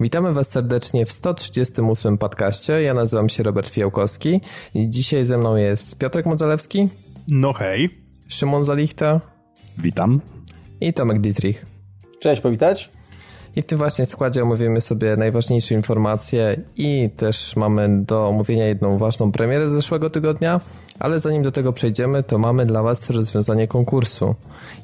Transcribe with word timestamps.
Witamy 0.00 0.32
Was 0.32 0.48
serdecznie 0.50 1.06
w 1.06 1.12
138 1.12 2.18
podcaście. 2.18 2.82
Ja 2.82 2.94
nazywam 2.94 3.28
się 3.28 3.42
Robert 3.42 3.68
Fiałkowski 3.68 4.40
i 4.74 4.90
dzisiaj 4.90 5.24
ze 5.24 5.38
mną 5.38 5.56
jest 5.56 5.98
Piotrek 5.98 6.26
Modzalewski. 6.26 6.88
No 7.28 7.52
hej. 7.52 7.88
Szymon 8.28 8.64
Zalichta. 8.64 9.20
Witam. 9.78 10.20
I 10.80 10.92
Tomek 10.92 11.20
Dietrich. 11.20 11.66
Cześć, 12.20 12.42
powitać. 12.42 12.88
I 13.58 13.62
w 13.62 13.66
tym 13.66 13.78
właśnie 13.78 14.06
składzie 14.06 14.42
omówimy 14.42 14.80
sobie 14.80 15.16
najważniejsze 15.16 15.74
informacje 15.74 16.60
i 16.76 17.10
też 17.16 17.56
mamy 17.56 18.04
do 18.04 18.28
omówienia 18.28 18.66
jedną 18.66 18.98
ważną 18.98 19.32
premierę 19.32 19.68
z 19.68 19.72
zeszłego 19.72 20.10
tygodnia, 20.10 20.60
ale 20.98 21.20
zanim 21.20 21.42
do 21.42 21.52
tego 21.52 21.72
przejdziemy, 21.72 22.22
to 22.22 22.38
mamy 22.38 22.66
dla 22.66 22.82
Was 22.82 23.10
rozwiązanie 23.10 23.68
konkursu. 23.68 24.34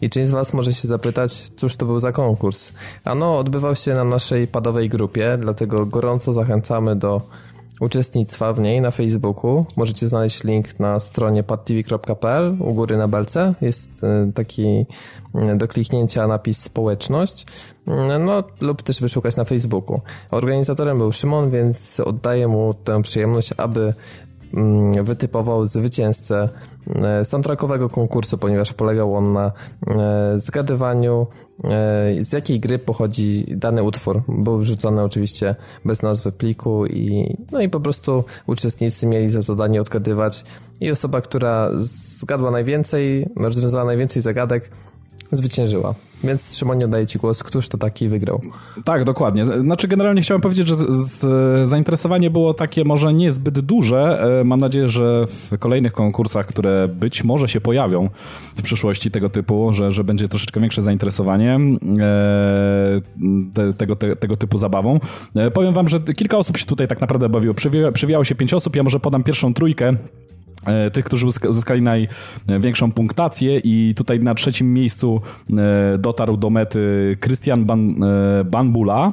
I 0.00 0.10
część 0.10 0.28
z 0.28 0.30
Was 0.30 0.52
może 0.52 0.74
się 0.74 0.88
zapytać, 0.88 1.32
cóż 1.56 1.76
to 1.76 1.86
był 1.86 2.00
za 2.00 2.12
konkurs? 2.12 2.72
Ano, 3.04 3.38
odbywał 3.38 3.74
się 3.76 3.94
na 3.94 4.04
naszej 4.04 4.46
padowej 4.46 4.88
grupie, 4.88 5.36
dlatego 5.40 5.86
gorąco 5.86 6.32
zachęcamy 6.32 6.96
do 6.96 7.22
uczestnictwa 7.80 8.52
w 8.52 8.60
niej 8.60 8.80
na 8.80 8.90
Facebooku. 8.90 9.66
Możecie 9.76 10.08
znaleźć 10.08 10.44
link 10.44 10.80
na 10.80 11.00
stronie 11.00 11.42
padtv.pl 11.42 12.56
u 12.60 12.74
góry 12.74 12.96
na 12.96 13.08
belce. 13.08 13.54
Jest 13.60 14.04
e, 14.04 14.32
taki 14.34 14.86
e, 15.34 15.56
do 15.56 15.68
kliknięcia 15.68 16.26
napis 16.26 16.62
społeczność, 16.62 17.46
e, 17.88 18.18
no 18.18 18.44
lub 18.60 18.82
też 18.82 19.00
wyszukać 19.00 19.36
na 19.36 19.44
Facebooku. 19.44 20.00
Organizatorem 20.30 20.98
był 20.98 21.12
Szymon, 21.12 21.50
więc 21.50 22.00
oddaję 22.00 22.48
mu 22.48 22.74
tę 22.74 23.02
przyjemność, 23.02 23.50
aby 23.56 23.94
wytypował 25.02 25.66
zwycięzcę 25.66 26.48
soundtrackowego 27.24 27.90
konkursu, 27.90 28.38
ponieważ 28.38 28.72
polegał 28.72 29.16
on 29.16 29.32
na 29.32 29.52
zgadywaniu 30.34 31.26
z 32.20 32.32
jakiej 32.32 32.60
gry 32.60 32.78
pochodzi 32.78 33.46
dany 33.56 33.82
utwór. 33.82 34.22
Był 34.28 34.58
wrzucony 34.58 35.02
oczywiście 35.02 35.54
bez 35.84 36.02
nazwy 36.02 36.32
pliku 36.32 36.86
i, 36.86 37.36
no 37.52 37.60
i 37.60 37.68
po 37.68 37.80
prostu 37.80 38.24
uczestnicy 38.46 39.06
mieli 39.06 39.30
za 39.30 39.42
zadanie 39.42 39.80
odgadywać 39.80 40.44
i 40.80 40.90
osoba, 40.90 41.20
która 41.20 41.70
zgadła 41.76 42.50
najwięcej, 42.50 43.28
rozwiązała 43.36 43.84
najwięcej 43.84 44.22
zagadek, 44.22 44.70
zwyciężyła. 45.32 45.94
Więc 46.24 46.56
Szymonie 46.56 46.84
oddaję 46.84 47.06
Ci 47.06 47.18
głos. 47.18 47.42
Któż 47.42 47.68
to 47.68 47.78
taki 47.78 48.08
wygrał? 48.08 48.40
Tak, 48.84 49.04
dokładnie. 49.04 49.46
Znaczy 49.46 49.88
generalnie 49.88 50.22
chciałem 50.22 50.40
powiedzieć, 50.40 50.68
że 50.68 50.76
z, 50.76 50.86
z, 50.88 51.68
zainteresowanie 51.68 52.30
było 52.30 52.54
takie 52.54 52.84
może 52.84 53.14
niezbyt 53.14 53.60
duże. 53.60 54.24
E, 54.40 54.44
mam 54.44 54.60
nadzieję, 54.60 54.88
że 54.88 55.26
w 55.26 55.58
kolejnych 55.58 55.92
konkursach, 55.92 56.46
które 56.46 56.88
być 56.88 57.24
może 57.24 57.48
się 57.48 57.60
pojawią 57.60 58.08
w 58.56 58.62
przyszłości 58.62 59.10
tego 59.10 59.30
typu, 59.30 59.72
że, 59.72 59.92
że 59.92 60.04
będzie 60.04 60.28
troszeczkę 60.28 60.60
większe 60.60 60.82
zainteresowanie 60.82 61.58
e, 62.00 63.00
te, 63.54 63.72
tego, 63.72 63.96
te, 63.96 64.16
tego 64.16 64.36
typu 64.36 64.58
zabawą. 64.58 65.00
E, 65.36 65.50
powiem 65.50 65.74
wam, 65.74 65.88
że 65.88 66.00
kilka 66.00 66.36
osób 66.38 66.56
się 66.56 66.66
tutaj 66.66 66.88
tak 66.88 67.00
naprawdę 67.00 67.28
bawiło. 67.28 67.54
Przewijało 67.94 68.24
się 68.24 68.34
pięć 68.34 68.54
osób. 68.54 68.76
Ja 68.76 68.82
może 68.82 69.00
podam 69.00 69.22
pierwszą 69.22 69.54
trójkę 69.54 69.96
tych, 70.92 71.04
którzy 71.04 71.26
uzyskali 71.26 71.82
największą 72.46 72.92
punktację 72.92 73.58
i 73.58 73.94
tutaj 73.96 74.20
na 74.20 74.34
trzecim 74.34 74.74
miejscu 74.74 75.20
e, 75.50 75.98
dotarł 75.98 76.36
do 76.36 76.50
mety 76.50 77.16
Krystian 77.20 77.64
Ban, 77.64 78.02
e, 78.02 78.44
Banbula, 78.44 79.12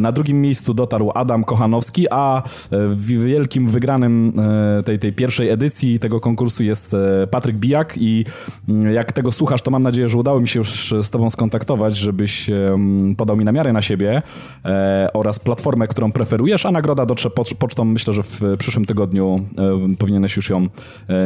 na 0.00 0.12
drugim 0.12 0.40
miejscu 0.40 0.74
dotarł 0.74 1.10
Adam 1.14 1.44
Kochanowski, 1.44 2.06
a 2.10 2.42
wielkim 2.96 3.68
wygranym 3.68 4.32
tej, 4.84 4.98
tej 4.98 5.12
pierwszej 5.12 5.50
edycji 5.50 5.98
tego 5.98 6.20
konkursu 6.20 6.62
jest 6.62 6.96
Patryk 7.30 7.56
Bijak 7.56 7.94
i 7.96 8.24
mm, 8.68 8.92
jak 8.92 9.12
tego 9.12 9.32
słuchasz, 9.32 9.62
to 9.62 9.70
mam 9.70 9.82
nadzieję, 9.82 10.08
że 10.08 10.18
udało 10.18 10.40
mi 10.40 10.48
się 10.48 10.60
już 10.60 10.94
z 11.02 11.10
tobą 11.10 11.30
skontaktować, 11.30 11.96
żebyś 11.96 12.50
podał 13.16 13.36
mi 13.36 13.44
namiarę 13.44 13.72
na 13.72 13.82
siebie 13.82 14.22
oraz 15.14 15.38
platformę, 15.38 15.88
którą 15.88 16.12
preferujesz, 16.12 16.66
a 16.66 16.70
nagroda 16.70 17.06
dotrze 17.06 17.30
pocztą, 17.58 17.84
myślę, 17.84 18.12
że 18.12 18.22
w 18.22 18.40
przyszłym 18.58 18.84
tygodniu 18.84 19.46
powinieneś 19.98 20.36
już 20.36 20.50
ją 20.50 20.64
E, 20.64 20.68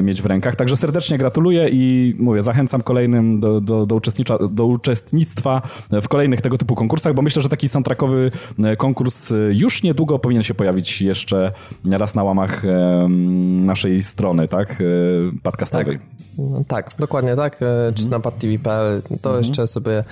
mieć 0.02 0.22
w 0.22 0.26
rękach. 0.26 0.56
Także 0.56 0.76
serdecznie 0.76 1.18
gratuluję 1.18 1.68
i 1.72 2.14
mówię, 2.18 2.42
zachęcam 2.42 2.82
kolejnym 2.82 3.40
do, 3.40 3.60
do, 3.60 3.86
do, 3.86 4.00
do 4.48 4.66
uczestnictwa 4.66 5.62
w 6.02 6.08
kolejnych 6.08 6.40
tego 6.40 6.58
typu 6.58 6.74
konkursach, 6.74 7.14
bo 7.14 7.22
myślę, 7.22 7.42
że 7.42 7.48
taki 7.48 7.68
soundtrackowy 7.68 8.30
e, 8.64 8.76
konkurs 8.76 9.32
e, 9.32 9.34
już 9.50 9.82
niedługo 9.82 10.18
powinien 10.18 10.42
się 10.42 10.54
pojawić 10.54 11.02
jeszcze 11.02 11.52
raz 11.90 12.14
na 12.14 12.24
łamach 12.24 12.62
naszej 13.48 14.02
strony, 14.02 14.48
tak? 14.48 14.82
Podcastowej. 15.42 15.98
Tak, 15.98 16.06
no, 16.38 16.64
tak 16.68 16.90
dokładnie 16.98 17.36
tak. 17.36 17.60
Czy 17.94 18.08
na 18.08 18.20
padtv.pl 18.20 19.02
to 19.22 19.28
mhm. 19.28 19.44
jeszcze 19.44 19.66
sobie 19.66 20.04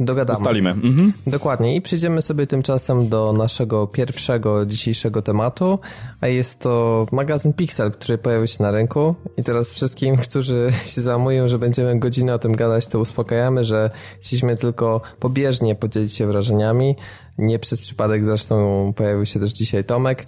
Dogadamy. 0.00 0.38
Ustalimy. 0.38 0.70
Mhm. 0.70 1.12
Dokładnie. 1.26 1.76
I 1.76 1.80
przejdziemy 1.80 2.22
sobie 2.22 2.46
tymczasem 2.46 3.08
do 3.08 3.32
naszego 3.32 3.86
pierwszego 3.86 4.66
dzisiejszego 4.66 5.22
tematu, 5.22 5.78
a 6.20 6.26
jest 6.26 6.60
to 6.60 7.06
magazyn 7.12 7.52
Pixel, 7.52 7.90
który 7.90 8.18
pojawił 8.18 8.46
się 8.46 8.62
na 8.62 8.70
rynku. 8.70 9.14
I 9.36 9.44
teraz 9.44 9.74
wszystkim, 9.74 10.16
którzy 10.16 10.70
się 10.84 11.00
załamują, 11.00 11.48
że 11.48 11.58
będziemy 11.58 11.98
godzinę 11.98 12.34
o 12.34 12.38
tym 12.38 12.56
gadać, 12.56 12.86
to 12.86 12.98
uspokajamy, 12.98 13.64
że 13.64 13.90
chcieliśmy 14.20 14.56
tylko 14.56 15.00
pobieżnie 15.20 15.74
podzielić 15.74 16.14
się 16.14 16.26
wrażeniami. 16.26 16.96
Nie 17.38 17.58
przez 17.58 17.80
przypadek 17.80 18.24
zresztą 18.24 18.92
pojawił 18.96 19.26
się 19.26 19.40
też 19.40 19.52
dzisiaj 19.52 19.84
Tomek, 19.84 20.26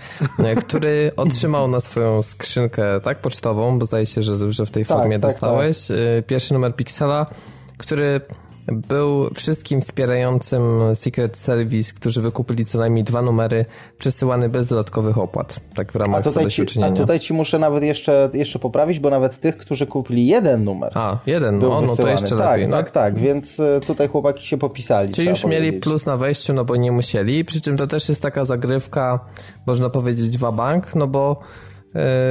który 0.58 1.10
otrzymał 1.16 1.68
na 1.68 1.80
swoją 1.80 2.22
skrzynkę 2.22 3.00
tak 3.00 3.20
pocztową, 3.20 3.78
bo 3.78 3.86
zdaje 3.86 4.06
się, 4.06 4.22
że, 4.22 4.52
że 4.52 4.66
w 4.66 4.70
tej 4.70 4.86
tak, 4.86 4.98
formie 4.98 5.18
tak, 5.18 5.30
dostałeś. 5.30 5.86
Tak. 5.86 5.96
Pierwszy 6.26 6.54
numer 6.54 6.74
Pixela, 6.74 7.26
który 7.78 8.20
był 8.66 9.30
wszystkim 9.34 9.80
wspierającym 9.80 10.62
Secret 10.94 11.36
Service, 11.36 11.92
którzy 11.94 12.22
wykupili 12.22 12.66
co 12.66 12.78
najmniej 12.78 13.04
dwa 13.04 13.22
numery, 13.22 13.64
przesyłany 13.98 14.48
bez 14.48 14.68
dodatkowych 14.68 15.18
opłat, 15.18 15.60
tak 15.74 15.92
w 15.92 15.96
ramach 15.96 16.30
zadośćuczynienia. 16.30 16.92
A 16.92 16.96
tutaj 16.96 17.20
ci 17.20 17.34
muszę 17.34 17.58
nawet 17.58 17.84
jeszcze, 17.84 18.30
jeszcze 18.34 18.58
poprawić, 18.58 18.98
bo 18.98 19.10
nawet 19.10 19.40
tych, 19.40 19.56
którzy 19.56 19.86
kupili 19.86 20.26
jeden 20.26 20.64
numer. 20.64 20.90
A, 20.94 21.18
jeden, 21.26 21.58
no, 21.58 21.80
no 21.80 21.96
to 21.96 22.08
jeszcze 22.08 22.36
tak, 22.36 22.38
lepiej. 22.38 22.64
Tak, 22.64 22.70
no. 22.70 22.76
tak, 22.76 22.90
tak, 22.90 23.18
więc 23.18 23.60
e, 23.60 23.80
tutaj 23.86 24.08
chłopaki 24.08 24.46
się 24.46 24.58
popisali. 24.58 25.12
Czyli 25.12 25.28
już 25.28 25.42
powiedzieć. 25.42 25.64
mieli 25.64 25.80
plus 25.80 26.06
na 26.06 26.16
wejściu, 26.16 26.52
no 26.52 26.64
bo 26.64 26.76
nie 26.76 26.92
musieli, 26.92 27.44
przy 27.44 27.60
czym 27.60 27.76
to 27.76 27.86
też 27.86 28.08
jest 28.08 28.22
taka 28.22 28.44
zagrywka, 28.44 29.20
można 29.66 29.90
powiedzieć, 29.90 30.38
bank, 30.38 30.94
no 30.94 31.06
bo 31.06 31.40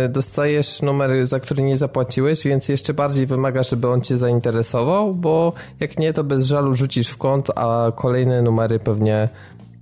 dostajesz 0.09 0.81
numer, 0.81 1.27
za 1.27 1.39
który 1.39 1.63
nie 1.63 1.77
zapłaciłeś, 1.77 2.43
więc 2.43 2.69
jeszcze 2.69 2.93
bardziej 2.93 3.25
wymaga, 3.25 3.63
żeby 3.63 3.87
on 3.87 4.01
cię 4.01 4.17
zainteresował, 4.17 5.13
bo 5.13 5.53
jak 5.79 5.99
nie, 5.99 6.13
to 6.13 6.23
bez 6.23 6.45
żalu 6.45 6.75
rzucisz 6.75 7.07
w 7.07 7.17
kąt, 7.17 7.49
a 7.55 7.91
kolejne 7.95 8.41
numery 8.41 8.79
pewnie 8.79 9.29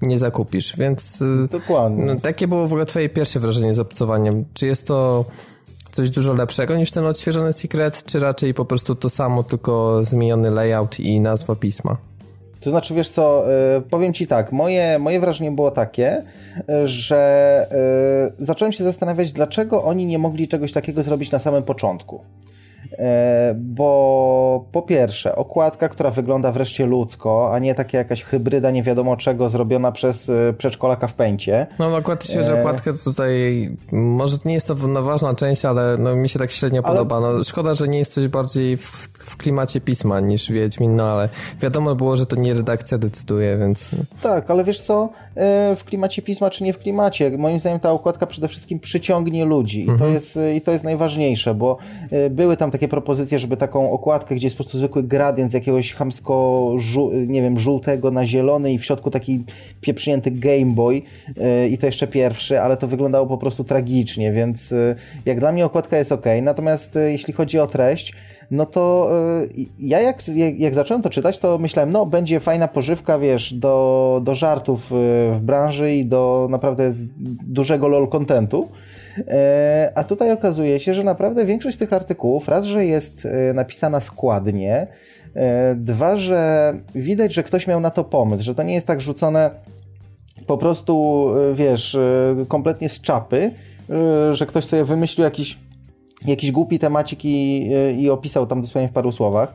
nie 0.01 0.19
zakupisz, 0.19 0.77
więc 0.77 1.21
e, 1.21 1.47
Dokładnie. 1.47 2.05
No, 2.05 2.15
takie 2.15 2.47
było 2.47 2.67
w 2.67 2.71
ogóle 2.71 2.85
twoje 2.85 3.09
pierwsze 3.09 3.39
wrażenie 3.39 3.75
z 3.75 3.79
obcowaniem. 3.79 4.45
Czy 4.53 4.65
jest 4.65 4.87
to 4.87 5.25
coś 5.91 6.09
dużo 6.09 6.33
lepszego 6.33 6.75
niż 6.75 6.91
ten 6.91 7.05
odświeżony 7.05 7.53
Secret, 7.53 8.03
czy 8.05 8.19
raczej 8.19 8.53
po 8.53 8.65
prostu 8.65 8.95
to 8.95 9.09
samo, 9.09 9.43
tylko 9.43 10.05
zmieniony 10.05 10.51
layout 10.51 10.99
i 10.99 11.19
nazwa 11.19 11.55
pisma? 11.55 12.10
To 12.61 12.69
znaczy, 12.69 12.93
wiesz 12.93 13.09
co, 13.09 13.45
y, 13.77 13.81
powiem 13.81 14.13
Ci 14.13 14.27
tak, 14.27 14.51
moje, 14.51 14.99
moje 14.99 15.19
wrażenie 15.19 15.51
było 15.51 15.71
takie, 15.71 16.23
y, 16.57 16.87
że 16.87 17.67
y, 18.39 18.45
zacząłem 18.45 18.71
się 18.71 18.83
zastanawiać, 18.83 19.33
dlaczego 19.33 19.83
oni 19.83 20.05
nie 20.05 20.19
mogli 20.19 20.47
czegoś 20.47 20.71
takiego 20.71 21.03
zrobić 21.03 21.31
na 21.31 21.39
samym 21.39 21.63
początku. 21.63 22.21
E, 22.99 23.53
bo 23.57 24.65
po 24.71 24.81
pierwsze, 24.81 25.35
okładka, 25.35 25.89
która 25.89 26.11
wygląda 26.11 26.51
wreszcie 26.51 26.85
ludzko, 26.85 27.53
a 27.53 27.59
nie 27.59 27.75
taka 27.75 27.97
jakaś 27.97 28.23
hybryda 28.23 28.71
nie 28.71 28.83
wiadomo 28.83 29.17
czego 29.17 29.49
zrobiona 29.49 29.91
przez 29.91 30.29
e, 30.29 30.53
przedszkolaka 30.57 31.07
w 31.07 31.13
pęcie. 31.13 31.67
No, 31.79 31.89
no 31.89 31.97
akurat 31.97 32.25
się, 32.25 32.43
że 32.43 32.59
okładkę 32.59 32.93
tutaj, 33.03 33.69
może 33.91 34.37
nie 34.45 34.53
jest 34.53 34.67
to 34.67 34.75
ważna 34.75 35.35
część, 35.35 35.65
ale 35.65 35.97
no, 35.97 36.15
mi 36.15 36.29
się 36.29 36.39
tak 36.39 36.51
średnio 36.51 36.81
ale... 36.83 36.93
podoba. 36.93 37.19
No, 37.19 37.43
szkoda, 37.43 37.75
że 37.75 37.87
nie 37.87 37.97
jest 37.97 38.13
coś 38.13 38.27
bardziej 38.27 38.77
w, 38.77 39.09
w 39.25 39.37
klimacie 39.37 39.81
pisma 39.81 40.19
niż 40.19 40.51
Wiedźmin, 40.51 40.95
no 40.95 41.03
ale 41.03 41.29
wiadomo 41.61 41.95
było, 41.95 42.15
że 42.15 42.25
to 42.25 42.35
nie 42.35 42.53
redakcja 42.53 42.97
decyduje, 42.97 43.57
więc... 43.57 43.89
Tak, 44.21 44.51
ale 44.51 44.63
wiesz 44.63 44.81
co, 44.81 45.09
e, 45.35 45.75
w 45.75 45.83
klimacie 45.83 46.21
pisma 46.21 46.49
czy 46.49 46.63
nie 46.63 46.73
w 46.73 46.79
klimacie, 46.79 47.31
moim 47.37 47.59
zdaniem 47.59 47.79
ta 47.79 47.91
okładka 47.91 48.25
przede 48.25 48.47
wszystkim 48.47 48.79
przyciągnie 48.79 49.45
ludzi 49.45 49.83
i, 49.83 49.85
to, 49.85 49.91
mhm. 49.91 50.13
jest, 50.13 50.39
i 50.55 50.61
to 50.61 50.71
jest 50.71 50.83
najważniejsze, 50.83 51.55
bo 51.55 51.77
były 52.29 52.57
tam 52.57 52.71
takie 52.71 52.87
propozycje, 52.87 53.39
żeby 53.39 53.57
taką 53.57 53.91
okładkę, 53.91 54.35
gdzie 54.35 54.45
jest 54.45 54.57
po 54.57 54.63
prostu 54.63 54.77
zwykły 54.77 55.03
gradient 55.03 55.51
z 55.51 55.53
jakiegoś 55.53 55.93
chamsko, 55.93 56.67
nie 57.27 57.41
wiem, 57.41 57.59
żółtego 57.59 58.11
na 58.11 58.25
zielony 58.25 58.73
i 58.73 58.79
w 58.79 58.85
środku 58.85 59.11
taki 59.11 59.43
pieprznięty 59.81 60.31
Game 60.31 60.73
Boy 60.73 61.01
i 61.69 61.77
to 61.77 61.85
jeszcze 61.85 62.07
pierwszy, 62.07 62.61
ale 62.61 62.77
to 62.77 62.87
wyglądało 62.87 63.27
po 63.27 63.37
prostu 63.37 63.63
tragicznie, 63.63 64.31
więc 64.31 64.73
jak 65.25 65.39
dla 65.39 65.51
mnie 65.51 65.65
okładka 65.65 65.97
jest 65.97 66.11
ok. 66.11 66.25
Natomiast 66.41 66.97
jeśli 67.07 67.33
chodzi 67.33 67.59
o 67.59 67.67
treść, 67.67 68.13
no 68.51 68.65
to 68.65 69.09
ja 69.79 69.99
jak, 69.99 70.27
jak, 70.57 70.75
zacząłem 70.75 71.01
to 71.01 71.09
czytać, 71.09 71.39
to 71.39 71.57
myślałem, 71.57 71.91
no 71.91 72.05
będzie 72.05 72.39
fajna 72.39 72.67
pożywka, 72.67 73.19
wiesz, 73.19 73.53
do, 73.53 74.21
do 74.23 74.35
żartów 74.35 74.87
w 75.33 75.39
branży 75.41 75.95
i 75.95 76.05
do 76.05 76.47
naprawdę 76.49 76.93
dużego 77.47 77.87
lol 77.87 78.07
kontentu. 78.07 78.69
E, 79.17 79.91
a 79.95 80.03
tutaj 80.03 80.31
okazuje 80.31 80.79
się, 80.79 80.93
że 80.93 81.03
naprawdę 81.03 81.45
większość 81.45 81.77
tych 81.77 81.93
artykułów, 81.93 82.47
raz, 82.47 82.65
że 82.65 82.85
jest 82.85 83.25
e, 83.25 83.53
napisana 83.53 83.99
składnie, 83.99 84.87
e, 85.35 85.75
dwa, 85.75 86.15
że 86.15 86.73
widać, 86.95 87.33
że 87.33 87.43
ktoś 87.43 87.67
miał 87.67 87.79
na 87.79 87.89
to 87.89 88.03
pomysł, 88.03 88.43
że 88.43 88.55
to 88.55 88.63
nie 88.63 88.73
jest 88.73 88.87
tak 88.87 89.01
rzucone 89.01 89.51
po 90.47 90.57
prostu, 90.57 91.27
wiesz, 91.53 91.97
kompletnie 92.47 92.89
z 92.89 93.01
czapy, 93.01 93.51
że 94.31 94.45
ktoś 94.45 94.65
sobie 94.65 94.83
wymyślił 94.83 95.23
jakiś 95.23 95.57
jakiś 96.27 96.51
głupi 96.51 96.79
temacik 96.79 97.25
i, 97.25 97.69
i, 97.97 98.09
opisał 98.09 98.47
tam 98.47 98.61
dosłownie 98.61 98.89
w 98.89 98.91
paru 98.91 99.11
słowach. 99.11 99.53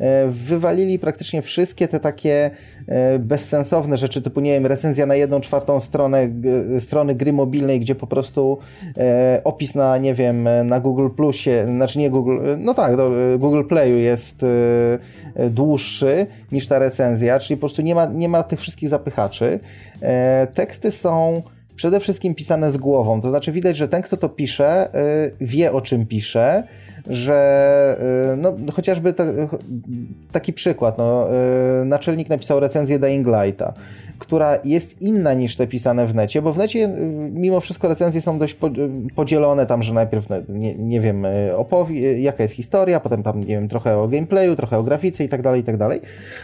E, 0.00 0.28
wywalili 0.28 0.98
praktycznie 0.98 1.42
wszystkie 1.42 1.88
te 1.88 2.00
takie 2.00 2.50
e, 2.86 3.18
bezsensowne 3.18 3.96
rzeczy, 3.96 4.22
typu, 4.22 4.40
nie 4.40 4.52
wiem, 4.52 4.66
recenzja 4.66 5.06
na 5.06 5.14
jedną 5.14 5.40
czwartą 5.40 5.80
stronę 5.80 6.28
strony 6.80 7.14
gry 7.14 7.32
mobilnej, 7.32 7.80
gdzie 7.80 7.94
po 7.94 8.06
prostu 8.06 8.58
e, 8.96 9.40
opis 9.44 9.74
na, 9.74 9.98
nie 9.98 10.14
wiem, 10.14 10.48
na 10.64 10.80
Google 10.80 11.08
Plusie, 11.16 11.66
znaczy 11.76 11.98
nie 11.98 12.10
Google, 12.10 12.38
no 12.58 12.74
tak, 12.74 12.96
do 12.96 13.10
Google 13.38 13.64
Playu 13.64 13.96
jest 13.96 14.44
dłuższy 15.50 16.26
niż 16.52 16.66
ta 16.66 16.78
recenzja, 16.78 17.38
czyli 17.38 17.56
po 17.56 17.60
prostu 17.60 17.82
nie 17.82 17.94
ma, 17.94 18.06
nie 18.06 18.28
ma 18.28 18.42
tych 18.42 18.60
wszystkich 18.60 18.88
zapychaczy. 18.88 19.60
Teksty 20.54 20.90
są 20.90 21.42
przede 21.76 22.00
wszystkim 22.00 22.34
pisane 22.34 22.70
z 22.70 22.76
głową. 22.76 23.20
To 23.20 23.30
znaczy 23.30 23.52
widać, 23.52 23.76
że 23.76 23.88
ten, 23.88 24.02
kto 24.02 24.16
to 24.16 24.28
pisze, 24.28 24.88
y, 25.40 25.46
wie 25.46 25.72
o 25.72 25.80
czym 25.80 26.06
pisze, 26.06 26.62
że 27.06 27.96
y, 28.32 28.36
no, 28.36 28.54
chociażby 28.72 29.14
taki 30.32 30.52
przykład, 30.52 30.98
no, 30.98 31.28
y, 31.82 31.84
naczelnik 31.84 32.28
napisał 32.28 32.60
recenzję 32.60 32.98
Dying 32.98 33.26
Lighta, 33.26 33.72
która 34.18 34.58
jest 34.64 35.02
inna 35.02 35.34
niż 35.34 35.56
te 35.56 35.66
pisane 35.66 36.06
w 36.06 36.14
necie, 36.14 36.42
bo 36.42 36.52
w 36.52 36.58
necie 36.58 36.88
mimo 37.32 37.60
wszystko 37.60 37.88
recenzje 37.88 38.20
są 38.20 38.38
dość 38.38 38.56
podzielone 39.14 39.66
tam, 39.66 39.82
że 39.82 39.94
najpierw, 39.94 40.26
nie, 40.48 40.74
nie 40.74 41.00
wiem, 41.00 41.26
opowie, 41.56 42.20
jaka 42.20 42.42
jest 42.42 42.54
historia, 42.54 43.00
potem 43.00 43.22
tam, 43.22 43.40
nie 43.40 43.46
wiem, 43.46 43.68
trochę 43.68 43.98
o 43.98 44.08
gameplayu, 44.08 44.56
trochę 44.56 44.78
o 44.78 44.82
grafice 44.82 45.24
i 45.24 45.28
tak 45.28 45.42
dalej, 45.42 45.60
i 45.60 45.64
tak 45.64 45.76
dalej. 45.76 46.00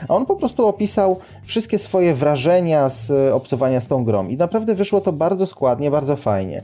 A 0.08 0.14
on 0.14 0.26
po 0.26 0.36
prostu 0.36 0.66
opisał 0.66 1.18
wszystkie 1.44 1.78
swoje 1.78 2.14
wrażenia 2.14 2.88
z 2.88 3.32
obcowania 3.32 3.80
z 3.80 3.86
tą 3.86 4.04
grą 4.04 4.28
i 4.28 4.36
naprawdę 4.36 4.74
wyszło 4.74 5.00
to 5.00 5.12
bardzo 5.12 5.46
składnie, 5.46 5.90
bardzo 5.90 6.16
fajnie. 6.16 6.62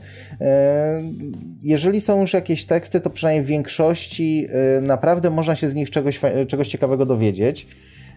Jeżeli 1.63 2.01
są 2.01 2.21
już 2.21 2.33
jakieś 2.33 2.65
teksty, 2.65 3.01
to 3.01 3.09
przynajmniej 3.09 3.43
w 3.43 3.47
większości 3.47 4.47
naprawdę 4.81 5.29
można 5.29 5.55
się 5.55 5.69
z 5.69 5.75
nich 5.75 5.89
czegoś, 5.89 6.19
czegoś 6.47 6.67
ciekawego 6.67 7.05
dowiedzieć. 7.05 7.67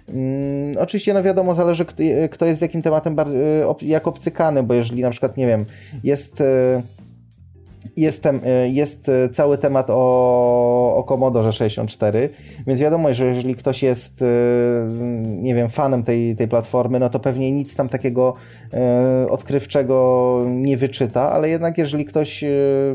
Mm, 0.08 0.76
oczywiście, 0.78 1.14
no 1.14 1.22
wiadomo, 1.22 1.54
zależy 1.54 1.84
kto 2.30 2.46
jest 2.46 2.58
z 2.58 2.62
jakim 2.62 2.82
tematem 2.82 3.16
jak 3.82 4.08
obcykany, 4.08 4.62
bo 4.62 4.74
jeżeli 4.74 5.02
na 5.02 5.10
przykład, 5.10 5.36
nie 5.36 5.46
wiem, 5.46 5.64
jest 6.04 6.40
e, 6.40 6.82
Jestem, 7.96 8.40
e, 8.44 8.68
jest 8.68 9.08
e, 9.08 9.28
cały 9.28 9.58
temat 9.58 9.90
o, 9.90 10.96
o 10.96 11.04
Commodore 11.08 11.52
64, 11.52 12.28
więc 12.66 12.80
wiadomo, 12.80 13.14
że 13.14 13.26
jeżeli 13.26 13.56
ktoś 13.56 13.82
jest, 13.82 14.22
e, 14.22 14.26
nie 15.22 15.54
wiem, 15.54 15.70
fanem 15.70 16.02
tej, 16.02 16.36
tej 16.36 16.48
platformy, 16.48 17.00
no 17.00 17.08
to 17.08 17.20
pewnie 17.20 17.52
nic 17.52 17.74
tam 17.74 17.88
takiego 17.88 18.34
odkrywczego 19.30 20.44
nie 20.48 20.76
wyczyta, 20.76 21.32
ale 21.32 21.48
jednak 21.48 21.78
jeżeli 21.78 22.04
ktoś 22.04 22.44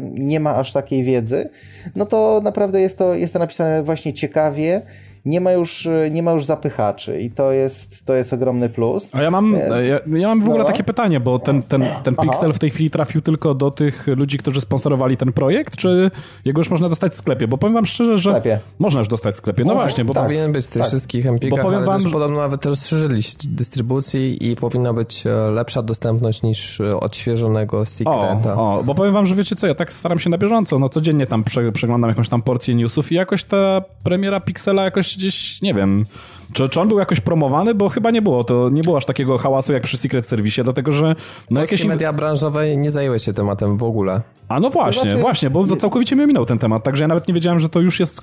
nie 0.01 0.39
ma 0.39 0.55
aż 0.55 0.73
takiej 0.73 1.03
wiedzy, 1.03 1.49
no 1.95 2.05
to 2.05 2.41
naprawdę 2.43 2.81
jest 2.81 2.97
to, 2.97 3.15
jest 3.15 3.33
to 3.33 3.39
napisane 3.39 3.83
właśnie 3.83 4.13
ciekawie 4.13 4.81
nie 5.27 5.41
ma 5.41 5.51
już, 5.51 5.87
nie 6.11 6.23
ma 6.23 6.31
już 6.31 6.45
zapychaczy 6.45 7.21
i 7.21 7.31
to 7.31 7.51
jest, 7.51 8.05
to 8.05 8.13
jest 8.13 8.33
ogromny 8.33 8.69
plus. 8.69 9.09
A 9.13 9.21
ja 9.21 9.31
mam, 9.31 9.55
e, 9.55 9.85
ja, 9.85 9.99
ja 10.07 10.27
mam 10.27 10.39
w 10.39 10.43
ogóle 10.43 10.59
no. 10.59 10.65
takie 10.65 10.83
pytanie, 10.83 11.19
bo 11.19 11.39
ten, 11.39 11.63
ten, 11.63 11.85
ten 12.03 12.15
Pixel 12.15 12.53
w 12.53 12.59
tej 12.59 12.69
chwili 12.69 12.89
trafił 12.89 13.21
tylko 13.21 13.55
do 13.55 13.71
tych 13.71 14.07
ludzi, 14.07 14.37
którzy 14.37 14.61
sponsorowali 14.61 15.17
ten 15.17 15.33
projekt, 15.33 15.75
czy 15.75 16.11
jego 16.45 16.59
już 16.59 16.69
można 16.69 16.89
dostać 16.89 17.11
w 17.11 17.15
sklepie? 17.15 17.47
Bo 17.47 17.57
powiem 17.57 17.73
wam 17.73 17.85
szczerze, 17.85 18.19
że 18.19 18.41
można 18.79 18.99
już 18.99 19.07
dostać 19.07 19.35
w 19.35 19.37
sklepie. 19.37 19.65
No 19.65 19.73
właśnie, 19.73 20.05
bo... 20.05 20.13
Tak. 20.13 20.23
Powinien 20.23 20.51
być 20.51 20.65
w 20.65 20.69
tych 20.69 20.81
tak. 20.81 20.89
wszystkich 20.89 21.25
Empikach, 21.25 21.59
bo 21.59 21.65
powiem 21.65 21.85
wam, 21.85 22.01
że... 22.01 22.09
podobno 22.09 22.37
nawet 22.37 22.65
rozszerzyli 22.65 23.21
dystrybucji 23.43 24.51
i 24.51 24.55
powinna 24.55 24.93
być 24.93 25.27
e, 25.27 25.29
lepsza 25.51 25.81
dostępność 25.81 26.43
niż 26.43 26.81
e, 26.81 26.99
odświeżonego 26.99 27.85
Secreta. 27.85 28.55
O, 28.55 28.79
o, 28.79 28.83
bo 28.83 28.95
powiem 28.95 29.13
wam, 29.13 29.25
że 29.25 29.35
wiecie 29.35 29.55
co, 29.55 29.67
ja 29.67 29.75
tak 29.75 29.93
staram 29.93 30.19
się 30.19 30.29
na 30.29 30.37
bieżąco, 30.37 30.79
no 30.79 30.89
codziennie 30.89 31.27
tam 31.27 31.43
prze, 31.43 31.71
przeglądam 31.71 32.09
jakąś 32.09 32.29
tam 32.29 32.41
porcję 32.41 32.75
newsów 32.75 33.11
i 33.11 33.15
jakoś 33.15 33.43
ta 33.43 33.81
premiera 34.03 34.39
Pixela 34.39 34.83
jakoś 34.83 35.16
gdzieś, 35.17 35.61
nie 35.61 35.73
wiem, 35.73 36.03
czy, 36.53 36.69
czy 36.69 36.81
on 36.81 36.87
był 36.87 36.99
jakoś 36.99 37.19
promowany? 37.19 37.75
Bo 37.75 37.89
chyba 37.89 38.11
nie 38.11 38.21
było. 38.21 38.43
To 38.43 38.69
nie 38.69 38.81
było 38.81 38.97
aż 38.97 39.05
takiego 39.05 39.37
hałasu 39.37 39.73
jak 39.73 39.83
przy 39.83 39.97
Secret 39.97 40.27
Service, 40.27 40.63
dlatego 40.63 40.91
że... 40.91 41.15
No 41.49 41.61
jakieś 41.61 41.85
media 41.85 42.13
branżowe 42.13 42.77
nie 42.77 42.91
zajęły 42.91 43.19
się 43.19 43.33
tematem 43.33 43.77
w 43.77 43.83
ogóle. 43.83 44.21
A 44.47 44.59
no 44.59 44.69
właśnie, 44.69 45.01
znaczy, 45.01 45.17
właśnie, 45.17 45.49
bo 45.49 45.75
całkowicie 45.75 46.15
mi 46.15 46.27
minął 46.27 46.45
ten 46.45 46.59
temat, 46.59 46.83
także 46.83 47.03
ja 47.03 47.07
nawet 47.07 47.27
nie 47.27 47.33
wiedziałem, 47.33 47.59
że 47.59 47.69
to 47.69 47.79
już 47.79 47.99
jest 47.99 48.21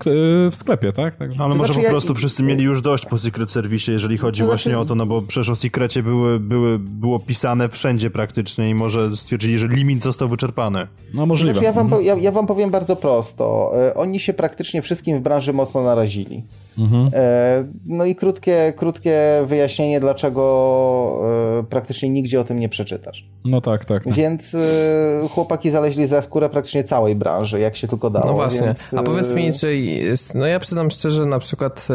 w 0.51 0.57
sklepie, 0.57 0.93
tak? 0.93 1.17
Także... 1.17 1.43
Ale 1.43 1.55
może 1.55 1.73
znaczy, 1.73 1.87
po 1.87 1.91
prostu 1.91 2.13
ja... 2.13 2.19
wszyscy 2.19 2.43
mieli 2.43 2.65
już 2.65 2.83
dość 2.83 3.07
po 3.07 3.19
Secret 3.19 3.51
Service, 3.51 3.93
jeżeli 3.93 4.19
chodzi 4.19 4.41
to 4.41 4.47
właśnie 4.47 4.73
znaczy... 4.73 4.83
o 4.83 4.85
to, 4.85 4.95
no 4.95 5.07
bo 5.07 5.23
przecież 5.23 5.49
o 5.49 5.57
Secrecie 5.57 6.03
były, 6.03 6.41
były, 6.41 6.79
było 6.79 7.19
pisane 7.19 7.69
wszędzie 7.69 8.11
praktycznie 8.11 8.71
i 8.71 8.75
może 8.75 9.17
stwierdzili, 9.17 9.59
że 9.59 9.69
limit 9.69 10.03
został 10.03 10.29
wyczerpany. 10.29 10.87
No 11.15 11.27
możliwe. 11.27 11.53
Znaczy, 11.53 11.65
ja, 11.65 11.73
wam, 11.73 11.87
mhm. 11.87 12.05
ja, 12.05 12.15
ja 12.15 12.33
wam 12.33 12.47
powiem 12.47 12.71
bardzo 12.71 12.97
prosto. 12.97 13.73
E, 13.89 13.95
oni 13.95 14.21
się 14.21 14.33
praktycznie 14.33 14.83
wszystkim 14.83 15.19
w 15.19 15.21
branży 15.21 15.53
mocno 15.53 15.83
narazili. 15.83 16.43
Mhm. 16.79 17.11
E, 17.15 17.65
no 17.87 18.05
i 18.05 18.15
krótkie, 18.15 18.73
krótkie 18.77 19.43
wyjaśnienie, 19.47 20.01
dlaczego 20.01 21.21
e, 21.61 21.63
praktycznie 21.63 22.09
nigdzie 22.09 22.41
o 22.41 22.45
tym 22.45 22.61
nie 22.61 22.69
przeczytasz. 22.69 23.29
No 23.45 23.61
tak, 23.61 23.85
tak. 23.85 24.05
tak. 24.05 24.15
Więc 24.15 24.55
e, 24.55 25.29
chłopaki 25.31 25.71
zaleźli 25.71 26.07
za 26.07 26.23
skórę 26.23 26.49
praktycznie 26.49 26.85
całej 26.85 27.15
branży, 27.15 27.61
jak 27.61 27.77
się 27.77 27.89
tylko 27.89 28.11
dało. 28.11 28.27
No 28.27 28.35
właśnie, 28.35 28.67
więc... 28.67 28.95
a 28.95 29.03
powiedz 29.03 29.33
mi, 29.33 29.53
czy 29.53 29.77
jest, 29.77 30.35
no 30.35 30.47
ja 30.47 30.61
przyznam 30.61 30.91
szczerze, 30.91 31.27
na 31.27 31.39
przykład 31.39 31.89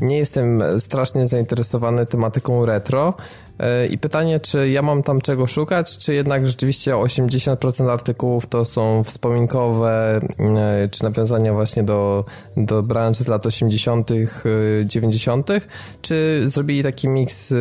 nie 0.00 0.18
jestem 0.18 0.62
strasznie 0.78 1.26
zainteresowany 1.26 2.06
tematyką 2.06 2.66
retro, 2.66 3.14
i 3.90 3.98
pytanie, 3.98 4.40
czy 4.40 4.68
ja 4.68 4.82
mam 4.82 5.02
tam 5.02 5.20
czego 5.20 5.46
szukać, 5.46 5.98
czy 5.98 6.14
jednak 6.14 6.46
rzeczywiście 6.46 6.92
80% 6.92 7.90
artykułów 7.90 8.46
to 8.46 8.64
są 8.64 9.04
wspominkowe, 9.04 10.20
czy 10.90 11.04
nawiązania 11.04 11.52
właśnie 11.52 11.82
do, 11.82 12.24
do 12.56 12.82
branży 12.82 13.24
z 13.24 13.28
lat 13.28 13.46
80., 13.46 14.10
90., 14.84 15.50
czy 16.02 16.42
zrobili 16.44 16.82
taki 16.82 17.08
miks 17.08 17.54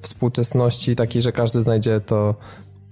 współczesności, 0.00 0.96
taki, 0.96 1.22
że 1.22 1.32
każdy 1.32 1.60
znajdzie 1.60 2.00
to 2.00 2.34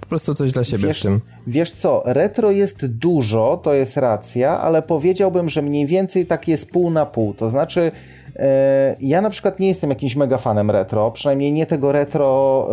po 0.02 0.06
prostu 0.06 0.34
coś 0.34 0.52
dla 0.52 0.64
siebie 0.64 0.86
wiesz, 0.86 1.00
w 1.00 1.02
tym. 1.02 1.20
Wiesz 1.46 1.72
co, 1.72 2.02
retro 2.06 2.50
jest 2.50 2.86
dużo, 2.86 3.60
to 3.62 3.74
jest 3.74 3.96
racja, 3.96 4.60
ale 4.60 4.82
powiedziałbym, 4.82 5.50
że 5.50 5.62
mniej 5.62 5.86
więcej 5.86 6.26
tak 6.26 6.48
jest 6.48 6.70
pół 6.70 6.90
na 6.90 7.06
pół. 7.06 7.34
To 7.34 7.50
znaczy, 7.50 7.92
E, 8.36 8.96
ja 9.00 9.20
na 9.20 9.30
przykład 9.30 9.60
nie 9.60 9.68
jestem 9.68 9.90
jakimś 9.90 10.16
mega 10.16 10.38
fanem 10.38 10.70
retro, 10.70 11.10
przynajmniej 11.10 11.52
nie 11.52 11.66
tego 11.66 11.92
retro 11.92 12.68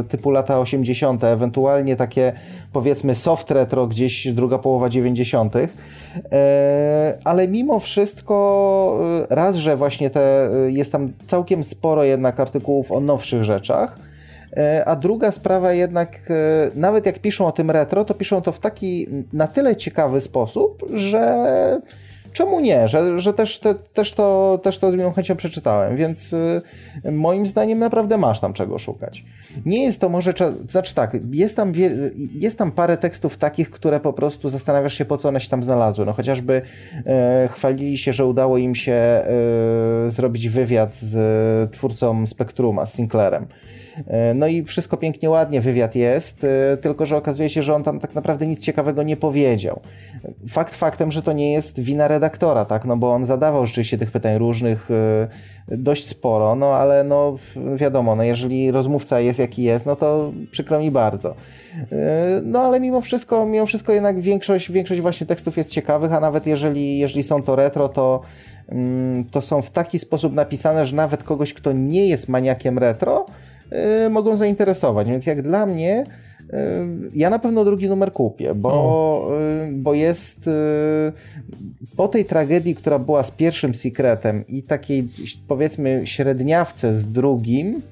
e, 0.00 0.04
typu 0.04 0.30
lata 0.30 0.60
80., 0.60 1.24
ewentualnie 1.24 1.96
takie 1.96 2.32
powiedzmy 2.72 3.14
soft 3.14 3.50
retro 3.50 3.86
gdzieś 3.86 4.32
druga 4.32 4.58
połowa 4.58 4.88
90., 4.88 5.56
e, 5.56 7.18
ale 7.24 7.48
mimo 7.48 7.80
wszystko 7.80 9.26
raz, 9.30 9.56
że 9.56 9.76
właśnie 9.76 10.10
te, 10.10 10.50
jest 10.66 10.92
tam 10.92 11.12
całkiem 11.26 11.64
sporo 11.64 12.04
jednak 12.04 12.40
artykułów 12.40 12.92
o 12.92 13.00
nowszych 13.00 13.44
rzeczach, 13.44 13.98
a 14.86 14.96
druga 14.96 15.32
sprawa 15.32 15.72
jednak, 15.72 16.18
nawet 16.74 17.06
jak 17.06 17.18
piszą 17.18 17.46
o 17.46 17.52
tym 17.52 17.70
retro, 17.70 18.04
to 18.04 18.14
piszą 18.14 18.42
to 18.42 18.52
w 18.52 18.58
taki 18.58 19.06
na 19.32 19.46
tyle 19.46 19.76
ciekawy 19.76 20.20
sposób, 20.20 20.84
że 20.94 21.80
czemu 22.36 22.60
nie? 22.60 22.88
Że, 22.88 23.20
że 23.20 23.34
też, 23.34 23.58
te, 23.58 23.74
też, 23.74 24.12
to, 24.12 24.58
też 24.62 24.78
to 24.78 24.90
z 24.90 24.94
miłą 24.94 25.12
chęcią 25.12 25.36
przeczytałem, 25.36 25.96
więc 25.96 26.32
y, 26.32 26.62
moim 27.12 27.46
zdaniem 27.46 27.78
naprawdę 27.78 28.16
masz 28.16 28.40
tam 28.40 28.52
czego 28.52 28.78
szukać. 28.78 29.24
Nie 29.66 29.84
jest 29.84 30.00
to 30.00 30.08
może, 30.08 30.32
znaczy 30.68 30.94
tak, 30.94 31.16
jest 31.32 31.56
tam, 31.56 31.72
jest 32.32 32.58
tam 32.58 32.72
parę 32.72 32.96
tekstów 32.96 33.36
takich, 33.36 33.70
które 33.70 34.00
po 34.00 34.12
prostu 34.12 34.48
zastanawiasz 34.48 34.94
się, 34.94 35.04
po 35.04 35.16
co 35.16 35.28
one 35.28 35.40
się 35.40 35.48
tam 35.48 35.62
znalazły. 35.62 36.06
No 36.06 36.12
chociażby 36.12 36.62
e, 37.06 37.48
chwalili 37.52 37.98
się, 37.98 38.12
że 38.12 38.26
udało 38.26 38.58
im 38.58 38.74
się 38.74 38.92
e, 38.92 39.24
zrobić 40.08 40.48
wywiad 40.48 40.94
z 40.94 41.72
twórcą 41.72 42.26
Spektruma, 42.26 42.86
z 42.86 42.94
Sinclairem. 42.94 43.46
E, 44.06 44.34
no 44.34 44.46
i 44.46 44.64
wszystko 44.64 44.96
pięknie, 44.96 45.30
ładnie, 45.30 45.60
wywiad 45.60 45.94
jest, 45.94 46.44
e, 46.44 46.76
tylko 46.76 47.06
że 47.06 47.16
okazuje 47.16 47.48
się, 47.48 47.62
że 47.62 47.74
on 47.74 47.82
tam 47.82 48.00
tak 48.00 48.14
naprawdę 48.14 48.46
nic 48.46 48.60
ciekawego 48.60 49.02
nie 49.02 49.16
powiedział. 49.16 49.80
Fakt 50.48 50.74
faktem, 50.74 51.12
że 51.12 51.22
to 51.22 51.32
nie 51.32 51.52
jest 51.52 51.80
wina 51.80 52.08
redaktora, 52.08 52.64
tak, 52.64 52.84
no 52.84 52.96
bo 52.96 53.12
on 53.12 53.26
zadawał 53.26 53.66
rzeczywiście 53.66 53.98
tych 53.98 54.10
pytań 54.10 54.38
różnych 54.38 54.90
e, 54.90 55.28
dość 55.68 56.08
sporo, 56.08 56.54
no 56.54 56.66
ale 56.66 57.04
no 57.04 57.36
wiadomo, 57.76 58.16
no 58.16 58.22
jeżeli 58.22 58.70
rozmówca 58.70 59.20
jest 59.20 59.38
jaki 59.38 59.62
jest, 59.62 59.86
no 59.86 59.96
to 59.96 60.32
przykro 60.50 60.80
mi 60.80 60.90
bardzo. 60.90 61.34
No 62.42 62.60
ale 62.60 62.80
mimo 62.80 63.00
wszystko, 63.00 63.46
mimo 63.46 63.66
wszystko 63.66 63.92
jednak 63.92 64.20
większość, 64.20 64.72
większość 64.72 65.00
właśnie 65.00 65.26
tekstów 65.26 65.56
jest 65.56 65.70
ciekawych, 65.70 66.12
a 66.12 66.20
nawet 66.20 66.46
jeżeli, 66.46 66.98
jeżeli 66.98 67.22
są 67.22 67.42
to 67.42 67.56
retro, 67.56 67.88
to 67.88 68.20
mm, 68.68 69.24
to 69.24 69.40
są 69.40 69.62
w 69.62 69.70
taki 69.70 69.98
sposób 69.98 70.34
napisane, 70.34 70.86
że 70.86 70.96
nawet 70.96 71.22
kogoś, 71.22 71.54
kto 71.54 71.72
nie 71.72 72.06
jest 72.06 72.28
maniakiem 72.28 72.78
retro, 72.78 73.26
mogą 74.10 74.36
zainteresować. 74.36 75.08
Więc 75.08 75.26
jak 75.26 75.42
dla 75.42 75.66
mnie, 75.66 76.04
y, 76.40 76.54
ja 77.14 77.30
na 77.30 77.38
pewno 77.38 77.64
drugi 77.64 77.88
numer 77.88 78.12
kupię, 78.12 78.54
bo, 78.54 79.28
y, 79.68 79.72
bo 79.72 79.94
jest 79.94 80.50
po 81.96 82.08
tej 82.08 82.24
tragedii, 82.24 82.74
która 82.74 82.98
była 82.98 83.22
z 83.22 83.30
pierwszym 83.30 83.74
Secretem 83.74 84.44
i 84.48 84.62
takiej 84.62 85.08
powiedzmy 85.48 86.02
średniawce 86.04 86.96
z 86.96 87.12
drugim, 87.12 87.82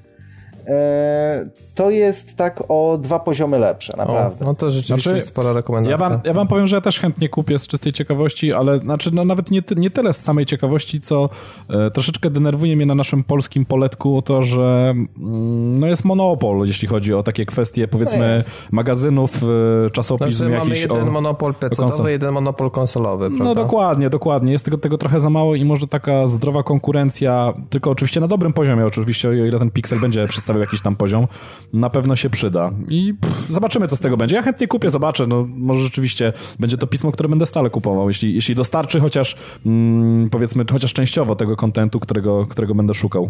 to 1.75 1.89
jest 1.89 2.35
tak 2.35 2.63
o 2.67 2.97
dwa 3.01 3.19
poziomy 3.19 3.59
lepsze, 3.59 3.93
naprawdę. 3.97 4.45
O, 4.45 4.47
no 4.47 4.53
to 4.53 4.71
rzeczywiście 4.71 5.09
znaczy, 5.09 5.25
spora 5.25 5.53
rekomendacja. 5.53 5.91
Ja 5.91 6.09
wam, 6.09 6.19
ja 6.23 6.33
wam 6.33 6.47
powiem, 6.47 6.67
że 6.67 6.75
ja 6.75 6.81
też 6.81 6.99
chętnie 6.99 7.29
kupię 7.29 7.59
z 7.59 7.67
czystej 7.67 7.93
ciekawości, 7.93 8.53
ale 8.53 8.79
znaczy 8.79 9.09
no 9.13 9.25
nawet 9.25 9.51
nie, 9.51 9.61
nie 9.75 9.89
tyle 9.89 10.13
z 10.13 10.21
samej 10.21 10.45
ciekawości, 10.45 11.01
co 11.01 11.29
e, 11.69 11.91
troszeczkę 11.91 12.29
denerwuje 12.29 12.75
mnie 12.75 12.85
na 12.85 12.95
naszym 12.95 13.23
polskim 13.23 13.65
poletku 13.65 14.21
to, 14.21 14.41
że 14.41 14.93
mm, 14.95 15.79
no 15.79 15.87
jest 15.87 16.05
monopol, 16.05 16.67
jeśli 16.67 16.87
chodzi 16.87 17.13
o 17.13 17.23
takie 17.23 17.45
kwestie 17.45 17.87
powiedzmy 17.87 18.43
no 18.47 18.51
magazynów, 18.71 19.41
e, 19.43 19.89
czasopism 19.89 20.37
znaczy, 20.37 20.53
jakiś. 20.53 20.87
Mamy 20.87 20.99
jeden 20.99 21.09
o, 21.09 21.11
monopol 21.11 21.53
pecetowy, 21.53 22.11
jeden 22.11 22.33
monopol 22.33 22.71
konsolowy, 22.71 23.27
prawda? 23.27 23.45
No 23.45 23.55
dokładnie, 23.55 24.09
dokładnie. 24.09 24.51
Jest 24.51 24.65
tego, 24.65 24.77
tego 24.77 24.97
trochę 24.97 25.19
za 25.19 25.29
mało 25.29 25.55
i 25.55 25.65
może 25.65 25.87
taka 25.87 26.27
zdrowa 26.27 26.63
konkurencja, 26.63 27.53
tylko 27.69 27.91
oczywiście 27.91 28.19
na 28.19 28.27
dobrym 28.27 28.53
poziomie, 28.53 28.85
oczywiście, 28.85 29.29
o 29.29 29.33
ile 29.33 29.59
ten 29.59 29.71
Pixel 29.71 29.99
będzie 29.99 30.27
przedstawiał 30.55 30.61
jakiś 30.61 30.81
tam 30.81 30.95
poziom, 30.95 31.27
na 31.73 31.89
pewno 31.89 32.15
się 32.15 32.29
przyda. 32.29 32.71
I 32.89 33.13
pff, 33.21 33.51
zobaczymy, 33.51 33.87
co 33.87 33.95
z 33.95 33.99
tego 33.99 34.17
będzie. 34.17 34.35
Ja 34.35 34.41
chętnie 34.41 34.67
kupię, 34.67 34.89
zobaczę. 34.89 35.27
No, 35.27 35.45
może 35.47 35.81
rzeczywiście 35.81 36.33
będzie 36.59 36.77
to 36.77 36.87
pismo, 36.87 37.11
które 37.11 37.29
będę 37.29 37.45
stale 37.45 37.69
kupował, 37.69 38.07
jeśli, 38.07 38.35
jeśli 38.35 38.55
dostarczy 38.55 38.99
chociaż, 38.99 39.35
mm, 39.65 40.29
powiedzmy, 40.29 40.65
chociaż 40.71 40.93
częściowo 40.93 41.35
tego 41.35 41.55
kontentu, 41.55 41.99
którego, 41.99 42.45
którego 42.45 42.75
będę 42.75 42.93
szukał. 42.93 43.29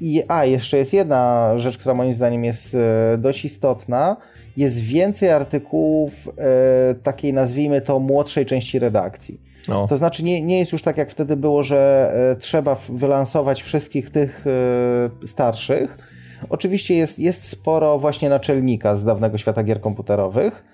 I, 0.00 0.22
a, 0.28 0.44
jeszcze 0.44 0.78
jest 0.78 0.92
jedna 0.92 1.52
rzecz, 1.58 1.78
która 1.78 1.94
moim 1.94 2.14
zdaniem 2.14 2.44
jest 2.44 2.74
e, 2.74 3.18
dość 3.18 3.44
istotna. 3.44 4.16
Jest 4.56 4.80
więcej 4.80 5.30
artykułów 5.30 6.12
e, 6.28 6.94
takiej, 6.94 7.32
nazwijmy 7.32 7.80
to, 7.80 7.98
młodszej 7.98 8.46
części 8.46 8.78
redakcji. 8.78 9.40
No. 9.68 9.88
To 9.88 9.96
znaczy 9.96 10.22
nie, 10.22 10.42
nie 10.42 10.58
jest 10.58 10.72
już 10.72 10.82
tak 10.82 10.96
jak 10.96 11.10
wtedy 11.10 11.36
było, 11.36 11.62
że 11.62 12.12
e, 12.32 12.36
trzeba 12.36 12.76
wylansować 12.88 13.62
wszystkich 13.62 14.10
tych 14.10 14.44
e, 14.46 15.26
starszych. 15.26 16.13
Oczywiście 16.48 16.94
jest, 16.94 17.18
jest 17.18 17.48
sporo 17.48 17.98
właśnie 17.98 18.28
naczelnika 18.28 18.96
z 18.96 19.04
dawnego 19.04 19.38
świata 19.38 19.64
gier 19.64 19.80
komputerowych, 19.80 20.64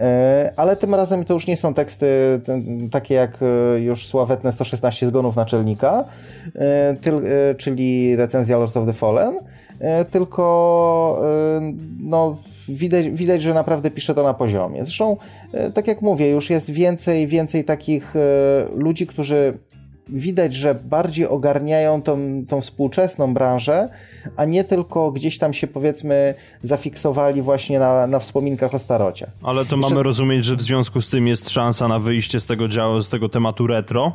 e, 0.00 0.52
ale 0.56 0.76
tym 0.76 0.94
razem 0.94 1.24
to 1.24 1.34
już 1.34 1.46
nie 1.46 1.56
są 1.56 1.74
teksty 1.74 2.06
takie 2.90 3.14
jak 3.14 3.38
już 3.76 4.06
sławetne 4.06 4.52
116 4.52 5.06
zgonów 5.06 5.36
naczelnika, 5.36 6.04
czyli 7.58 8.16
recenzja 8.16 8.58
Lords 8.58 8.76
of 8.76 8.86
the 8.86 8.92
Fallen, 8.92 9.36
tylko 10.10 11.22
no 12.00 12.36
widać, 12.68 13.10
widać, 13.10 13.42
że 13.42 13.54
naprawdę 13.54 13.90
pisze 13.90 14.14
to 14.14 14.22
na 14.22 14.34
poziomie. 14.34 14.84
Zresztą, 14.84 15.16
e, 15.52 15.70
tak 15.70 15.86
jak 15.86 16.02
mówię, 16.02 16.30
już 16.30 16.50
jest 16.50 16.70
więcej, 16.70 17.26
więcej 17.26 17.64
takich 17.64 18.16
e, 18.16 18.20
ludzi, 18.76 19.06
którzy 19.06 19.58
widać, 20.08 20.54
że 20.54 20.74
bardziej 20.74 21.26
ogarniają 21.26 22.02
tą, 22.02 22.18
tą 22.48 22.60
współczesną 22.60 23.34
branżę, 23.34 23.88
a 24.36 24.44
nie 24.44 24.64
tylko 24.64 25.12
gdzieś 25.12 25.38
tam 25.38 25.54
się 25.54 25.66
powiedzmy 25.66 26.34
zafiksowali 26.62 27.42
właśnie 27.42 27.78
na, 27.78 28.06
na 28.06 28.18
wspominkach 28.18 28.74
o 28.74 28.78
starociach. 28.78 29.30
Ale 29.42 29.64
to 29.64 29.76
mamy 29.76 30.02
rozumieć, 30.02 30.44
że 30.44 30.56
w 30.56 30.62
związku 30.62 31.00
z 31.00 31.08
tym 31.08 31.26
jest 31.26 31.50
szansa 31.50 31.88
na 31.88 31.98
wyjście 31.98 32.40
z 32.40 32.46
tego 32.46 32.68
działu, 32.68 33.00
z 33.00 33.08
tego 33.08 33.28
tematu 33.28 33.66
retro? 33.66 34.12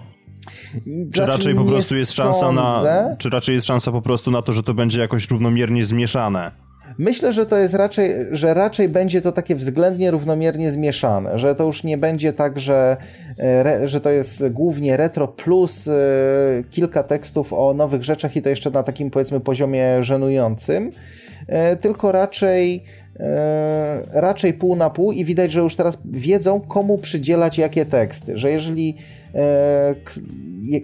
Czy 0.83 0.91
znaczy, 1.13 1.31
raczej 1.31 1.55
po 1.55 1.63
prostu 1.63 1.95
jest 1.95 2.13
szansa 2.13 2.39
sądzę. 2.39 2.62
na. 2.62 3.15
Czy 3.17 3.29
raczej 3.29 3.55
jest 3.55 3.67
szansa 3.67 3.91
po 3.91 4.01
prostu 4.01 4.31
na 4.31 4.41
to, 4.41 4.53
że 4.53 4.63
to 4.63 4.74
będzie 4.74 5.00
jakoś 5.01 5.29
równomiernie 5.29 5.83
zmieszane? 5.83 6.51
Myślę, 6.98 7.33
że 7.33 7.45
to 7.45 7.57
jest 7.57 7.74
raczej, 7.74 8.15
że 8.31 8.53
raczej 8.53 8.89
będzie 8.89 9.21
to 9.21 9.31
takie 9.31 9.55
względnie 9.55 10.12
równomiernie 10.12 10.71
zmieszane, 10.71 11.39
że 11.39 11.55
to 11.55 11.63
już 11.63 11.83
nie 11.83 11.98
będzie 11.98 12.33
tak, 12.33 12.60
że, 12.60 12.98
e, 13.39 13.88
że 13.88 14.01
to 14.01 14.10
jest 14.10 14.48
głównie 14.50 14.98
retro 14.98 15.27
plus 15.27 15.88
e, 15.88 15.93
kilka 16.69 17.03
tekstów 17.03 17.53
o 17.53 17.74
nowych 17.74 18.03
rzeczach 18.03 18.36
i 18.36 18.41
to 18.41 18.50
jeszcze 18.50 18.69
na 18.71 18.83
takim 18.83 19.10
powiedzmy 19.10 19.39
poziomie 19.39 20.03
żenującym, 20.03 20.91
e, 21.48 21.75
tylko 21.75 22.12
raczej 22.12 22.83
raczej 24.13 24.53
pół 24.53 24.75
na 24.75 24.89
pół 24.89 25.12
i 25.12 25.25
widać, 25.25 25.51
że 25.51 25.60
już 25.60 25.75
teraz 25.75 25.98
wiedzą, 26.05 26.62
komu 26.62 26.98
przydzielać 26.98 27.57
jakie 27.57 27.86
teksty, 27.86 28.38
że 28.38 28.51
jeżeli 28.51 28.98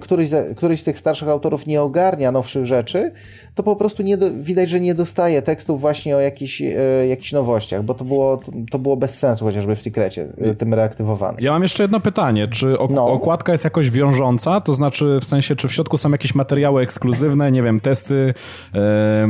któryś, 0.02 0.30
któryś 0.56 0.82
z 0.82 0.84
tych 0.84 0.98
starszych 0.98 1.28
autorów 1.28 1.68
nie 1.68 1.82
ogarnia 1.82 2.32
nowszych 2.32 2.66
rzeczy, 2.66 3.12
to 3.56 3.64
po 3.64 3.76
prostu 3.76 4.04
nie 4.04 4.18
do, 4.18 4.34
widać, 4.34 4.70
że 4.70 4.80
nie 4.80 4.96
dostaje 4.96 5.42
tekstów 5.42 5.82
właśnie 5.82 6.16
o 6.16 6.20
jakichś, 6.20 6.62
e, 6.62 7.08
jakichś 7.08 7.32
nowościach, 7.32 7.84
bo 7.84 7.94
to 7.94 8.06
było, 8.06 8.42
to 8.72 8.80
było 8.80 8.98
bez 8.98 9.20
sensu 9.20 9.46
chociażby 9.46 9.76
w 9.76 9.82
Secrecie 9.82 10.28
e, 10.38 10.56
tym 10.56 10.74
reaktywowanym. 10.74 11.42
Ja 11.42 11.52
mam 11.52 11.64
jeszcze 11.64 11.84
jedno 11.84 12.00
pytanie. 12.00 12.48
Czy 12.48 12.80
ok 12.80 12.92
no. 12.92 13.06
okładka 13.06 13.52
jest 13.52 13.64
jakoś 13.64 13.92
wiążąca? 13.92 14.62
To 14.62 14.74
znaczy 14.74 15.20
w 15.22 15.26
sensie, 15.26 15.56
czy 15.56 15.68
w 15.68 15.74
środku 15.74 15.98
są 15.98 16.12
jakieś 16.12 16.36
materiały 16.36 16.82
ekskluzywne, 16.82 17.52
nie 17.52 17.64
wiem, 17.64 17.80
testy, 17.80 18.34
e, 18.76 19.28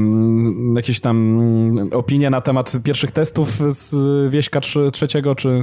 jakieś 0.76 1.00
tam 1.00 1.90
opinie 1.92 2.30
na 2.30 2.42
temat 2.42 2.72
pierwszych 2.84 3.12
testów 3.12 3.60
z 3.70 3.96
Wieśka 4.32 4.60
trzeciego, 4.92 5.36
czy... 5.36 5.62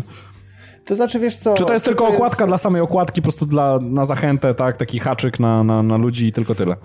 To 0.84 0.94
znaczy, 0.94 1.18
wiesz 1.18 1.36
co... 1.36 1.54
Czy 1.54 1.64
to 1.64 1.72
jest 1.72 1.84
tylko 1.84 2.08
okładka 2.08 2.44
jest... 2.44 2.50
dla 2.50 2.58
samej 2.58 2.82
okładki, 2.82 3.20
po 3.20 3.24
prostu 3.24 3.46
dla, 3.46 3.78
na 3.82 4.04
zachętę, 4.04 4.54
tak? 4.54 4.76
Taki 4.76 4.98
haczyk 4.98 5.40
na, 5.40 5.64
na, 5.64 5.82
na 5.82 5.96
ludzi 5.96 6.26
i 6.26 6.32
tylko 6.32 6.54
tyle? 6.54 6.76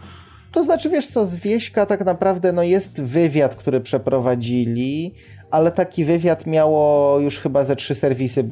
To 0.51 0.63
znaczy, 0.63 0.89
wiesz 0.89 1.07
co, 1.07 1.25
z 1.25 1.35
Wieśka 1.35 1.85
tak 1.85 2.05
naprawdę 2.05 2.51
no 2.51 2.63
jest 2.63 3.01
wywiad, 3.01 3.55
który 3.55 3.81
przeprowadzili, 3.81 5.13
ale 5.51 5.71
taki 5.71 6.05
wywiad 6.05 6.47
miało 6.47 7.19
już 7.19 7.39
chyba 7.39 7.65
ze 7.65 7.75
trzy 7.75 7.95
serwisy 7.95 8.45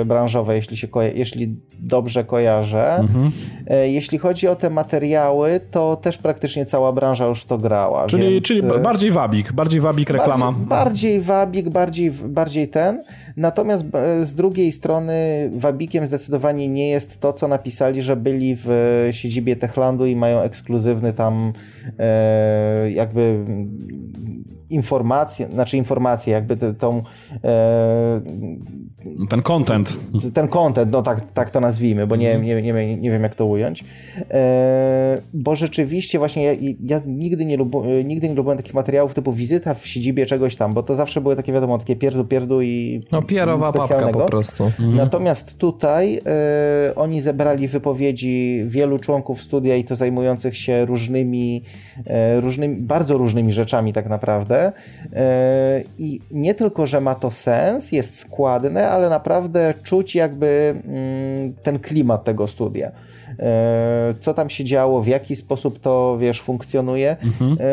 e, 0.00 0.04
branżowe, 0.04 0.56
jeśli, 0.56 0.76
się 0.76 0.88
jeśli 1.14 1.56
dobrze 1.80 2.24
kojarzę. 2.24 2.96
Mhm. 2.96 3.32
E, 3.66 3.88
jeśli 3.88 4.18
chodzi 4.18 4.48
o 4.48 4.56
te 4.56 4.70
materiały, 4.70 5.60
to 5.70 5.96
też 5.96 6.18
praktycznie 6.18 6.66
cała 6.66 6.92
branża 6.92 7.26
już 7.26 7.44
to 7.44 7.58
grała. 7.58 8.06
Czyli, 8.06 8.30
więc... 8.30 8.46
czyli 8.46 8.60
e, 8.60 8.78
bardziej 8.78 9.10
wabik, 9.10 9.52
bardziej 9.52 9.80
wabik 9.80 10.10
reklama. 10.10 10.52
Bardziej, 10.52 10.66
bardziej 10.68 11.20
wabik, 11.20 11.70
bardziej, 11.70 12.10
bardziej 12.10 12.68
ten. 12.68 13.02
Natomiast 13.36 13.86
z 14.22 14.34
drugiej 14.34 14.72
strony 14.72 15.14
wabikiem 15.54 16.06
zdecydowanie 16.06 16.68
nie 16.68 16.88
jest 16.88 17.20
to, 17.20 17.32
co 17.32 17.48
napisali, 17.48 18.02
że 18.02 18.16
byli 18.16 18.56
w 18.64 18.68
siedzibie 19.10 19.56
Techlandu 19.56 20.06
i 20.06 20.16
mają 20.16 20.40
ekskluzywny 20.40 21.12
tam 21.12 21.52
jakby 22.88 23.44
informacje, 24.70 25.46
znaczy 25.46 25.76
informacje, 25.76 26.32
jakby 26.32 26.56
tą... 26.74 27.02
E, 27.44 28.20
ten 29.28 29.42
content. 29.42 29.96
Ten 30.34 30.48
content, 30.48 30.92
no 30.92 31.02
tak, 31.02 31.32
tak 31.32 31.50
to 31.50 31.60
nazwijmy, 31.60 32.06
bo 32.06 32.16
nie, 32.16 32.38
nie, 32.38 32.62
nie, 32.62 32.96
nie 32.96 33.10
wiem 33.10 33.22
jak 33.22 33.34
to 33.34 33.46
ująć. 33.46 33.84
E, 34.30 35.20
bo 35.34 35.56
rzeczywiście 35.56 36.18
właśnie 36.18 36.44
ja, 36.44 36.52
ja 36.80 37.00
nigdy, 37.06 37.44
nie 37.44 37.56
lub, 37.56 37.72
nigdy 38.04 38.28
nie 38.28 38.34
lubiłem 38.34 38.58
takich 38.58 38.74
materiałów 38.74 39.14
typu 39.14 39.32
wizyta 39.32 39.74
w 39.74 39.86
siedzibie 39.86 40.26
czegoś 40.26 40.56
tam, 40.56 40.74
bo 40.74 40.82
to 40.82 40.96
zawsze 40.96 41.20
były 41.20 41.36
takie 41.36 41.52
wiadomo, 41.52 41.78
takie 41.78 41.96
pierdu, 41.96 42.24
pierdu 42.24 42.62
i 42.62 43.02
No 43.12 43.22
pierowa 43.22 43.72
papka 43.72 44.08
po 44.08 44.24
prostu. 44.24 44.64
Mhm. 44.64 44.96
Natomiast 44.96 45.58
tutaj 45.58 46.20
e, 46.26 46.94
oni 46.94 47.20
zebrali 47.20 47.68
wypowiedzi 47.68 48.62
wielu 48.66 48.98
członków 48.98 49.42
studia 49.42 49.76
i 49.76 49.84
to 49.84 49.96
zajmujących 49.96 50.56
się 50.56 50.86
różnymi, 50.86 51.62
e, 52.06 52.40
różnymi 52.40 52.76
bardzo 52.82 53.18
różnymi 53.18 53.52
rzeczami 53.52 53.92
tak 53.92 54.08
naprawdę 54.08 54.55
naprawdę. 54.56 54.72
E, 55.12 55.82
I 55.98 56.20
nie 56.30 56.54
tylko, 56.54 56.86
że 56.86 57.00
ma 57.00 57.14
to 57.14 57.30
sens, 57.30 57.92
jest 57.92 58.18
składne, 58.18 58.88
ale 58.88 59.08
naprawdę 59.08 59.74
czuć 59.82 60.14
jakby 60.14 60.74
mm, 60.86 61.54
ten 61.62 61.78
klimat 61.78 62.24
tego 62.24 62.46
studia. 62.46 62.90
E, 63.38 64.14
co 64.20 64.34
tam 64.34 64.50
się 64.50 64.64
działo, 64.64 65.02
w 65.02 65.06
jaki 65.06 65.36
sposób 65.36 65.80
to, 65.80 66.18
wiesz, 66.18 66.40
funkcjonuje. 66.40 67.16
Mhm. 67.24 67.56
E, 67.60 67.66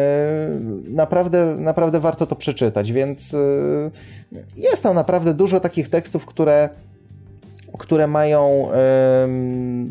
naprawdę, 0.90 1.56
naprawdę 1.58 2.00
warto 2.00 2.28
to 2.28 2.36
przeczytać, 2.36 2.92
więc 2.92 3.36
jest 4.58 4.84
tam 4.84 4.96
naprawdę 4.96 5.34
dużo 5.34 5.60
takich 5.60 5.90
tekstów, 5.90 6.26
które 6.26 6.70
które 7.80 8.08
mają, 8.08 8.68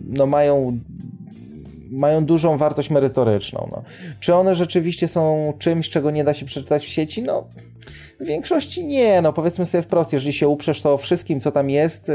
no 0.09 0.27
mają 0.27 0.79
mają 1.93 2.25
dużą 2.25 2.59
wartość 2.59 2.91
merytoryczną. 2.91 3.69
No. 3.71 3.83
Czy 4.21 4.35
one 4.35 4.55
rzeczywiście 4.55 5.09
są 5.09 5.53
czymś, 5.59 5.91
czego 5.91 6.11
nie 6.11 6.25
da 6.25 6.35
się 6.35 6.47
przeczytać 6.47 6.85
w 6.85 6.89
sieci? 6.89 7.23
No, 7.23 7.47
w 8.21 8.25
większości 8.25 8.85
nie. 8.85 9.23
No, 9.23 9.33
powiedzmy 9.33 9.67
sobie 9.67 9.83
wprost, 9.83 10.13
jeżeli 10.13 10.33
się 10.33 10.49
uprzesz, 10.49 10.83
to 10.83 10.99
wszystkim, 10.99 11.41
co 11.41 11.53
tam 11.53 11.71
jest, 11.71 12.09
yy, 12.09 12.15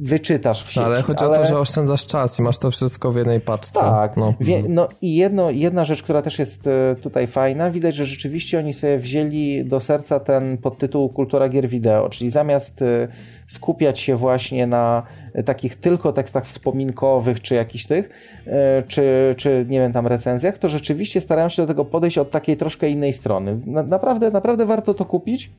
wyczytasz 0.00 0.64
w 0.64 0.66
sieci. 0.66 0.80
No, 0.80 0.86
ale 0.86 1.02
chodzi 1.02 1.24
ale... 1.24 1.38
o 1.38 1.42
to, 1.42 1.46
że 1.46 1.58
oszczędzasz 1.58 2.06
czas 2.06 2.38
i 2.38 2.42
masz 2.42 2.58
to 2.58 2.70
wszystko 2.70 3.12
w 3.12 3.16
jednej 3.16 3.40
paczce. 3.40 3.80
Tak. 3.80 4.16
No, 4.16 4.34
Wie, 4.40 4.62
no 4.68 4.88
i 5.02 5.14
jedno, 5.14 5.50
jedna 5.50 5.84
rzecz, 5.84 6.02
która 6.02 6.22
też 6.22 6.38
jest 6.38 6.66
e, 6.66 6.94
tutaj 7.02 7.26
fajna, 7.26 7.70
widać, 7.70 7.94
że 7.94 8.06
rzeczywiście 8.06 8.58
oni 8.58 8.74
sobie 8.74 8.98
wzięli 8.98 9.64
do 9.64 9.80
serca 9.80 10.20
ten 10.20 10.58
podtytuł 10.58 11.08
Kultura 11.08 11.48
gier 11.48 11.68
wideo, 11.68 12.08
czyli 12.08 12.30
zamiast 12.30 12.82
e, 12.82 13.08
skupiać 13.48 14.00
się 14.00 14.16
właśnie 14.16 14.66
na 14.66 15.02
takich 15.44 15.76
tylko 15.76 16.12
tekstach 16.12 16.46
wspominkowych, 16.46 17.42
czy 17.42 17.54
jakichś 17.54 17.86
tych, 17.86 18.10
e, 18.46 18.82
czy, 18.88 19.34
czy 19.38 19.66
nie 19.68 19.80
wiem, 19.80 19.92
tam 19.92 20.06
recenzjach, 20.06 20.58
to 20.58 20.68
rzeczywiście 20.68 21.20
starają 21.20 21.48
się 21.48 21.62
do 21.62 21.68
tego 21.68 21.84
podejść 21.84 22.18
od 22.18 22.30
takiej 22.30 22.56
troszkę 22.56 22.88
innej 22.88 23.12
strony. 23.12 23.60
Na, 23.66 23.82
naprawdę, 23.82 24.30
naprawdę 24.30 24.66
warto 24.66 24.94
to 24.94 25.04
kupić. 25.04 25.50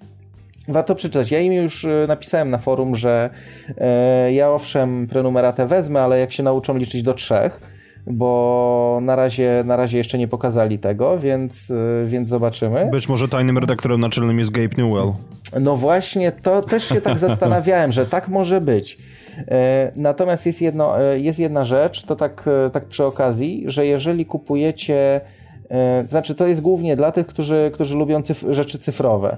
Warto 0.71 0.95
przeczytać. 0.95 1.31
Ja 1.31 1.39
im 1.39 1.53
już 1.53 1.85
e, 1.85 2.05
napisałem 2.07 2.49
na 2.49 2.57
forum, 2.57 2.95
że 2.95 3.29
e, 3.77 4.33
ja 4.33 4.51
owszem 4.51 5.07
prenumeratę 5.07 5.67
wezmę, 5.67 6.01
ale 6.01 6.19
jak 6.19 6.31
się 6.31 6.43
nauczą 6.43 6.77
liczyć 6.77 7.03
do 7.03 7.13
trzech, 7.13 7.59
bo 8.07 8.99
na 9.01 9.15
razie, 9.15 9.63
na 9.65 9.75
razie 9.75 9.97
jeszcze 9.97 10.17
nie 10.17 10.27
pokazali 10.27 10.79
tego, 10.79 11.19
więc, 11.19 11.73
więc 12.03 12.29
zobaczymy. 12.29 12.89
Być 12.91 13.09
może 13.09 13.27
tajnym 13.27 13.57
redaktorem 13.57 13.99
naczelnym 13.99 14.39
jest 14.39 14.51
Gabe 14.51 14.75
Newell. 14.77 15.13
No 15.59 15.77
właśnie, 15.77 16.31
to 16.31 16.61
też 16.61 16.89
się 16.89 17.01
tak 17.01 17.17
zastanawiałem, 17.27 17.91
że 17.91 18.05
tak 18.05 18.27
może 18.27 18.61
być. 18.61 18.97
E, 19.47 19.91
natomiast 19.95 20.45
jest, 20.45 20.61
jedno, 20.61 21.01
e, 21.01 21.19
jest 21.19 21.39
jedna 21.39 21.65
rzecz, 21.65 22.05
to 22.05 22.15
tak, 22.15 22.45
e, 22.65 22.69
tak 22.69 22.85
przy 22.85 23.05
okazji, 23.05 23.63
że 23.67 23.85
jeżeli 23.85 24.25
kupujecie 24.25 25.21
znaczy, 26.09 26.35
to 26.35 26.47
jest 26.47 26.61
głównie 26.61 26.95
dla 26.95 27.11
tych, 27.11 27.27
którzy, 27.27 27.71
którzy 27.73 27.95
lubią 27.95 28.21
cyf 28.21 28.45
rzeczy 28.49 28.79
cyfrowe. 28.79 29.37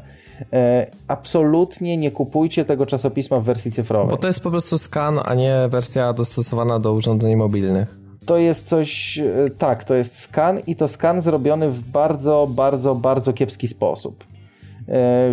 absolutnie 1.08 1.98
nie 1.98 2.12
kupujcie 2.12 2.66
tego 2.66 2.86
czasopisma 2.86 3.40
w 3.40 3.44
wersji 3.44 3.72
cyfrowej. 3.72 4.10
Bo 4.10 4.18
to 4.18 4.28
jest 4.28 4.40
po 4.40 4.52
prostu 4.52 4.78
skan, 4.78 5.20
a 5.26 5.36
nie 5.36 5.56
wersja 5.70 6.14
dostosowana 6.14 6.80
do 6.80 6.94
urządzeń 6.94 7.36
mobilnych. 7.36 7.98
To 8.26 8.38
jest 8.38 8.68
coś, 8.68 9.20
tak, 9.58 9.84
to 9.84 9.96
jest 9.96 10.20
skan 10.20 10.60
i 10.68 10.76
to 10.76 10.88
skan 10.88 11.22
zrobiony 11.22 11.70
w 11.70 11.82
bardzo, 11.82 12.48
bardzo, 12.52 12.96
bardzo 12.96 13.34
kiepski 13.34 13.68
sposób. 13.68 14.24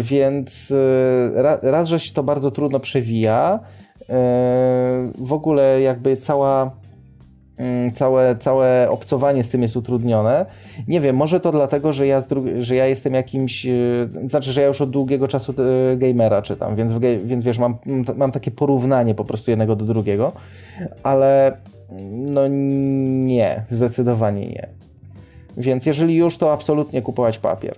Więc 0.01 0.73
raz, 1.63 1.89
że 1.89 2.01
się 2.01 2.13
to 2.13 2.23
bardzo 2.23 2.51
trudno 2.51 2.81
przewija, 2.81 3.61
w 5.19 5.33
ogóle 5.33 5.81
jakby 5.81 6.17
cała 6.17 6.71
całe, 7.95 8.37
całe 8.37 8.91
obcowanie 8.91 9.45
z 9.45 9.49
tym 9.49 9.63
jest 9.63 9.77
utrudnione. 9.77 10.47
Nie 10.89 11.01
wiem, 11.01 11.17
może 11.17 11.41
to 11.41 11.53
dlatego, 11.53 11.93
że 11.93 12.07
ja, 12.07 12.23
że 12.59 12.77
ja 12.77 12.87
jestem 12.87 13.15
jakimś, 13.15 13.67
y, 13.67 14.09
znaczy, 14.29 14.53
że 14.53 14.61
ja 14.61 14.67
już 14.67 14.81
od 14.81 14.91
długiego 14.91 15.29
czasu 15.29 15.55
y, 15.93 15.97
gamera 15.97 16.43
czytam, 16.43 16.77
więc, 16.77 16.93
więc 17.25 17.45
wiesz, 17.45 17.59
mam, 17.59 17.77
mam 18.17 18.33
takie 18.33 18.51
porównanie 18.51 19.15
po 19.15 19.25
prostu 19.25 19.51
jednego 19.51 19.77
do 19.77 19.85
drugiego, 19.85 20.33
ale 21.03 21.57
no 22.11 22.41
nie, 22.49 23.63
zdecydowanie 23.71 24.47
nie. 24.47 24.67
Więc 25.57 25.87
jeżeli 25.87 26.17
już, 26.17 26.39
to 26.39 26.53
absolutnie 26.53 27.03
kupować 27.03 27.39
papier. 27.39 27.75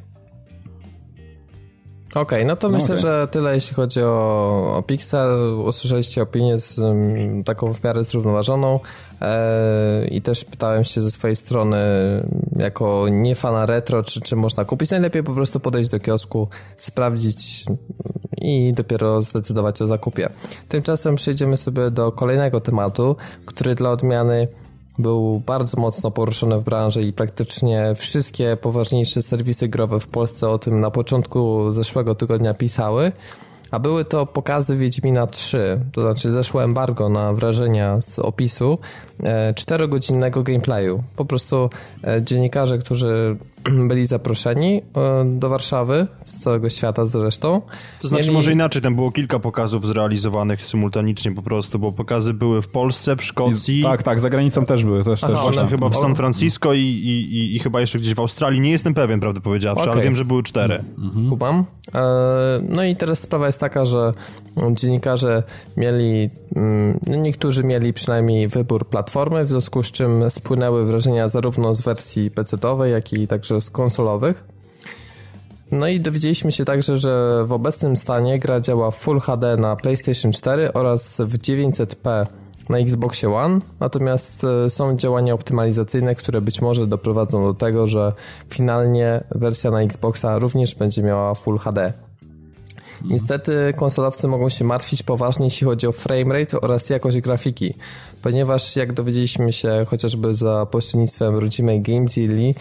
Okej, 2.14 2.22
okay, 2.22 2.44
no 2.44 2.56
to 2.56 2.68
no 2.68 2.78
myślę, 2.78 2.94
okay. 2.94 3.02
że 3.02 3.28
tyle 3.28 3.54
jeśli 3.54 3.74
chodzi 3.74 4.02
o, 4.02 4.74
o 4.76 4.82
Pixel. 4.82 5.54
Usłyszeliście 5.64 6.22
opinię 6.22 6.58
z, 6.58 6.78
um, 6.78 7.44
taką 7.44 7.74
w 7.74 7.84
miarę 7.84 8.04
zrównoważoną 8.04 8.80
e, 9.20 10.06
i 10.08 10.22
też 10.22 10.44
pytałem 10.44 10.84
się 10.84 11.00
ze 11.00 11.10
swojej 11.10 11.36
strony 11.36 11.76
jako 12.56 13.06
nie 13.10 13.34
fana 13.34 13.66
retro, 13.66 14.02
czy, 14.02 14.20
czy 14.20 14.36
można 14.36 14.64
kupić. 14.64 14.90
Najlepiej 14.90 15.22
po 15.22 15.32
prostu 15.32 15.60
podejść 15.60 15.90
do 15.90 16.00
kiosku, 16.00 16.48
sprawdzić 16.76 17.64
i 18.38 18.72
dopiero 18.72 19.22
zdecydować 19.22 19.82
o 19.82 19.86
zakupie. 19.86 20.28
Tymczasem 20.68 21.16
przejdziemy 21.16 21.56
sobie 21.56 21.90
do 21.90 22.12
kolejnego 22.12 22.60
tematu, 22.60 23.16
który 23.46 23.74
dla 23.74 23.90
odmiany 23.90 24.48
był 25.02 25.40
bardzo 25.46 25.80
mocno 25.80 26.10
poruszony 26.10 26.58
w 26.58 26.64
branży 26.64 27.02
i 27.02 27.12
praktycznie 27.12 27.92
wszystkie 27.96 28.56
poważniejsze 28.60 29.22
serwisy 29.22 29.68
growe 29.68 30.00
w 30.00 30.06
Polsce 30.06 30.48
o 30.48 30.58
tym 30.58 30.80
na 30.80 30.90
początku 30.90 31.72
zeszłego 31.72 32.14
tygodnia 32.14 32.54
pisały. 32.54 33.12
A 33.70 33.78
były 33.78 34.04
to 34.04 34.26
pokazy 34.26 34.76
Wiedźmina 34.76 35.26
3, 35.26 35.80
to 35.92 36.00
znaczy 36.00 36.30
zeszło 36.30 36.64
embargo 36.64 37.08
na 37.08 37.32
wrażenia 37.32 38.00
z 38.00 38.18
opisu 38.18 38.78
czterogodzinnego 39.54 40.42
gameplayu. 40.42 41.02
Po 41.16 41.24
prostu 41.24 41.70
e, 42.04 42.22
dziennikarze, 42.22 42.78
którzy 42.78 43.36
byli 43.88 44.06
zaproszeni 44.06 44.82
e, 44.96 45.24
do 45.24 45.48
Warszawy, 45.48 46.06
z 46.24 46.40
całego 46.40 46.68
świata 46.68 47.06
zresztą. 47.06 47.62
To 48.00 48.08
znaczy 48.08 48.24
mieli... 48.24 48.34
może 48.34 48.52
inaczej, 48.52 48.82
tam 48.82 48.94
było 48.94 49.12
kilka 49.12 49.38
pokazów 49.38 49.86
zrealizowanych 49.86 50.64
symultanicznie 50.64 51.32
po 51.32 51.42
prostu, 51.42 51.78
bo 51.78 51.92
pokazy 51.92 52.34
były 52.34 52.62
w 52.62 52.68
Polsce, 52.68 53.16
w 53.16 53.24
Szkocji. 53.24 53.80
I, 53.80 53.82
tak, 53.82 54.02
tak, 54.02 54.20
za 54.20 54.30
granicą 54.30 54.66
też 54.66 54.84
były. 54.84 55.04
Też, 55.04 55.24
Aha, 55.24 55.32
też 55.32 55.42
właśnie, 55.42 55.68
chyba 55.68 55.88
w 55.88 55.96
San 55.96 56.16
Francisco 56.16 56.74
i, 56.74 56.80
i, 56.80 57.56
i, 57.56 57.60
chyba 57.60 57.80
jeszcze 57.80 57.98
gdzieś 57.98 58.14
w 58.14 58.20
Australii. 58.20 58.60
Nie 58.60 58.70
jestem 58.70 58.94
pewien, 58.94 59.20
prawdę 59.20 59.40
powiedziawszy, 59.40 59.82
okay. 59.82 59.92
ale 59.92 60.02
wiem, 60.02 60.14
że 60.14 60.24
były 60.24 60.42
cztery. 60.42 60.84
Mhm. 60.98 61.30
Kubam. 61.30 61.64
No 62.68 62.84
i 62.84 62.96
teraz 62.96 63.18
sprawa 63.18 63.46
jest 63.46 63.60
taka, 63.60 63.84
że 63.84 64.12
dziennikarze 64.72 65.42
mieli, 65.76 66.30
mm, 66.56 67.00
no 67.06 67.16
niektórzy 67.16 67.64
mieli 67.64 67.92
przynajmniej 67.92 68.48
wybór 68.48 68.88
platformy, 69.12 69.44
w 69.44 69.48
związku 69.48 69.82
z 69.82 69.90
czym 69.92 70.30
spłynęły 70.30 70.84
wrażenia 70.84 71.28
zarówno 71.28 71.74
z 71.74 71.80
wersji 71.80 72.30
PC-owej, 72.30 72.92
jak 72.92 73.12
i 73.12 73.28
także 73.28 73.60
z 73.60 73.70
konsolowych. 73.70 74.44
No 75.72 75.88
i 75.88 76.00
dowiedzieliśmy 76.00 76.52
się 76.52 76.64
także, 76.64 76.96
że 76.96 77.44
w 77.46 77.52
obecnym 77.52 77.96
stanie 77.96 78.38
gra 78.38 78.60
działa 78.60 78.90
w 78.90 78.96
Full 78.96 79.20
HD 79.20 79.56
na 79.56 79.76
PlayStation 79.76 80.32
4 80.32 80.72
oraz 80.72 81.18
w 81.18 81.38
900p 81.38 82.26
na 82.68 82.78
Xboxie 82.78 83.34
One, 83.34 83.58
natomiast 83.80 84.44
e, 84.44 84.70
są 84.70 84.96
działania 84.96 85.34
optymalizacyjne, 85.34 86.14
które 86.14 86.40
być 86.40 86.60
może 86.60 86.86
doprowadzą 86.86 87.44
do 87.44 87.54
tego, 87.54 87.86
że 87.86 88.12
finalnie 88.48 89.24
wersja 89.30 89.70
na 89.70 89.82
Xboxa 89.82 90.38
również 90.38 90.74
będzie 90.74 91.02
miała 91.02 91.34
Full 91.34 91.58
HD. 91.58 91.92
Niestety 93.04 93.52
konsolowcy 93.76 94.28
mogą 94.28 94.48
się 94.48 94.64
martwić 94.64 95.02
poważnie, 95.02 95.46
jeśli 95.46 95.66
chodzi 95.66 95.86
o 95.86 95.92
framerate 95.92 96.60
oraz 96.60 96.90
jakość 96.90 97.20
grafiki, 97.20 97.74
ponieważ 98.22 98.76
jak 98.76 98.92
dowiedzieliśmy 98.92 99.52
się 99.52 99.86
chociażby 99.88 100.34
za 100.34 100.66
pośrednictwem 100.66 101.36
rodzimej 101.36 101.80
Games 101.80 102.14
Daily, 102.14 102.54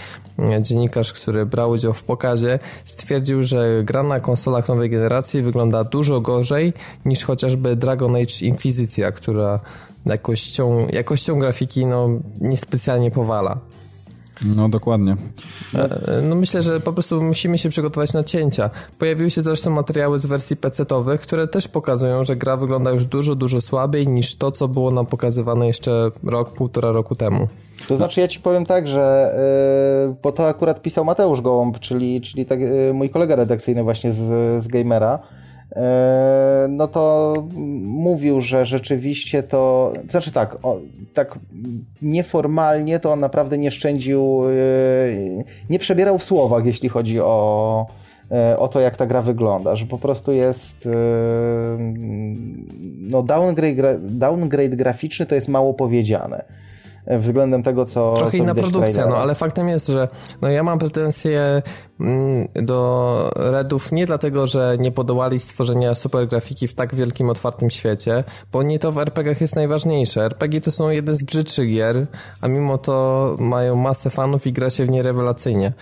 dziennikarz, 0.62 1.14
który 1.14 1.46
brał 1.46 1.72
udział 1.72 1.94
w 1.94 2.04
pokazie, 2.04 2.60
stwierdził, 2.86 3.44
że 3.44 3.84
gra 3.84 4.04
na 4.04 4.20
konsolach 4.20 4.68
nowej 4.68 4.90
generacji 4.90 5.42
wygląda 5.42 5.84
dużo 5.84 6.22
gorzej 6.22 6.74
niż 7.06 7.24
chociażby 7.24 7.76
Dragon 7.76 8.16
Age 8.16 8.42
Inquisicja, 8.42 9.12
która 9.12 9.60
jakością, 10.06 10.88
jakością 10.94 11.40
grafiki 11.40 11.86
no, 11.86 12.10
niespecjalnie 12.42 13.12
powala. 13.12 13.58
No 14.46 14.70
dokładnie. 14.70 15.18
E, 15.76 16.22
no 16.22 16.36
myślę, 16.36 16.64
że 16.64 16.80
po 16.80 16.94
prostu 16.94 17.24
musimy 17.24 17.58
się 17.58 17.70
przygotować 17.70 18.14
na 18.14 18.24
cięcia. 18.24 18.70
Pojawiły 19.00 19.32
się 19.32 19.42
zresztą 19.42 19.70
materiały 19.70 20.20
z 20.20 20.26
wersji 20.26 20.56
PC-owych, 20.56 21.22
które 21.22 21.48
też 21.48 21.68
pokazują, 21.68 22.24
że 22.24 22.36
gra 22.36 22.58
wygląda 22.58 22.92
już 22.92 23.06
dużo, 23.06 23.36
dużo 23.36 23.62
słabiej 23.62 24.08
niż 24.08 24.36
to, 24.36 24.52
co 24.52 24.68
było 24.68 24.92
nam 24.92 25.06
pokazywane 25.06 25.68
jeszcze 25.68 26.10
rok, 26.24 26.54
półtora 26.54 26.92
roku 26.92 27.16
temu. 27.16 27.48
To 27.88 27.98
znaczy 27.98 28.22
ja 28.22 28.28
ci 28.28 28.40
powiem 28.40 28.66
tak, 28.66 28.88
że 28.88 29.36
yy, 30.08 30.16
bo 30.24 30.32
to 30.32 30.48
akurat 30.48 30.82
pisał 30.82 31.06
Mateusz 31.06 31.42
Gołąb, 31.42 31.80
czyli, 31.80 32.22
czyli 32.22 32.46
tak, 32.46 32.60
yy, 32.60 32.94
mój 32.94 33.10
kolega 33.10 33.36
redakcyjny 33.36 33.84
właśnie 33.84 34.14
z, 34.14 34.64
z 34.64 34.68
Gamera, 34.68 35.20
no 36.70 36.88
to 36.88 37.34
mówił, 37.84 38.42
że 38.42 38.66
rzeczywiście 38.66 39.44
to, 39.44 39.94
znaczy 40.10 40.32
tak, 40.32 40.58
o, 40.66 40.80
tak 41.14 41.40
nieformalnie 42.02 43.00
to 43.00 43.12
on 43.12 43.20
naprawdę 43.20 43.58
nie 43.58 43.72
szczędził, 43.72 44.44
e, 44.44 44.54
nie 45.70 45.80
przebierał 45.80 46.18
w 46.18 46.24
słowach, 46.24 46.66
jeśli 46.66 46.90
chodzi 46.90 47.20
o, 47.20 47.88
e, 48.32 48.60
o 48.60 48.68
to, 48.68 48.80
jak 48.80 48.98
ta 48.98 49.06
gra 49.06 49.22
wygląda, 49.22 49.76
że 49.76 49.86
po 49.86 49.98
prostu 49.98 50.32
jest 50.32 50.90
no 53.00 53.24
downgrade, 53.24 54.18
downgrade 54.18 54.76
graficzny 54.76 55.26
to 55.26 55.36
jest 55.36 55.48
mało 55.48 55.74
powiedziane 55.74 56.44
względem 57.08 57.64
tego, 57.64 57.86
co 57.86 58.14
Trochę 58.14 58.32
co 58.32 58.38
inna 58.38 58.56
produkcja, 58.56 59.06
no 59.06 59.18
ale 59.18 59.36
faktem 59.36 59.70
jest, 59.70 59.88
że 59.88 60.08
no 60.42 60.50
ja 60.50 60.64
mam 60.64 60.80
pretensje 60.80 61.62
mm, 62.00 62.48
do 62.56 63.32
Redów 63.36 63.92
nie 63.92 64.06
dlatego, 64.06 64.48
że 64.48 64.76
nie 64.80 64.92
podołali 64.92 65.40
stworzenia 65.40 65.96
super 65.96 66.28
grafiki 66.28 66.68
w 66.68 66.74
tak 66.74 66.96
wielkim, 66.96 67.30
otwartym 67.30 67.70
świecie, 67.70 68.24
bo 68.52 68.64
nie 68.64 68.80
to 68.80 68.92
w 68.92 68.98
RPGach 68.98 69.42
jest 69.42 69.56
najważniejsze. 69.56 70.26
RPG 70.26 70.62
to 70.62 70.72
są 70.72 70.90
jeden 70.90 71.16
z 71.16 71.24
brzydszych 71.24 71.70
gier, 71.70 72.06
a 72.42 72.48
mimo 72.48 72.78
to 72.78 73.36
mają 73.40 73.76
masę 73.76 74.10
fanów 74.10 74.48
i 74.48 74.54
gra 74.54 74.70
się 74.70 74.86
w 74.86 74.90
nie 74.90 75.04
rewelacyjnie. 75.04 75.74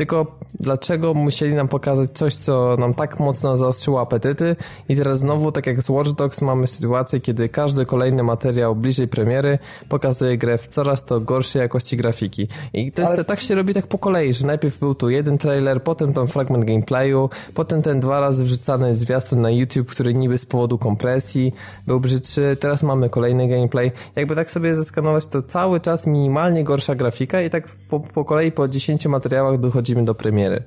Tylko 0.00 0.26
dlaczego 0.60 1.14
musieli 1.14 1.54
nam 1.54 1.68
pokazać 1.68 2.10
coś, 2.14 2.34
co 2.34 2.76
nam 2.78 2.94
tak 2.94 3.20
mocno 3.20 3.56
zaostrzyło 3.56 4.00
apetyty 4.00 4.56
i 4.88 4.96
teraz 4.96 5.18
znowu, 5.18 5.52
tak 5.52 5.66
jak 5.66 5.82
z 5.82 5.90
Watch 5.90 6.10
Dogs, 6.10 6.42
mamy 6.42 6.66
sytuację, 6.66 7.20
kiedy 7.20 7.48
każdy 7.48 7.86
kolejny 7.86 8.22
materiał 8.22 8.76
bliżej 8.76 9.08
premiery 9.08 9.58
pokazuje 9.88 10.38
grę 10.38 10.58
w 10.58 10.66
coraz 10.68 11.04
to 11.04 11.20
gorszej 11.20 11.60
jakości 11.60 11.96
grafiki. 11.96 12.48
I 12.74 12.92
to 12.92 13.02
jest, 13.02 13.14
Ale... 13.14 13.24
tak 13.24 13.40
się 13.40 13.54
robi 13.54 13.74
tak 13.74 13.86
po 13.86 13.98
kolei, 13.98 14.34
że 14.34 14.46
najpierw 14.46 14.78
był 14.78 14.94
tu 14.94 15.10
jeden 15.10 15.38
trailer, 15.38 15.82
potem 15.82 16.12
ten 16.12 16.26
fragment 16.26 16.64
gameplayu, 16.64 17.30
potem 17.54 17.82
ten 17.82 18.00
dwa 18.00 18.20
razy 18.20 18.44
wrzucany 18.44 18.96
zwiastun 18.96 19.40
na 19.40 19.50
YouTube, 19.50 19.88
który 19.88 20.14
niby 20.14 20.38
z 20.38 20.46
powodu 20.46 20.78
kompresji 20.78 21.54
był 21.86 22.00
brzydszy, 22.00 22.56
teraz 22.60 22.82
mamy 22.82 23.10
kolejny 23.10 23.48
gameplay. 23.48 23.92
Jakby 24.16 24.36
tak 24.36 24.50
sobie 24.50 24.76
zeskanować, 24.76 25.26
to 25.26 25.42
cały 25.42 25.80
czas 25.80 26.06
minimalnie 26.06 26.64
gorsza 26.64 26.94
grafika 26.94 27.42
i 27.42 27.50
tak 27.50 27.68
po, 27.88 28.00
po 28.00 28.24
kolei 28.24 28.52
po 28.52 28.68
10 28.68 29.06
materiałach 29.06 29.60
dochodzi 29.60 29.89
do 29.94 30.14
premiery. 30.14 30.62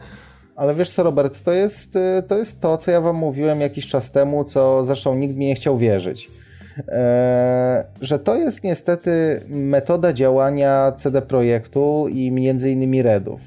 Ale 0.55 0.75
wiesz 0.75 0.91
co, 0.91 1.03
Robert, 1.03 1.43
to 1.43 1.51
jest, 1.51 1.95
y, 1.95 2.23
to 2.27 2.37
jest 2.37 2.61
to, 2.61 2.77
co 2.77 2.91
ja 2.91 3.01
wam 3.01 3.15
mówiłem 3.15 3.61
jakiś 3.61 3.87
czas 3.87 4.11
temu, 4.11 4.43
co 4.43 4.85
zresztą 4.85 5.15
nikt 5.15 5.35
mi 5.35 5.45
nie 5.45 5.55
chciał 5.55 5.77
wierzyć. 5.77 6.29
Eee, 6.77 7.83
że 8.01 8.19
to 8.19 8.35
jest 8.35 8.63
niestety 8.63 9.41
metoda 9.47 10.13
działania 10.13 10.93
CD 10.97 11.21
Projektu 11.21 12.07
i 12.07 12.31
między 12.31 12.71
innymi 12.71 13.01
Redów. 13.01 13.41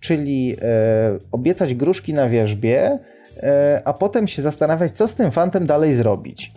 Czyli 0.00 0.56
e, 0.62 1.18
obiecać 1.32 1.74
gruszki 1.74 2.14
na 2.14 2.28
wierzbie, 2.28 2.98
e, 3.42 3.82
a 3.84 3.92
potem 3.92 4.28
się 4.28 4.42
zastanawiać, 4.42 4.92
co 4.92 5.08
z 5.08 5.14
tym 5.14 5.30
fantem 5.30 5.66
dalej 5.66 5.94
zrobić. 5.94 6.52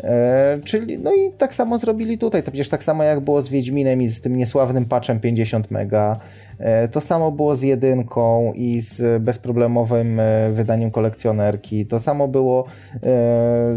E, 0.00 0.58
czyli, 0.64 0.98
no 0.98 1.14
i 1.14 1.32
tak 1.38 1.54
samo 1.54 1.78
zrobili 1.78 2.18
tutaj. 2.18 2.42
To 2.42 2.50
przecież 2.50 2.68
tak 2.68 2.84
samo 2.84 3.02
jak 3.02 3.20
było 3.20 3.42
z 3.42 3.48
Wiedźminem 3.48 4.02
i 4.02 4.08
z 4.08 4.20
tym 4.20 4.36
niesławnym 4.36 4.84
patchem 4.84 5.20
50 5.20 5.70
mega. 5.70 6.20
E, 6.58 6.88
to 6.88 7.00
samo 7.00 7.32
było 7.32 7.56
z 7.56 7.62
jedynką 7.62 8.52
i 8.54 8.80
z 8.80 9.22
bezproblemowym 9.22 10.20
e, 10.20 10.50
wydaniem 10.52 10.90
kolekcjonerki. 10.90 11.86
To 11.86 12.00
samo 12.00 12.28
było 12.28 12.64
e, 12.94 12.98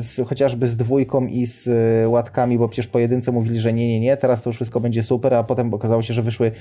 z, 0.01 0.27
chociażby 0.27 0.67
z 0.67 0.77
dwójką 0.77 1.25
i 1.25 1.45
z 1.45 1.69
łatkami, 2.08 2.58
bo 2.58 2.69
przecież 2.69 2.88
po 2.88 2.99
jedynce 2.99 3.32
mówili, 3.32 3.60
że 3.60 3.73
nie, 3.73 3.88
nie, 3.88 3.99
nie, 3.99 4.17
teraz 4.17 4.41
to 4.41 4.49
już 4.49 4.55
wszystko 4.55 4.79
będzie 4.79 5.03
super, 5.03 5.34
a 5.34 5.43
potem 5.43 5.73
okazało 5.73 6.01
się, 6.01 6.13
że 6.13 6.21
wyszły 6.21 6.51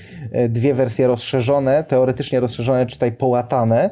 dwie 0.49 0.73
wersje 0.73 1.07
rozszerzone, 1.07 1.83
teoretycznie 1.83 2.39
rozszerzone, 2.39 2.85
czytaj 2.85 3.11
połatane. 3.11 3.89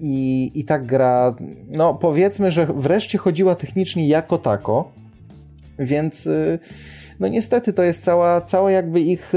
I, 0.00 0.50
I 0.54 0.64
tak 0.64 0.86
gra, 0.86 1.34
no 1.70 1.94
powiedzmy, 1.94 2.52
że 2.52 2.66
wreszcie 2.66 3.18
chodziła 3.18 3.54
technicznie 3.54 4.08
jako 4.08 4.38
tako, 4.38 4.92
więc 5.78 6.28
no 7.20 7.28
niestety 7.28 7.72
to 7.72 7.82
jest 7.82 8.04
cała, 8.04 8.40
cała 8.40 8.70
jakby 8.70 9.00
ich 9.00 9.32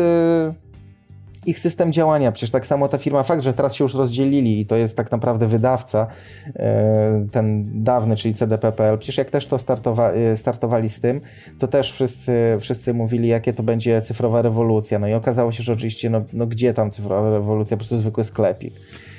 ich 1.45 1.59
system 1.59 1.93
działania. 1.93 2.31
Przecież 2.31 2.51
tak 2.51 2.65
samo 2.65 2.87
ta 2.87 2.97
firma, 2.97 3.23
fakt, 3.23 3.43
że 3.43 3.53
teraz 3.53 3.75
się 3.75 3.83
już 3.83 3.95
rozdzielili 3.95 4.59
i 4.59 4.65
to 4.65 4.75
jest 4.75 4.97
tak 4.97 5.11
naprawdę 5.11 5.47
wydawca, 5.47 6.07
e, 6.55 7.25
ten 7.31 7.65
dawny, 7.83 8.15
czyli 8.15 8.33
CDPPL. 8.33 8.97
Przecież 8.97 9.17
jak 9.17 9.29
też 9.29 9.45
to 9.45 9.59
startowa 9.59 10.11
e, 10.11 10.37
startowali 10.37 10.89
z 10.89 10.99
tym, 10.99 11.21
to 11.59 11.67
też 11.67 11.91
wszyscy, 11.91 12.57
wszyscy 12.59 12.93
mówili, 12.93 13.27
jakie 13.27 13.53
to 13.53 13.63
będzie 13.63 14.01
cyfrowa 14.01 14.41
rewolucja. 14.41 14.99
No 14.99 15.07
i 15.07 15.13
okazało 15.13 15.51
się, 15.51 15.63
że 15.63 15.73
oczywiście, 15.73 16.09
no, 16.09 16.21
no 16.33 16.47
gdzie 16.47 16.73
tam 16.73 16.91
cyfrowa 16.91 17.29
rewolucja, 17.29 17.77
po 17.77 17.79
prostu 17.79 17.97
zwykły 17.97 18.23
sklepik. 18.23 18.73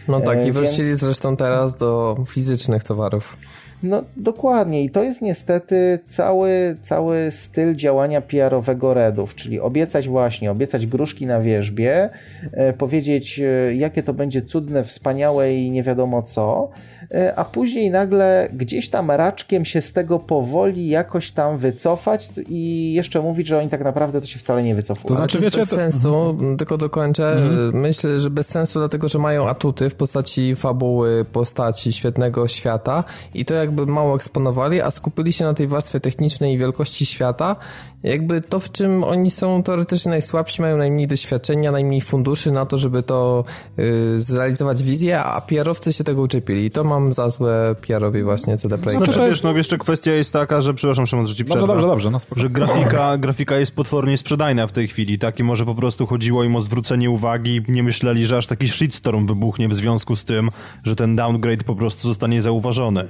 No 0.09 0.21
tak, 0.21 0.39
i 0.39 0.49
e, 0.49 0.53
wrócili 0.53 0.89
Więc... 0.89 1.01
zresztą 1.01 1.37
teraz 1.37 1.77
do 1.77 2.17
fizycznych 2.29 2.85
towarów. 2.85 3.37
No 3.85 4.03
dokładnie 4.17 4.85
i 4.85 4.91
to 4.91 5.03
jest 5.03 5.23
niestety 5.23 5.99
cały, 6.09 6.77
cały 6.83 7.31
styl 7.31 7.75
działania 7.75 8.21
PR-owego 8.21 8.95
Redów, 8.95 9.35
czyli 9.35 9.61
obiecać 9.61 10.09
właśnie, 10.09 10.51
obiecać 10.51 10.87
gruszki 10.87 11.27
na 11.27 11.41
wierzbie, 11.41 12.11
e, 12.53 12.73
powiedzieć 12.73 13.41
e, 13.41 13.75
jakie 13.75 14.03
to 14.03 14.15
będzie 14.15 14.43
cudne, 14.43 14.85
wspaniałe 14.85 15.55
i 15.55 15.71
nie 15.71 15.83
wiadomo 15.83 16.23
co, 16.23 16.71
e, 17.15 17.35
a 17.37 17.45
później 17.45 17.91
nagle 17.91 18.49
gdzieś 18.53 18.89
tam 18.89 19.11
raczkiem 19.11 19.65
się 19.65 19.81
z 19.81 19.93
tego 19.93 20.19
powoli 20.19 20.89
jakoś 20.89 21.31
tam 21.31 21.59
wycofać 21.59 22.29
i 22.49 22.93
jeszcze 22.93 23.21
mówić, 23.21 23.47
że 23.47 23.59
oni 23.59 23.69
tak 23.69 23.85
naprawdę 23.85 24.21
to 24.21 24.27
się 24.27 24.39
wcale 24.39 24.63
nie 24.63 24.75
wycofują. 24.75 25.09
To 25.09 25.15
znaczy, 25.15 25.39
wiecie, 25.39 25.61
bez 25.61 25.71
to... 25.71 25.77
sensu, 25.77 26.15
mhm. 26.15 26.57
tylko 26.57 26.79
dokończę, 26.79 27.33
mhm. 27.33 27.81
myślę, 27.81 28.21
że 28.21 28.31
bez 28.31 28.47
sensu 28.49 28.79
dlatego, 28.79 29.09
że 29.09 29.19
mają 29.19 29.49
atuty 29.49 29.91
w 29.91 29.95
postaci 29.95 30.57
fabuły, 30.57 31.25
postaci 31.33 31.93
świetnego 31.93 32.49
świata 32.49 33.05
i 33.35 33.45
to 33.45 33.55
jakby 33.75 33.93
mało 33.93 34.15
eksponowali, 34.15 34.81
a 34.81 34.91
skupili 34.91 35.33
się 35.33 35.45
na 35.45 35.55
tej 35.55 35.67
warstwie 35.67 36.01
technicznej 36.01 36.55
i 36.55 36.59
wielkości 36.59 37.07
świata 37.07 37.57
jakby 38.05 38.41
to, 38.41 38.61
w 38.61 38.73
czym 38.73 39.05
oni 39.05 39.31
są 39.31 39.63
teoretycznie 39.63 40.11
najsłabsi, 40.11 40.63
mają 40.63 40.77
najmniej 40.77 41.07
doświadczenia, 41.07 41.73
najmniej 41.73 42.01
funduszy 42.01 42.53
na 42.53 42.67
to, 42.67 42.79
żeby 42.79 43.03
to 43.03 43.45
yy, 43.77 44.21
zrealizować 44.21 44.83
wizję, 44.83 45.23
a 45.23 45.41
PR-owcy 45.41 45.93
się 45.93 46.05
tego 46.05 46.23
uczepili. 46.23 46.65
I 46.65 46.71
to 46.71 46.85
mam 46.85 47.13
za 47.13 47.31
złe 47.31 47.75
PR-owi 47.87 48.23
właśnie 48.23 48.59
CD 48.59 48.79
Projekt. 48.79 49.05
Znaczy, 49.05 49.31
wiesz, 49.31 49.43
no 49.43 49.53
jeszcze 49.53 49.79
kwestia 49.79 50.13
jest 50.13 50.33
taka, 50.33 50.61
że, 50.61 50.75
przepraszam 50.75 51.07
Szymon, 51.07 51.27
że 51.27 51.35
ci 51.35 51.45
przerwę. 51.45 51.67
Dobrze, 51.67 51.87
dobrze, 51.87 52.11
no 52.11 52.19
Że 52.37 52.51
grafika, 52.51 53.19
grafika 53.19 53.57
jest 53.57 53.75
potwornie 53.75 54.19
sprzedajna 54.19 54.67
w 54.67 54.73
tej 54.73 54.89
chwili, 54.89 55.19
tak? 55.19 55.39
I 55.39 55.43
może 55.43 55.65
po 55.65 55.75
prostu 55.75 56.07
chodziło 56.07 56.45
im 56.45 56.57
o 56.57 56.61
zwrócenie 56.61 57.11
uwagi, 57.11 57.63
nie 57.69 57.83
myśleli, 57.83 58.27
że 58.27 58.37
aż 58.37 58.47
taki 58.47 58.69
shitstorm 58.69 59.27
wybuchnie 59.27 59.69
w 59.69 59.75
związku 59.75 60.17
z 60.17 60.25
tym, 60.25 60.49
że 60.85 60.97
ten 60.97 61.17
downgrade 61.17 61.65
po 61.65 61.77
prostu 61.77 62.09
zostanie 62.09 62.43
zauważony. 62.43 63.09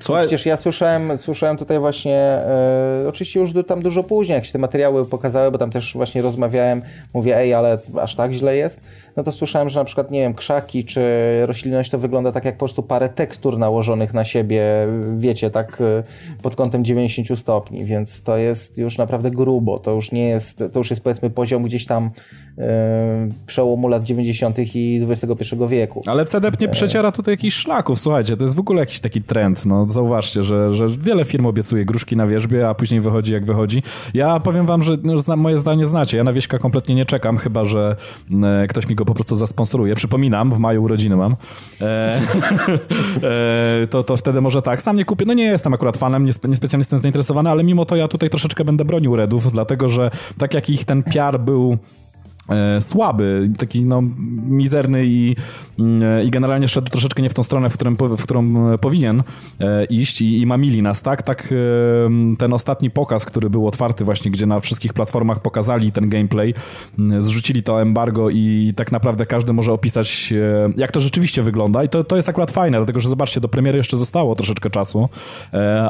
Słuchaj. 0.00 0.26
Przecież 0.26 0.46
ja 0.46 0.56
słyszałem, 0.56 1.18
słyszałem 1.18 1.56
tutaj 1.56 1.78
właśnie, 1.78 2.16
e, 2.16 3.04
oczywiście 3.08 3.40
już 3.40 3.50
tam 3.66 3.82
dużo 3.82 4.02
później, 4.02 4.34
jak 4.34 4.44
się 4.44 4.52
te 4.52 4.58
materiały 4.58 5.04
pokazały, 5.04 5.50
bo 5.50 5.58
tam 5.58 5.70
też 5.70 5.94
właśnie 5.94 6.22
rozmawiałem, 6.22 6.82
mówię, 7.14 7.36
ej, 7.36 7.54
ale 7.54 7.78
aż 8.00 8.14
tak 8.14 8.32
źle 8.32 8.56
jest, 8.56 8.80
no 9.16 9.22
to 9.22 9.32
słyszałem, 9.32 9.70
że 9.70 9.78
na 9.80 9.84
przykład, 9.84 10.10
nie 10.10 10.20
wiem, 10.20 10.34
krzaki 10.34 10.84
czy 10.84 11.02
roślinność 11.46 11.90
to 11.90 11.98
wygląda 11.98 12.32
tak 12.32 12.44
jak 12.44 12.54
po 12.54 12.58
prostu 12.58 12.82
parę 12.82 13.08
tekstur 13.08 13.58
nałożonych 13.58 14.14
na 14.14 14.24
siebie, 14.24 14.62
wiecie, 15.16 15.50
tak 15.50 15.80
e, 15.80 16.02
pod 16.42 16.56
kątem 16.56 16.84
90 16.84 17.38
stopni, 17.38 17.84
więc 17.84 18.22
to 18.22 18.36
jest 18.36 18.78
już 18.78 18.98
naprawdę 18.98 19.30
grubo, 19.30 19.78
to 19.78 19.90
już 19.90 20.12
nie 20.12 20.28
jest, 20.28 20.64
to 20.72 20.78
już 20.80 20.90
jest 20.90 21.02
powiedzmy 21.02 21.30
poziom 21.30 21.62
gdzieś 21.62 21.86
tam 21.86 22.10
e, 22.58 23.28
przełomu 23.46 23.88
lat 23.88 24.02
90 24.02 24.58
i 24.74 25.06
XXI 25.08 25.56
wieku. 25.68 26.02
Ale 26.06 26.24
CDP 26.24 26.56
nie 26.60 26.68
przeciera 26.68 27.12
tutaj 27.12 27.32
jakichś 27.32 27.56
szlaków, 27.56 28.00
słuchajcie, 28.00 28.36
to 28.36 28.44
jest 28.44 28.54
w 28.54 28.60
ogóle 28.60 28.80
jakiś 28.80 29.00
taki 29.00 29.22
trend, 29.22 29.66
no 29.66 29.88
zauważcie, 29.88 30.42
że, 30.42 30.74
że 30.74 30.88
wiele 30.88 31.24
firm 31.24 31.46
obiecuje 31.46 31.84
gruszki 31.84 32.16
na 32.16 32.26
wierzbie, 32.26 32.68
a 32.68 32.74
później 32.74 33.00
wychodzi 33.00 33.32
jak 33.32 33.44
wychodzi. 33.44 33.82
Ja 34.14 34.40
powiem 34.40 34.66
wam, 34.66 34.82
że 34.82 34.96
no, 35.02 35.36
moje 35.36 35.58
zdanie 35.58 35.86
znacie. 35.86 36.16
Ja 36.16 36.24
na 36.24 36.32
wieśka 36.32 36.58
kompletnie 36.58 36.94
nie 36.94 37.04
czekam, 37.04 37.36
chyba 37.36 37.64
że 37.64 37.96
e, 38.42 38.66
ktoś 38.66 38.88
mi 38.88 38.94
go 38.94 39.04
po 39.08 39.14
prostu 39.14 39.36
zasponsoruje. 39.36 39.94
Przypominam, 39.94 40.54
w 40.54 40.58
maju 40.58 40.82
urodziny 40.82 41.16
mam. 41.16 41.36
E, 41.80 41.84
e, 43.82 43.86
to, 43.90 44.02
to 44.02 44.16
wtedy 44.16 44.40
może 44.40 44.62
tak. 44.62 44.82
Sam 44.82 44.96
nie 44.96 45.04
kupię. 45.04 45.24
No 45.24 45.34
nie 45.34 45.44
jestem 45.44 45.74
akurat 45.74 45.96
fanem, 45.96 46.24
niespecjalnie 46.24 46.68
nie 46.72 46.78
jestem 46.78 46.98
zainteresowany, 46.98 47.50
ale 47.50 47.64
mimo 47.64 47.84
to 47.84 47.96
ja 47.96 48.08
tutaj 48.08 48.30
troszeczkę 48.30 48.64
będę 48.64 48.84
bronił 48.84 49.16
Redów, 49.16 49.52
dlatego 49.52 49.88
że 49.88 50.10
tak 50.38 50.54
jak 50.54 50.70
ich 50.70 50.84
ten 50.84 51.02
PR 51.02 51.40
był 51.40 51.78
słaby, 52.80 53.50
taki 53.58 53.84
no, 53.84 54.02
mizerny 54.48 55.06
i, 55.06 55.36
mm, 55.78 56.26
i 56.26 56.30
generalnie 56.30 56.68
szedł 56.68 56.90
troszeczkę 56.90 57.22
nie 57.22 57.30
w 57.30 57.34
tą 57.34 57.42
stronę, 57.42 57.70
w, 57.70 57.74
którym, 57.74 57.96
w 57.96 58.22
którą 58.22 58.72
e, 58.72 58.78
powinien 58.78 59.22
e, 59.60 59.84
iść 59.84 60.20
i, 60.20 60.40
i 60.40 60.46
mamili 60.46 60.82
nas, 60.82 61.02
tak? 61.02 61.22
Tak 61.22 61.54
ten 62.38 62.52
ostatni 62.52 62.90
pokaz, 62.90 63.24
który 63.24 63.50
był 63.50 63.66
otwarty 63.66 64.04
właśnie, 64.04 64.30
gdzie 64.30 64.46
na 64.46 64.60
wszystkich 64.60 64.92
platformach 64.92 65.42
pokazali 65.42 65.92
ten 65.92 66.08
gameplay, 66.08 66.54
zrzucili 67.18 67.62
to 67.62 67.82
embargo 67.82 68.30
i 68.30 68.72
tak 68.76 68.92
naprawdę 68.92 69.26
każdy 69.26 69.52
może 69.52 69.72
opisać, 69.72 70.34
jak 70.76 70.92
to 70.92 71.00
rzeczywiście 71.00 71.42
wygląda 71.42 71.84
i 71.84 71.88
to, 71.88 72.04
to 72.04 72.16
jest 72.16 72.28
akurat 72.28 72.50
fajne, 72.50 72.78
dlatego 72.78 73.00
że 73.00 73.08
zobaczcie, 73.08 73.40
do 73.40 73.48
premiery 73.48 73.78
jeszcze 73.78 73.96
zostało 73.96 74.34
troszeczkę 74.34 74.70
czasu, 74.70 75.08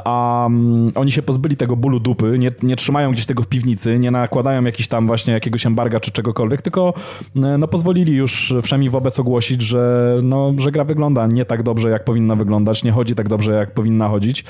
a 0.04 0.48
oni 0.94 1.12
się 1.12 1.22
pozbyli 1.22 1.56
tego 1.56 1.76
bólu 1.76 2.00
dupy, 2.00 2.38
nie, 2.38 2.50
nie 2.62 2.76
trzymają 2.76 3.12
gdzieś 3.12 3.26
tego 3.26 3.42
w 3.42 3.48
piwnicy, 3.48 3.98
nie 3.98 4.10
nakładają 4.10 4.64
jakiś 4.64 4.88
tam 4.88 5.06
właśnie 5.06 5.32
jakiegoś 5.32 5.66
embarga 5.66 6.00
czy 6.00 6.10
czegokolwiek, 6.10 6.47
cokolwiek, 6.48 6.62
tylko 6.62 6.94
e, 7.36 7.58
no, 7.58 7.68
pozwolili 7.68 8.12
już 8.12 8.54
wszemi 8.62 8.90
wobec 8.90 9.20
ogłosić, 9.20 9.62
że, 9.62 10.14
no, 10.22 10.54
że 10.58 10.72
gra 10.72 10.84
wygląda 10.84 11.26
nie 11.26 11.44
tak 11.44 11.62
dobrze, 11.62 11.90
jak 11.90 12.04
powinna 12.04 12.36
wyglądać, 12.36 12.84
nie 12.84 12.92
chodzi 12.92 13.14
tak 13.14 13.28
dobrze, 13.28 13.52
jak 13.52 13.74
powinna 13.74 14.08
chodzić. 14.08 14.44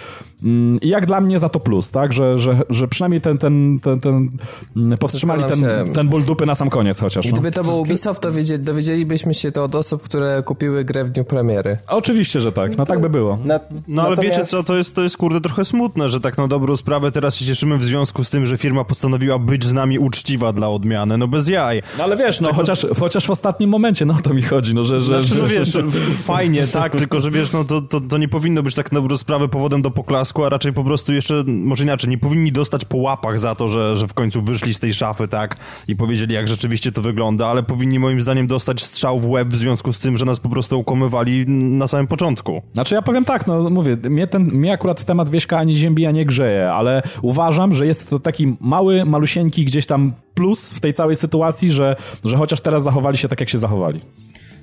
Mm, 0.44 0.80
I 0.80 0.88
jak 0.88 1.06
dla 1.06 1.20
mnie 1.20 1.38
za 1.38 1.48
to 1.48 1.60
plus, 1.60 1.90
tak, 1.90 2.12
że, 2.12 2.38
że, 2.38 2.60
że 2.70 2.88
przynajmniej 2.88 3.20
ten, 3.20 3.38
ten, 3.38 3.78
ten, 3.82 4.00
ten 4.00 4.30
mm, 4.76 4.98
powstrzymali 4.98 5.44
ten, 5.44 5.64
ten 5.94 6.08
ból 6.08 6.24
dupy 6.24 6.46
na 6.46 6.54
sam 6.54 6.70
koniec 6.70 7.00
chociaż. 7.00 7.26
I 7.26 7.32
gdyby 7.32 7.50
no. 7.50 7.54
to 7.54 7.64
był 7.64 7.80
Ubisoft, 7.80 8.20
to 8.20 8.28
dowiedzielibyśmy 8.58 9.34
się 9.34 9.52
to 9.52 9.64
od 9.64 9.74
osób, 9.74 10.02
które 10.02 10.42
kupiły 10.42 10.84
grę 10.84 11.04
w 11.04 11.10
dniu 11.10 11.24
premiery. 11.24 11.78
Oczywiście, 11.88 12.40
że 12.40 12.52
tak, 12.52 12.76
no 12.76 12.86
tak 12.86 13.00
by 13.00 13.10
było. 13.10 13.38
Na, 13.44 13.60
no 13.88 14.02
ale 14.02 14.16
wiecie 14.16 14.44
co, 14.44 14.64
to 14.64 14.76
jest, 14.76 14.94
to 14.94 15.02
jest 15.02 15.16
kurde 15.16 15.40
trochę 15.40 15.64
smutne, 15.64 16.08
że 16.08 16.20
tak 16.20 16.38
na 16.38 16.48
dobrą 16.48 16.76
sprawę 16.76 17.12
teraz 17.12 17.36
się 17.36 17.44
cieszymy 17.44 17.78
w 17.78 17.84
związku 17.84 18.24
z 18.24 18.30
tym, 18.30 18.46
że 18.46 18.58
firma 18.58 18.84
postanowiła 18.84 19.38
być 19.38 19.64
z 19.64 19.72
nami 19.72 19.98
uczciwa 19.98 20.52
dla 20.52 20.68
odmiany, 20.68 21.18
no 21.18 21.28
bez 21.28 21.48
jaj. 21.48 21.82
No 21.98 22.04
ale 22.04 22.16
wiesz, 22.16 22.40
no 22.40 22.52
chociaż, 22.52 22.86
chociaż 23.00 23.26
w 23.26 23.30
ostatnim 23.30 23.70
momencie, 23.70 24.04
no 24.04 24.14
to 24.22 24.34
mi 24.34 24.42
chodzi, 24.42 24.74
no 24.74 24.84
że... 24.84 25.00
że, 25.00 25.24
znaczy, 25.24 25.42
no 25.42 25.48
wiesz, 25.48 25.78
fajnie, 26.24 26.66
tak, 26.66 26.92
tylko 26.92 27.20
że 27.20 27.30
wiesz, 27.30 27.52
no 27.52 27.64
to, 27.64 27.82
to, 27.82 28.00
to 28.00 28.18
nie 28.18 28.28
powinno 28.28 28.62
być 28.62 28.74
tak 28.74 28.92
na 28.92 29.00
sprawę 29.16 29.48
powodem 29.48 29.82
do 29.82 29.90
poklasku, 29.90 30.44
a 30.44 30.48
raczej 30.48 30.72
po 30.72 30.84
prostu 30.84 31.12
jeszcze, 31.12 31.44
może 31.46 31.84
inaczej, 31.84 32.10
nie 32.10 32.18
powinni 32.18 32.52
dostać 32.52 32.84
po 32.84 32.96
łapach 32.96 33.38
za 33.38 33.54
to, 33.54 33.68
że, 33.68 33.96
że 33.96 34.08
w 34.08 34.14
końcu 34.14 34.42
wyszli 34.42 34.74
z 34.74 34.80
tej 34.80 34.94
szafy, 34.94 35.28
tak, 35.28 35.56
i 35.88 35.96
powiedzieli, 35.96 36.34
jak 36.34 36.48
rzeczywiście 36.48 36.92
to 36.92 37.02
wygląda, 37.02 37.46
ale 37.46 37.62
powinni 37.62 37.98
moim 37.98 38.20
zdaniem 38.20 38.46
dostać 38.46 38.82
strzał 38.82 39.18
w 39.18 39.30
łeb 39.30 39.48
w 39.48 39.56
związku 39.56 39.92
z 39.92 39.98
tym, 39.98 40.16
że 40.16 40.24
nas 40.24 40.40
po 40.40 40.48
prostu 40.48 40.80
ukłamywali 40.80 41.48
na 41.48 41.88
samym 41.88 42.06
początku. 42.06 42.62
Znaczy 42.72 42.94
ja 42.94 43.02
powiem 43.02 43.24
tak, 43.24 43.46
no 43.46 43.70
mówię, 43.70 43.96
mnie, 44.10 44.26
ten, 44.26 44.44
mnie 44.44 44.72
akurat 44.72 45.04
temat 45.04 45.30
Wieśka 45.30 45.58
ani 45.58 45.76
ziębi, 45.76 46.08
nie 46.12 46.24
grzeje, 46.24 46.70
ale 46.72 47.02
uważam, 47.22 47.74
że 47.74 47.86
jest 47.86 48.10
to 48.10 48.20
taki 48.20 48.56
mały, 48.60 49.04
malusieńki 49.04 49.64
gdzieś 49.64 49.86
tam 49.86 50.12
plus 50.38 50.70
w 50.70 50.80
tej 50.80 50.92
całej 50.92 51.16
sytuacji, 51.16 51.70
że, 51.70 51.96
że 52.24 52.36
chociaż 52.36 52.60
teraz 52.60 52.82
zachowali 52.82 53.18
się 53.18 53.28
tak, 53.28 53.40
jak 53.40 53.48
się 53.48 53.58
zachowali. 53.58 54.00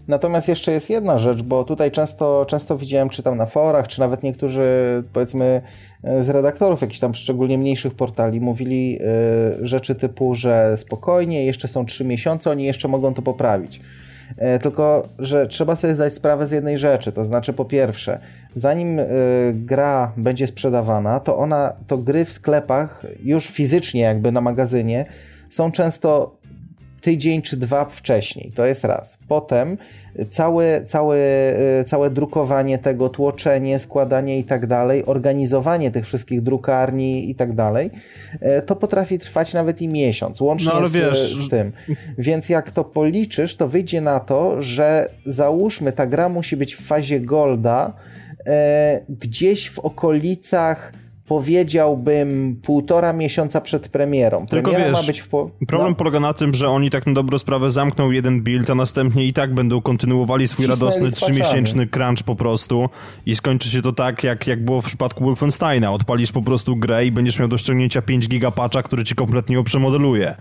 Natomiast 0.07 0.47
jeszcze 0.47 0.71
jest 0.71 0.89
jedna 0.89 1.19
rzecz, 1.19 1.41
bo 1.41 1.63
tutaj 1.63 1.91
często, 1.91 2.45
często 2.49 2.77
widziałem, 2.77 3.09
czy 3.09 3.23
tam 3.23 3.37
na 3.37 3.45
forach, 3.45 3.87
czy 3.87 3.99
nawet 3.99 4.23
niektórzy, 4.23 4.63
powiedzmy, 5.13 5.61
e, 6.03 6.23
z 6.23 6.29
redaktorów 6.29 6.81
jakichś 6.81 6.99
tam 6.99 7.13
szczególnie 7.13 7.57
mniejszych 7.57 7.93
portali 7.93 8.41
mówili 8.41 8.99
y, 9.61 9.67
rzeczy 9.67 9.95
typu, 9.95 10.35
że 10.35 10.77
spokojnie, 10.77 11.45
jeszcze 11.45 11.67
są 11.67 11.85
trzy 11.85 12.05
miesiące, 12.05 12.51
oni 12.51 12.63
jeszcze 12.63 12.87
mogą 12.87 13.13
to 13.13 13.21
poprawić. 13.21 13.81
E, 14.37 14.59
tylko, 14.59 15.07
że 15.19 15.47
trzeba 15.47 15.75
sobie 15.75 15.95
zdać 15.95 16.13
sprawę 16.13 16.47
z 16.47 16.51
jednej 16.51 16.77
rzeczy, 16.77 17.11
to 17.11 17.25
znaczy 17.25 17.53
po 17.53 17.65
pierwsze, 17.65 18.19
zanim 18.55 18.99
y, 18.99 19.05
gra 19.53 20.11
będzie 20.17 20.47
sprzedawana, 20.47 21.19
to 21.19 21.37
ona, 21.37 21.73
to 21.87 21.97
gry 21.97 22.25
w 22.25 22.31
sklepach 22.31 23.03
już 23.23 23.47
fizycznie 23.47 24.01
jakby 24.01 24.31
na 24.31 24.41
magazynie 24.41 25.05
są 25.55 25.71
często 25.71 26.37
tydzień 27.01 27.41
czy 27.41 27.57
dwa 27.57 27.85
wcześniej. 27.85 28.51
To 28.55 28.65
jest 28.65 28.83
raz. 28.83 29.17
Potem 29.27 29.77
całe, 30.31 30.85
całe, 30.85 31.17
e, 31.79 31.83
całe 31.83 32.09
drukowanie 32.09 32.77
tego, 32.77 33.09
tłoczenie, 33.09 33.79
składanie 33.79 34.39
i 34.39 34.43
tak 34.43 34.67
dalej, 34.67 35.05
organizowanie 35.05 35.91
tych 35.91 36.05
wszystkich 36.05 36.41
drukarni 36.41 37.29
i 37.29 37.35
tak 37.35 37.53
dalej, 37.53 37.91
e, 38.41 38.61
to 38.61 38.75
potrafi 38.75 39.19
trwać 39.19 39.53
nawet 39.53 39.81
i 39.81 39.87
miesiąc, 39.87 40.41
łącznie 40.41 40.71
no, 40.81 40.89
z, 40.89 40.93
wiesz... 40.93 41.35
z 41.45 41.49
tym. 41.49 41.71
Więc 42.17 42.49
jak 42.49 42.71
to 42.71 42.83
policzysz, 42.83 43.55
to 43.55 43.67
wyjdzie 43.67 44.01
na 44.01 44.19
to, 44.19 44.61
że 44.61 45.09
załóżmy, 45.25 45.91
ta 45.91 46.05
gra 46.05 46.29
musi 46.29 46.57
być 46.57 46.75
w 46.75 46.81
fazie 46.81 47.19
golda, 47.19 47.93
e, 48.45 49.01
gdzieś 49.09 49.69
w 49.69 49.79
okolicach 49.79 50.91
powiedziałbym 51.27 52.59
półtora 52.63 53.13
miesiąca 53.13 53.61
przed 53.61 53.89
premierą. 53.89 54.45
Tylko 54.45 54.71
Premiera 54.71 54.91
wiesz, 54.91 55.01
ma 55.01 55.07
być 55.07 55.19
w 55.21 55.27
po... 55.27 55.49
problem 55.67 55.89
no. 55.89 55.95
polega 55.95 56.19
na 56.19 56.33
tym, 56.33 56.53
że 56.53 56.69
oni 56.69 56.89
tak 56.89 57.07
na 57.07 57.13
dobrą 57.13 57.37
sprawę 57.39 57.71
zamkną 57.71 58.11
jeden 58.11 58.41
build, 58.41 58.69
a 58.69 58.75
następnie 58.75 59.25
i 59.25 59.33
tak 59.33 59.53
będą 59.53 59.81
kontynuowali 59.81 60.47
swój 60.47 60.65
Cisnęli 60.65 60.79
radosny 60.79 61.11
trzymiesięczny 61.11 61.87
crunch 61.87 62.23
po 62.25 62.35
prostu 62.35 62.89
i 63.25 63.35
skończy 63.35 63.69
się 63.69 63.81
to 63.81 63.93
tak, 63.93 64.23
jak, 64.23 64.47
jak 64.47 64.65
było 64.65 64.81
w 64.81 64.85
przypadku 64.85 65.23
Wolfensteina. 65.23 65.91
Odpalisz 65.91 66.31
po 66.31 66.41
prostu 66.41 66.75
grę 66.75 67.05
i 67.05 67.11
będziesz 67.11 67.39
miał 67.39 67.47
do 67.47 67.57
ściągnięcia 67.57 68.01
5 68.01 68.27
gigapatcha, 68.27 68.83
który 68.83 69.03
ci 69.03 69.15
kompletnie 69.15 69.63
przemodeluje. 69.63 70.35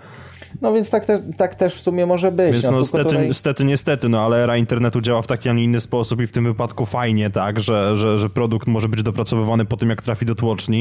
No 0.62 0.72
więc 0.72 0.90
tak, 0.90 1.04
te, 1.04 1.18
tak 1.36 1.54
też 1.54 1.74
w 1.74 1.80
sumie 1.80 2.06
może 2.06 2.32
być. 2.32 2.52
Więc 2.52 2.64
no, 2.64 2.70
no 2.70 2.84
stety, 2.84 3.04
tutaj... 3.04 3.34
stety, 3.34 3.64
niestety, 3.64 4.08
no 4.08 4.20
ale 4.20 4.42
era 4.42 4.56
internetu 4.56 5.00
działa 5.00 5.22
w 5.22 5.26
taki, 5.26 5.48
a 5.48 5.52
nie 5.52 5.64
inny 5.64 5.80
sposób 5.80 6.20
i 6.20 6.26
w 6.26 6.32
tym 6.32 6.44
wypadku 6.44 6.86
fajnie, 6.86 7.30
tak, 7.30 7.60
że, 7.60 7.96
że, 7.96 8.18
że 8.18 8.30
produkt 8.30 8.66
może 8.66 8.88
być 8.88 9.02
dopracowywany 9.02 9.64
po 9.64 9.76
tym, 9.76 9.90
jak 9.90 10.02
trafi 10.02 10.26
do 10.26 10.34
tłoczni. 10.34 10.73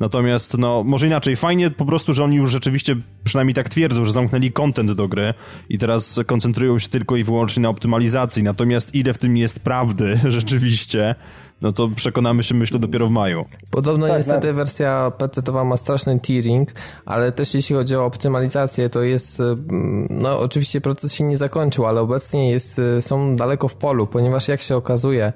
Natomiast, 0.00 0.58
no, 0.58 0.84
może 0.84 1.06
inaczej, 1.06 1.36
fajnie 1.36 1.70
po 1.70 1.84
prostu, 1.84 2.14
że 2.14 2.24
oni 2.24 2.36
już 2.36 2.52
rzeczywiście, 2.52 2.96
przynajmniej 3.24 3.54
tak 3.54 3.68
twierdzą, 3.68 4.04
że 4.04 4.12
zamknęli 4.12 4.52
content 4.52 4.92
do 4.92 5.08
gry 5.08 5.34
i 5.68 5.78
teraz 5.78 6.20
koncentrują 6.26 6.78
się 6.78 6.88
tylko 6.88 7.16
i 7.16 7.24
wyłącznie 7.24 7.62
na 7.62 7.68
optymalizacji. 7.68 8.42
Natomiast 8.42 8.94
ile 8.94 9.14
w 9.14 9.18
tym 9.18 9.36
jest 9.36 9.60
prawdy 9.60 10.20
rzeczywiście, 10.28 11.14
no 11.62 11.72
to 11.72 11.88
przekonamy 11.96 12.42
się 12.42 12.54
myślę 12.54 12.78
dopiero 12.78 13.06
w 13.06 13.10
maju. 13.10 13.44
Podobno 13.70 14.06
tak, 14.06 14.16
niestety 14.16 14.46
no. 14.46 14.54
wersja 14.54 15.12
PC-towa 15.18 15.64
ma 15.64 15.76
straszny 15.76 16.20
tearing, 16.20 16.68
ale 17.06 17.32
też 17.32 17.54
jeśli 17.54 17.76
chodzi 17.76 17.96
o 17.96 18.04
optymalizację, 18.04 18.88
to 18.88 19.02
jest, 19.02 19.40
mm, 19.40 20.08
no 20.10 20.38
oczywiście 20.38 20.80
proces 20.80 21.12
się 21.12 21.24
nie 21.24 21.36
zakończył, 21.36 21.86
ale 21.86 22.00
obecnie 22.00 22.50
jest, 22.50 22.80
są 23.00 23.36
daleko 23.36 23.68
w 23.68 23.76
polu, 23.76 24.06
ponieważ 24.06 24.48
jak 24.48 24.62
się 24.62 24.76
okazuje, 24.76 25.32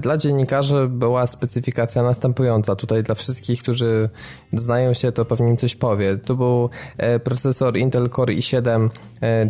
dla 0.00 0.16
dziennikarzy 0.16 0.88
była 0.88 1.26
specyfikacja 1.26 2.02
następująca. 2.02 2.76
Tutaj 2.76 3.02
dla 3.02 3.14
wszystkich, 3.14 3.62
którzy 3.62 4.08
znają 4.52 4.94
się, 4.94 5.12
to 5.12 5.24
pewnie 5.24 5.56
coś 5.56 5.74
powie. 5.74 6.16
To 6.16 6.34
był 6.34 6.70
e, 6.98 7.20
procesor 7.20 7.76
Intel 7.76 8.10
Core 8.10 8.34
i7 8.34 8.88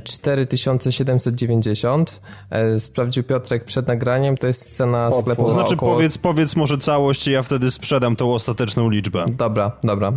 4790. 0.04 2.20
E, 2.50 2.78
sprawdził 2.78 3.24
Piotrek 3.24 3.64
przed 3.64 3.86
nagraniem, 3.86 4.36
to 4.36 4.46
jest 4.46 4.76
cena 4.76 5.12
sklepowa. 5.12 5.48
To 5.48 5.54
znaczy 5.54 5.74
około... 5.74 5.94
powiedz, 5.94 6.18
powiedz 6.18 6.56
może 6.56 6.78
całość, 6.78 7.26
ja 7.26 7.42
wtedy 7.42 7.70
sprzedam 7.70 8.16
tą 8.16 8.34
ostateczną 8.34 8.90
liczbę. 8.90 9.24
Dobra, 9.28 9.72
dobra. 9.84 10.12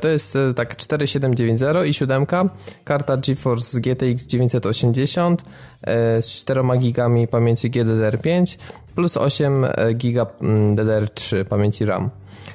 To 0.00 0.08
jest 0.08 0.38
tak 0.56 0.76
4790 0.76 1.86
i 1.86 1.94
7. 1.94 2.26
Karta 2.84 3.16
GeForce 3.16 3.80
GTX 3.80 4.26
980 4.26 5.44
z 6.20 6.26
4 6.26 6.62
gigami 6.78 7.28
pamięci 7.28 7.70
GDDR5 7.70 8.58
plus 8.94 9.16
8 9.16 9.64
e, 9.64 9.94
giga 9.94 10.26
mm, 10.40 10.76
DDR3 10.76 11.44
pamięci 11.44 11.84
RAM. 11.84 12.10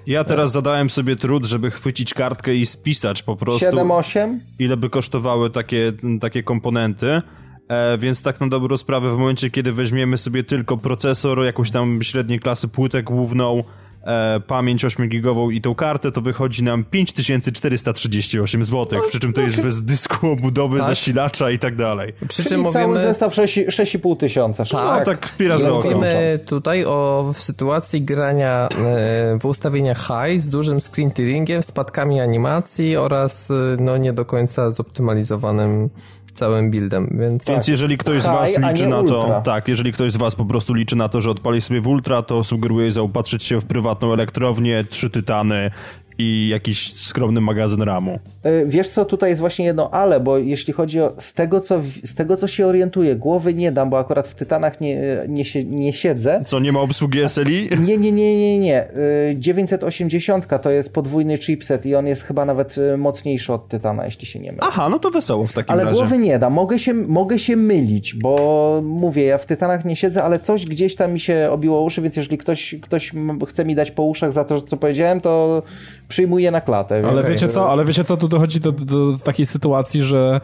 Ja 0.07 0.23
teraz 0.23 0.51
zadałem 0.51 0.89
sobie 0.89 1.15
trud, 1.15 1.45
żeby 1.45 1.71
chwycić 1.71 2.13
kartkę 2.13 2.55
i 2.55 2.65
spisać 2.65 3.23
po 3.23 3.35
prostu. 3.35 3.65
7-8? 3.65 4.37
Ile 4.59 4.77
by 4.77 4.89
kosztowały 4.89 5.49
takie, 5.49 5.93
takie 6.21 6.43
komponenty. 6.43 7.21
E, 7.67 7.97
więc 7.97 8.21
tak 8.21 8.39
na 8.39 8.47
dobrą 8.47 8.77
sprawę, 8.77 9.15
w 9.15 9.17
momencie, 9.17 9.49
kiedy 9.49 9.71
weźmiemy 9.71 10.17
sobie 10.17 10.43
tylko 10.43 10.77
procesor, 10.77 11.43
jakąś 11.43 11.71
tam 11.71 12.03
średniej 12.03 12.39
klasy 12.39 12.67
płytę 12.67 13.03
główną, 13.03 13.63
e, 14.07 14.39
pamięć 14.47 14.85
8-gigową 14.85 15.51
i 15.51 15.61
tą 15.61 15.75
kartę, 15.75 16.11
to 16.11 16.21
wychodzi 16.21 16.63
nam 16.63 16.83
5438 16.83 18.63
zł, 18.63 19.01
przy 19.09 19.19
czym 19.19 19.33
to 19.33 19.41
jest 19.41 19.61
bez 19.61 19.83
dysku 19.83 20.27
obudowy, 20.27 20.77
tak? 20.77 20.87
zasilacza 20.87 21.51
i 21.51 21.59
tak 21.59 21.75
dalej. 21.75 22.13
Przy 22.27 22.43
czym 22.43 22.61
mówimy... 22.61 22.73
cały 22.83 22.99
zestaw 22.99 23.33
6,5 23.33 24.17
tysiąca. 24.17 24.63
Tak, 24.65 24.99
no, 24.99 25.05
tak 25.05 25.33
razy 25.47 25.69
Mówimy 25.69 26.39
tutaj 26.45 26.85
o 26.85 27.33
sytuacji 27.37 28.01
grania 28.01 28.69
e, 28.69 29.39
w 29.39 29.45
ustawieniach 29.45 29.97
high 29.97 30.41
z 30.41 30.49
dużym 30.49 30.81
screen 30.81 31.11
tearingiem, 31.11 31.63
spadkami 31.63 32.19
animacji 32.19 32.95
oraz 32.95 33.51
e, 33.51 33.53
no 33.79 33.97
nie 33.97 34.13
do 34.13 34.25
końca 34.25 34.71
zoptymalizowanym 34.71 35.89
całym 36.37 36.71
buildem, 36.71 37.17
więc... 37.19 37.47
Więc 37.47 37.67
jeżeli 37.67 37.97
ktoś 37.97 38.21
z 38.21 38.25
was 38.25 38.49
High, 38.49 38.69
liczy 38.69 38.87
na 38.87 39.03
to, 39.03 39.19
ultra. 39.19 39.41
tak, 39.41 39.67
jeżeli 39.67 39.93
ktoś 39.93 40.11
z 40.11 40.17
was 40.17 40.35
po 40.35 40.45
prostu 40.45 40.73
liczy 40.73 40.95
na 40.95 41.09
to, 41.09 41.21
że 41.21 41.31
odpali 41.31 41.61
sobie 41.61 41.81
w 41.81 41.87
ultra, 41.87 42.21
to 42.21 42.43
sugeruję 42.43 42.91
zaopatrzyć 42.91 43.43
się 43.43 43.61
w 43.61 43.65
prywatną 43.65 44.13
elektrownię, 44.13 44.83
trzy 44.89 45.09
tytany 45.09 45.71
i 46.17 46.47
jakiś 46.47 46.93
skromny 46.93 47.41
magazyn 47.41 47.81
ramu. 47.81 48.19
E, 48.43 48.65
wiesz 48.65 48.89
co, 48.89 49.05
tutaj 49.05 49.29
jest 49.29 49.39
właśnie 49.39 49.65
jedno 49.65 49.89
ale, 49.91 50.19
bo 50.19 50.37
jeśli 50.37 50.73
chodzi 50.73 51.01
o 51.01 51.13
z 51.19 51.33
tego, 51.33 51.61
co, 51.61 51.81
z 52.03 52.15
tego, 52.15 52.37
co 52.37 52.47
się 52.47 52.67
orientuję, 52.67 53.15
głowy 53.15 53.53
nie 53.53 53.71
dam, 53.71 53.89
bo 53.89 53.99
akurat 53.99 54.27
w 54.27 54.35
Tytanach 54.35 54.81
nie, 54.81 54.97
nie, 55.27 55.43
nie 55.65 55.93
siedzę. 55.93 56.41
Co, 56.45 56.59
nie 56.59 56.71
ma 56.71 56.79
obsługi 56.79 57.19
SLI? 57.29 57.69
Nie, 57.79 57.97
nie, 57.97 58.11
nie, 58.11 58.37
nie, 58.37 58.59
nie. 58.59 58.87
980 59.35 60.53
e, 60.53 60.59
to 60.59 60.69
jest 60.69 60.93
podwójny 60.93 61.37
chipset 61.37 61.85
i 61.85 61.95
on 61.95 62.07
jest 62.07 62.23
chyba 62.23 62.45
nawet 62.45 62.75
e, 62.77 62.97
mocniejszy 62.97 63.53
od 63.53 63.67
Tytana, 63.67 64.05
jeśli 64.05 64.27
się 64.27 64.39
nie 64.39 64.51
mylę. 64.51 64.63
Aha, 64.63 64.89
no 64.89 64.99
to 64.99 65.11
wesoło 65.11 65.47
w 65.47 65.53
takim 65.53 65.71
ale 65.71 65.83
razie. 65.83 65.99
Ale 65.99 66.07
głowy 66.07 66.23
nie 66.23 66.39
da. 66.39 66.49
Mogę 66.49 66.79
się, 66.79 66.93
mogę 66.93 67.39
się 67.39 67.55
mylić, 67.55 68.13
bo 68.15 68.81
mówię, 68.83 69.23
ja 69.23 69.37
w 69.37 69.45
Tytanach 69.45 69.85
nie 69.85 69.95
siedzę, 69.95 70.23
ale 70.23 70.39
coś 70.39 70.65
gdzieś 70.65 70.95
tam 70.95 71.13
mi 71.13 71.19
się 71.19 71.49
obiło 71.51 71.81
uszy, 71.81 72.01
więc 72.01 72.15
jeżeli 72.15 72.37
ktoś, 72.37 72.75
ktoś 72.81 73.11
chce 73.47 73.65
mi 73.65 73.75
dać 73.75 73.91
po 73.91 74.03
uszach 74.03 74.33
za 74.33 74.43
to, 74.43 74.61
co 74.61 74.77
powiedziałem, 74.77 75.21
to 75.21 75.63
przyjmuję 76.07 76.51
na 76.51 76.61
klatę. 76.61 76.95
Ale 76.95 77.19
okay. 77.19 77.33
wiecie 77.33 77.47
co, 77.47 77.71
ale 77.71 77.85
wiecie 77.85 78.03
co, 78.03 78.17
tu 78.17 78.27
dochodzi 78.27 78.59
do, 78.59 78.71
do 78.71 79.17
takiej 79.23 79.45
sytuacji, 79.45 80.01
że 80.01 80.41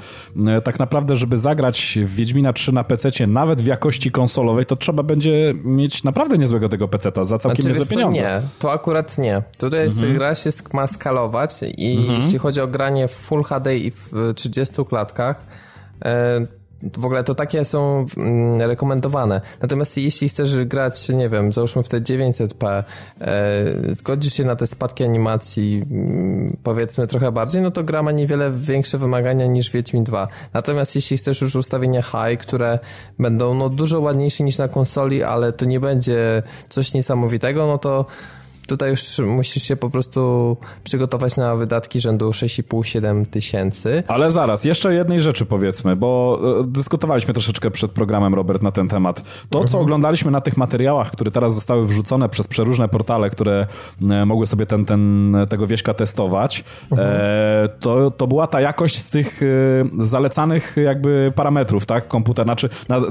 e, 0.47 0.62
tak 0.62 0.80
naprawdę, 0.80 1.15
żeby 1.15 1.38
zagrać 1.38 1.99
w 2.06 2.15
Wiedźmina 2.15 2.54
3 2.54 2.71
na 2.71 2.84
PC, 2.84 3.28
nawet 3.28 3.62
w 3.62 3.65
jakości 3.65 4.12
konsolowej, 4.12 4.65
to 4.65 4.76
trzeba 4.76 5.04
będzie 5.04 5.54
mieć 5.63 6.04
naprawdę 6.04 6.38
niezłego 6.38 6.69
tego 6.69 6.88
PC-ta 6.88 7.23
za 7.23 7.38
całkiem 7.38 7.63
znaczy, 7.63 7.80
niezłe 7.80 7.95
pieniądze. 7.95 8.21
Nie, 8.21 8.41
to 8.60 8.71
akurat 8.71 9.17
nie. 9.17 9.43
Tutaj 9.58 9.80
jest, 9.80 9.97
mhm. 9.97 10.13
gra 10.13 10.36
się 10.36 10.49
ma 10.73 10.88
skalować 10.88 11.52
i 11.78 11.97
mhm. 11.97 12.21
jeśli 12.21 12.39
chodzi 12.39 12.62
o 12.62 12.67
granie 12.67 13.08
w 13.08 13.12
Full 13.12 13.43
HD 13.43 13.78
i 13.78 13.91
w 13.91 14.12
30 14.36 14.86
klatkach, 14.86 15.45
e, 16.06 16.62
w 16.98 17.06
ogóle 17.06 17.24
to 17.24 17.36
takie 17.36 17.65
są 17.65 18.06
mm, 18.17 18.62
rekomendowane. 18.62 19.41
Natomiast 19.62 19.98
jeśli 19.98 20.30
chcesz 20.30 20.65
grać, 20.65 21.10
nie 21.10 21.30
wiem, 21.30 21.54
załóżmy 21.54 21.84
w 21.84 21.89
te 21.89 22.02
900p, 22.02 22.84
e, 23.22 23.63
zgodzisz 23.89 24.34
się 24.34 24.43
na 24.43 24.56
te 24.56 24.67
spadki 24.67 25.04
animacji, 25.04 25.86
mm, 25.91 26.58
powiedzmy 26.63 27.08
trochę 27.08 27.32
bardziej, 27.32 27.62
no 27.62 27.72
to 27.72 27.84
gra 27.84 28.04
ma 28.04 28.12
niewiele 28.12 28.52
większe 28.52 28.98
wymagania 28.98 29.46
niż 29.46 29.72
Wiedźmin 29.72 30.04
2. 30.04 30.28
Natomiast 30.54 30.96
jeśli 30.96 31.17
chcesz 31.17 31.41
już 31.41 31.56
ustawienia 31.56 32.02
high, 32.02 32.41
które 32.41 32.80
będą 33.19 33.54
no, 33.54 33.69
dużo 33.69 34.00
ładniejsze 34.00 34.43
niż 34.43 34.58
na 34.58 34.67
konsoli, 34.67 35.24
ale 35.24 35.54
to 35.54 35.65
nie 35.65 35.80
będzie 35.80 36.43
coś 36.69 36.93
niesamowitego, 36.93 37.67
no 37.67 37.78
to 37.78 38.06
Tutaj 38.67 38.89
już 38.89 39.19
musisz 39.19 39.63
się 39.63 39.76
po 39.76 39.89
prostu 39.89 40.58
przygotować 40.84 41.38
na 41.38 41.56
wydatki 41.56 41.99
rzędu 41.99 42.30
6,5-7 42.30 43.26
tysięcy. 43.26 44.04
Ale 44.08 44.32
zaraz, 44.32 44.65
jeszcze 44.65 44.93
jednej 44.93 45.21
rzeczy 45.21 45.45
powiedzmy, 45.45 45.95
bo 45.95 46.39
e, 46.62 46.63
dyskutowaliśmy 46.67 47.34
troszeczkę 47.34 47.71
przed 47.71 47.91
programem, 47.91 48.34
Robert, 48.34 48.62
na 48.62 48.71
ten 48.71 48.88
temat. 48.88 49.21
To, 49.49 49.60
co 49.60 49.63
mhm. 49.63 49.84
oglądaliśmy 49.84 50.32
na 50.32 50.41
tych 50.41 50.58
materiałach, 50.58 51.12
które 51.12 51.32
teraz 51.32 51.56
zostały 51.56 51.86
wrzucone 51.86 52.30
przez 52.30 52.47
przeróżne 52.47 52.88
portale, 52.88 53.30
które 53.30 53.67
e, 54.10 54.26
mogły 54.26 54.47
sobie 54.47 54.65
ten, 54.65 54.86
ten, 54.86 55.36
tego 55.49 55.67
wieśka 55.67 55.93
testować, 55.93 56.63
mhm. 56.91 57.10
e, 57.12 57.69
to, 57.80 58.12
to 58.12 58.28
była 58.28 58.47
ta 58.47 58.62
jakość 58.62 58.97
z 58.97 59.10
tych 59.10 59.41
zalecanych 59.99 60.76
jakby 60.84 61.32
parametrów, 61.36 61.86
tak, 61.86 62.08
komputera, 62.08 62.43
znaczy 62.43 62.69
na 62.89 63.02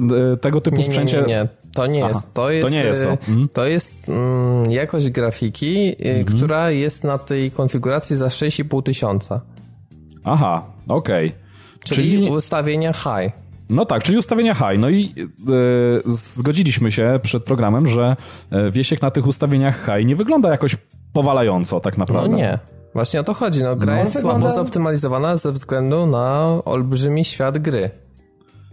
tego 0.41 0.61
typu 0.61 0.77
nie, 0.77 0.85
sprzęcie... 0.85 1.17
Nie, 1.17 1.23
nie, 1.23 1.29
nie, 1.29 1.49
to 1.75 1.87
nie 1.87 2.05
Aha, 2.05 2.09
jest. 2.09 2.33
To 2.33 2.51
jest, 2.51 2.65
to 2.67 2.71
nie 2.71 2.85
jest 2.85 3.03
to. 3.03 3.11
Mhm. 3.11 3.49
To 3.49 3.67
jest 3.67 4.09
mm, 4.09 4.71
jakość 4.71 5.11
grafiki 5.11 5.89
y, 5.89 6.09
mhm. 6.09 6.25
która 6.25 6.71
jest 6.71 7.05
na 7.05 7.19
tej 7.19 7.51
konfiguracji 7.51 8.17
za 8.17 8.27
6,5 8.27 8.83
tysiąca. 8.83 9.41
Aha, 10.25 10.67
okej. 10.89 11.27
Okay. 11.27 11.39
Czyli, 11.85 12.11
czyli 12.11 12.31
ustawienia 12.31 12.93
high. 12.93 13.33
No 13.71 13.85
tak, 13.87 14.03
czyli 14.03 14.19
ustawienia 14.19 14.55
high. 14.55 14.79
No 14.79 14.91
i 14.91 15.15
yy, 15.17 16.03
zgodziliśmy 16.05 16.93
się 16.93 17.21
przed 17.23 17.45
programem, 17.45 17.87
że 17.87 18.17
e, 18.51 18.71
Wiesiek 18.71 19.03
na 19.03 19.11
tych 19.11 19.27
ustawieniach 19.27 19.85
high 19.85 20.07
nie 20.07 20.17
wygląda 20.17 20.51
jakoś 20.51 20.77
powalająco 21.13 21.81
tak 21.81 21.99
naprawdę. 21.99 22.31
No 22.31 22.37
nie. 22.37 22.59
Właśnie 22.95 23.21
o 23.21 23.25
to 23.25 23.35
chodzi. 23.35 23.63
No, 23.63 23.77
gra 23.77 23.95
no, 23.95 24.01
jest 24.01 24.15
wygląda... 24.15 24.41
słabo 24.41 24.65
zoptymalizowana 24.65 25.37
ze 25.37 25.53
względu 25.53 26.07
na 26.07 26.59
olbrzymi 26.65 27.25
świat 27.25 27.59
gry. 27.59 27.91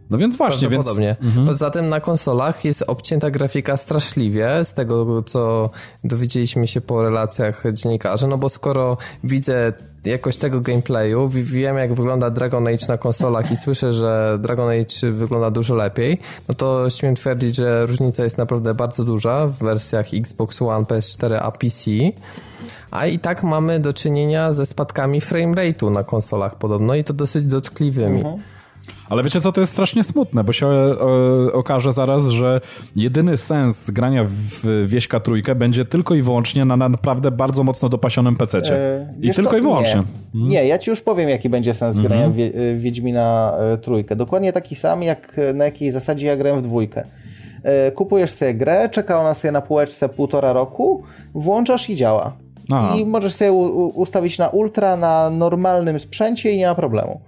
No 0.10 0.18
więc 0.18 0.38
właśnie, 0.38 0.70
więc... 0.70 0.88
Mhm. 1.22 1.48
Poza 1.48 1.70
tym 1.70 1.90
na 1.90 2.00
konsolach 2.00 2.66
jest 2.66 2.84
obcięta 2.88 3.32
grafika 3.32 3.78
straszliwie, 3.78 4.50
z 4.64 4.74
tego 4.74 5.24
co 5.24 5.70
dowiedzieliśmy 6.04 6.68
się 6.68 6.82
po 6.82 7.04
relacjach 7.04 7.64
dziennikarzy, 7.74 8.28
no 8.28 8.38
bo 8.38 8.50
skoro 8.50 8.98
widzę 9.24 9.74
jakość 10.06 10.38
tego 10.38 10.62
gameplayu, 10.62 11.30
wiem 11.30 11.78
jak 11.78 11.94
wygląda 11.94 12.30
Dragon 12.30 12.68
Age 12.68 12.88
na 12.88 12.98
konsolach 12.98 13.52
i 13.52 13.58
słyszę, 13.58 13.94
że 13.94 14.38
Dragon 14.42 14.70
Age 14.70 15.12
wygląda 15.12 15.52
dużo 15.52 15.76
lepiej, 15.76 16.20
no 16.48 16.56
to 16.56 16.90
śmiem 16.90 17.16
twierdzić, 17.16 17.56
że 17.56 17.86
różnica 17.86 18.24
jest 18.24 18.38
naprawdę 18.38 18.74
bardzo 18.74 19.04
duża 19.04 19.48
w 19.48 19.58
wersjach 19.58 20.06
Xbox 20.14 20.62
One, 20.62 20.86
PS4 20.86 21.40
a 21.42 21.52
PC. 21.52 21.92
A 22.92 23.06
i 23.06 23.20
tak 23.20 23.44
mamy 23.44 23.80
do 23.80 23.94
czynienia 23.94 24.54
ze 24.54 24.66
spadkami 24.66 25.22
frame 25.22 25.56
na 25.92 26.04
konsolach 26.04 26.56
podobno 26.56 26.96
i 26.96 27.04
to 27.04 27.14
dosyć 27.14 27.44
dotkliwymi. 27.44 28.20
Mhm. 28.20 28.40
Ale 29.10 29.24
wiecie 29.24 29.42
co, 29.42 29.52
to 29.52 29.62
jest 29.62 29.74
strasznie 29.74 30.04
smutne, 30.04 30.44
bo 30.44 30.54
się 30.54 30.68
e, 30.68 31.54
okaże 31.54 31.92
zaraz, 31.92 32.28
że 32.28 32.62
jedyny 32.96 33.38
sens 33.38 33.92
grania 33.92 34.26
w 34.30 34.86
Wieśka 34.88 35.20
Trójkę 35.20 35.56
będzie 35.56 35.86
tylko 35.86 36.16
i 36.16 36.22
wyłącznie 36.22 36.66
na 36.66 36.78
naprawdę 36.78 37.32
bardzo 37.32 37.64
mocno 37.64 37.90
dopasionym 37.90 38.36
pececie. 38.36 38.76
E, 38.76 39.14
I 39.22 39.32
tylko 39.32 39.52
co? 39.52 39.58
i 39.58 39.62
wyłącznie. 39.62 40.04
Nie. 40.34 40.50
nie. 40.50 40.66
ja 40.66 40.80
ci 40.80 40.90
już 40.90 41.02
powiem, 41.02 41.30
jaki 41.30 41.50
będzie 41.50 41.74
sens 41.74 41.98
mhm. 41.98 42.08
grania 42.08 42.30
w 42.30 42.58
e, 42.58 42.76
Wiedźmina 42.76 43.54
e, 43.60 43.78
Trójkę. 43.78 44.16
Dokładnie 44.16 44.54
taki 44.54 44.76
sam, 44.76 45.04
jak 45.04 45.36
na 45.54 45.66
jakiej 45.66 45.92
zasadzie 45.92 46.28
ja 46.28 46.38
grałem 46.38 46.60
w 46.60 46.64
dwójkę. 46.64 47.04
E, 47.64 47.92
kupujesz 47.92 48.32
sobie 48.32 48.54
grę, 48.54 48.90
czeka 48.90 49.20
ona 49.20 49.34
sobie 49.34 49.52
na 49.52 49.62
półeczce 49.62 50.10
półtora 50.10 50.54
roku, 50.54 51.04
włączasz 51.34 51.90
i 51.90 51.96
działa. 51.96 52.34
Aha. 52.72 52.96
I 52.98 53.06
możesz 53.06 53.34
sobie 53.34 53.52
ustawić 53.52 54.38
na 54.38 54.50
ultra, 54.50 54.98
na 54.98 55.30
normalnym 55.30 56.00
sprzęcie 56.00 56.52
i 56.52 56.58
nie 56.58 56.68
ma 56.68 56.76
problemu. 56.76 57.22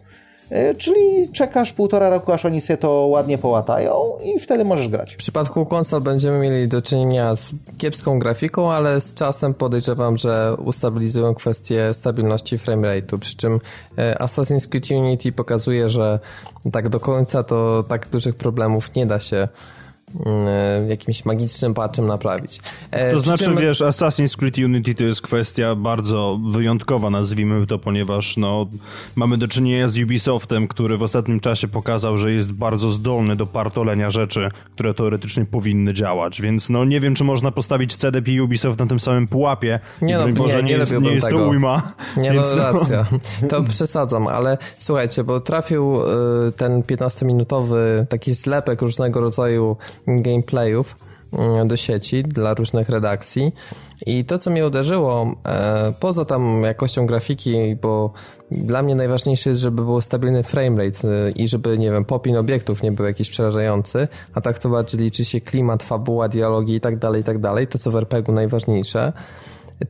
E, 0.52 0.76
czyli 0.76 1.32
czekasz 1.34 1.74
półtora 1.74 2.10
roku, 2.10 2.32
aż 2.32 2.46
oni 2.46 2.62
sobie 2.62 2.78
to 2.78 2.92
ładnie 2.92 3.38
połatają 3.38 4.18
i 4.24 4.40
wtedy 4.40 4.66
możesz 4.66 4.88
grać. 4.88 5.14
W 5.14 5.18
przypadku 5.18 5.66
konsol 5.66 6.02
będziemy 6.02 6.40
mieli 6.40 6.68
do 6.68 6.82
czynienia 6.82 7.36
z 7.36 7.52
kiepską 7.78 8.20
grafiką, 8.20 8.72
ale 8.72 9.02
z 9.02 9.14
czasem 9.14 9.54
podejrzewam, 9.54 10.18
że 10.18 10.56
ustabilizują 10.66 11.36
kwestię 11.36 11.94
stabilności 11.94 12.58
framerate'u, 12.58 13.20
przy 13.20 13.36
czym 13.38 13.60
e, 13.98 14.16
Assassin's 14.20 14.70
Creed 14.70 14.92
Unity 14.92 15.32
pokazuje, 15.32 15.90
że 15.90 16.20
tak 16.72 16.90
do 16.90 17.00
końca 17.00 17.44
to 17.44 17.84
tak 17.84 18.08
dużych 18.08 18.36
problemów 18.36 18.96
nie 18.96 19.06
da 19.06 19.20
się 19.20 19.48
jakimś 20.88 21.26
magicznym 21.26 21.74
patchem 21.74 22.08
naprawić. 22.08 22.60
E, 22.91 23.12
to 23.12 23.19
znaczy, 23.19 23.43
czym... 23.45 23.58
wiesz, 23.58 23.82
Assassin's 23.82 24.38
Creed 24.38 24.58
Unity 24.58 24.95
to 24.95 25.04
jest 25.04 25.21
kwestia 25.21 25.76
bardzo 25.76 26.39
wyjątkowa, 26.52 27.10
nazwijmy 27.10 27.67
to, 27.67 27.80
ponieważ 27.80 28.38
no, 28.38 28.67
mamy 29.15 29.38
do 29.38 29.47
czynienia 29.47 29.88
z 29.88 29.97
Ubisoftem, 29.97 30.67
który 30.67 30.97
w 30.97 31.04
ostatnim 31.04 31.39
czasie 31.39 31.67
pokazał, 31.67 32.17
że 32.17 32.32
jest 32.32 32.52
bardzo 32.52 32.89
zdolny 32.89 33.36
do 33.36 33.45
partolenia 33.45 34.10
rzeczy, 34.10 34.50
które 34.76 34.93
teoretycznie 34.93 35.45
powinny 35.45 35.93
działać, 35.93 36.41
więc 36.41 36.69
no 36.69 36.86
nie 36.86 37.00
wiem, 37.00 37.15
czy 37.15 37.24
można 37.24 37.52
postawić 37.52 37.95
CDP 37.95 38.32
i 38.32 38.41
Ubisoft 38.41 38.80
na 38.80 38.88
tym 38.88 39.00
samym 39.00 39.28
pułapie. 39.28 39.80
Nie, 40.02 40.17
no, 40.17 40.28
Boże, 40.28 40.58
nie, 40.58 40.63
nie, 40.63 40.69
nie 40.69 40.78
jest, 40.78 41.00
nie 41.00 41.12
jest 41.12 41.30
to 41.30 41.47
ujma. 41.47 41.93
Nie, 42.17 42.34
no, 42.34 42.56
racja. 42.56 43.06
To 43.50 43.63
przesadzam, 43.63 44.28
ale 44.28 44.58
słuchajcie, 44.80 45.24
bo 45.24 45.39
trafił 45.39 46.02
y, 46.02 46.52
ten 46.52 46.82
15-minutowy 46.82 47.76
taki 48.10 48.34
zlepek 48.34 48.82
różnego 48.82 49.21
rodzaju 49.21 49.78
gameplayów 50.08 50.96
mm, 51.34 51.68
do 51.68 51.78
sieci 51.78 52.24
dla 52.24 52.54
różnych 52.54 52.90
redakcji 52.90 53.52
i 54.06 54.26
to 54.26 54.40
co 54.40 54.50
mnie 54.50 54.68
uderzyło 54.68 55.36
e, 55.46 55.94
poza 56.00 56.26
tam 56.26 56.64
jakością 56.64 57.06
grafiki, 57.06 57.76
bo 57.82 58.14
dla 58.52 58.82
mnie 58.82 58.96
najważniejsze 58.96 59.50
jest, 59.50 59.62
żeby 59.62 59.82
był 59.82 60.02
stabilny 60.02 60.44
framerate 60.44 61.08
e, 61.08 61.32
i 61.32 61.48
żeby, 61.48 61.78
nie 61.78 61.92
wiem, 61.92 62.06
popin 62.06 62.38
obiektów 62.38 62.84
nie 62.84 62.92
był 62.92 63.06
jakiś 63.06 63.30
przerażający, 63.30 64.08
a 64.34 64.42
tak 64.42 64.60
to 64.60 64.70
bardziej 64.70 65.02
liczy 65.02 65.26
się 65.26 65.42
klimat, 65.42 65.84
fabuła, 65.84 66.30
dialogi 66.30 66.76
i 66.76 66.80
tak 66.80 66.98
dalej, 66.98 67.22
i 67.22 67.24
tak 67.24 67.40
dalej, 67.40 67.68
to 67.68 67.78
co 67.78 67.92
w 67.92 67.96
RPG-u 67.96 68.32
najważniejsze. 68.32 69.14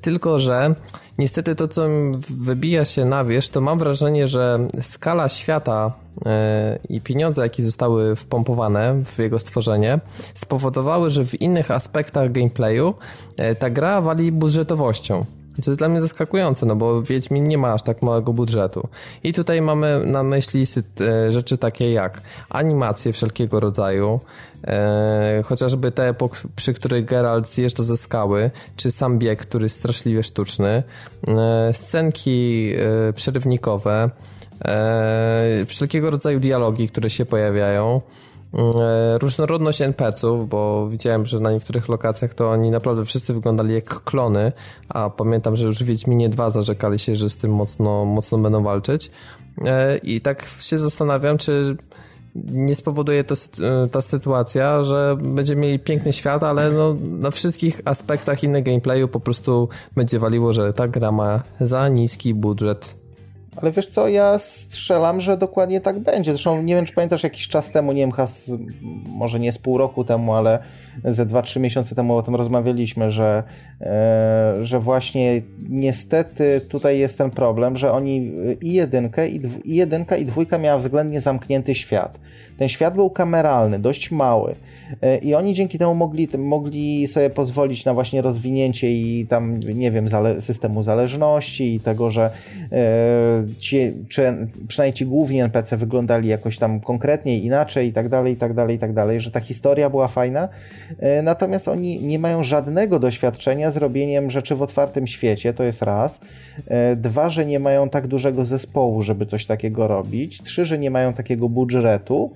Tylko, 0.02 0.40
że 0.40 0.76
niestety 1.18 1.56
to, 1.56 1.68
co 1.68 1.88
wybija 2.30 2.86
się 2.86 3.06
na 3.06 3.24
wierzch, 3.24 3.52
to 3.52 3.62
mam 3.62 3.80
wrażenie, 3.80 4.28
że 4.28 4.68
skala 4.82 5.30
świata 5.30 5.94
e, 6.26 6.80
i 6.90 7.02
pieniądze, 7.02 7.42
jakie 7.42 7.66
zostały 7.66 8.16
wpompowane 8.16 9.04
w 9.06 9.20
jego 9.20 9.40
stworzenie, 9.40 10.00
spowodowały, 10.34 11.10
że 11.10 11.26
w 11.26 11.42
innych 11.42 11.72
aspektach 11.72 12.32
gameplayu 12.32 12.94
e, 13.38 13.56
ta 13.56 13.70
gra 13.70 14.02
wali 14.02 14.32
budżetowością. 14.32 15.26
Co 15.62 15.72
jest 15.72 15.80
dla 15.80 15.90
mnie 15.90 16.02
zaskakujące, 16.02 16.66
no 16.66 16.76
bo 16.76 17.02
Wiedźmin 17.02 17.44
nie 17.44 17.58
ma 17.58 17.74
aż 17.74 17.84
tak 17.84 18.02
małego 18.02 18.34
budżetu. 18.34 18.88
I 19.24 19.34
tutaj 19.34 19.62
mamy 19.62 20.04
na 20.06 20.24
myśli 20.24 20.64
e, 21.02 21.32
rzeczy 21.32 21.58
takie 21.58 21.92
jak 21.92 22.22
animacje 22.50 23.14
wszelkiego 23.14 23.60
rodzaju, 23.60 24.20
e, 24.64 25.42
chociażby 25.46 25.92
te, 25.92 26.16
przy 26.56 26.74
których 26.74 27.06
Geralt 27.06 27.48
zjeżdża 27.48 27.84
ze 27.84 27.98
skały, 27.98 28.52
czy 28.76 28.92
sam 28.92 29.20
bieg, 29.20 29.40
który 29.40 29.66
jest 29.66 29.80
straszliwie 29.80 30.24
sztuczny, 30.24 30.84
e, 31.28 31.74
scenki 31.74 32.72
e, 33.10 33.14
przerywnikowe, 33.14 34.10
e, 34.66 35.66
wszelkiego 35.68 36.12
rodzaju 36.12 36.40
dialogi, 36.40 36.88
które 36.88 37.10
się 37.10 37.26
pojawiają, 37.26 38.02
różnorodność 39.22 39.82
NPC-ów, 39.82 40.50
bo 40.50 40.90
widziałem, 40.90 41.26
że 41.26 41.40
na 41.40 41.52
niektórych 41.52 41.90
lokacjach 41.90 42.34
to 42.34 42.50
oni 42.50 42.72
naprawdę 42.72 43.06
wszyscy 43.06 43.34
wyglądali 43.34 43.74
jak 43.74 44.04
klony, 44.04 44.52
a 44.90 45.10
pamiętam, 45.10 45.56
że 45.56 45.68
już 45.68 45.84
w 45.84 45.86
Wiedźminie 45.86 46.30
2 46.30 46.50
zarzekali 46.50 47.00
się, 47.00 47.16
że 47.16 47.30
z 47.30 47.38
tym 47.38 47.52
mocno, 47.54 48.06
mocno 48.06 48.38
będą 48.38 48.64
walczyć. 48.64 49.12
E, 49.66 49.98
I 49.98 50.22
tak 50.22 50.46
się 50.60 50.78
zastanawiam, 50.78 51.38
czy 51.38 51.78
nie 52.36 52.76
spowoduje 52.76 53.24
to 53.24 53.36
e, 53.36 53.88
ta 53.88 54.02
sytuacja, 54.02 54.84
że 54.84 55.18
będziemy 55.24 55.62
mieli 55.62 55.80
piękny 55.80 56.14
świat, 56.14 56.44
ale 56.44 56.72
no, 56.72 56.96
na 57.02 57.32
wszystkich 57.32 57.82
aspektach 57.86 58.44
innych 58.44 58.64
gameplayu 58.64 59.08
po 59.08 59.20
prostu 59.20 59.70
będzie 59.96 60.20
waliło, 60.20 60.54
że 60.54 60.74
ta 60.74 60.88
gra 60.88 61.12
ma 61.12 61.44
za 61.62 61.90
niski 61.90 62.34
budżet 62.34 63.01
ale 63.56 63.72
wiesz 63.72 63.88
co, 63.88 64.08
ja 64.08 64.40
strzelam, 64.40 65.22
że 65.22 65.38
dokładnie 65.38 65.82
tak 65.82 66.00
będzie. 66.00 66.32
Zresztą 66.32 66.62
nie 66.62 66.76
wiem, 66.76 66.86
czy 66.86 66.94
pamiętasz 66.94 67.24
jakiś 67.24 67.48
czas 67.48 67.72
temu, 67.72 67.92
nie 67.92 68.02
wiem, 68.02 68.12
has, 68.12 68.52
może 69.06 69.40
nie 69.40 69.52
z 69.52 69.58
pół 69.58 69.78
roku 69.78 70.04
temu, 70.04 70.34
ale 70.34 70.60
ze 71.06 71.26
2-3 71.26 71.60
miesiące 71.60 71.96
temu 71.96 72.18
o 72.18 72.22
tym 72.24 72.36
rozmawialiśmy, 72.36 73.12
że, 73.12 73.44
e, 73.82 74.56
że 74.62 74.80
właśnie 74.80 75.42
niestety 75.70 76.62
tutaj 76.70 77.00
jest 77.00 77.18
ten 77.18 77.30
problem, 77.30 77.78
że 77.78 77.92
oni 77.92 78.34
i 78.62 78.74
jedynkę, 78.74 79.30
i, 79.30 79.40
dw, 79.40 79.60
i 79.66 79.76
jedynka, 79.76 80.18
i 80.18 80.26
dwójka 80.26 80.58
miała 80.58 80.80
względnie 80.80 81.22
zamknięty 81.22 81.76
świat. 81.76 82.20
Ten 82.58 82.70
świat 82.70 82.96
był 82.96 83.10
kameralny, 83.10 83.80
dość 83.80 84.12
mały 84.12 84.56
e, 85.02 85.18
i 85.18 85.36
oni 85.36 85.54
dzięki 85.54 85.78
temu 85.78 85.96
mogli, 85.96 86.28
mogli 86.38 87.08
sobie 87.08 87.30
pozwolić 87.30 87.86
na 87.86 87.94
właśnie 87.94 88.22
rozwinięcie 88.22 88.92
i 88.92 89.28
tam, 89.28 89.60
nie 89.60 89.92
wiem, 89.92 90.08
zale 90.08 90.42
systemu 90.42 90.84
zależności 90.84 91.76
i 91.76 91.80
tego, 91.80 92.10
że 92.10 92.32
e, 92.72 93.41
ci, 93.60 93.94
czy, 94.10 94.48
przynajmniej 94.68 94.94
ci 94.94 95.06
główni 95.06 95.42
NPC 95.42 95.78
wyglądali 95.78 96.30
jakoś 96.30 96.58
tam 96.58 96.80
konkretnie 96.80 97.40
inaczej 97.40 97.88
i 97.88 97.94
tak 97.94 98.10
dalej, 98.10 98.34
i 98.34 98.38
tak 98.38 98.54
dalej, 98.54 98.76
i 98.76 98.80
tak 98.80 98.94
dalej, 98.94 99.22
że 99.22 99.32
ta 99.32 99.40
historia 99.40 99.90
była 99.90 100.08
fajna, 100.08 100.50
e, 101.00 101.22
natomiast 101.22 101.68
oni 101.68 102.04
nie 102.04 102.20
mają 102.20 102.44
żadnego 102.44 103.00
doświadczenia 103.00 103.72
z 103.72 103.78
robieniem 103.78 104.32
rzeczy 104.32 104.56
w 104.56 104.62
otwartym 104.62 105.08
świecie, 105.08 105.54
to 105.54 105.64
jest 105.64 105.82
raz. 105.82 106.20
E, 106.68 106.96
dwa, 106.96 107.30
że 107.30 107.46
nie 107.46 107.60
mają 107.60 107.90
tak 107.90 108.08
dużego 108.08 108.46
zespołu, 108.46 109.02
żeby 109.02 109.26
coś 109.26 109.46
takiego 109.46 109.88
robić. 109.88 110.42
Trzy, 110.42 110.66
że 110.66 110.80
nie 110.80 110.92
mają 110.92 111.14
takiego 111.14 111.50
budżetu. 111.50 112.32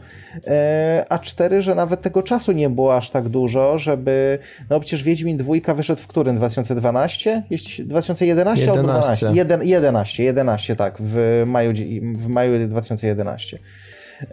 E, 0.47 1.05
a 1.09 1.19
cztery, 1.19 1.61
że 1.61 1.75
nawet 1.75 2.01
tego 2.01 2.23
czasu 2.23 2.51
nie 2.51 2.69
było 2.69 2.95
aż 2.95 3.11
tak 3.11 3.29
dużo, 3.29 3.77
żeby... 3.77 4.39
No 4.69 4.79
przecież 4.79 5.03
Wiedźmin 5.03 5.37
dwójka 5.37 5.73
wyszedł 5.73 6.01
w 6.01 6.07
którym? 6.07 6.35
2012? 6.35 7.43
2011 7.79 8.35
11. 8.35 8.71
albo 8.71 8.83
12? 8.83 9.31
11, 9.63 10.23
11, 10.23 10.75
tak 10.75 10.94
w 10.99 11.43
maju, 11.45 11.73
w 12.17 12.27
maju 12.27 12.67
2011. 12.67 13.58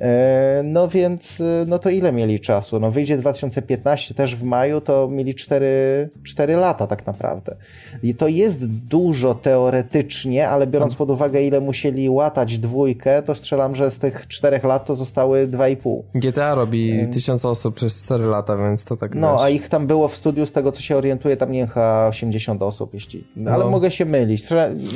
E, 0.00 0.60
no 0.64 0.88
więc, 0.88 1.40
e, 1.40 1.64
no 1.66 1.78
to 1.78 1.90
ile 1.90 2.12
mieli 2.12 2.40
czasu? 2.40 2.80
No 2.80 2.90
wyjdzie 2.90 3.16
2015 3.16 4.14
też 4.14 4.36
w 4.36 4.44
maju, 4.44 4.80
to 4.80 5.08
mieli 5.10 5.34
4, 5.34 6.08
4 6.22 6.56
lata 6.56 6.86
tak 6.86 7.06
naprawdę. 7.06 7.56
I 8.02 8.14
to 8.14 8.28
jest 8.28 8.66
dużo 8.66 9.34
teoretycznie, 9.34 10.48
ale 10.48 10.66
biorąc 10.66 10.94
pod 10.94 11.10
uwagę 11.10 11.42
ile 11.42 11.60
musieli 11.60 12.10
łatać 12.10 12.58
dwójkę, 12.58 13.22
to 13.22 13.34
strzelam, 13.34 13.76
że 13.76 13.90
z 13.90 13.98
tych 13.98 14.28
4 14.28 14.60
lat 14.64 14.86
to 14.86 14.96
zostały 14.96 15.46
2,5. 15.46 16.02
GTA 16.14 16.54
robi 16.54 16.90
hmm. 16.90 17.12
tysiąc 17.12 17.44
osób 17.44 17.74
przez 17.74 18.04
4 18.04 18.24
lata, 18.24 18.56
więc 18.56 18.84
to 18.84 18.96
tak 18.96 19.14
No, 19.14 19.32
wiesz. 19.32 19.42
a 19.42 19.48
ich 19.48 19.68
tam 19.68 19.86
było 19.86 20.08
w 20.08 20.16
studiu, 20.16 20.46
z 20.46 20.52
tego 20.52 20.72
co 20.72 20.82
się 20.82 20.96
orientuję, 20.96 21.36
tam 21.36 21.52
nie 21.52 21.66
chyba 21.66 22.08
80 22.08 22.62
osób, 22.62 22.94
jeśli... 22.94 23.24
No. 23.36 23.50
Ale 23.50 23.64
mogę 23.64 23.90
się 23.90 24.04
mylić. 24.04 24.44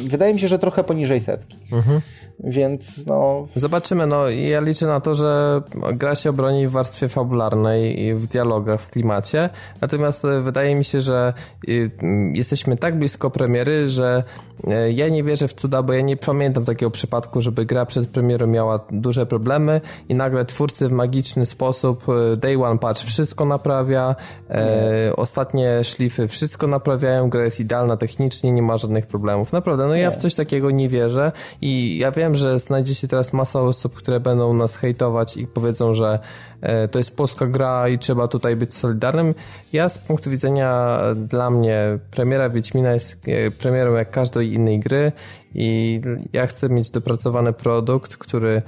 Wydaje 0.09 0.35
mi 0.35 0.41
się, 0.41 0.49
że 0.49 0.59
trochę 0.59 0.85
poniżej 0.85 1.21
setki. 1.21 1.57
Mhm. 1.73 2.01
Więc 2.41 3.07
no... 3.07 3.49
Zobaczymy, 3.57 4.07
no 4.07 4.29
ja 4.29 4.61
liczę 4.61 4.76
liczę 4.77 4.87
na 4.87 5.01
to, 5.01 5.15
że 5.15 5.63
gra 5.93 6.15
się 6.15 6.31
obroni 6.31 6.69
w 6.69 6.71
warstwie 6.71 7.09
fabularnej 7.09 8.01
i 8.01 8.15
w 8.15 8.27
dialogach, 8.27 8.81
w 8.81 8.91
klimacie. 8.91 9.51
Natomiast 9.81 10.25
e, 10.25 10.41
wydaje 10.41 10.75
mi 10.75 10.85
się, 10.85 11.01
że 11.01 11.33
y, 11.69 11.91
jesteśmy 12.35 12.77
tak 12.77 12.99
blisko 12.99 13.31
premiery, 13.31 13.89
że 13.89 14.23
e, 14.67 14.93
ja 14.93 15.09
nie 15.09 15.25
wierzę 15.25 15.49
w 15.49 15.55
cuda, 15.55 15.83
bo 15.83 15.93
ja 15.93 16.01
nie 16.01 16.17
pamiętam 16.17 16.65
takiego 16.65 16.91
przypadku, 16.91 17.43
żeby 17.43 17.67
gra 17.67 17.87
przed 17.87 18.09
premierą 18.09 18.47
miała 18.47 18.81
duże 18.91 19.27
problemy 19.27 19.81
i 20.09 20.15
nagle 20.15 20.45
twórcy 20.45 20.89
w 20.89 20.93
magiczny 20.93 21.47
sposób 21.47 22.05
e, 22.09 22.37
day 22.37 22.65
one 22.65 22.79
patch 22.79 23.05
wszystko 23.05 23.45
naprawia, 23.45 24.17
e, 24.51 25.13
ostatnie 25.17 25.85
szlify 25.85 26.29
wszystko 26.29 26.67
naprawiają, 26.67 27.31
gra 27.31 27.45
jest 27.45 27.61
idealna 27.61 27.97
technicznie, 27.97 28.53
nie 28.53 28.63
ma 28.63 28.77
żadnych 28.77 29.07
problemów. 29.07 29.53
Naprawdę, 29.53 29.87
no 29.87 29.95
ja 29.95 30.11
w 30.11 30.17
coś 30.17 30.35
takiego 30.35 30.71
nie 30.71 30.89
wierzę 30.89 31.33
i 31.61 31.99
ja 31.99 32.13
wiem, 32.13 32.35
że 32.35 32.59
znajdzie 32.59 32.95
się 32.95 33.09
teraz 33.09 33.33
masa 33.33 33.63
osób, 33.63 33.95
które 33.95 34.21
będą 34.21 34.53
nas 34.67 34.77
hejtować 34.77 35.37
i 35.37 35.47
powiedzą, 35.47 35.95
że 35.95 36.19
e, 36.61 36.89
to 36.89 36.99
jest 36.99 37.17
polska 37.17 37.47
gra 37.47 37.89
i 37.89 37.99
trzeba 37.99 38.29
tutaj 38.29 38.57
być 38.57 38.75
solidarnym. 38.75 39.35
Ja 39.73 39.89
z 39.89 39.99
punktu 39.99 40.31
widzenia 40.31 41.01
e, 41.01 41.15
dla 41.15 41.51
mnie 41.51 41.99
premiera 42.11 42.51
Wiedźmina 42.51 42.93
jest 42.93 43.29
e, 43.29 43.51
premierą 43.51 43.95
jak 43.95 44.11
każdej 44.11 44.55
innej 44.55 44.81
gry 44.81 45.13
i 45.55 46.01
ja 46.33 46.47
chcę 46.47 46.69
mieć 46.69 46.91
dopracowany 46.91 47.53
produkt, 47.53 48.17
który 48.17 48.63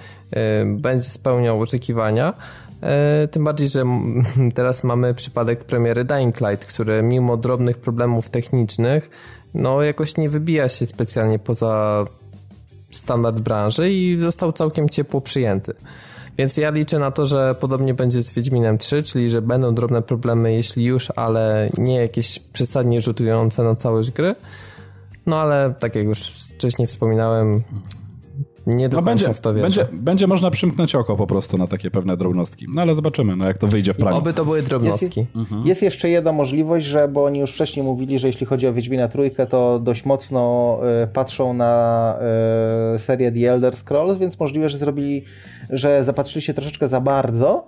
będzie 0.66 1.10
spełniał 1.10 1.60
oczekiwania. 1.60 2.34
Tym 3.30 3.44
bardziej, 3.44 3.68
że 3.68 3.84
teraz 4.54 4.84
mamy 4.84 5.14
przypadek 5.14 5.64
premiery 5.64 6.04
Dying 6.04 6.40
Light, 6.40 6.66
który 6.66 7.02
mimo 7.02 7.36
drobnych 7.36 7.78
problemów 7.78 8.30
technicznych, 8.30 9.10
no 9.54 9.82
jakoś 9.82 10.16
nie 10.16 10.28
wybija 10.28 10.68
się 10.68 10.86
specjalnie 10.86 11.38
poza 11.38 12.04
standard 12.90 13.40
branży 13.40 13.92
i 13.92 14.20
został 14.20 14.52
całkiem 14.52 14.88
ciepło 14.88 15.20
przyjęty. 15.20 15.74
Więc 16.38 16.56
ja 16.56 16.70
liczę 16.70 16.98
na 16.98 17.10
to, 17.10 17.26
że 17.26 17.54
podobnie 17.60 17.94
będzie 17.94 18.22
z 18.22 18.32
Wiedźminem 18.32 18.78
3, 18.78 19.02
czyli 19.02 19.30
że 19.30 19.42
będą 19.42 19.74
drobne 19.74 20.02
problemy, 20.02 20.52
jeśli 20.52 20.84
już, 20.84 21.12
ale 21.16 21.68
nie 21.78 21.96
jakieś 21.96 22.38
przesadnie 22.38 23.00
rzutujące 23.00 23.62
na 23.62 23.76
całość 23.76 24.10
gry. 24.10 24.34
No 25.26 25.36
ale 25.36 25.74
tak 25.78 25.94
jak 25.94 26.04
już 26.04 26.20
wcześniej 26.28 26.88
wspominałem, 26.88 27.62
nie 28.68 28.88
do 28.88 28.96
no 28.96 29.02
będzie, 29.02 29.34
w 29.34 29.40
to 29.40 29.54
wierzę. 29.54 29.62
Będzie, 29.62 29.86
będzie 29.92 30.26
można 30.26 30.50
przymknąć 30.50 30.94
oko 30.94 31.16
po 31.16 31.26
prostu 31.26 31.58
na 31.58 31.66
takie 31.66 31.90
pewne 31.90 32.16
drobnostki. 32.16 32.66
No 32.74 32.82
ale 32.82 32.94
zobaczymy, 32.94 33.36
no 33.36 33.44
jak 33.44 33.58
to 33.58 33.66
wyjdzie 33.66 33.94
w 33.94 33.96
prawie. 33.96 34.16
Oby 34.16 34.32
to 34.32 34.44
były 34.44 34.62
drobnostki. 34.62 35.20
Jest, 35.20 35.36
mhm. 35.36 35.66
jest, 35.66 35.82
jeszcze 35.82 36.08
jedna 36.08 36.32
możliwość, 36.32 36.86
że, 36.86 37.08
bo 37.08 37.24
oni 37.24 37.38
już 37.38 37.50
wcześniej 37.50 37.86
mówili, 37.86 38.18
że 38.18 38.26
jeśli 38.26 38.46
chodzi 38.46 38.66
o 38.66 38.72
Wiedźmina 38.72 39.08
Trójkę, 39.08 39.46
to 39.46 39.78
dość 39.78 40.04
mocno 40.04 40.78
y, 41.04 41.06
patrzą 41.06 41.54
na 41.54 42.14
y, 42.94 42.98
serię 42.98 43.32
The 43.32 43.52
Elder 43.52 43.76
Scrolls, 43.76 44.18
więc 44.18 44.40
możliwe, 44.40 44.68
że 44.68 44.78
zrobili, 44.78 45.24
że 45.70 46.04
zapatrzyli 46.04 46.42
się 46.42 46.54
troszeczkę 46.54 46.88
za 46.88 47.00
bardzo 47.00 47.66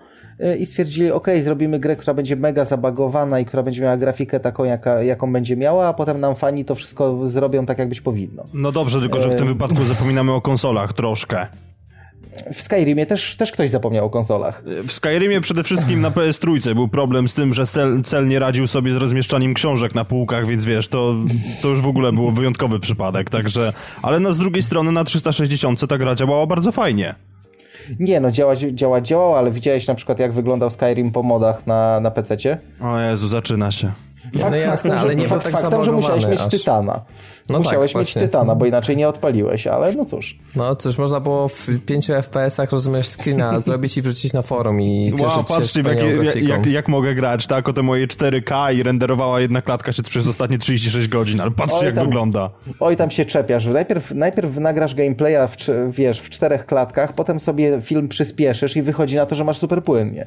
i 0.58 0.66
stwierdzili, 0.66 1.10
ok, 1.10 1.26
zrobimy 1.42 1.78
grę, 1.78 1.96
która 1.96 2.14
będzie 2.14 2.36
mega 2.36 2.64
zabagowana 2.64 3.40
i 3.40 3.44
która 3.44 3.62
będzie 3.62 3.82
miała 3.82 3.96
grafikę 3.96 4.40
taką, 4.40 4.64
jaka, 4.64 5.02
jaką 5.02 5.32
będzie 5.32 5.56
miała, 5.56 5.88
a 5.88 5.94
potem 5.94 6.20
nam 6.20 6.36
fani 6.36 6.64
to 6.64 6.74
wszystko 6.74 7.26
zrobią 7.26 7.66
tak, 7.66 7.78
jak 7.78 7.88
być 7.88 8.00
powinno. 8.00 8.44
No 8.54 8.72
dobrze, 8.72 9.00
tylko 9.00 9.20
że 9.20 9.30
w 9.30 9.34
tym 9.34 9.46
wypadku 9.46 9.84
zapominamy 9.84 10.32
o 10.32 10.40
konsolach 10.40 10.92
troszkę. 10.92 11.46
W 12.54 12.62
Skyrimie 12.62 13.06
też, 13.06 13.36
też 13.36 13.52
ktoś 13.52 13.70
zapomniał 13.70 14.06
o 14.06 14.10
konsolach. 14.10 14.62
W 14.86 14.92
Skyrimie 14.92 15.40
przede 15.40 15.64
wszystkim 15.64 16.00
na 16.00 16.10
PS3 16.10 16.74
był 16.74 16.88
problem 16.88 17.28
z 17.28 17.34
tym, 17.34 17.54
że 17.54 17.66
cel, 17.66 18.02
cel 18.02 18.28
nie 18.28 18.38
radził 18.38 18.66
sobie 18.66 18.92
z 18.92 18.96
rozmieszczaniem 18.96 19.54
książek 19.54 19.94
na 19.94 20.04
półkach, 20.04 20.46
więc 20.46 20.64
wiesz, 20.64 20.88
to, 20.88 21.14
to 21.62 21.68
już 21.68 21.80
w 21.80 21.86
ogóle 21.86 22.12
był 22.12 22.30
wyjątkowy 22.30 22.80
przypadek, 22.80 23.30
także... 23.30 23.72
Ale 24.02 24.20
no, 24.20 24.32
z 24.32 24.38
drugiej 24.38 24.62
strony 24.62 24.92
na 24.92 25.04
360 25.04 25.86
ta 25.88 25.98
gra 25.98 26.14
działała 26.14 26.46
bardzo 26.46 26.72
fajnie. 26.72 27.14
Nie, 28.00 28.20
no 28.20 28.30
działać, 28.30 28.60
działać 28.60 29.08
działał, 29.08 29.34
ale 29.34 29.50
widziałeś 29.50 29.86
na 29.86 29.94
przykład 29.94 30.18
jak 30.18 30.32
wyglądał 30.32 30.70
Skyrim 30.70 31.12
po 31.12 31.22
modach 31.22 31.66
na, 31.66 32.00
na 32.00 32.10
PC-cie? 32.10 32.56
O 32.80 32.98
Jezu, 32.98 33.28
zaczyna 33.28 33.72
się. 33.72 33.92
Fakt, 34.38 34.50
no 34.50 34.56
jasne, 34.56 34.98
ale 35.00 35.16
nie 35.16 35.28
fakt, 35.28 35.44
tak 35.44 35.52
faktem, 35.52 35.84
że 35.84 35.92
musiałeś 35.92 36.26
mieć 36.26 36.40
aż. 36.40 36.48
tytana. 36.48 37.00
No 37.48 37.58
tak, 37.58 37.64
musiałeś 37.64 37.92
tak, 37.92 38.00
mieć 38.00 38.08
właśnie. 38.08 38.22
tytana, 38.22 38.54
bo 38.54 38.66
inaczej 38.66 38.96
nie 38.96 39.08
odpaliłeś, 39.08 39.66
ale 39.66 39.92
no 39.92 40.04
cóż. 40.04 40.38
No 40.56 40.76
cóż, 40.76 40.98
można 40.98 41.20
było 41.20 41.48
w 41.48 41.68
5 41.86 42.10
FPS-ach, 42.10 42.70
rozumiesz, 42.72 43.08
screena 43.08 43.60
zrobić 43.60 43.96
i 43.96 44.02
wrzucić 44.02 44.32
na 44.32 44.42
forum 44.42 44.80
i 44.80 45.10
cieszyć 45.10 45.26
wow, 45.26 45.44
patrzcie, 45.44 45.82
się 45.82 45.88
jak, 46.22 46.36
jak, 46.36 46.66
jak, 46.66 46.88
mogę 46.88 47.14
grać, 47.14 47.46
tak? 47.46 47.68
O 47.68 47.72
te 47.72 47.82
moje 47.82 48.06
4K 48.06 48.74
i 48.74 48.82
renderowała 48.82 49.40
jedna 49.40 49.62
klatka 49.62 49.92
się 49.92 50.02
przez 50.02 50.28
ostatnie 50.28 50.58
36 50.58 51.08
godzin, 51.08 51.40
ale 51.40 51.50
patrzcie 51.50 51.78
oj, 51.78 51.86
jak 51.86 51.94
tam, 51.94 52.04
wygląda. 52.04 52.50
Oj, 52.80 52.96
tam 52.96 53.10
się 53.10 53.24
czepiasz. 53.24 53.66
Najpierw, 53.66 54.10
najpierw 54.10 54.56
nagrasz 54.56 54.94
gameplaya 54.94 55.48
w, 55.48 55.56
wiesz, 55.90 56.20
w 56.20 56.30
czterech 56.30 56.66
klatkach, 56.66 57.12
potem 57.12 57.40
sobie 57.40 57.80
film 57.82 58.08
przyspieszysz 58.08 58.76
i 58.76 58.82
wychodzi 58.82 59.16
na 59.16 59.26
to, 59.26 59.34
że 59.34 59.44
masz 59.44 59.58
super 59.58 59.82
płynnie. 59.82 60.26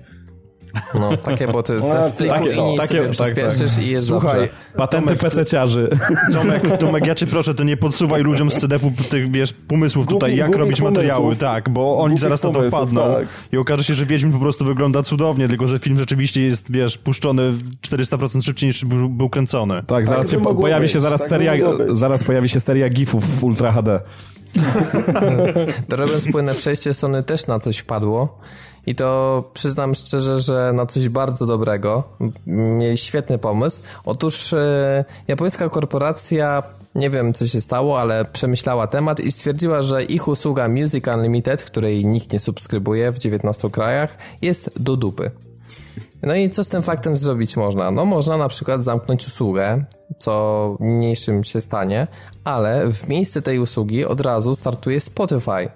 No, 0.93 1.17
takie 1.17 1.47
boty. 1.47 1.75
Te 1.75 1.87
no, 1.87 2.09
w 2.09 2.13
pliku 2.13 2.33
takie, 2.33 2.49
i 2.49 2.77
takie, 2.77 3.13
sobie 3.13 3.35
tak, 3.35 3.57
tak. 3.57 3.83
i 3.83 3.89
jest 3.89 4.05
Słuchaj, 4.05 4.39
dobrze. 4.39 4.53
patenty 4.77 5.15
PC-ciarzy. 5.15 5.89
Tomek, 6.33 6.77
Tomek, 6.77 7.05
ja 7.05 7.15
cię 7.15 7.27
proszę, 7.27 7.55
to 7.55 7.63
nie 7.63 7.77
podsuwaj 7.77 8.23
ludziom 8.23 8.51
z 8.51 8.57
CDF-u 8.57 8.91
tych, 9.09 9.31
wiesz, 9.31 9.53
pomysłów 9.53 10.07
tutaj, 10.07 10.29
głupi, 10.29 10.39
jak 10.39 10.55
robić 10.55 10.79
pomysłów. 10.79 10.91
materiały, 10.91 11.35
tak, 11.35 11.69
bo 11.69 11.97
oni 11.97 12.17
zaraz 12.17 12.43
na 12.43 12.51
to 12.51 12.63
wpadną 12.63 13.01
tak. 13.01 13.27
i 13.51 13.57
okaże 13.57 13.83
się, 13.83 13.93
że 13.93 14.05
Wiedźmin 14.05 14.33
po 14.33 14.39
prostu 14.39 14.65
wygląda 14.65 15.03
cudownie, 15.03 15.47
tylko 15.47 15.67
że 15.67 15.79
film 15.79 15.97
rzeczywiście 15.97 16.41
jest, 16.41 16.71
wiesz, 16.71 16.97
puszczony 16.97 17.53
400% 17.81 18.45
szybciej 18.45 18.67
niż 18.67 18.85
był, 18.85 19.09
był 19.09 19.29
kręcony. 19.29 19.73
Tak, 19.75 19.87
tak 19.87 20.07
zaraz 20.07 20.31
się 20.31 20.41
po, 20.41 20.55
pojawi 20.55 20.81
być, 20.81 20.91
się 20.91 20.99
zaraz 20.99 21.19
tak 21.19 21.29
seria, 21.29 21.53
zaraz 21.87 22.23
pojawi 22.23 22.49
się 22.49 22.59
seria 22.59 22.89
gifów 22.89 23.39
w 23.39 23.43
Ultra 23.43 23.71
HD. 23.71 23.99
to 25.89 25.95
robiąc 25.95 26.31
płynne 26.31 26.53
przejście, 26.53 26.93
Sony 26.93 27.23
też 27.23 27.47
na 27.47 27.59
coś 27.59 27.77
wpadło 27.77 28.39
i 28.87 28.95
to 28.95 29.43
przyznam 29.53 29.95
szczerze, 29.95 30.39
że 30.39 30.71
na 30.73 30.85
coś 30.85 31.09
bardzo 31.09 31.45
dobrego. 31.45 32.03
Mieli 32.47 32.97
świetny 32.97 33.37
pomysł. 33.37 33.81
Otóż 34.05 34.53
e, 34.53 35.05
japońska 35.27 35.69
korporacja 35.69 36.63
nie 36.95 37.09
wiem 37.09 37.33
co 37.33 37.47
się 37.47 37.61
stało, 37.61 37.99
ale 37.99 38.25
przemyślała 38.25 38.87
temat 38.87 39.19
i 39.19 39.31
stwierdziła, 39.31 39.81
że 39.81 40.03
ich 40.03 40.27
usługa 40.27 40.67
Music 40.67 41.07
Unlimited, 41.07 41.63
której 41.63 42.05
nikt 42.05 42.33
nie 42.33 42.39
subskrybuje 42.39 43.11
w 43.11 43.17
19 43.17 43.69
krajach, 43.69 44.17
jest 44.41 44.83
do 44.83 44.97
dupy. 44.97 45.31
No 46.23 46.35
i 46.35 46.49
co 46.49 46.63
z 46.63 46.69
tym 46.69 46.83
faktem 46.83 47.17
zrobić 47.17 47.57
można? 47.57 47.91
No 47.91 48.05
można 48.05 48.37
na 48.37 48.47
przykład 48.47 48.83
zamknąć 48.83 49.27
usługę, 49.27 49.83
co 50.19 50.77
niniejszym 50.79 51.43
się 51.43 51.61
stanie, 51.61 52.07
ale 52.43 52.91
w 52.91 53.07
miejsce 53.07 53.41
tej 53.41 53.59
usługi 53.59 54.05
od 54.05 54.21
razu 54.21 54.55
startuje 54.55 55.01
Spotify 55.01 55.69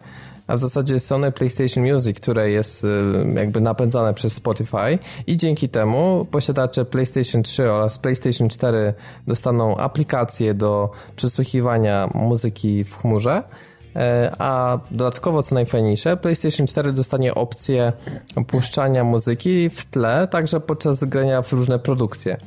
a 0.47 0.55
w 0.55 0.59
zasadzie 0.59 0.99
Sony 0.99 1.31
PlayStation 1.31 1.93
Music, 1.93 2.17
które 2.17 2.51
jest 2.51 2.83
y, 2.83 2.87
jakby 3.35 3.61
napędzane 3.61 4.13
przez 4.13 4.33
Spotify 4.33 4.99
i 5.27 5.37
dzięki 5.37 5.69
temu 5.69 6.27
posiadacze 6.31 6.85
PlayStation 6.85 7.43
3 7.43 7.71
oraz 7.71 7.99
PlayStation 7.99 8.49
4 8.49 8.93
dostaną 9.27 9.77
aplikację 9.77 10.53
do 10.53 10.91
przesłuchiwania 11.15 12.09
muzyki 12.13 12.83
w 12.83 12.95
chmurze, 12.95 13.43
e, 13.95 14.35
a 14.39 14.79
dodatkowo, 14.91 15.43
co 15.43 15.55
najfajniejsze, 15.55 16.17
PlayStation 16.17 16.67
4 16.67 16.93
dostanie 16.93 17.35
opcję 17.35 17.93
puszczania 18.47 19.03
muzyki 19.03 19.69
w 19.69 19.85
tle, 19.85 20.27
także 20.27 20.59
podczas 20.59 21.03
grania 21.03 21.41
w 21.41 21.53
różne 21.53 21.79
produkcje. 21.79 22.37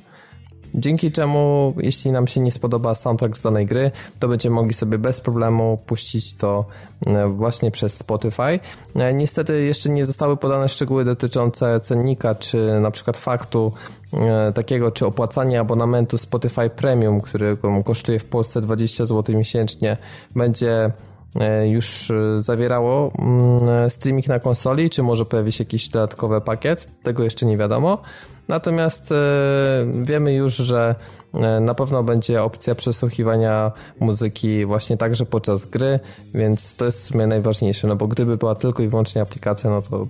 Dzięki 0.74 1.10
czemu, 1.10 1.74
jeśli 1.76 2.12
nam 2.12 2.26
się 2.26 2.40
nie 2.40 2.52
spodoba 2.52 2.94
soundtrack 2.94 3.36
z 3.36 3.42
danej 3.42 3.66
gry, 3.66 3.90
to 4.18 4.28
będziemy 4.28 4.54
mogli 4.54 4.74
sobie 4.74 4.98
bez 4.98 5.20
problemu 5.20 5.78
puścić 5.86 6.36
to 6.36 6.64
e, 7.06 7.28
właśnie 7.28 7.70
przez 7.70 7.96
Spotify. 7.96 8.60
E, 8.94 9.14
niestety 9.14 9.64
jeszcze 9.64 9.88
nie 9.88 10.06
zostały 10.06 10.36
podane 10.36 10.68
szczegóły 10.68 11.04
dotyczące 11.04 11.80
cennika, 11.80 12.34
czy 12.34 12.80
na 12.80 12.90
przykład 12.90 13.16
faktu 13.16 13.72
e, 14.12 14.52
takiego, 14.52 14.90
czy 14.90 15.06
opłacanie 15.06 15.60
abonamentu 15.60 16.18
Spotify 16.18 16.70
Premium, 16.70 17.20
który 17.20 17.56
kosztuje 17.84 18.18
w 18.18 18.24
Polsce 18.24 18.60
20 18.60 19.06
zł 19.06 19.36
miesięcznie, 19.36 19.96
będzie 20.36 20.90
już 21.64 22.12
zawierało 22.38 23.12
mm, 23.18 23.90
streaming 23.90 24.26
na 24.26 24.38
konsoli, 24.38 24.90
czy 24.90 25.02
może 25.02 25.24
pojawi 25.24 25.52
się 25.52 25.64
jakiś 25.64 25.88
dodatkowy 25.88 26.40
pakiet, 26.40 27.02
tego 27.02 27.24
jeszcze 27.24 27.46
nie 27.46 27.56
wiadomo. 27.56 27.98
Natomiast 28.50 29.12
e, 29.12 29.16
wiemy 30.02 30.34
już, 30.34 30.56
że 30.56 30.94
e, 31.34 31.60
na 31.60 31.74
pewno 31.74 32.02
będzie 32.02 32.42
opcja 32.42 32.74
przesłuchiwania 32.74 33.72
muzyki 34.00 34.66
właśnie 34.66 34.96
także 34.96 35.26
podczas 35.26 35.64
gry, 35.64 36.00
więc 36.34 36.74
to 36.74 36.84
jest 36.84 36.98
w 36.98 37.02
sumie 37.02 37.26
najważniejsze, 37.26 37.88
no 37.88 37.96
bo 37.96 38.06
gdyby 38.06 38.36
była 38.36 38.54
tylko 38.54 38.82
i 38.82 38.88
wyłącznie 38.88 39.22
aplikacja, 39.22 39.70
no 39.70 39.82
to 39.82 40.06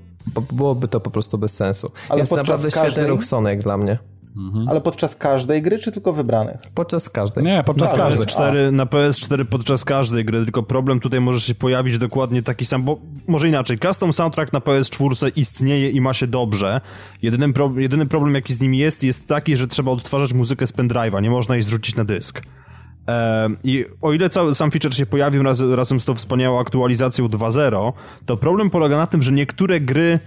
byłoby 0.52 0.88
to 0.88 1.00
po 1.00 1.10
prostu 1.10 1.38
bez 1.38 1.54
sensu. 1.54 1.90
Ale 2.08 2.20
jest 2.20 2.32
naprawdę 2.32 2.70
każdej... 2.70 2.90
świetny 2.90 3.06
ruch 3.06 3.24
Sony 3.24 3.56
dla 3.56 3.78
mnie. 3.78 3.98
Mhm. 4.36 4.68
Ale 4.68 4.80
podczas 4.80 5.16
każdej 5.16 5.62
gry, 5.62 5.78
czy 5.78 5.92
tylko 5.92 6.12
wybranych? 6.12 6.60
Podczas 6.74 7.08
każdej. 7.08 7.44
Nie, 7.44 7.62
podczas 7.66 7.92
każdej. 7.92 8.26
PS4, 8.26 8.72
na 8.72 8.86
PS4 8.86 9.44
podczas 9.44 9.84
każdej 9.84 10.24
gry, 10.24 10.44
tylko 10.44 10.62
problem 10.62 11.00
tutaj 11.00 11.20
może 11.20 11.40
się 11.40 11.54
pojawić 11.54 11.98
dokładnie 11.98 12.42
taki 12.42 12.66
sam, 12.66 12.82
bo 12.82 13.00
może 13.28 13.48
inaczej, 13.48 13.78
custom 13.78 14.12
soundtrack 14.12 14.52
na 14.52 14.58
PS4 14.58 15.32
istnieje 15.36 15.90
i 15.90 16.00
ma 16.00 16.14
się 16.14 16.26
dobrze. 16.26 16.80
Jedyny, 17.22 17.52
pro, 17.52 17.72
jedyny 17.76 18.06
problem 18.06 18.34
jaki 18.34 18.54
z 18.54 18.60
nim 18.60 18.74
jest, 18.74 19.02
jest 19.02 19.26
taki, 19.28 19.56
że 19.56 19.66
trzeba 19.66 19.90
odtwarzać 19.90 20.32
muzykę 20.32 20.66
z 20.66 20.72
pendrive'a, 20.72 21.22
nie 21.22 21.30
można 21.30 21.54
jej 21.54 21.62
zrzucić 21.62 21.96
na 21.96 22.04
dysk. 22.04 22.42
I 23.64 23.84
o 24.02 24.12
ile 24.12 24.28
cały 24.28 24.54
sam 24.54 24.70
feature 24.70 24.94
się 24.94 25.06
pojawił 25.06 25.42
raz, 25.42 25.60
razem 25.60 26.00
z 26.00 26.04
tą 26.04 26.14
wspaniałą 26.14 26.60
aktualizacją 26.60 27.26
2.0, 27.26 27.92
to 28.26 28.36
problem 28.36 28.70
polega 28.70 28.96
na 28.96 29.06
tym, 29.06 29.22
że 29.22 29.32
niektóre 29.32 29.80
gry 29.80 30.20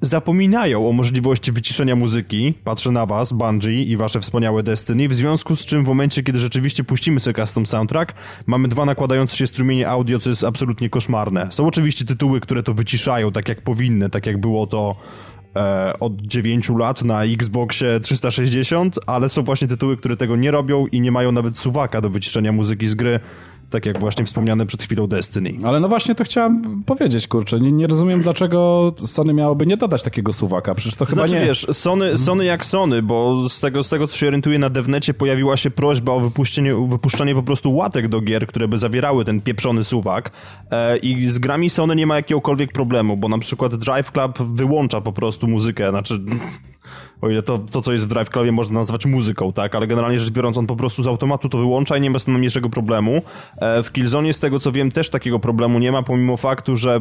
zapominają 0.00 0.88
o 0.88 0.92
możliwości 0.92 1.52
wyciszenia 1.52 1.96
muzyki, 1.96 2.54
patrzę 2.64 2.90
na 2.90 3.06
was, 3.06 3.32
Bungie 3.32 3.82
i 3.82 3.96
wasze 3.96 4.20
wspaniałe 4.20 4.62
Destiny, 4.62 5.08
w 5.08 5.14
związku 5.14 5.56
z 5.56 5.66
czym 5.66 5.84
w 5.84 5.88
momencie, 5.88 6.22
kiedy 6.22 6.38
rzeczywiście 6.38 6.84
puścimy 6.84 7.20
sobie 7.20 7.34
custom 7.34 7.66
soundtrack, 7.66 8.14
mamy 8.46 8.68
dwa 8.68 8.84
nakładające 8.84 9.36
się 9.36 9.46
strumienie 9.46 9.88
audio, 9.88 10.18
co 10.18 10.30
jest 10.30 10.44
absolutnie 10.44 10.90
koszmarne. 10.90 11.52
Są 11.52 11.66
oczywiście 11.66 12.04
tytuły, 12.04 12.40
które 12.40 12.62
to 12.62 12.74
wyciszają 12.74 13.32
tak 13.32 13.48
jak 13.48 13.62
powinny, 13.62 14.10
tak 14.10 14.26
jak 14.26 14.40
było 14.40 14.66
to 14.66 14.96
e, 15.56 15.92
od 16.00 16.20
9 16.20 16.68
lat 16.68 17.04
na 17.04 17.24
Xboxie 17.24 18.00
360, 18.00 18.98
ale 19.06 19.28
są 19.28 19.42
właśnie 19.42 19.68
tytuły, 19.68 19.96
które 19.96 20.16
tego 20.16 20.36
nie 20.36 20.50
robią 20.50 20.86
i 20.86 21.00
nie 21.00 21.12
mają 21.12 21.32
nawet 21.32 21.58
suwaka 21.58 22.00
do 22.00 22.10
wyciszenia 22.10 22.52
muzyki 22.52 22.86
z 22.86 22.94
gry, 22.94 23.20
tak 23.70 23.86
jak 23.86 24.00
właśnie 24.00 24.24
wspomniane 24.24 24.66
przed 24.66 24.82
chwilą 24.82 25.06
Destiny. 25.06 25.54
Ale 25.64 25.80
no 25.80 25.88
właśnie 25.88 26.14
to 26.14 26.24
chciałem 26.24 26.82
powiedzieć, 26.84 27.28
kurczę. 27.28 27.60
Nie, 27.60 27.72
nie 27.72 27.86
rozumiem, 27.86 28.22
dlaczego 28.22 28.92
Sony 29.06 29.34
miałoby 29.34 29.66
nie 29.66 29.76
dodać 29.76 30.02
takiego 30.02 30.32
suwaka. 30.32 30.74
Przecież 30.74 30.96
to 30.96 31.04
chyba 31.04 31.26
znaczy, 31.26 31.40
nie... 31.40 31.46
wiesz, 31.46 31.66
Sony, 31.72 32.18
Sony 32.18 32.44
jak 32.44 32.64
Sony, 32.64 33.02
bo 33.02 33.48
z 33.48 33.60
tego, 33.60 33.82
z 33.82 33.88
tego, 33.88 34.06
co 34.06 34.16
się 34.16 34.26
orientuję 34.26 34.58
na 34.58 34.70
devnecie, 34.70 35.14
pojawiła 35.14 35.56
się 35.56 35.70
prośba 35.70 36.12
o 36.12 36.20
wypuszczenie, 36.20 36.74
wypuszczenie 36.88 37.34
po 37.34 37.42
prostu 37.42 37.76
łatek 37.76 38.08
do 38.08 38.20
gier, 38.20 38.46
które 38.46 38.68
by 38.68 38.78
zawierały 38.78 39.24
ten 39.24 39.40
pieprzony 39.40 39.84
suwak 39.84 40.30
e, 40.70 40.96
i 40.96 41.28
z 41.28 41.38
grami 41.38 41.70
Sony 41.70 41.96
nie 41.96 42.06
ma 42.06 42.16
jakiegokolwiek 42.16 42.72
problemu, 42.72 43.16
bo 43.16 43.28
na 43.28 43.38
przykład 43.38 43.74
Drive 43.74 44.12
Club 44.12 44.38
wyłącza 44.38 45.00
po 45.00 45.12
prostu 45.12 45.48
muzykę, 45.48 45.90
znaczy 45.90 46.20
o 47.22 47.28
ile 47.28 47.42
to, 47.42 47.58
to 47.58 47.82
co 47.82 47.92
jest 47.92 48.04
w 48.04 48.08
Drive 48.08 48.30
Clubie 48.30 48.52
można 48.52 48.78
nazwać 48.78 49.06
muzyką, 49.06 49.52
tak, 49.52 49.74
ale 49.74 49.86
generalnie 49.86 50.20
rzecz 50.20 50.30
biorąc 50.30 50.56
on 50.56 50.66
po 50.66 50.76
prostu 50.76 51.02
z 51.02 51.06
automatu 51.06 51.48
to 51.48 51.58
wyłącza 51.58 51.96
i 51.96 52.00
nie 52.00 52.10
ma 52.10 52.18
z 52.18 52.24
tym 52.24 52.34
najmniejszego 52.34 52.70
problemu. 52.70 53.22
E, 53.60 53.82
w 53.82 53.92
Killzone 53.92 54.32
z 54.32 54.40
tego 54.40 54.60
co 54.60 54.72
wiem 54.72 54.90
też 54.90 55.10
takiego 55.10 55.38
problemu 55.38 55.78
nie 55.78 55.92
ma, 55.92 56.02
pomimo 56.02 56.36
faktu, 56.36 56.76
że 56.76 56.98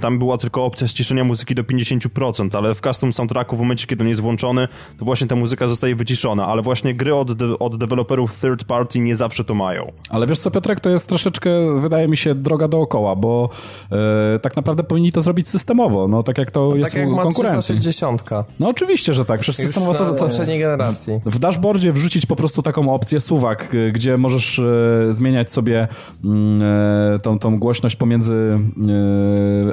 tam 0.00 0.18
była 0.18 0.38
tylko 0.38 0.64
opcja 0.64 0.88
ściszenia 0.88 1.24
muzyki 1.24 1.54
do 1.54 1.62
50%, 1.62 2.56
ale 2.56 2.74
w 2.74 2.80
custom 2.80 3.12
soundtracku 3.12 3.56
w 3.56 3.58
momencie 3.58 3.86
kiedy 3.86 4.04
on 4.04 4.08
jest 4.08 4.20
włączony, 4.20 4.68
to 4.98 5.04
właśnie 5.04 5.26
ta 5.26 5.36
muzyka 5.36 5.68
zostaje 5.68 5.96
wyciszona, 5.96 6.46
ale 6.46 6.62
właśnie 6.62 6.94
gry 6.94 7.14
od, 7.14 7.32
de 7.32 7.58
od 7.58 7.76
deweloperów 7.76 8.40
third 8.40 8.64
party 8.64 8.98
nie 8.98 9.16
zawsze 9.16 9.44
to 9.44 9.54
mają. 9.54 9.92
Ale 10.08 10.26
wiesz 10.26 10.38
co 10.38 10.50
Piotrek, 10.50 10.80
to 10.80 10.90
jest 10.90 11.08
troszeczkę, 11.08 11.80
wydaje 11.80 12.08
mi 12.08 12.16
się, 12.16 12.34
droga 12.34 12.68
dookoła, 12.68 13.16
bo 13.16 13.50
e, 13.92 14.38
tak 14.38 14.56
naprawdę 14.56 14.82
powinni 14.82 15.12
to 15.12 15.22
zrobić 15.22 15.48
systemowo, 15.48 16.08
no 16.08 16.22
tak 16.22 16.38
jak 16.38 16.50
to 16.50 16.68
no, 16.70 16.76
jest 16.76 16.92
tak 16.92 17.00
jak 17.00 17.10
u 17.10 17.16
konkurencji. 17.16 17.74
360. 17.74 18.24
No 18.60 18.68
oczywiście, 18.68 19.14
że 19.14 19.24
tak, 19.24 19.40
przecież 19.40 19.59
systemowo 19.60 19.94
co, 19.94 20.04
co 20.04 20.14
poprzedniej 20.14 20.58
generacji. 20.58 21.20
W 21.26 21.38
dashboardzie 21.38 21.92
wrzucić 21.92 22.26
po 22.26 22.36
prostu 22.36 22.62
taką 22.62 22.94
opcję 22.94 23.20
suwak, 23.20 23.74
y, 23.74 23.92
gdzie 23.92 24.16
możesz 24.16 24.58
e, 24.58 25.12
zmieniać 25.12 25.52
sobie 25.52 25.88
mm, 26.24 26.62
e, 27.14 27.18
tą, 27.18 27.38
tą 27.38 27.58
głośność 27.58 27.96
pomiędzy 27.96 28.58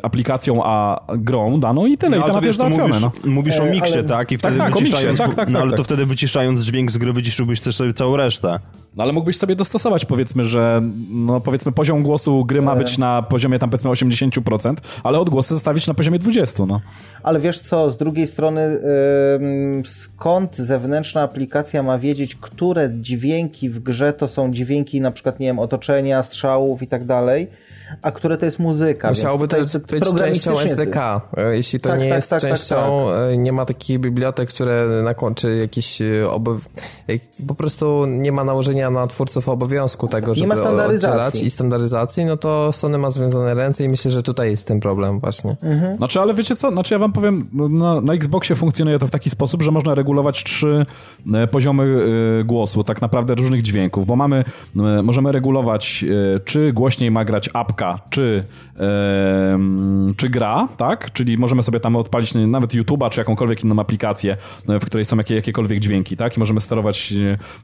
e, 0.01 0.05
aplikacją 0.05 0.63
a 0.63 1.01
grą 1.17 1.59
daną 1.59 1.85
i 1.85 1.97
tyle. 1.97 2.17
No, 2.17 2.23
I 2.23 2.27
temat 2.27 2.43
wiesz, 2.43 2.47
jest 2.47 2.57
załatwiony. 2.57 2.87
Mówisz, 2.87 3.01
no. 3.25 3.31
mówisz 3.31 3.59
o 3.59 3.65
miksie, 3.65 3.93
ale... 3.93 4.03
tak? 4.03 4.31
I 4.31 4.37
wtedy 4.37 4.57
tak, 4.57 4.73
tak, 4.73 4.83
wyciszając, 4.83 5.19
tak, 5.19 5.35
tak, 5.35 5.49
no, 5.49 5.59
ale 5.59 5.69
tak, 5.69 5.77
to 5.77 5.83
wtedy 5.83 6.05
wyciszając 6.05 6.63
dźwięk 6.63 6.91
z 6.91 6.97
gry 6.97 7.13
wyciszyłbyś 7.13 7.61
też 7.61 7.75
sobie 7.75 7.93
całą 7.93 8.17
resztę. 8.17 8.59
No 8.97 9.03
ale 9.03 9.13
mógłbyś 9.13 9.37
sobie 9.37 9.55
dostosować, 9.55 10.05
powiedzmy, 10.05 10.45
że 10.45 10.81
no 11.09 11.41
powiedzmy 11.41 11.71
poziom 11.71 12.03
głosu 12.03 12.45
gry 12.45 12.61
ma 12.61 12.75
być 12.75 12.97
na 12.97 13.21
poziomie 13.21 13.59
tam 13.59 13.69
powiedzmy 13.69 13.89
80%, 13.89 14.75
ale 15.03 15.19
odgłosy 15.19 15.53
zostawić 15.53 15.87
na 15.87 15.93
poziomie 15.93 16.19
20%, 16.19 16.67
no. 16.67 16.81
Ale 17.23 17.39
wiesz 17.39 17.59
co, 17.59 17.91
z 17.91 17.97
drugiej 17.97 18.27
strony 18.27 18.61
yy, 18.61 19.83
skąd 19.85 20.57
zewnętrzna 20.57 21.21
aplikacja 21.21 21.83
ma 21.83 21.99
wiedzieć, 21.99 22.35
które 22.35 22.89
dźwięki 22.93 23.69
w 23.69 23.79
grze 23.79 24.13
to 24.13 24.27
są 24.27 24.51
dźwięki 24.51 25.01
na 25.01 25.11
przykład, 25.11 25.39
nie 25.39 25.47
wiem, 25.47 25.59
otoczenia, 25.59 26.23
strzałów 26.23 26.83
i 26.83 26.87
tak 26.87 27.05
dalej, 27.05 27.47
a 28.01 28.11
które 28.11 28.37
to 28.37 28.45
jest 28.45 28.59
muzyka. 28.59 29.09
Musiałoby 29.09 29.47
to 29.47 29.57
być 29.89 30.03
częścią 30.19 30.59
SDK. 30.59 31.21
Jeśli 31.51 31.79
to 31.79 31.89
tak, 31.89 31.99
nie 31.99 32.05
tak, 32.05 32.15
jest 32.15 32.29
tak, 32.29 32.41
tak 32.41 32.51
częścią, 32.51 32.75
tak. 32.75 33.37
nie 33.37 33.51
ma 33.51 33.65
takich 33.65 33.99
bibliotek, 33.99 34.49
które 34.49 34.87
na, 35.03 35.35
czy 35.35 35.55
jakiś 35.55 35.99
obow... 36.29 36.69
po 37.47 37.55
prostu 37.55 38.05
nie 38.05 38.31
ma 38.31 38.43
nałożenia 38.43 38.89
na 38.89 39.07
twórców 39.07 39.49
obowiązku 39.49 40.07
tego, 40.07 40.35
żeby 40.35 40.55
nie 40.55 40.61
ma 40.61 40.85
oddzielać 40.85 41.41
i 41.41 41.49
standaryzacji, 41.49 42.25
no 42.25 42.37
to 42.37 42.71
Sony 42.71 42.97
ma 42.97 43.09
związane 43.09 43.53
ręce 43.53 43.83
i 43.83 43.89
myślę, 43.89 44.11
że 44.11 44.23
tutaj 44.23 44.51
jest 44.51 44.67
ten 44.67 44.79
problem 44.79 45.19
właśnie. 45.19 45.55
Mhm. 45.63 45.97
Znaczy, 45.97 46.19
ale 46.19 46.33
wiecie 46.33 46.55
co, 46.55 46.71
znaczy 46.71 46.93
ja 46.93 46.99
wam 46.99 47.13
powiem, 47.13 47.49
na, 47.53 48.01
na 48.01 48.13
Xboxie 48.13 48.55
funkcjonuje 48.55 48.99
to 48.99 49.07
w 49.07 49.11
taki 49.11 49.29
sposób, 49.29 49.61
że 49.61 49.71
można 49.71 49.95
regulować 49.95 50.43
trzy 50.43 50.85
e, 51.33 51.47
poziomy 51.47 51.83
e, 51.83 52.43
głosu, 52.43 52.83
tak 52.83 53.01
naprawdę 53.01 53.35
różnych 53.35 53.61
dźwięków, 53.61 54.05
bo 54.05 54.15
mamy, 54.15 54.43
e, 54.77 55.03
możemy 55.03 55.31
regulować, 55.31 56.05
czy 56.45 56.73
głośniej 56.73 57.11
ma 57.11 57.25
grać 57.25 57.49
apka, 57.77 57.99
czy, 58.09 58.43
czy 60.17 60.29
gra, 60.29 60.67
tak? 60.77 61.11
Czyli 61.13 61.37
możemy 61.37 61.63
sobie 61.63 61.79
tam 61.79 61.95
odpalić 61.95 62.33
nawet 62.35 62.73
YouTube'a, 62.73 63.09
czy 63.09 63.21
jakąkolwiek 63.21 63.63
inną 63.63 63.79
aplikację, 63.79 64.37
w 64.67 64.85
której 64.85 65.05
są 65.05 65.17
jakie, 65.17 65.35
jakiekolwiek 65.35 65.79
dźwięki, 65.79 66.17
tak? 66.17 66.37
I 66.37 66.39
możemy 66.39 66.61
sterować 66.61 67.13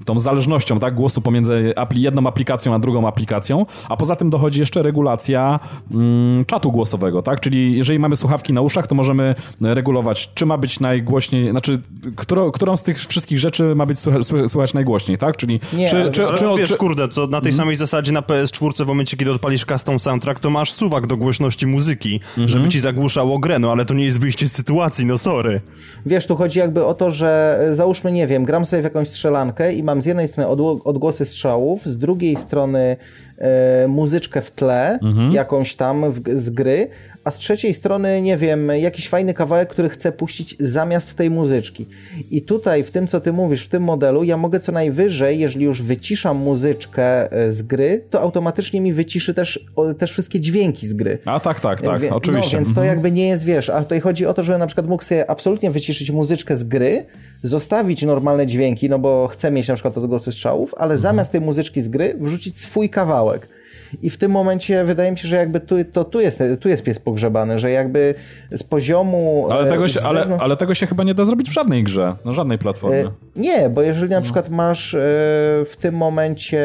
tą 0.05 0.19
zależnością, 0.19 0.79
tak? 0.79 0.95
Głosu 0.95 1.21
pomiędzy 1.21 1.73
jedną 1.95 2.27
aplikacją 2.27 2.73
a 2.73 2.79
drugą 2.79 3.07
aplikacją, 3.07 3.65
a 3.89 3.97
poza 3.97 4.15
tym 4.15 4.29
dochodzi 4.29 4.59
jeszcze 4.59 4.83
regulacja 4.83 5.59
mm, 5.91 6.45
czatu 6.45 6.71
głosowego, 6.71 7.21
tak? 7.21 7.39
Czyli 7.39 7.77
jeżeli 7.77 7.99
mamy 7.99 8.15
słuchawki 8.15 8.53
na 8.53 8.61
uszach, 8.61 8.87
to 8.87 8.95
możemy 8.95 9.35
regulować, 9.61 10.33
czy 10.33 10.45
ma 10.45 10.57
być 10.57 10.79
najgłośniej, 10.79 11.49
znaczy, 11.49 11.81
którą, 12.15 12.51
którą 12.51 12.77
z 12.77 12.83
tych 12.83 12.99
wszystkich 12.99 13.39
rzeczy 13.39 13.75
ma 13.75 13.85
być 13.85 13.99
słuchać 14.47 14.73
najgłośniej, 14.73 15.17
tak? 15.17 15.37
Czyli 15.37 15.59
nie, 15.73 15.89
czy, 15.89 16.11
czy, 16.11 16.11
czy, 16.11 16.37
czy, 16.37 16.45
wiesz, 16.57 16.69
czy... 16.69 16.77
kurde, 16.77 17.07
to 17.07 17.27
na 17.27 17.41
tej 17.41 17.49
mm. 17.49 17.57
samej 17.57 17.75
zasadzie 17.75 18.11
na 18.11 18.21
PS4 18.21 18.85
w 18.85 18.87
momencie, 18.87 19.17
kiedy 19.17 19.31
odpalisz 19.31 19.65
custom 19.65 19.99
soundtrack, 20.03 20.39
to 20.39 20.49
masz 20.49 20.71
suwak 20.71 21.07
do 21.07 21.17
głośności 21.17 21.67
muzyki, 21.67 22.19
-hmm. 22.37 22.47
żeby 22.47 22.69
ci 22.69 22.79
zagłuszało 22.79 23.39
grę, 23.39 23.59
no 23.59 23.71
ale 23.71 23.85
to 23.85 23.93
nie 23.93 24.05
jest 24.05 24.19
wyjście 24.19 24.47
z 24.47 24.51
sytuacji, 24.51 25.05
no 25.05 25.17
sorry. 25.17 25.61
Wiesz, 26.05 26.27
tu 26.27 26.35
chodzi 26.35 26.59
jakby 26.59 26.85
o 26.85 26.93
to, 26.93 27.11
że 27.11 27.59
e, 27.61 27.75
załóżmy, 27.75 28.11
nie 28.11 28.27
wiem, 28.27 28.45
gram 28.45 28.65
sobie 28.65 28.81
w 28.81 28.83
jakąś 28.83 29.07
strzelankę 29.07 29.73
i 29.73 29.83
mam 29.83 30.01
z 30.01 30.05
jednej 30.05 30.27
strony 30.27 30.49
odgłosy 30.83 31.25
strzałów, 31.25 31.85
z 31.85 31.97
drugiej 31.97 32.35
strony 32.35 32.97
e, 33.37 33.87
muzyczkę 33.87 34.41
w 34.41 34.51
tle, 34.51 34.99
mhm. 35.01 35.31
jakąś 35.31 35.75
tam 35.75 36.11
w, 36.11 36.21
z 36.39 36.49
gry, 36.49 36.87
a 37.23 37.31
z 37.31 37.37
trzeciej 37.37 37.73
strony, 37.73 38.21
nie 38.21 38.37
wiem, 38.37 38.67
jakiś 38.79 39.09
fajny 39.09 39.33
kawałek, 39.33 39.69
który 39.69 39.89
chcę 39.89 40.11
puścić 40.11 40.55
zamiast 40.59 41.15
tej 41.15 41.29
muzyczki. 41.29 41.85
I 42.31 42.41
tutaj, 42.41 42.83
w 42.83 42.91
tym, 42.91 43.07
co 43.07 43.21
ty 43.21 43.33
mówisz, 43.33 43.65
w 43.65 43.69
tym 43.69 43.83
modelu, 43.83 44.23
ja 44.23 44.37
mogę 44.37 44.59
co 44.59 44.71
najwyżej, 44.71 45.39
jeżeli 45.39 45.65
już 45.65 45.81
wyciszam 45.81 46.37
muzyczkę 46.37 47.31
e, 47.31 47.53
z 47.53 47.61
gry, 47.61 48.05
to 48.09 48.21
automatycznie 48.21 48.81
mi 48.81 48.93
wyciszy 48.93 49.33
też, 49.33 49.65
też 49.97 50.11
wszystkie 50.11 50.39
dźwięki 50.39 50.87
z 50.87 50.93
gry. 50.93 51.17
A 51.25 51.39
tak, 51.39 51.59
tak, 51.59 51.81
tak, 51.81 51.99
Wie, 51.99 52.13
oczywiście. 52.13 52.57
No, 52.57 52.63
więc 52.63 52.75
to 52.75 52.81
mhm. 52.81 52.87
jakby 52.87 53.11
nie 53.11 53.27
jest, 53.27 53.43
wiesz, 53.43 53.69
a 53.69 53.83
tutaj 53.83 54.01
chodzi 54.01 54.25
o 54.25 54.33
to, 54.33 54.43
żebym 54.43 54.59
na 54.59 54.67
przykład 54.67 54.87
mógł 54.87 55.03
sobie 55.03 55.29
absolutnie 55.29 55.71
wyciszyć 55.71 56.11
muzyczkę 56.11 56.57
z 56.57 56.63
gry, 56.63 57.05
zostawić 57.43 58.01
normalne 58.01 58.47
dźwięki, 58.47 58.89
no 58.89 58.99
bo 58.99 59.27
chcę 59.27 59.51
mieć 59.51 59.67
na 59.67 59.73
przykład 59.73 59.97
odgłosy 59.97 60.31
strzałów, 60.31 60.73
ale 60.77 60.93
mhm. 60.95 61.01
zamiast 61.01 61.31
tej 61.31 61.41
muzyczki 61.41 61.81
z 61.81 61.87
gry 61.87 62.15
wrzucić 62.19 62.59
swój 62.59 62.89
kawałek. 62.89 63.47
I 64.01 64.09
w 64.09 64.17
tym 64.17 64.31
momencie 64.31 64.83
wydaje 64.83 65.11
mi 65.11 65.17
się, 65.17 65.27
że 65.27 65.35
jakby 65.35 65.59
tu, 65.59 65.75
to 65.91 66.03
tu 66.03 66.19
jest, 66.19 66.43
tu 66.59 66.69
jest 66.69 66.83
pies 66.83 66.99
pogrzebany, 66.99 67.59
że 67.59 67.71
jakby 67.71 68.15
z 68.51 68.63
poziomu... 68.63 69.47
Ale 69.51 69.69
tego, 69.69 69.87
się, 69.87 70.01
ale, 70.01 70.37
ale 70.39 70.57
tego 70.57 70.73
się 70.73 70.87
chyba 70.87 71.03
nie 71.03 71.13
da 71.13 71.25
zrobić 71.25 71.49
w 71.49 71.53
żadnej 71.53 71.83
grze, 71.83 72.15
na 72.25 72.33
żadnej 72.33 72.57
platformie. 72.57 72.97
E, 72.97 73.11
nie, 73.35 73.69
bo 73.69 73.81
jeżeli 73.81 74.11
na 74.11 74.21
przykład 74.21 74.49
masz 74.49 74.93
e, 74.93 74.99
w 75.65 75.73
tym 75.79 75.95
momencie, 75.95 76.63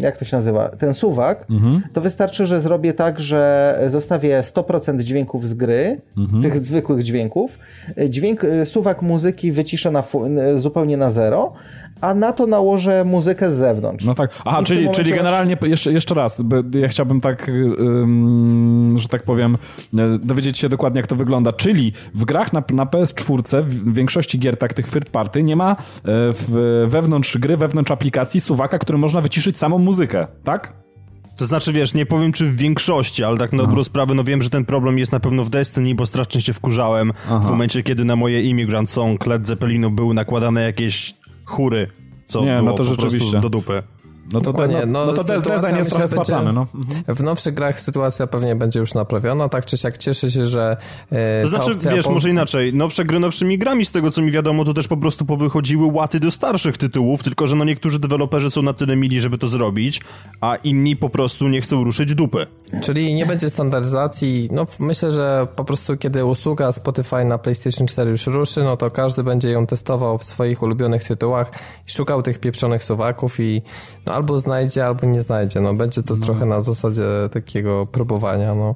jak 0.00 0.16
to 0.16 0.24
się 0.24 0.36
nazywa, 0.36 0.68
ten 0.68 0.94
suwak, 0.94 1.46
mhm. 1.50 1.82
to 1.92 2.00
wystarczy, 2.00 2.46
że 2.46 2.60
zrobię 2.60 2.92
tak, 2.92 3.20
że 3.20 3.78
zostawię 3.88 4.40
100% 4.40 5.00
dźwięków 5.00 5.48
z 5.48 5.54
gry, 5.54 6.00
mhm. 6.18 6.42
tych 6.42 6.66
zwykłych 6.66 7.02
dźwięków, 7.02 7.58
dźwięk, 8.08 8.46
suwak 8.64 9.02
muzyki 9.02 9.52
wyciszę 9.52 9.90
na, 9.90 10.02
zupełnie 10.56 10.96
na 10.96 11.10
zero, 11.10 11.52
a 12.00 12.14
na 12.14 12.32
to 12.32 12.46
nałożę 12.46 13.04
muzykę 13.04 13.50
z 13.50 13.54
zewnątrz. 13.54 14.04
No 14.04 14.14
tak, 14.14 14.30
aha, 14.44 14.62
czyli, 14.64 14.90
czyli 14.90 15.10
generalnie, 15.10 15.51
jeszcze, 15.62 15.92
jeszcze 15.92 16.14
raz, 16.14 16.42
ja 16.74 16.88
chciałbym 16.88 17.20
tak, 17.20 17.50
um, 17.78 18.98
że 18.98 19.08
tak 19.08 19.22
powiem, 19.22 19.58
e, 19.98 20.18
dowiedzieć 20.18 20.58
się 20.58 20.68
dokładnie, 20.68 20.98
jak 20.98 21.06
to 21.06 21.16
wygląda. 21.16 21.52
Czyli 21.52 21.92
w 22.14 22.24
grach 22.24 22.52
na, 22.52 22.62
na 22.72 22.86
PS4, 22.86 23.62
w 23.62 23.94
większości 23.94 24.38
gier 24.38 24.56
tak 24.56 24.74
tych 24.74 24.90
third 24.90 25.10
party, 25.10 25.42
nie 25.42 25.56
ma 25.56 25.72
e, 25.72 25.74
w, 26.04 26.84
wewnątrz 26.88 27.38
gry, 27.38 27.56
wewnątrz 27.56 27.90
aplikacji 27.90 28.40
suwaka, 28.40 28.78
który 28.78 28.98
można 28.98 29.20
wyciszyć 29.20 29.58
samą 29.58 29.78
muzykę, 29.78 30.26
tak? 30.44 30.82
To 31.36 31.46
znaczy, 31.46 31.72
wiesz, 31.72 31.94
nie 31.94 32.06
powiem 32.06 32.32
czy 32.32 32.46
w 32.46 32.56
większości, 32.56 33.24
ale 33.24 33.38
tak 33.38 33.52
na 33.52 33.62
dobrą 33.62 33.84
sprawę, 33.84 34.14
no 34.14 34.24
wiem, 34.24 34.42
że 34.42 34.50
ten 34.50 34.64
problem 34.64 34.98
jest 34.98 35.12
na 35.12 35.20
pewno 35.20 35.44
w 35.44 35.50
Destiny, 35.50 35.94
bo 35.94 36.06
strasznie 36.06 36.40
się 36.40 36.52
wkurzałem 36.52 37.12
Aha. 37.26 37.38
w 37.38 37.50
momencie, 37.50 37.82
kiedy 37.82 38.04
na 38.04 38.16
moje 38.16 38.42
Immigrant 38.42 38.90
Song 38.90 39.26
Led 39.26 39.46
Zeppelinu 39.46 39.90
były 39.90 40.14
nakładane 40.14 40.62
jakieś 40.62 41.14
chóry, 41.44 41.88
co 42.26 42.44
nie, 42.44 42.56
było 42.56 42.62
no 42.62 42.72
to 42.72 42.84
rzeczywiście. 42.84 43.40
do 43.40 43.50
dupy. 43.50 43.82
No 44.32 44.40
to, 44.40 44.44
Dokładnie. 44.44 44.86
no, 44.86 45.06
no, 45.06 45.12
No, 45.12 45.12
to 45.12 45.24
sytuacja 45.24 45.58
design 45.60 45.76
jest 45.76 45.90
trochę 45.90 46.08
spaplany, 46.08 46.52
no. 46.52 46.66
W 47.08 47.22
nowszych 47.22 47.54
grach 47.54 47.80
sytuacja 47.80 48.26
pewnie 48.26 48.56
będzie 48.56 48.80
już 48.80 48.94
naprawiona, 48.94 49.48
tak 49.48 49.66
czy 49.66 49.76
siak 49.76 49.98
cieszę 49.98 50.30
się, 50.30 50.46
że 50.46 50.76
e, 51.12 51.42
To 51.42 51.48
znaczy, 51.48 51.74
wiesz, 51.94 52.04
po- 52.04 52.12
może 52.12 52.30
inaczej, 52.30 52.74
nowsze 52.74 53.04
gry 53.04 53.20
nowszymi 53.20 53.58
grami, 53.58 53.84
z 53.86 53.92
tego 53.92 54.10
co 54.10 54.22
mi 54.22 54.30
wiadomo, 54.32 54.64
to 54.64 54.74
też 54.74 54.88
po 54.88 54.96
prostu 54.96 55.26
powychodziły 55.26 55.86
łaty 55.92 56.20
do 56.20 56.30
starszych 56.30 56.78
tytułów, 56.78 57.22
tylko 57.22 57.46
że 57.46 57.56
no 57.56 57.64
niektórzy 57.64 57.98
deweloperzy 57.98 58.50
są 58.50 58.62
na 58.62 58.72
tyle 58.72 58.96
mili, 58.96 59.20
żeby 59.20 59.38
to 59.38 59.46
zrobić, 59.48 60.00
a 60.40 60.56
inni 60.56 60.96
po 60.96 61.10
prostu 61.10 61.48
nie 61.48 61.60
chcą 61.60 61.84
ruszyć 61.84 62.14
dupy. 62.14 62.46
Czyli 62.82 63.14
nie 63.14 63.26
będzie 63.26 63.50
standaryzacji. 63.50 64.48
No 64.52 64.66
myślę, 64.78 65.12
że 65.12 65.46
po 65.56 65.64
prostu 65.64 65.96
kiedy 65.96 66.24
usługa 66.24 66.72
Spotify 66.72 67.24
na 67.24 67.38
PlayStation 67.38 67.86
4 67.86 68.10
już 68.10 68.26
ruszy, 68.26 68.62
no 68.64 68.76
to 68.76 68.90
każdy 68.90 69.24
będzie 69.24 69.50
ją 69.50 69.66
testował 69.66 70.18
w 70.18 70.24
swoich 70.24 70.62
ulubionych 70.62 71.04
tytułach 71.04 71.50
i 71.88 71.92
szukał 71.92 72.22
tych 72.22 72.38
pieprzonych 72.40 72.84
suwaków 72.84 73.40
i 73.40 73.62
no 74.06 74.12
albo 74.22 74.38
znajdzie, 74.38 74.86
albo 74.86 75.06
nie 75.06 75.22
znajdzie. 75.22 75.60
No 75.60 75.74
będzie 75.74 76.02
to 76.02 76.16
trochę 76.16 76.46
na 76.46 76.60
zasadzie 76.60 77.02
takiego 77.32 77.86
próbowania, 77.86 78.54
no. 78.54 78.74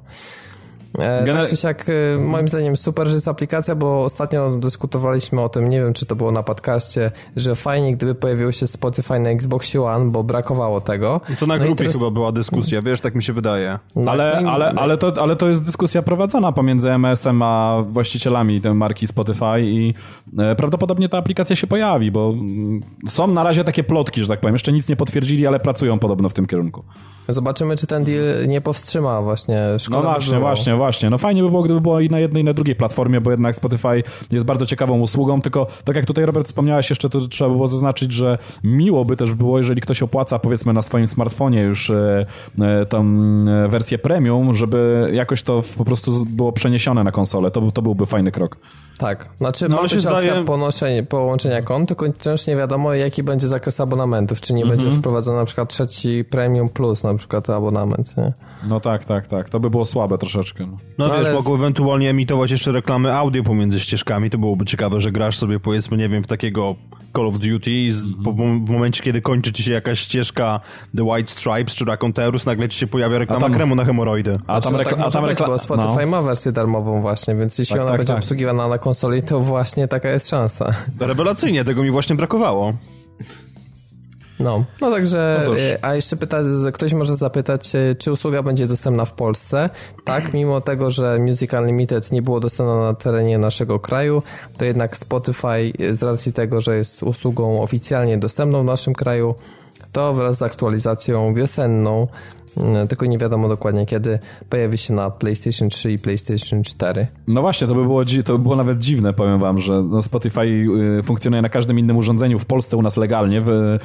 Gener- 0.99 1.41
tak 1.41 1.49
czy 1.51 1.57
siak, 1.57 1.87
e, 1.89 2.19
moim 2.19 2.49
zdaniem 2.49 2.77
super, 2.77 3.09
że 3.09 3.17
jest 3.17 3.29
aplikacja, 3.29 3.75
bo 3.75 4.05
ostatnio 4.05 4.51
dyskutowaliśmy 4.57 5.41
o 5.41 5.49
tym, 5.49 5.71
nie 5.71 5.81
wiem 5.81 5.93
czy 5.93 6.07
to 6.07 6.17
było 6.17 6.33
na 6.33 6.43
podcaście, 6.43 7.11
że 7.37 7.55
fajnie 7.55 7.97
gdyby 7.97 8.15
pojawiło 8.15 8.53
się 8.53 8.67
Spotify 8.67 9.19
na 9.19 9.29
Xbox 9.31 9.77
One, 9.77 10.11
bo 10.11 10.25
brakowało 10.25 10.81
tego. 10.81 11.21
To 11.41 11.47
na 11.47 11.57
No 11.57 11.65
grupie 11.65 11.77
teraz- 11.85 11.95
chyba 11.95 12.11
była 12.11 12.33
dyskusja, 12.33 12.81
wiesz, 12.83 13.01
tak 13.01 13.15
mi 13.15 13.23
się 13.23 13.33
wydaje. 13.33 13.79
No, 13.97 14.11
Ale, 14.13 14.33
no 14.35 14.41
i- 14.51 14.55
ale, 14.55 14.73
ale, 14.77 14.97
to, 14.97 15.23
ale 15.23 15.37
to 15.37 15.49
jest 15.49 15.65
dyskusja 15.65 16.03
prowadzona 16.03 16.53
pomiędzy 16.53 16.91
MS-em 16.91 17.43
a 17.43 17.83
właścicielami 17.93 18.61
tej 18.61 18.75
marki 18.75 19.07
Spotify 19.07 19.61
i 19.61 19.95
e, 20.39 20.55
prawdopodobnie 20.57 21.09
ta 21.09 21.19
aplikacja 21.19 21.57
się 21.57 21.67
pojawi, 21.67 22.11
bo 22.11 22.31
mm, 22.31 22.81
są 23.09 23.27
na 23.27 23.43
razie 23.43 23.65
takie 23.65 23.85
plotki, 23.85 24.21
że 24.23 24.29
tak 24.29 24.41
powiem. 24.41 24.55
Jeszcze 24.55 24.73
nic 24.73 24.89
nie 24.89 24.97
potwierdzili, 24.97 25.47
ale 25.47 25.61
pracują 25.61 25.99
podobno 25.99 26.29
w 26.29 26.35
tym 26.35 26.47
kierunku. 26.47 26.85
Zobaczymy, 27.29 27.77
czy 27.77 27.87
ten 27.87 28.05
deal 28.05 28.49
nie 28.49 28.61
powstrzyma 28.61 29.23
właśnie 29.23 29.63
szkoda 29.79 29.97
No 29.97 30.03
by 30.03 30.13
właśnie, 30.15 30.31
było. 30.31 30.41
właśnie, 30.41 30.75
właśnie. 30.77 31.11
No 31.11 31.19
fajnie 31.19 31.43
by 31.43 31.51
było, 31.51 31.63
gdyby 31.63 31.81
było 31.81 32.01
i 32.01 32.09
na 32.09 32.19
jednej, 32.19 32.43
i 32.43 32.45
na 32.45 32.53
drugiej 32.53 32.77
platformie, 32.77 33.21
bo 33.21 33.31
jednak 33.31 33.55
Spotify 33.55 34.03
jest 34.31 34.47
bardzo 34.47 34.67
ciekawą 34.67 35.01
usługą, 35.01 35.43
tylko 35.43 35.67
tak 35.85 35.97
jak 35.97 36.07
tutaj 36.07 36.27
Robert 36.27 36.47
wspomniałeś 36.47 36.91
jeszcze, 36.91 37.11
to 37.11 37.21
trzeba 37.21 37.51
było 37.51 37.69
zaznaczyć, 37.69 38.13
że 38.13 38.39
miło 38.65 39.05
by 39.05 39.17
też 39.17 39.35
było, 39.35 39.59
jeżeli 39.59 39.81
ktoś 39.81 40.03
opłaca 40.03 40.39
powiedzmy 40.39 40.73
na 40.73 40.83
swoim 40.83 41.07
smartfonie 41.07 41.63
już 41.63 41.91
e, 41.91 42.27
e, 42.61 42.87
tą 42.87 43.05
e, 43.65 43.69
wersję 43.69 43.99
premium, 43.99 44.55
żeby 44.55 45.11
jakoś 45.13 45.43
to 45.43 45.63
po 45.79 45.85
prostu 45.85 46.25
było 46.27 46.53
przeniesione 46.53 47.05
na 47.05 47.13
konsolę. 47.13 47.51
To, 47.51 47.71
to 47.71 47.83
byłby 47.83 48.07
fajny 48.07 48.33
krok. 48.33 48.57
Tak, 48.99 49.29
znaczy 49.39 49.69
No, 49.69 49.77
ma 49.77 49.83
być 49.83 49.95
opcja 49.95 50.11
zdaje- 50.11 50.45
ponoszenie, 50.45 51.03
połączenia 51.03 51.63
kont, 51.63 51.89
tylko 51.89 52.07
wciąż 52.13 52.47
nie 52.47 52.57
wiadomo 52.57 52.95
jaki 52.95 53.23
będzie 53.23 53.49
zakres 53.49 53.81
abonamentów, 53.81 54.41
czy 54.41 54.55
nie 54.55 54.63
Mhm. 54.63 54.81
będzie 54.81 54.97
wprowadzony 54.99 55.39
na 55.39 55.45
przykład 55.45 55.69
trzeci 55.69 56.25
premium 56.31 56.69
plus 56.69 57.03
na 57.05 57.15
przykład 57.15 57.51
abonament, 57.51 58.17
nie? 58.17 58.33
No 58.69 58.81
tak, 58.81 59.05
tak, 59.05 59.27
tak. 59.27 59.49
To 59.51 59.61
by 59.61 59.71
było 59.71 59.85
słabe 59.85 60.19
troszeczkę. 60.19 60.67
No. 60.67 60.77
No, 60.99 61.09
No 61.09 61.15
wiesz, 61.19 61.27
ale- 61.27 61.33
mogą 61.35 61.55
ewentualnie 61.55 62.11
emitować 62.11 62.51
jeszcze 62.51 62.73
reklamy 62.73 63.15
audio 63.15 63.43
pomiędzy 63.43 63.81
ścieżkami, 63.81 64.31
to 64.31 64.39
byłoby 64.39 64.65
ciekawe, 64.65 65.01
że 65.01 65.13
grasz 65.13 65.39
sobie 65.39 65.61
powiedzmy, 65.61 65.97
nie 65.97 66.09
wiem, 66.09 66.23
w 66.25 66.27
takiego 66.27 66.75
Call 67.17 67.27
of 67.27 67.39
Duty 67.39 67.71
i 67.71 67.91
z, 67.91 68.03
po, 68.25 68.33
w 68.33 68.71
momencie, 68.71 69.03
kiedy 69.03 69.21
kończy 69.23 69.53
ci 69.53 69.63
się 69.63 69.73
jakaś 69.73 70.01
ścieżka 70.01 70.61
The 70.97 71.03
White 71.05 71.31
Stripes 71.33 71.75
czy 71.75 71.85
Raconteurus, 71.85 72.47
nagle 72.47 72.69
ci 72.69 72.79
się 72.79 72.87
pojawia 72.87 73.19
reklama 73.19 73.41
tam- 73.41 73.55
kremu 73.55 73.75
na 73.75 73.85
hemoroidy. 73.85 74.33
A 74.47 74.61
tam, 74.61 74.73
No 74.73 74.79
rekla- 74.79 74.91
tak 74.97 75.07
a 75.07 75.11
tam 75.11 75.25
być, 75.25 75.39
rekla- 75.39 75.47
bo 75.47 75.59
Spotify 75.59 76.01
no. 76.03 76.07
ma 76.07 76.23
wersję 76.23 76.53
darmową 76.53 77.01
właśnie, 77.01 77.35
więc 77.35 77.59
jeśli 77.59 77.73
Tak, 77.75 77.83
ona 77.83 77.91
tak, 77.91 77.99
będzie 78.01 78.13
tak. 78.15 78.23
obsługiwana 78.23 78.69
na 78.69 78.79
konsoli, 78.87 79.23
to 79.23 79.41
właśnie 79.41 79.89
taka 79.89 80.11
jest 80.11 80.29
szansa. 80.29 80.73
Rewelacyjnie, 81.01 81.65
tego 81.65 81.83
mi 81.83 81.91
właśnie 81.91 82.17
brakowało. 82.17 82.73
No, 84.41 84.65
no 84.81 84.91
także, 84.91 85.43
No 85.47 85.59
e, 85.59 85.85
a 85.85 85.95
jeszcze 85.95 86.17
pyta, 86.17 86.39
ktoś 86.73 86.93
może 86.93 87.17
zapytać, 87.17 87.75
e, 87.75 87.95
czy 87.95 88.13
usługa 88.13 88.43
będzie 88.43 88.67
dostępna 88.67 89.05
w 89.05 89.13
Polsce? 89.13 89.71
Tak, 90.05 90.35
mimo 90.35 90.61
tego, 90.61 90.91
że 90.91 91.19
Music 91.19 91.53
Unlimited 91.53 92.13
nie 92.13 92.23
było 92.23 92.41
dostępna 92.41 92.81
na 92.81 92.95
terenie 92.95 93.39
naszego 93.39 93.81
kraju, 93.81 94.23
to 94.59 94.65
jednak 94.65 94.97
Spotify 94.97 95.73
e, 95.79 95.95
z 95.95 96.03
racji 96.03 96.33
tego, 96.33 96.61
że 96.61 96.77
jest 96.77 97.03
usługą 97.03 97.63
oficjalnie 97.63 98.19
dostępną 98.19 98.63
w 98.63 98.67
naszym 98.67 98.95
kraju, 98.95 99.35
to 99.93 100.13
wraz 100.13 100.37
z 100.37 100.43
aktualizacją 100.43 101.35
wiosenną, 101.35 102.09
tylko 102.89 103.07
nie 103.07 103.19
wiadomo 103.19 103.49
dokładnie 103.49 103.87
kiedy, 103.87 104.19
pojawi 104.49 104.79
się 104.79 104.95
na 104.95 105.11
PlayStation 105.11 105.69
3 105.69 105.93
i 105.93 105.99
PlayStation 105.99 106.63
4. 106.63 107.07
No 107.29 107.41
właśnie, 107.41 107.67
to 107.67 107.75
by 107.75 107.83
było, 107.83 108.05
to 108.25 108.33
by 108.33 108.39
było 108.39 108.57
nawet 108.57 108.79
dziwne, 108.79 109.13
powiem 109.13 109.39
wam, 109.39 109.59
że 109.59 109.83
no 109.83 110.03
Spotify 110.03 110.41
y, 110.99 111.03
funkcjonuje 111.03 111.43
na 111.43 111.49
każdym 111.49 111.79
innym 111.79 111.97
urządzeniu 111.97 112.39
w 112.39 112.45
Polsce, 112.45 112.77
u 112.77 112.83
nas 112.83 112.97
legalnie. 112.97 113.41
W, 113.41 113.79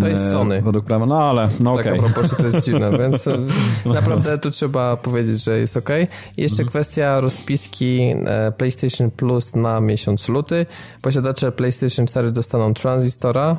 To 0.00 0.08
jest 0.08 0.22
e, 0.22 0.30
Sony. 0.30 0.62
Według 0.62 0.84
prawa, 0.84 1.06
no 1.06 1.22
ale, 1.24 1.48
no 1.60 1.76
Tak, 1.76 1.86
okej. 1.86 2.00
że 2.22 2.36
to 2.36 2.46
jest 2.46 2.66
dziwne, 2.66 2.90
więc 3.00 3.26
e, 3.26 3.38
naprawdę 3.86 4.38
tu 4.38 4.50
trzeba 4.50 4.96
powiedzieć, 4.96 5.44
że 5.44 5.58
jest 5.58 5.76
ok. 5.76 5.90
I 6.36 6.42
jeszcze 6.42 6.64
kwestia 6.64 7.20
rozpiski 7.20 8.00
e, 8.00 8.52
PlayStation 8.52 9.10
Plus 9.10 9.54
na 9.54 9.80
miesiąc 9.80 10.28
luty. 10.28 10.66
Posiadacze 11.02 11.52
PlayStation 11.52 12.06
4 12.06 12.32
dostaną 12.32 12.74
Transistora, 12.74 13.44
mm, 13.44 13.56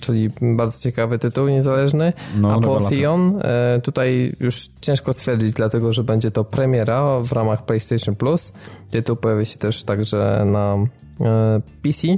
czyli 0.00 0.28
bardzo 0.40 0.80
ciekawy 0.80 1.18
tytuł 1.18 1.48
niezależny. 1.48 2.12
No, 2.36 2.52
a 2.52 2.60
po 2.60 2.74
rewelacja. 2.74 2.98
Theon 2.98 3.40
e, 3.42 3.80
tutaj 3.82 4.32
już 4.40 4.68
ciężko 4.80 5.12
stwierdzić, 5.12 5.52
dlatego 5.52 5.92
że 5.92 6.04
będzie 6.04 6.30
to 6.30 6.44
premiera 6.44 7.20
w 7.20 7.32
ramach 7.32 7.64
PlayStation 7.64 8.16
Plus. 8.16 8.52
Tytuł 8.90 9.16
pojawi 9.16 9.46
się 9.46 9.58
też 9.58 9.84
także 9.84 10.42
na 10.46 10.76
e, 11.20 11.60
PC. 11.82 12.08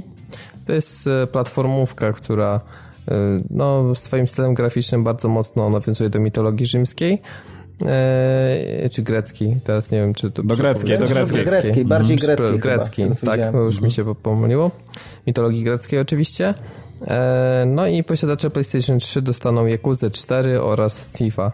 To 0.65 0.73
jest 0.73 1.07
e, 1.07 1.27
platformówka, 1.27 2.13
która 2.13 2.61
no, 3.49 3.95
swoim 3.95 4.27
stylem 4.27 4.53
graficznym 4.53 5.03
bardzo 5.03 5.27
mocno 5.27 5.69
nawiązuje 5.69 6.09
do 6.09 6.19
mitologii 6.19 6.65
rzymskiej. 6.65 7.21
E, 7.85 8.89
czy 8.89 9.01
greckiej, 9.01 9.57
teraz 9.63 9.91
nie 9.91 9.99
wiem, 9.99 10.13
czy 10.13 10.31
to... 10.31 10.43
Do 10.43 10.55
greckiej, 10.55 10.97
do 10.99 11.07
greckiej. 11.07 11.45
Greckiej, 11.45 11.85
bardziej 11.85 12.17
greckiej 12.17 12.47
chyba, 12.47 12.57
Grecki, 12.57 13.03
tak, 13.25 13.39
już 13.53 13.81
mi 13.81 13.91
się 13.91 14.15
pomyliło. 14.15 14.71
Mitologii 15.27 15.63
greckiej 15.63 15.99
oczywiście. 15.99 16.53
E, 17.07 17.65
no 17.67 17.87
i 17.87 18.03
posiadacze 18.03 18.49
PlayStation 18.49 18.99
3 18.99 19.21
dostaną 19.21 19.65
Yakuza 19.65 20.09
4 20.09 20.61
oraz 20.61 20.99
FIFA. 21.17 21.51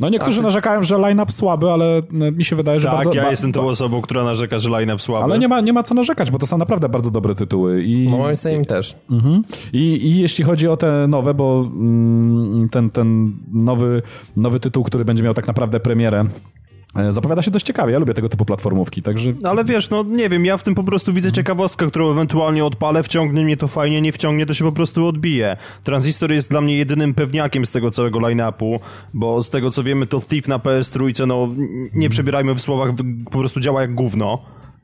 No 0.00 0.08
niektórzy 0.08 0.42
narzekają, 0.42 0.82
że 0.82 0.98
line-up 0.98 1.32
słaby, 1.32 1.70
ale 1.70 1.98
y, 1.98 2.32
mi 2.32 2.44
się 2.44 2.56
wydaje, 2.56 2.80
że 2.80 2.86
Tak, 2.88 2.96
bardzo... 2.96 3.14
ja 3.14 3.22
ba- 3.22 3.30
jestem 3.30 3.52
tą 3.52 3.68
osobą, 3.68 4.02
która 4.02 4.24
narzeka, 4.24 4.58
że 4.58 4.68
line-up 4.70 4.98
słaby. 5.02 5.24
Ale 5.24 5.38
nie 5.38 5.48
ma, 5.48 5.60
nie 5.60 5.72
ma 5.72 5.82
co 5.82 5.94
narzekać, 5.94 6.30
bo 6.30 6.38
to 6.38 6.46
są 6.46 6.58
naprawdę 6.58 6.88
bardzo 6.88 7.10
dobre 7.10 7.34
tytuły. 7.34 7.82
I, 7.82 8.08
No 8.10 8.18
moim 8.18 8.36
zdaniem 8.36 8.64
też. 8.64 8.96
mhm. 9.10 9.42
I, 9.72 9.78
I 10.06 10.20
jeśli 10.20 10.44
chodzi 10.44 10.68
o 10.68 10.76
te 10.76 11.06
nowe, 11.08 11.34
bo 11.34 11.70
mm, 11.76 12.68
ten, 12.68 12.90
ten 12.90 13.32
nowy, 13.52 14.02
nowy 14.36 14.60
tytuł, 14.60 14.84
który 14.84 15.04
będzie 15.04 15.24
miał 15.24 15.34
tak 15.34 15.46
naprawdę 15.46 15.80
premierę, 15.80 16.20
e, 16.20 16.26
zapowiada 17.10 17.42
się 17.42 17.50
dość 17.50 17.66
ciekawie. 17.66 17.92
Ja 17.92 17.98
lubię 17.98 18.14
tego 18.14 18.28
typu 18.28 18.44
platformówki, 18.44 19.02
także 19.02 19.32
Ale 19.44 19.64
wiesz, 19.64 19.90
no 19.90 20.02
nie 20.02 20.28
wiem, 20.28 20.44
ja 20.44 20.56
w 20.56 20.62
tym 20.62 20.74
po 20.74 20.84
prostu 20.84 21.12
widzę 21.12 21.32
ciekawostkę, 21.32 21.86
którą 21.86 22.10
ewentualnie 22.10 22.64
odpalę, 22.64 23.02
wciągnie 23.02 23.44
mnie 23.44 23.56
to 23.56 23.68
fajnie, 23.68 24.00
nie 24.00 24.12
wciągnie, 24.12 24.46
to 24.46 24.54
się 24.54 24.64
po 24.64 24.72
prostu 24.72 25.06
odbije. 25.06 25.56
Transistor 25.84 26.32
jest 26.32 26.50
dla 26.50 26.60
mnie 26.60 26.76
jedynym 26.76 27.14
pewniakiem 27.14 27.66
z 27.66 27.72
tego 27.72 27.90
całego 27.90 28.18
line-upu, 28.18 28.80
bo 29.14 29.42
z 29.42 29.50
tego 29.50 29.70
co 29.70 29.82
wiemy, 29.82 30.06
to 30.06 30.20
Thief 30.20 30.48
na 30.48 30.58
PS3, 30.58 31.26
no 31.26 31.48
nie 31.94 32.08
przebierajmy 32.08 32.54
w 32.54 32.60
słowach, 32.60 32.90
po 33.30 33.38
prostu 33.38 33.60
działa 33.60 33.80
jak 33.80 33.94
gówno. 33.94 34.38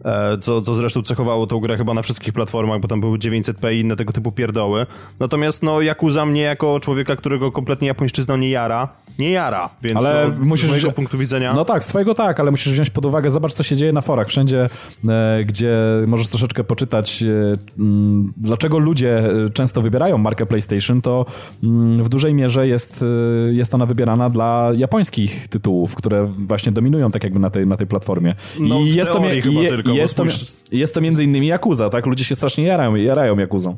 E, 0.04 0.38
Co, 0.38 0.62
co 0.62 0.74
zresztą 0.74 1.02
cechowało 1.02 1.46
tą 1.46 1.60
grę 1.60 1.76
chyba 1.76 1.94
na 1.94 2.02
wszystkich 2.02 2.32
platformach, 2.32 2.80
bo 2.80 2.88
tam 2.88 3.00
były 3.00 3.18
900p 3.18 3.72
i 3.72 3.80
inne 3.80 3.96
tego 3.96 4.12
typu 4.12 4.32
pierdoły. 4.32 4.86
Natomiast 5.20 5.62
no 5.62 5.80
Yakuza 5.80 6.26
mnie 6.26 6.40
jako 6.42 6.80
człowieka, 6.80 7.16
którego 7.16 7.52
kompletnie 7.52 7.88
japońszczyzna 7.88 8.36
nie 8.36 8.50
jara, 8.50 8.88
nie 9.18 9.30
jara, 9.30 9.70
więc 9.82 9.98
Ale 9.98 10.30
no, 10.38 10.44
musisz 10.44 10.68
z 10.68 10.70
mojego 10.70 10.92
punktu 10.92 11.18
widzenia... 11.18 11.54
No 11.54 11.64
tak, 11.64 11.84
z 11.84 11.86
twojego 11.86 12.14
tak, 12.14 12.40
ale 12.40 12.50
musisz 12.50 12.72
wziąć 12.72 12.90
pod 12.90 13.04
uwagę, 13.04 13.30
zobacz 13.30 13.52
co 13.52 13.62
się 13.62 13.76
dzieje 13.76 13.92
na 13.92 14.00
forach. 14.00 14.28
Wszędzie, 14.28 14.68
e, 15.08 15.44
gdzie 15.44 15.76
możesz 16.06 16.28
troszeczkę 16.28 16.64
poczytać, 16.64 17.22
e, 17.22 17.52
mm, 17.78 18.32
dlaczego 18.36 18.78
ludzie 18.78 19.18
e, 19.18 19.50
często 19.50 19.82
wybierają 19.82 20.18
markę 20.18 20.46
PlayStation, 20.46 21.02
to 21.02 21.26
mm, 21.62 22.04
w 22.04 22.08
dużej 22.08 22.34
mierze 22.34 22.68
jest, 22.68 23.04
e, 23.48 23.52
jest 23.52 23.74
ona 23.74 23.86
wybierana 23.86 24.30
dla 24.30 24.70
japońskich 24.76 25.48
tytułów, 25.48 25.94
które 25.94 26.26
właśnie 26.38 26.72
dominują 26.72 27.10
tak 27.10 27.24
jakby 27.24 27.38
na 27.38 27.50
tej, 27.50 27.66
na 27.66 27.76
tej 27.76 27.86
platformie. 27.86 28.34
No, 28.60 28.80
w 28.80 28.86
jest, 28.86 29.12
to, 29.12 29.24
je- 29.24 29.82
jest, 29.94 30.14
to, 30.14 30.22
spójrz- 30.22 30.56
jest 30.72 30.94
to 30.94 31.00
między 31.00 31.24
innymi 31.24 31.46
Yakuza, 31.48 31.90
tak? 31.90 32.06
Ludzie 32.06 32.24
się 32.24 32.34
strasznie 32.34 32.64
jarają, 32.64 32.94
jarają 32.94 33.38
Yakuzą. 33.38 33.76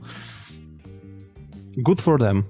Good 1.77 2.01
for 2.01 2.21
them. 2.21 2.45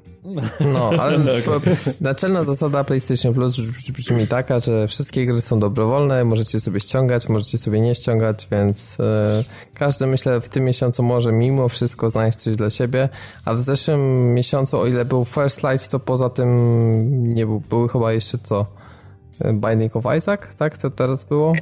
No, 0.72 0.90
ale 0.98 1.18
naczelna 2.00 2.44
zasada 2.44 2.84
PlayStation 2.84 3.34
Plus 3.34 3.52
brzmi- 3.52 3.92
brzmi 3.92 4.26
taka, 4.26 4.60
że 4.60 4.88
wszystkie 4.88 5.26
gry 5.26 5.40
są 5.40 5.60
dobrowolne, 5.60 6.24
możecie 6.24 6.60
sobie 6.60 6.80
ściągać, 6.80 7.28
możecie 7.28 7.58
sobie 7.58 7.80
nie 7.80 7.94
ściągać, 7.94 8.48
więc 8.50 8.96
e, 9.00 9.44
każdy 9.74 10.06
myślę 10.06 10.40
w 10.40 10.48
tym 10.48 10.64
miesiącu 10.64 11.02
może 11.02 11.32
mimo 11.32 11.68
wszystko 11.68 12.10
znaleźć 12.10 12.38
coś 12.38 12.56
dla 12.56 12.70
siebie, 12.70 13.08
a 13.44 13.54
w 13.54 13.60
zeszłym 13.60 14.34
miesiącu, 14.34 14.78
o 14.78 14.86
ile 14.86 15.04
był 15.04 15.24
First 15.24 15.62
Light, 15.62 15.88
to 15.88 16.00
poza 16.00 16.30
tym 16.30 17.28
nie 17.28 17.46
był, 17.46 17.60
były 17.60 17.88
chyba 17.88 18.12
jeszcze 18.12 18.38
co? 18.38 18.66
Binding 19.44 19.96
of 19.96 20.04
Isaac, 20.18 20.54
tak? 20.56 20.78
To 20.78 20.90
teraz 20.90 21.24
było? 21.24 21.52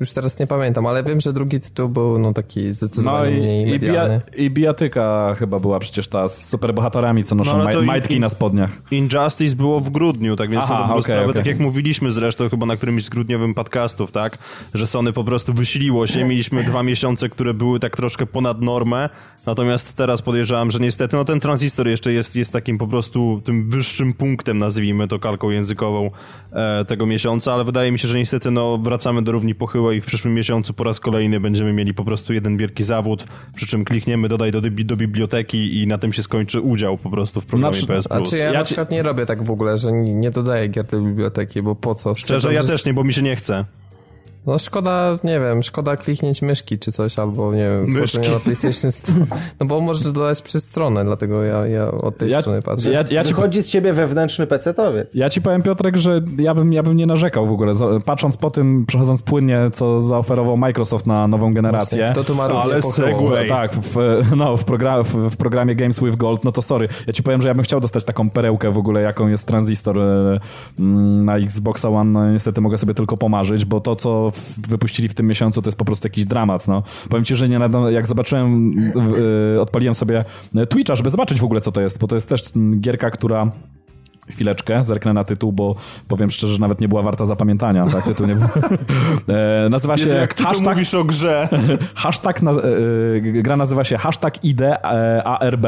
Już 0.00 0.10
teraz 0.10 0.38
nie 0.38 0.46
pamiętam, 0.46 0.86
ale 0.86 1.02
wiem, 1.02 1.20
że 1.20 1.32
drugi 1.32 1.60
tytuł 1.60 1.88
był 1.88 2.18
no 2.18 2.32
taki 2.32 2.72
zdecydowanie 2.72 3.30
no 3.30 3.36
i, 3.36 3.40
mniej 3.40 3.66
medialny. 3.66 4.20
I, 4.36 4.42
i 4.42 4.50
bijatyka 4.50 5.34
chyba 5.38 5.58
była 5.58 5.78
przecież 5.78 6.08
ta 6.08 6.28
z 6.28 6.48
superbohaterami, 6.48 7.24
co 7.24 7.34
noszą 7.34 7.58
no, 7.58 7.64
maj, 7.64 7.76
majtki 7.76 8.14
in, 8.14 8.20
na 8.20 8.28
spodniach. 8.28 8.70
Injustice 8.90 9.56
było 9.56 9.80
w 9.80 9.90
grudniu, 9.90 10.36
tak 10.36 10.50
więc 10.50 10.64
Aha, 10.64 10.76
to 10.78 10.84
okay, 10.84 11.02
sprawę, 11.02 11.22
okay. 11.22 11.34
tak 11.34 11.46
jak 11.46 11.58
mówiliśmy 11.58 12.10
zresztą 12.10 12.48
chyba 12.48 12.66
na 12.66 12.76
którymś 12.76 13.04
z 13.04 13.08
grudniowym 13.08 13.54
podcastów, 13.54 14.12
tak? 14.12 14.38
Że 14.74 14.86
Sony 14.86 15.12
po 15.12 15.24
prostu 15.24 15.52
wysiliło 15.52 16.06
się, 16.06 16.24
mieliśmy 16.24 16.64
dwa 16.64 16.82
miesiące, 16.82 17.28
które 17.28 17.54
były 17.54 17.80
tak 17.80 17.96
troszkę 17.96 18.26
ponad 18.26 18.60
normę, 18.60 19.08
natomiast 19.46 19.96
teraz 19.96 20.22
podejrzewam, 20.22 20.70
że 20.70 20.78
niestety 20.78 21.16
no 21.16 21.24
ten 21.24 21.40
tranzystor 21.40 21.88
jeszcze 21.88 22.12
jest, 22.12 22.36
jest 22.36 22.52
takim 22.52 22.78
po 22.78 22.86
prostu 22.86 23.42
tym 23.44 23.70
wyższym 23.70 24.12
punktem, 24.12 24.58
nazwijmy 24.58 25.08
to 25.08 25.18
kalką 25.18 25.50
językową 25.50 26.10
e, 26.52 26.84
tego 26.84 27.06
miesiąca, 27.06 27.25
ale 27.52 27.64
wydaje 27.64 27.92
mi 27.92 27.98
się, 27.98 28.08
że 28.08 28.18
niestety 28.18 28.50
no 28.50 28.78
wracamy 28.78 29.22
do 29.22 29.32
równi 29.32 29.54
pochyłej 29.54 29.98
i 29.98 30.00
w 30.00 30.06
przyszłym 30.06 30.34
miesiącu 30.34 30.74
po 30.74 30.84
raz 30.84 31.00
kolejny 31.00 31.40
będziemy 31.40 31.72
mieli 31.72 31.94
po 31.94 32.04
prostu 32.04 32.32
jeden 32.32 32.56
wielki 32.56 32.84
zawód, 32.84 33.24
przy 33.54 33.66
czym 33.66 33.84
klikniemy 33.84 34.28
dodaj 34.28 34.52
do, 34.52 34.60
do 34.60 34.96
biblioteki 34.96 35.82
i 35.82 35.86
na 35.86 35.98
tym 35.98 36.12
się 36.12 36.22
skończy 36.22 36.60
udział 36.60 36.96
po 36.96 37.10
prostu 37.10 37.40
w 37.40 37.46
programie 37.46 37.74
znaczy, 37.74 37.86
PS 37.86 38.08
Plus. 38.08 38.28
Znaczy 38.28 38.44
ja, 38.44 38.52
ja 38.52 38.58
na 38.58 38.64
przykład 38.64 38.90
nie 38.90 39.02
robię 39.02 39.26
tak 39.26 39.42
w 39.42 39.50
ogóle, 39.50 39.76
że 39.76 39.92
nie, 39.92 40.14
nie 40.14 40.30
dodaję 40.30 40.68
gier 40.68 40.84
do 40.84 41.00
biblioteki, 41.00 41.62
bo 41.62 41.74
po 41.74 41.94
co? 41.94 42.14
Szczerze, 42.14 42.54
ja 42.54 42.64
też 42.64 42.84
nie, 42.84 42.94
bo 42.94 43.04
mi 43.04 43.12
się 43.12 43.22
nie 43.22 43.36
chce. 43.36 43.64
No 44.46 44.58
szkoda, 44.58 45.18
nie 45.24 45.40
wiem, 45.40 45.62
szkoda 45.62 45.96
kliknięć 45.96 46.42
myszki 46.42 46.78
czy 46.78 46.92
coś, 46.92 47.18
albo 47.18 47.52
nie 47.52 47.68
wiem, 47.68 47.84
myszki. 47.84 48.18
na 48.18 48.40
PlayStation 48.40 48.90
No 49.60 49.66
bo 49.66 49.80
możesz 49.80 50.12
dodać 50.12 50.42
przez 50.42 50.64
stronę, 50.64 51.04
dlatego 51.04 51.42
ja, 51.42 51.66
ja 51.66 51.90
od 51.90 52.16
tej 52.16 52.30
ja, 52.30 52.40
strony 52.40 52.62
patrzę. 52.62 52.92
Ja, 52.92 53.04
ja 53.10 53.24
ci... 53.24 53.34
Wychodzi 53.34 53.62
z 53.62 53.66
ciebie 53.66 53.92
wewnętrzny 53.92 54.46
PC-towiec. 54.46 55.06
Ja 55.14 55.30
ci 55.30 55.42
powiem 55.42 55.62
Piotrek, 55.62 55.96
że 55.96 56.20
ja 56.38 56.54
bym, 56.54 56.72
ja 56.72 56.82
bym 56.82 56.96
nie 56.96 57.06
narzekał 57.06 57.46
w 57.46 57.52
ogóle. 57.52 57.72
Patrząc 58.04 58.36
po 58.36 58.50
tym, 58.50 58.86
przechodząc 58.86 59.22
płynnie, 59.22 59.60
co 59.72 60.00
zaoferował 60.00 60.56
Microsoft 60.56 61.06
na 61.06 61.28
nową 61.28 61.52
generację. 61.52 61.98
Właśnie, 61.98 62.12
kto 62.14 62.24
tu 62.24 62.34
ma 62.34 62.44
Ale 62.44 62.82
segway. 62.82 63.48
Tak, 63.48 63.72
w, 63.72 63.96
no, 64.36 64.56
w, 64.56 64.64
program, 64.64 65.04
w, 65.04 65.14
w, 65.30 65.36
programie 65.36 65.74
Games 65.74 66.00
with 66.00 66.16
Gold, 66.16 66.44
no 66.44 66.52
to 66.52 66.62
sorry. 66.62 66.88
Ja 67.06 67.12
ci 67.12 67.22
powiem, 67.22 67.42
że 67.42 67.48
ja 67.48 67.54
bym 67.54 67.64
chciał 67.64 67.80
dostać 67.80 68.04
taką 68.04 68.30
perełkę 68.30 68.70
w 68.70 68.78
ogóle, 68.78 69.02
jaką 69.02 69.28
jest 69.28 69.46
transistor 69.46 69.98
e, 69.98 70.38
na 71.24 71.36
Xboxa 71.36 71.88
One. 71.88 72.10
No, 72.10 72.32
niestety 72.32 72.60
mogę 72.60 72.78
sobie 72.78 72.94
tylko 72.94 73.16
pomarzyć, 73.16 73.64
bo 73.64 73.80
to, 73.80 73.96
co 73.96 74.32
wypuścili 74.68 75.08
w 75.08 75.14
tym 75.14 75.26
miesiącu 75.26 75.62
to 75.62 75.68
jest 75.68 75.78
po 75.78 75.84
prostu 75.84 76.06
jakiś 76.06 76.24
dramat, 76.24 76.68
no. 76.68 76.82
Powiem 77.08 77.24
ci, 77.24 77.36
że 77.36 77.48
nie 77.48 77.60
jak 77.90 78.06
zobaczyłem, 78.06 78.72
yy, 79.52 79.60
odpaliłem 79.60 79.94
sobie 79.94 80.24
Twitcha, 80.68 80.96
żeby 80.96 81.10
zobaczyć 81.10 81.40
w 81.40 81.44
ogóle, 81.44 81.60
co 81.60 81.72
to 81.72 81.80
jest, 81.80 81.98
bo 81.98 82.06
to 82.06 82.14
jest 82.14 82.28
też 82.28 82.42
gierka, 82.80 83.10
która 83.10 83.50
chwileczkę, 84.30 84.84
zerknę 84.84 85.12
na 85.12 85.24
tytuł, 85.24 85.52
bo 85.52 85.74
powiem 86.08 86.30
szczerze, 86.30 86.52
że 86.52 86.60
nawet 86.60 86.80
nie 86.80 86.88
była 86.88 87.02
warta 87.02 87.26
zapamiętania, 87.26 87.86
tak? 87.86 88.04
Tytuł 88.04 88.26
nie 88.26 88.36
był. 88.36 88.48
e, 89.34 89.68
nazywa 89.68 89.96
się... 89.96 90.08
jak 90.08 90.34
ty 90.34 90.44
hashtag, 90.44 90.76
mówisz 90.76 90.94
o 90.94 91.04
grze. 91.04 91.48
hashtag, 91.94 92.42
na, 92.42 92.50
e, 92.50 92.56
gra 93.20 93.56
nazywa 93.56 93.84
się 93.84 93.98
hashtag 93.98 94.44
IDARB. 94.44 95.66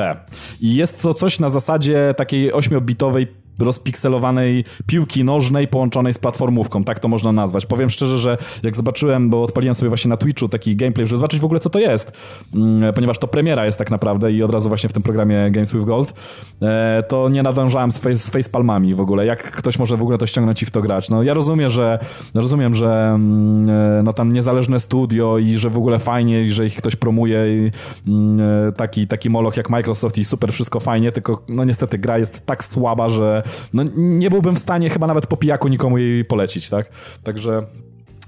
I 0.61 0.75
jest 0.75 1.03
to 1.03 1.15
coś 1.15 1.41
na 1.41 1.49
zasadzie 1.49 2.15
takiej 2.17 2.53
ośmiobitowej 2.53 3.48
rozpikselowanej 3.59 4.65
piłki 4.87 5.25
nożnej 5.25 5.69
połączonej 5.69 6.15
z 6.15 6.19
platformówką, 6.19 6.85
tak 6.85 7.01
to 7.01 7.09
można 7.09 7.33
nazwać. 7.33 7.67
Powiem 7.67 7.91
szczerze, 7.91 8.19
że 8.19 8.39
jak 8.63 8.77
zobaczyłem, 8.77 9.31
bo 9.31 9.43
odpaliłem 9.43 9.75
sobie 9.75 9.89
właśnie 9.89 10.09
na 10.09 10.17
Twitchu 10.17 10.49
taki 10.49 10.77
gameplay, 10.77 11.07
żeby 11.07 11.17
zobaczyć 11.17 11.41
w 11.41 11.45
ogóle 11.45 11.61
co 11.61 11.71
to 11.71 11.79
jest, 11.79 12.13
mm, 12.55 12.95
ponieważ 12.95 13.19
to 13.19 13.29
premiera 13.29 13.67
jest 13.67 13.79
tak 13.79 13.91
naprawdę 13.91 14.33
i 14.33 14.43
od 14.43 14.51
razu 14.51 14.69
właśnie 14.69 14.89
w 14.89 14.93
tym 14.93 15.03
programie 15.03 15.51
Games 15.51 15.73
with 15.73 15.85
Gold, 15.85 16.15
e, 16.63 17.03
to 17.09 17.29
nie 17.29 17.43
nadążałem 17.43 17.93
z, 17.93 17.99
face, 17.99 18.31
facepalmami 18.31 18.95
w 18.95 19.01
ogóle. 19.01 19.27
Jak 19.27 19.51
ktoś 19.51 19.79
może 19.79 19.97
w 19.97 20.03
ogóle 20.03 20.19
to 20.19 20.27
ściągnąć 20.27 20.63
i 20.63 20.67
w 20.67 20.71
to 20.71 20.83
grać? 20.83 21.11
No 21.11 21.23
ja 21.23 21.35
rozumiem, 21.35 21.71
że 21.71 21.99
rozumiem, 22.35 22.75
że 22.75 23.11
mm, 23.15 23.71
e, 23.71 24.03
no 24.03 24.13
tam 24.13 24.33
niezależne 24.33 24.81
studio 24.81 25.39
i 25.39 25.59
że 25.59 25.71
w 25.71 25.79
ogóle 25.79 25.99
fajnie 25.99 26.43
i 26.43 26.51
że 26.51 26.67
ich 26.67 26.77
ktoś 26.77 26.97
promuje 26.97 27.39
i 27.49 27.71
mm, 28.09 28.69
e, 28.69 28.73
taki, 28.73 29.07
taki 29.07 29.31
moloch 29.31 29.57
jak 29.57 29.71
Microsoft 29.71 30.19
i 30.19 30.25
super 30.25 30.53
wszystko 30.53 30.81
fajnie, 30.81 31.13
tylko 31.13 31.43
no 31.49 31.65
niestety 31.65 31.99
gra 31.99 32.19
jest 32.19 32.47
tak 32.47 32.65
słaba, 32.65 33.09
że 33.09 33.43
no 33.73 33.85
nie 33.97 34.31
byłbym 34.31 34.57
w 34.57 34.59
stanie 34.59 34.91
chyba 34.91 35.07
nawet 35.07 35.27
po 35.27 35.37
pijaku 35.37 35.69
nikomu 35.69 35.99
jej 35.99 36.25
polecić, 36.25 36.71
tak? 36.71 36.89
Także 37.23 37.67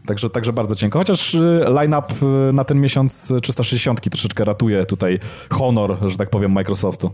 Także, 0.07 0.31
także 0.31 0.53
bardzo 0.53 0.75
cienko. 0.75 0.99
Chociaż 0.99 1.35
y, 1.35 1.65
line-up 1.69 2.15
y, 2.49 2.53
na 2.53 2.65
ten 2.65 2.81
miesiąc 2.81 3.33
360 3.43 4.01
troszeczkę 4.01 4.45
ratuje 4.45 4.87
tutaj 4.87 5.19
honor, 5.51 5.99
że 6.07 6.17
tak 6.17 6.31
powiem, 6.31 6.53
Microsoftu. 6.53 7.11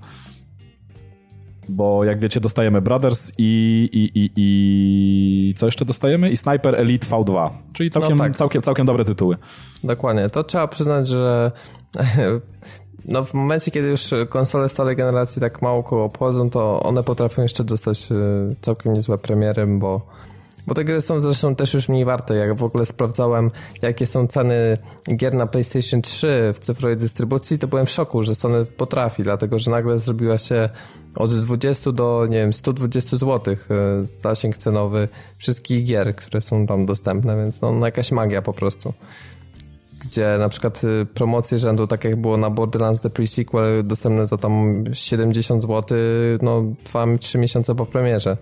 Bo 1.69 2.05
jak 2.05 2.21
wiecie, 2.21 2.41
dostajemy 2.41 2.81
Brothers 2.81 3.33
i, 3.39 3.89
i, 3.93 4.21
i, 4.21 4.31
i 4.37 5.55
co 5.55 5.67
jeszcze 5.67 5.85
dostajemy? 5.85 6.31
I 6.31 6.37
Sniper 6.37 6.75
Elite 6.75 7.07
V2, 7.07 7.51
czyli 7.73 7.91
całkiem, 7.91 8.19
no 8.19 8.25
tak. 8.25 8.37
całkiem, 8.37 8.63
całkiem 8.63 8.87
dobre 8.87 9.05
tytuły. 9.05 9.37
Dokładnie. 9.85 10.31
To 10.31 10.45
trzeba 10.45 10.69
przyznać, 10.69 11.09
że 11.09 11.53
no 13.05 13.25
w 13.25 13.35
momencie, 13.35 13.71
kiedy 13.71 13.89
już 13.89 14.11
konsole 14.29 14.69
stałej 14.69 14.97
generacji 14.97 15.41
tak 15.41 15.63
mało 15.63 15.83
koło 15.83 16.05
obchodzą, 16.05 16.51
to 16.51 16.83
one 16.83 17.03
potrafią 17.03 17.43
jeszcze 17.43 17.65
dostać 17.65 18.09
y, 18.13 18.57
całkiem 18.61 18.95
niezłe 18.95 19.19
premiery, 19.19 19.67
bo, 19.67 20.07
bo 20.67 20.75
te 20.75 20.85
gry 20.85 21.01
są 21.01 21.21
zresztą 21.21 21.55
też 21.55 21.75
już 21.75 21.89
mniej 21.89 22.05
warte. 22.05 22.35
Jak 22.35 22.55
w 22.55 22.65
ogóle 22.65 22.87
sprawdzałem, 22.87 23.51
jakie 23.83 24.07
są 24.07 24.27
ceny 24.27 24.79
gier 25.17 25.35
na 25.35 25.47
PlayStation 25.47 26.03
3 26.03 26.53
w 26.55 26.59
cyfrowej 26.59 26.97
dystrybucji, 26.97 27.59
to 27.59 27.69
byłem 27.69 27.87
w 27.87 27.91
szoku, 27.91 28.23
że 28.23 28.35
Sony 28.35 28.65
potrafi, 28.65 29.23
dlatego 29.23 29.59
że 29.59 29.71
nagle 29.71 29.99
zrobiła 29.99 30.39
się 30.39 30.69
od 31.17 31.35
20 31.35 31.93
do, 31.93 32.27
nie 32.31 32.37
wiem, 32.37 32.53
120 32.53 33.17
zł 33.17 33.55
y, 33.55 33.57
zasięg 34.07 34.57
cenowy 34.57 35.09
wszystkich 35.39 35.85
gier, 35.85 36.17
które 36.17 36.43
są 36.43 36.67
tam 36.67 36.87
dostępne, 36.87 37.37
więc 37.37 37.61
no, 37.61 37.73
no 37.73 37.87
jakaś 37.87 38.13
magia 38.13 38.43
po 38.43 38.53
prostu 38.53 38.95
gdzie 40.07 40.37
na 40.39 40.49
przykład 40.49 40.85
y, 40.85 41.07
promocje 41.15 41.59
rzędu, 41.59 41.87
tak 41.87 42.05
jak 42.05 42.17
było 42.17 42.37
na 42.37 42.51
Borderlands 42.51 43.01
The 43.01 43.09
Pre-Sequel, 43.09 43.83
dostępne 43.83 44.27
za 44.27 44.37
tam 44.37 44.85
70 44.93 45.63
zł, 45.63 45.99
no 46.43 46.63
2-3 46.85 47.39
miesiące 47.39 47.75
po 47.75 47.87
premierze. 47.87 48.37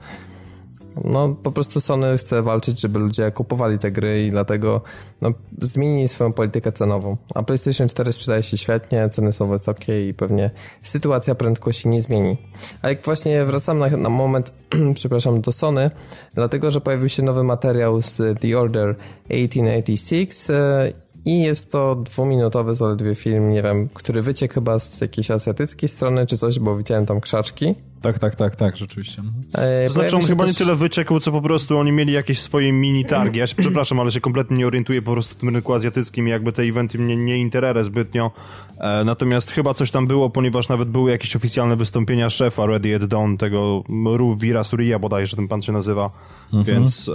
No 1.04 1.36
po 1.42 1.52
prostu 1.52 1.80
Sony 1.80 2.18
chce 2.18 2.42
walczyć, 2.42 2.80
żeby 2.80 2.98
ludzie 2.98 3.30
kupowali 3.30 3.78
te 3.78 3.90
gry 3.90 4.26
i 4.26 4.30
dlatego 4.30 4.80
no, 5.22 5.32
zmienili 5.60 6.08
swoją 6.08 6.32
politykę 6.32 6.72
cenową. 6.72 7.16
A 7.34 7.42
PlayStation 7.42 7.88
4 7.88 8.12
sprzedaje 8.12 8.42
się 8.42 8.56
świetnie, 8.56 9.08
ceny 9.08 9.32
są 9.32 9.48
wysokie 9.48 10.08
i 10.08 10.14
pewnie 10.14 10.50
sytuacja 10.82 11.34
prędko 11.34 11.72
się 11.72 11.88
nie 11.88 12.02
zmieni. 12.02 12.36
A 12.82 12.88
jak 12.88 13.02
właśnie 13.02 13.44
wracam 13.44 13.78
na, 13.78 13.88
na 13.88 14.08
moment, 14.08 14.54
przepraszam, 14.94 15.40
do 15.40 15.52
Sony, 15.52 15.90
dlatego, 16.34 16.70
że 16.70 16.80
pojawił 16.80 17.08
się 17.08 17.22
nowy 17.22 17.44
materiał 17.44 18.02
z 18.02 18.40
The 18.40 18.58
Order 18.58 18.96
1886 19.28 21.03
i 21.24 21.40
jest 21.40 21.72
to 21.72 21.94
dwuminutowy 21.94 22.74
zaledwie 22.74 23.14
film, 23.14 23.52
nie 23.52 23.62
wiem, 23.62 23.88
który 23.94 24.22
wyciekł 24.22 24.54
chyba 24.54 24.78
z 24.78 25.00
jakiejś 25.00 25.30
azjatyckiej 25.30 25.88
strony 25.88 26.26
czy 26.26 26.38
coś, 26.38 26.58
bo 26.58 26.76
widziałem 26.76 27.06
tam 27.06 27.20
krzaczki. 27.20 27.74
Tak, 28.00 28.18
tak, 28.18 28.34
tak, 28.34 28.56
tak, 28.56 28.76
rzeczywiście. 28.76 29.22
Mhm. 29.22 29.44
E, 29.54 29.88
znaczy 29.88 30.16
on 30.16 30.22
chyba 30.22 30.44
też... 30.44 30.52
nie 30.52 30.64
tyle 30.64 30.76
wyciekł, 30.76 31.20
co 31.20 31.32
po 31.32 31.42
prostu 31.42 31.78
oni 31.78 31.92
mieli 31.92 32.12
jakieś 32.12 32.40
swoje 32.40 32.72
mini 32.72 33.04
targi. 33.04 33.38
Ja 33.38 33.46
się 33.46 33.54
przepraszam, 33.64 34.00
ale 34.00 34.12
się 34.12 34.20
kompletnie 34.20 34.56
nie 34.56 34.66
orientuję 34.66 35.02
po 35.02 35.12
prostu 35.12 35.34
w 35.34 35.36
tym 35.36 35.48
rynku 35.48 35.72
azjatyckim 35.72 36.28
i 36.28 36.30
jakby 36.30 36.52
te 36.52 36.62
eventy 36.62 36.98
mnie 36.98 37.16
nie 37.16 37.38
interesują 37.38 37.84
zbytnio. 37.84 38.30
E, 38.78 39.04
natomiast 39.04 39.52
chyba 39.52 39.74
coś 39.74 39.90
tam 39.90 40.06
było, 40.06 40.30
ponieważ 40.30 40.68
nawet 40.68 40.88
były 40.88 41.10
jakieś 41.10 41.36
oficjalne 41.36 41.76
wystąpienia 41.76 42.30
szefa 42.30 42.66
Ready 42.66 42.96
at 42.96 43.04
Dawn, 43.04 43.36
tego 43.36 43.82
Ru 44.16 44.36
Vira 44.36 44.64
Surya 44.64 44.98
bodajże 44.98 45.36
ten 45.36 45.48
pan 45.48 45.62
się 45.62 45.72
nazywa. 45.72 46.10
Mhm. 46.54 46.64
Więc 46.64 47.08
e, 47.08 47.12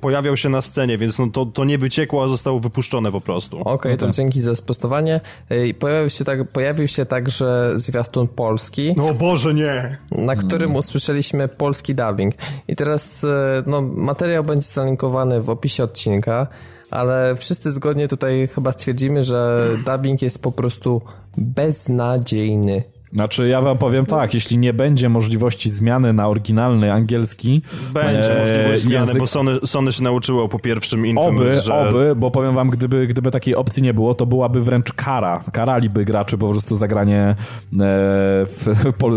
pojawiał 0.00 0.36
się 0.36 0.48
na 0.48 0.60
scenie, 0.60 0.98
więc 0.98 1.18
no 1.18 1.26
to, 1.26 1.46
to 1.46 1.64
nie 1.64 1.78
wyciekło, 1.78 2.24
a 2.24 2.28
zostało 2.28 2.60
wypuszczone 2.60 3.12
po 3.12 3.20
prostu. 3.20 3.60
Okej, 3.60 3.72
okay, 3.72 3.96
to 3.96 4.10
dzięki 4.10 4.40
za 4.40 4.54
sprostowanie. 4.54 5.20
E, 5.48 5.74
pojawił 5.74 6.10
się, 6.10 6.24
tak, 6.24 6.48
pojawił 6.48 6.88
się 6.88 7.06
także 7.06 7.72
zwiastun 7.76 8.28
polski. 8.28 8.94
No 8.96 9.14
Boże, 9.14 9.54
nie! 9.54 9.96
Na 10.12 10.36
którym 10.36 10.70
mm. 10.70 10.76
usłyszeliśmy 10.76 11.48
polski 11.48 11.94
dubbing. 11.94 12.34
I 12.68 12.76
teraz 12.76 13.24
e, 13.24 13.62
no, 13.66 13.82
materiał 13.82 14.44
będzie 14.44 14.66
zalinkowany 14.66 15.40
w 15.40 15.50
opisie 15.50 15.84
odcinka 15.84 16.46
ale 16.90 17.36
wszyscy 17.36 17.72
zgodnie 17.72 18.08
tutaj 18.08 18.48
chyba 18.54 18.72
stwierdzimy, 18.72 19.22
że 19.22 19.68
dubbing 19.86 20.22
jest 20.22 20.42
po 20.42 20.52
prostu 20.52 21.02
beznadziejny. 21.36 22.82
Znaczy, 23.14 23.48
ja 23.48 23.62
wam 23.62 23.78
powiem 23.78 24.06
tak, 24.06 24.34
jeśli 24.34 24.58
nie 24.58 24.72
będzie 24.72 25.08
możliwości 25.08 25.70
zmiany 25.70 26.12
na 26.12 26.28
oryginalny 26.28 26.92
angielski... 26.92 27.62
Będzie 27.92 28.36
e, 28.36 28.40
możliwość 28.40 28.82
zmiany, 28.82 29.06
język... 29.06 29.18
bo 29.18 29.26
Sony, 29.26 29.58
Sony 29.64 29.92
się 29.92 30.02
nauczyło 30.02 30.48
po 30.48 30.58
pierwszym 30.58 31.06
Infamous, 31.06 31.40
Oby, 31.40 31.60
że... 31.60 31.74
oby, 31.74 32.14
bo 32.16 32.30
powiem 32.30 32.54
wam, 32.54 32.70
gdyby, 32.70 33.06
gdyby 33.06 33.30
takiej 33.30 33.56
opcji 33.56 33.82
nie 33.82 33.94
było, 33.94 34.14
to 34.14 34.26
byłaby 34.26 34.60
wręcz 34.60 34.92
kara. 34.92 35.44
Karaliby 35.52 36.04
graczy 36.04 36.38
po 36.38 36.50
prostu 36.50 36.76
zagranie 36.76 37.20
e, 37.20 37.36
w, 37.72 38.68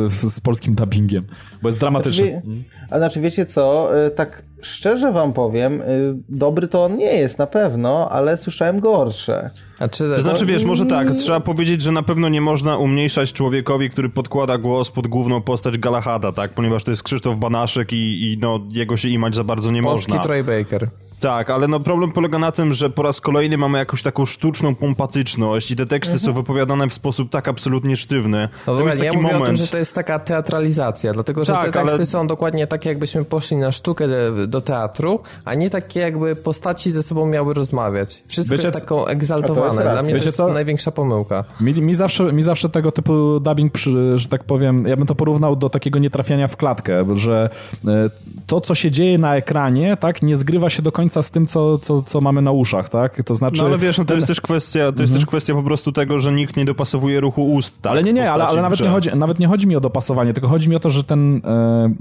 w, 0.09 0.31
z 0.31 0.39
polskim 0.39 0.75
dubbingiem, 0.75 1.23
bo 1.61 1.67
jest 1.67 1.79
dramatyczne. 1.79 2.25
Znaczy, 2.25 2.63
a 2.89 2.97
znaczy, 2.97 3.21
wiecie 3.21 3.45
co, 3.45 3.89
e, 4.05 4.09
tak 4.09 4.43
Szczerze 4.61 5.11
wam 5.11 5.33
powiem, 5.33 5.81
y, 5.81 6.15
dobry 6.29 6.67
to 6.67 6.83
on 6.83 6.97
nie 6.97 7.13
jest 7.13 7.37
na 7.37 7.47
pewno, 7.47 8.09
ale 8.11 8.37
słyszałem 8.37 8.79
gorsze. 8.79 9.49
A 9.79 9.87
czy, 9.87 10.03
to 10.15 10.21
znaczy, 10.21 10.45
wiesz, 10.45 10.63
może 10.63 10.85
tak, 10.85 11.11
trzeba 11.15 11.39
powiedzieć, 11.39 11.81
że 11.81 11.91
na 11.91 12.03
pewno 12.03 12.29
nie 12.29 12.41
można 12.41 12.77
umniejszać 12.77 13.33
człowiekowi, 13.33 13.89
który 13.89 14.09
podkłada 14.09 14.57
głos 14.57 14.91
pod 14.91 15.07
główną 15.07 15.41
postać 15.41 15.77
Galahada, 15.77 16.31
tak? 16.31 16.51
Ponieważ 16.51 16.83
to 16.83 16.91
jest 16.91 17.03
Krzysztof 17.03 17.37
Banaszek 17.37 17.93
i, 17.93 18.33
i 18.33 18.37
no, 18.41 18.59
jego 18.69 18.97
się 18.97 19.09
imać 19.09 19.35
za 19.35 19.43
bardzo 19.43 19.71
nie 19.71 19.83
Polski 19.83 20.11
można. 20.11 20.23
Troy 20.23 20.43
Baker. 20.43 20.89
Tak, 21.19 21.49
ale 21.49 21.67
no 21.67 21.79
problem 21.79 22.11
polega 22.11 22.39
na 22.39 22.51
tym, 22.51 22.73
że 22.73 22.89
po 22.89 23.03
raz 23.03 23.21
kolejny 23.21 23.57
mamy 23.57 23.77
jakąś 23.77 24.03
taką 24.03 24.25
sztuczną 24.25 24.75
pompatyczność 24.75 25.71
i 25.71 25.75
te 25.75 25.85
teksty 25.85 26.13
mhm. 26.13 26.25
są 26.25 26.41
wypowiadane 26.41 26.89
w 26.89 26.93
sposób 26.93 27.29
tak 27.29 27.47
absolutnie 27.47 27.95
sztywny. 27.95 28.49
No 28.67 28.75
dobra, 28.75 28.95
ja 28.95 29.13
mówię 29.13 29.27
moment... 29.27 29.43
o 29.43 29.45
tym, 29.45 29.55
że 29.55 29.67
to 29.67 29.77
jest 29.77 29.95
taka 29.95 30.19
teatralizacja, 30.19 31.13
dlatego 31.13 31.45
że 31.45 31.53
tak, 31.53 31.65
te 31.65 31.71
teksty 31.71 31.95
ale... 31.95 32.05
są 32.05 32.27
dokładnie 32.27 32.67
takie, 32.67 32.89
jakbyśmy 32.89 33.25
poszli 33.25 33.57
na 33.57 33.71
sztukę 33.71 34.07
do 34.47 34.61
teatru, 34.61 35.19
a 35.45 35.53
nie 35.53 35.69
takie 35.69 35.99
jakby 35.99 36.35
postaci 36.35 36.91
ze 36.91 37.03
sobą 37.03 37.25
miały 37.25 37.53
rozmawiać. 37.53 38.23
Wszystko 38.27 38.55
Wiecie, 38.55 38.67
jest 38.67 38.79
taką 38.79 39.05
egzaltowane. 39.05 39.81
Dla 39.81 40.03
mnie 40.03 40.13
Wiecie 40.13 40.19
to 40.19 40.27
jest 40.27 40.37
co? 40.37 40.53
największa 40.53 40.91
pomyłka. 40.91 41.43
Mi, 41.61 41.73
mi, 41.73 41.95
zawsze, 41.95 42.33
mi 42.33 42.43
zawsze 42.43 42.69
tego 42.69 42.91
typu 42.91 43.39
dubbing, 43.39 43.73
przy, 43.73 44.19
że 44.19 44.27
tak 44.27 44.43
powiem, 44.43 44.87
ja 44.87 44.97
bym 44.97 45.07
to 45.07 45.15
porównał 45.15 45.55
do 45.55 45.69
takiego 45.69 45.99
nietrafiania 45.99 46.47
w 46.47 46.57
klatkę, 46.57 47.15
że 47.15 47.49
e, 47.87 48.09
to, 48.47 48.61
co 48.61 48.75
się 48.75 48.91
dzieje 48.91 49.17
na 49.17 49.35
ekranie, 49.35 49.97
tak, 49.99 50.21
nie 50.21 50.37
zgrywa 50.37 50.69
się 50.69 50.81
do 50.81 50.91
końca 50.91 51.06
końca 51.07 51.23
z 51.23 51.31
tym, 51.31 51.47
co, 51.47 51.77
co, 51.77 52.01
co 52.01 52.21
mamy 52.21 52.41
na 52.41 52.51
uszach, 52.51 52.89
tak? 52.89 53.23
To 53.23 53.35
znaczy... 53.35 53.61
No 53.61 53.67
ale 53.67 53.77
wiesz, 53.77 53.97
no 53.97 54.03
to 54.03 54.07
ten... 54.07 54.17
jest 54.17 54.27
też 54.27 54.41
kwestia, 54.41 54.79
to 54.79 54.85
jest 54.85 54.99
mhm. 54.99 55.19
też 55.19 55.25
kwestia 55.25 55.53
po 55.53 55.63
prostu 55.63 55.91
tego, 55.91 56.19
że 56.19 56.33
nikt 56.33 56.57
nie 56.57 56.65
dopasowuje 56.65 57.19
ruchu 57.19 57.53
ust. 57.53 57.81
Tak, 57.81 57.91
ale 57.91 58.03
nie, 58.03 58.13
nie, 58.13 58.31
ale, 58.31 58.45
ale 58.45 58.61
nawet, 58.61 58.81
nie 58.81 58.89
chodzi, 58.89 59.09
nawet 59.15 59.39
nie 59.39 59.47
chodzi 59.47 59.67
mi 59.67 59.75
o 59.75 59.79
dopasowanie, 59.79 60.33
tylko 60.33 60.49
chodzi 60.49 60.69
mi 60.69 60.75
o 60.75 60.79
to, 60.79 60.89
że 60.89 61.03
ten 61.03 61.41
e, 61.45 61.93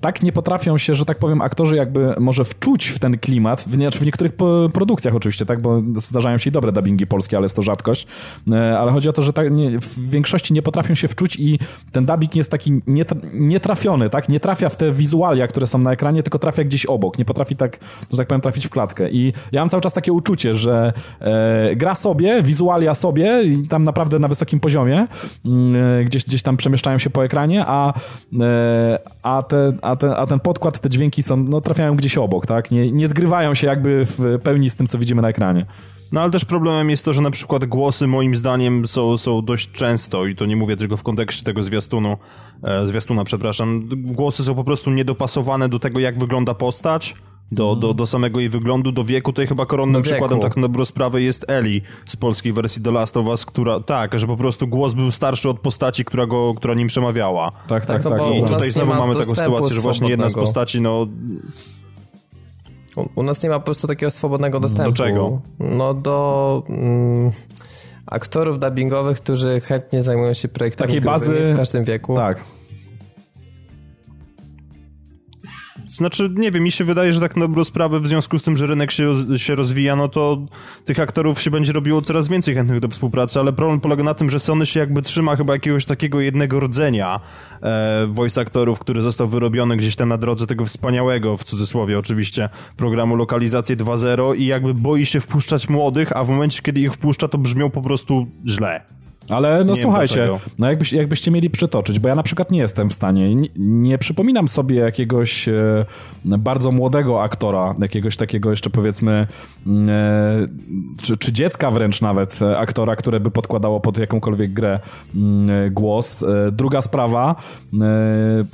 tak 0.00 0.22
nie 0.22 0.32
potrafią 0.32 0.78
się, 0.78 0.94
że 0.94 1.04
tak 1.04 1.18
powiem, 1.18 1.42
aktorzy 1.42 1.76
jakby 1.76 2.14
może 2.18 2.44
wczuć 2.44 2.86
w 2.88 2.98
ten 2.98 3.18
klimat, 3.18 3.62
w, 3.62 3.78
nie, 3.78 3.90
w 3.90 4.00
niektórych 4.00 4.32
produkcjach 4.72 5.14
oczywiście, 5.14 5.46
tak, 5.46 5.62
bo 5.62 5.82
zdarzają 5.96 6.38
się 6.38 6.50
i 6.50 6.52
dobre 6.52 6.72
dubbingi 6.72 7.06
polskie, 7.06 7.36
ale 7.36 7.44
jest 7.44 7.56
to 7.56 7.62
rzadkość, 7.62 8.06
e, 8.52 8.78
ale 8.78 8.92
chodzi 8.92 9.08
o 9.08 9.12
to, 9.12 9.22
że 9.22 9.32
tak, 9.32 9.50
nie, 9.52 9.80
w 9.80 10.10
większości 10.10 10.52
nie 10.52 10.62
potrafią 10.62 10.94
się 10.94 11.08
wczuć 11.08 11.36
i 11.36 11.58
ten 11.92 12.06
dubbing 12.06 12.36
jest 12.36 12.50
taki 12.50 12.82
nietrafiony, 13.32 14.10
tak, 14.10 14.28
nie 14.28 14.40
trafia 14.40 14.68
w 14.68 14.76
te 14.76 14.92
wizualia, 14.92 15.46
które 15.46 15.66
są 15.66 15.78
na 15.78 15.92
ekranie, 15.92 16.22
tylko 16.22 16.38
trafia 16.38 16.64
gdzieś 16.64 16.86
obok, 16.86 17.18
nie 17.18 17.24
potrafi 17.24 17.56
tak, 17.56 17.78
że 18.10 18.16
tak 18.16 18.26
powiem, 18.26 18.40
trafić 18.48 18.66
w 18.66 18.70
klatkę. 18.70 19.10
I 19.10 19.32
ja 19.52 19.60
mam 19.60 19.68
cały 19.68 19.80
czas 19.80 19.92
takie 19.92 20.12
uczucie, 20.12 20.54
że 20.54 20.92
e, 21.20 21.76
gra 21.76 21.94
sobie, 21.94 22.42
wizualia 22.42 22.94
sobie 22.94 23.42
i 23.42 23.68
tam 23.68 23.84
naprawdę 23.84 24.18
na 24.18 24.28
wysokim 24.28 24.60
poziomie, 24.60 25.06
mm, 25.44 26.00
e, 26.00 26.04
gdzieś, 26.04 26.24
gdzieś 26.24 26.42
tam 26.42 26.56
przemieszczają 26.56 26.98
się 26.98 27.10
po 27.10 27.24
ekranie, 27.24 27.64
a, 27.66 27.92
e, 28.40 28.98
a, 29.22 29.42
te, 29.42 29.72
a, 29.82 29.96
te, 29.96 30.16
a 30.16 30.26
ten 30.26 30.40
podkład, 30.40 30.80
te 30.80 30.90
dźwięki 30.90 31.22
są, 31.22 31.36
no 31.36 31.60
trafiają 31.60 31.96
gdzieś 31.96 32.18
obok, 32.18 32.46
tak? 32.46 32.70
Nie, 32.70 32.92
nie 32.92 33.08
zgrywają 33.08 33.54
się 33.54 33.66
jakby 33.66 34.04
w 34.04 34.38
pełni 34.42 34.70
z 34.70 34.76
tym, 34.76 34.86
co 34.86 34.98
widzimy 34.98 35.22
na 35.22 35.28
ekranie. 35.28 35.66
No 36.12 36.20
ale 36.20 36.30
też 36.30 36.44
problemem 36.44 36.90
jest 36.90 37.04
to, 37.04 37.12
że 37.12 37.22
na 37.22 37.30
przykład 37.30 37.64
głosy 37.64 38.06
moim 38.06 38.36
zdaniem 38.36 38.86
są, 38.86 39.18
są 39.18 39.44
dość 39.44 39.72
często 39.72 40.26
i 40.26 40.36
to 40.36 40.46
nie 40.46 40.56
mówię 40.56 40.76
tylko 40.76 40.96
w 40.96 41.02
kontekście 41.02 41.44
tego 41.44 41.62
zwiastunu, 41.62 42.16
e, 42.62 42.86
zwiastuna, 42.86 43.24
przepraszam, 43.24 43.88
głosy 43.94 44.44
są 44.44 44.54
po 44.54 44.64
prostu 44.64 44.90
niedopasowane 44.90 45.68
do 45.68 45.78
tego, 45.78 46.00
jak 46.00 46.18
wygląda 46.18 46.54
postać, 46.54 47.14
do, 47.52 47.76
do, 47.76 47.94
do 47.94 48.06
samego 48.06 48.40
jej 48.40 48.48
wyglądu, 48.48 48.92
do 48.92 49.04
wieku. 49.04 49.32
Tutaj 49.32 49.46
chyba 49.46 49.66
koronnym 49.66 50.02
przykładem 50.02 50.40
tak 50.40 50.56
na 50.56 50.62
dobrą 50.62 50.84
sprawę 50.84 51.22
jest 51.22 51.50
Eli 51.50 51.82
z 52.06 52.16
polskiej 52.16 52.52
wersji 52.52 52.82
The 52.82 52.90
Last 52.90 53.16
of 53.16 53.26
Us, 53.26 53.46
która, 53.46 53.80
tak, 53.80 54.18
że 54.18 54.26
po 54.26 54.36
prostu 54.36 54.68
głos 54.68 54.94
był 54.94 55.10
starszy 55.10 55.48
od 55.48 55.60
postaci, 55.60 56.04
która, 56.04 56.26
go, 56.26 56.54
która 56.54 56.74
nim 56.74 56.88
przemawiała. 56.88 57.50
Tak, 57.50 57.86
tak, 57.86 58.02
tak. 58.02 58.12
tak. 58.12 58.34
I 58.34 58.42
tutaj 58.42 58.70
znowu 58.70 58.94
mamy 58.94 59.14
taką 59.14 59.34
sytuację, 59.34 59.74
że 59.74 59.80
właśnie 59.80 60.08
jedna 60.08 60.30
z 60.30 60.34
postaci, 60.34 60.80
no... 60.80 61.06
U, 62.96 63.08
u 63.14 63.22
nas 63.22 63.42
nie 63.42 63.48
ma 63.48 63.58
po 63.58 63.64
prostu 63.64 63.86
takiego 63.86 64.10
swobodnego 64.10 64.60
dostępu. 64.60 64.90
Do 64.90 64.96
czego? 64.96 65.40
No 65.58 65.94
do... 65.94 66.62
Mm, 66.68 67.30
aktorów 68.06 68.60
dubbingowych, 68.60 69.20
którzy 69.20 69.60
chętnie 69.60 70.02
zajmują 70.02 70.34
się 70.34 70.48
projektami 70.48 70.88
Takiej 70.88 71.00
bazy 71.00 71.52
w 71.52 71.56
każdym 71.56 71.84
wieku. 71.84 72.16
Tak. 72.16 72.44
Znaczy, 75.98 76.30
nie 76.34 76.50
wiem, 76.50 76.62
mi 76.62 76.72
się 76.72 76.84
wydaje, 76.84 77.12
że 77.12 77.20
tak 77.20 77.36
na 77.36 77.40
dobrą 77.40 77.64
sprawę, 77.64 78.00
w 78.00 78.08
związku 78.08 78.38
z 78.38 78.42
tym, 78.42 78.56
że 78.56 78.66
rynek 78.66 78.90
się, 78.90 79.14
się 79.36 79.54
rozwija, 79.54 79.96
no 79.96 80.08
to 80.08 80.46
tych 80.84 81.00
aktorów 81.00 81.42
się 81.42 81.50
będzie 81.50 81.72
robiło 81.72 82.02
coraz 82.02 82.28
więcej 82.28 82.54
chętnych 82.54 82.80
do 82.80 82.88
współpracy, 82.88 83.40
ale 83.40 83.52
problem 83.52 83.80
polega 83.80 84.02
na 84.02 84.14
tym, 84.14 84.30
że 84.30 84.40
Sony 84.40 84.66
się 84.66 84.80
jakby 84.80 85.02
trzyma 85.02 85.36
chyba 85.36 85.52
jakiegoś 85.52 85.84
takiego 85.84 86.20
jednego 86.20 86.60
rdzenia 86.60 87.20
e, 87.62 88.06
voice 88.06 88.40
aktorów, 88.40 88.78
który 88.78 89.02
został 89.02 89.28
wyrobiony 89.28 89.76
gdzieś 89.76 89.96
tam 89.96 90.08
na 90.08 90.18
drodze 90.18 90.46
tego 90.46 90.64
wspaniałego, 90.64 91.36
w 91.36 91.44
cudzysłowie 91.44 91.98
oczywiście, 91.98 92.48
programu 92.76 93.16
Lokalizację 93.16 93.76
2.0 93.76 94.36
i 94.36 94.46
jakby 94.46 94.74
boi 94.74 95.06
się 95.06 95.20
wpuszczać 95.20 95.68
młodych, 95.68 96.16
a 96.16 96.24
w 96.24 96.28
momencie, 96.28 96.62
kiedy 96.62 96.80
ich 96.80 96.92
wpuszcza, 96.92 97.28
to 97.28 97.38
brzmią 97.38 97.70
po 97.70 97.82
prostu 97.82 98.26
źle. 98.46 98.84
Ale 99.30 99.64
no 99.64 99.74
nie 99.74 99.82
słuchajcie, 99.82 100.28
no 100.58 100.68
jakbyś, 100.68 100.92
jakbyście 100.92 101.30
mieli 101.30 101.50
przytoczyć, 101.50 101.98
bo 101.98 102.08
ja 102.08 102.14
na 102.14 102.22
przykład 102.22 102.50
nie 102.50 102.58
jestem 102.58 102.90
w 102.90 102.94
stanie, 102.94 103.34
nie, 103.34 103.48
nie 103.56 103.98
przypominam 103.98 104.48
sobie 104.48 104.76
jakiegoś 104.76 105.48
e, 105.48 105.84
bardzo 106.24 106.72
młodego 106.72 107.22
aktora, 107.22 107.74
jakiegoś 107.80 108.16
takiego 108.16 108.50
jeszcze 108.50 108.70
powiedzmy, 108.70 109.26
e, 109.88 110.48
czy, 111.02 111.16
czy 111.16 111.32
dziecka 111.32 111.70
wręcz 111.70 112.00
nawet, 112.00 112.42
e, 112.42 112.58
aktora, 112.58 112.96
które 112.96 113.20
by 113.20 113.30
podkładało 113.30 113.80
pod 113.80 113.98
jakąkolwiek 113.98 114.52
grę 114.52 114.80
mm, 115.14 115.50
e, 115.50 115.70
głos. 115.70 116.22
E, 116.22 116.52
druga 116.52 116.82
sprawa, 116.82 117.36
e, 117.80 117.86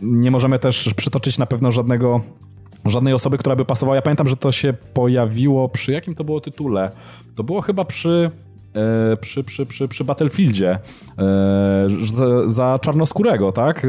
nie 0.03 0.31
możemy 0.31 0.59
też 0.59 0.95
przytoczyć 0.97 1.39
na 1.39 1.47
pewno 1.47 1.73
żadnego 1.73 2.21
żadnej 2.85 3.15
osoby, 3.15 3.39
która 3.39 3.57
by 3.57 3.65
pasowała. 3.65 3.97
Ja 3.97 4.03
pamiętam, 4.03 4.29
że 4.29 4.37
to 4.37 4.53
się 4.53 4.75
pojawiło 4.95 5.69
przy 5.69 5.93
jakim 5.93 6.15
to 6.15 6.25
było 6.25 6.41
tytule? 6.41 6.91
To 7.37 7.45
było 7.45 7.61
chyba 7.61 7.85
przy 7.85 8.31
przy, 9.21 9.45
przy, 9.45 9.67
przy, 9.67 9.89
przy 9.89 10.05
Battlefieldzie 10.05 10.79
e, 11.19 11.87
za, 12.05 12.51
za 12.51 12.79
czarnoskórego, 12.79 13.53
tak? 13.53 13.85
E, 13.85 13.89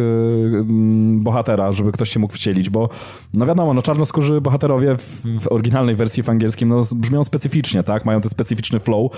bohatera, 1.15 1.71
żeby 1.71 1.91
ktoś 1.91 2.09
się 2.09 2.19
mógł 2.19 2.33
wcielić, 2.33 2.69
bo 2.69 2.89
no 3.33 3.45
wiadomo, 3.45 3.73
no 3.73 3.81
czarnoskórzy 3.81 4.41
bohaterowie 4.41 4.97
w, 4.97 5.21
w 5.41 5.51
oryginalnej 5.51 5.95
wersji 5.95 6.23
w 6.23 6.29
angielskim 6.29 6.69
no, 6.69 6.81
brzmią 6.95 7.23
specyficznie, 7.23 7.83
tak? 7.83 8.05
Mają 8.05 8.21
ten 8.21 8.29
specyficzny 8.29 8.79
flow 8.79 9.11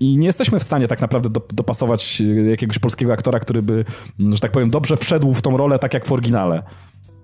i 0.00 0.18
nie 0.18 0.26
jesteśmy 0.26 0.58
w 0.58 0.62
stanie 0.62 0.88
tak 0.88 1.00
naprawdę 1.00 1.30
do, 1.30 1.42
dopasować 1.52 2.22
jakiegoś 2.50 2.78
polskiego 2.78 3.12
aktora, 3.12 3.40
który 3.40 3.62
by, 3.62 3.84
że 4.18 4.40
tak 4.40 4.52
powiem, 4.52 4.70
dobrze 4.70 4.96
wszedł 4.96 5.34
w 5.34 5.42
tą 5.42 5.56
rolę 5.56 5.78
tak 5.78 5.94
jak 5.94 6.06
w 6.06 6.12
oryginale. 6.12 6.62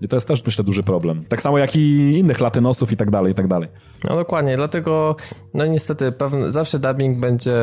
I 0.00 0.08
to 0.08 0.16
jest 0.16 0.28
też, 0.28 0.44
myślę, 0.44 0.64
duży 0.64 0.82
problem. 0.82 1.24
Tak 1.28 1.42
samo 1.42 1.58
jak 1.58 1.76
i 1.76 2.18
innych 2.18 2.40
latynosów 2.40 2.92
i 2.92 2.96
tak 2.96 3.10
dalej, 3.10 3.32
i 3.32 3.34
tak 3.34 3.48
dalej. 3.48 3.68
No 4.04 4.16
dokładnie, 4.16 4.56
dlatego 4.56 5.16
no 5.54 5.66
niestety 5.66 6.12
pewne, 6.12 6.50
zawsze 6.50 6.78
dubbing 6.78 7.18
będzie 7.18 7.54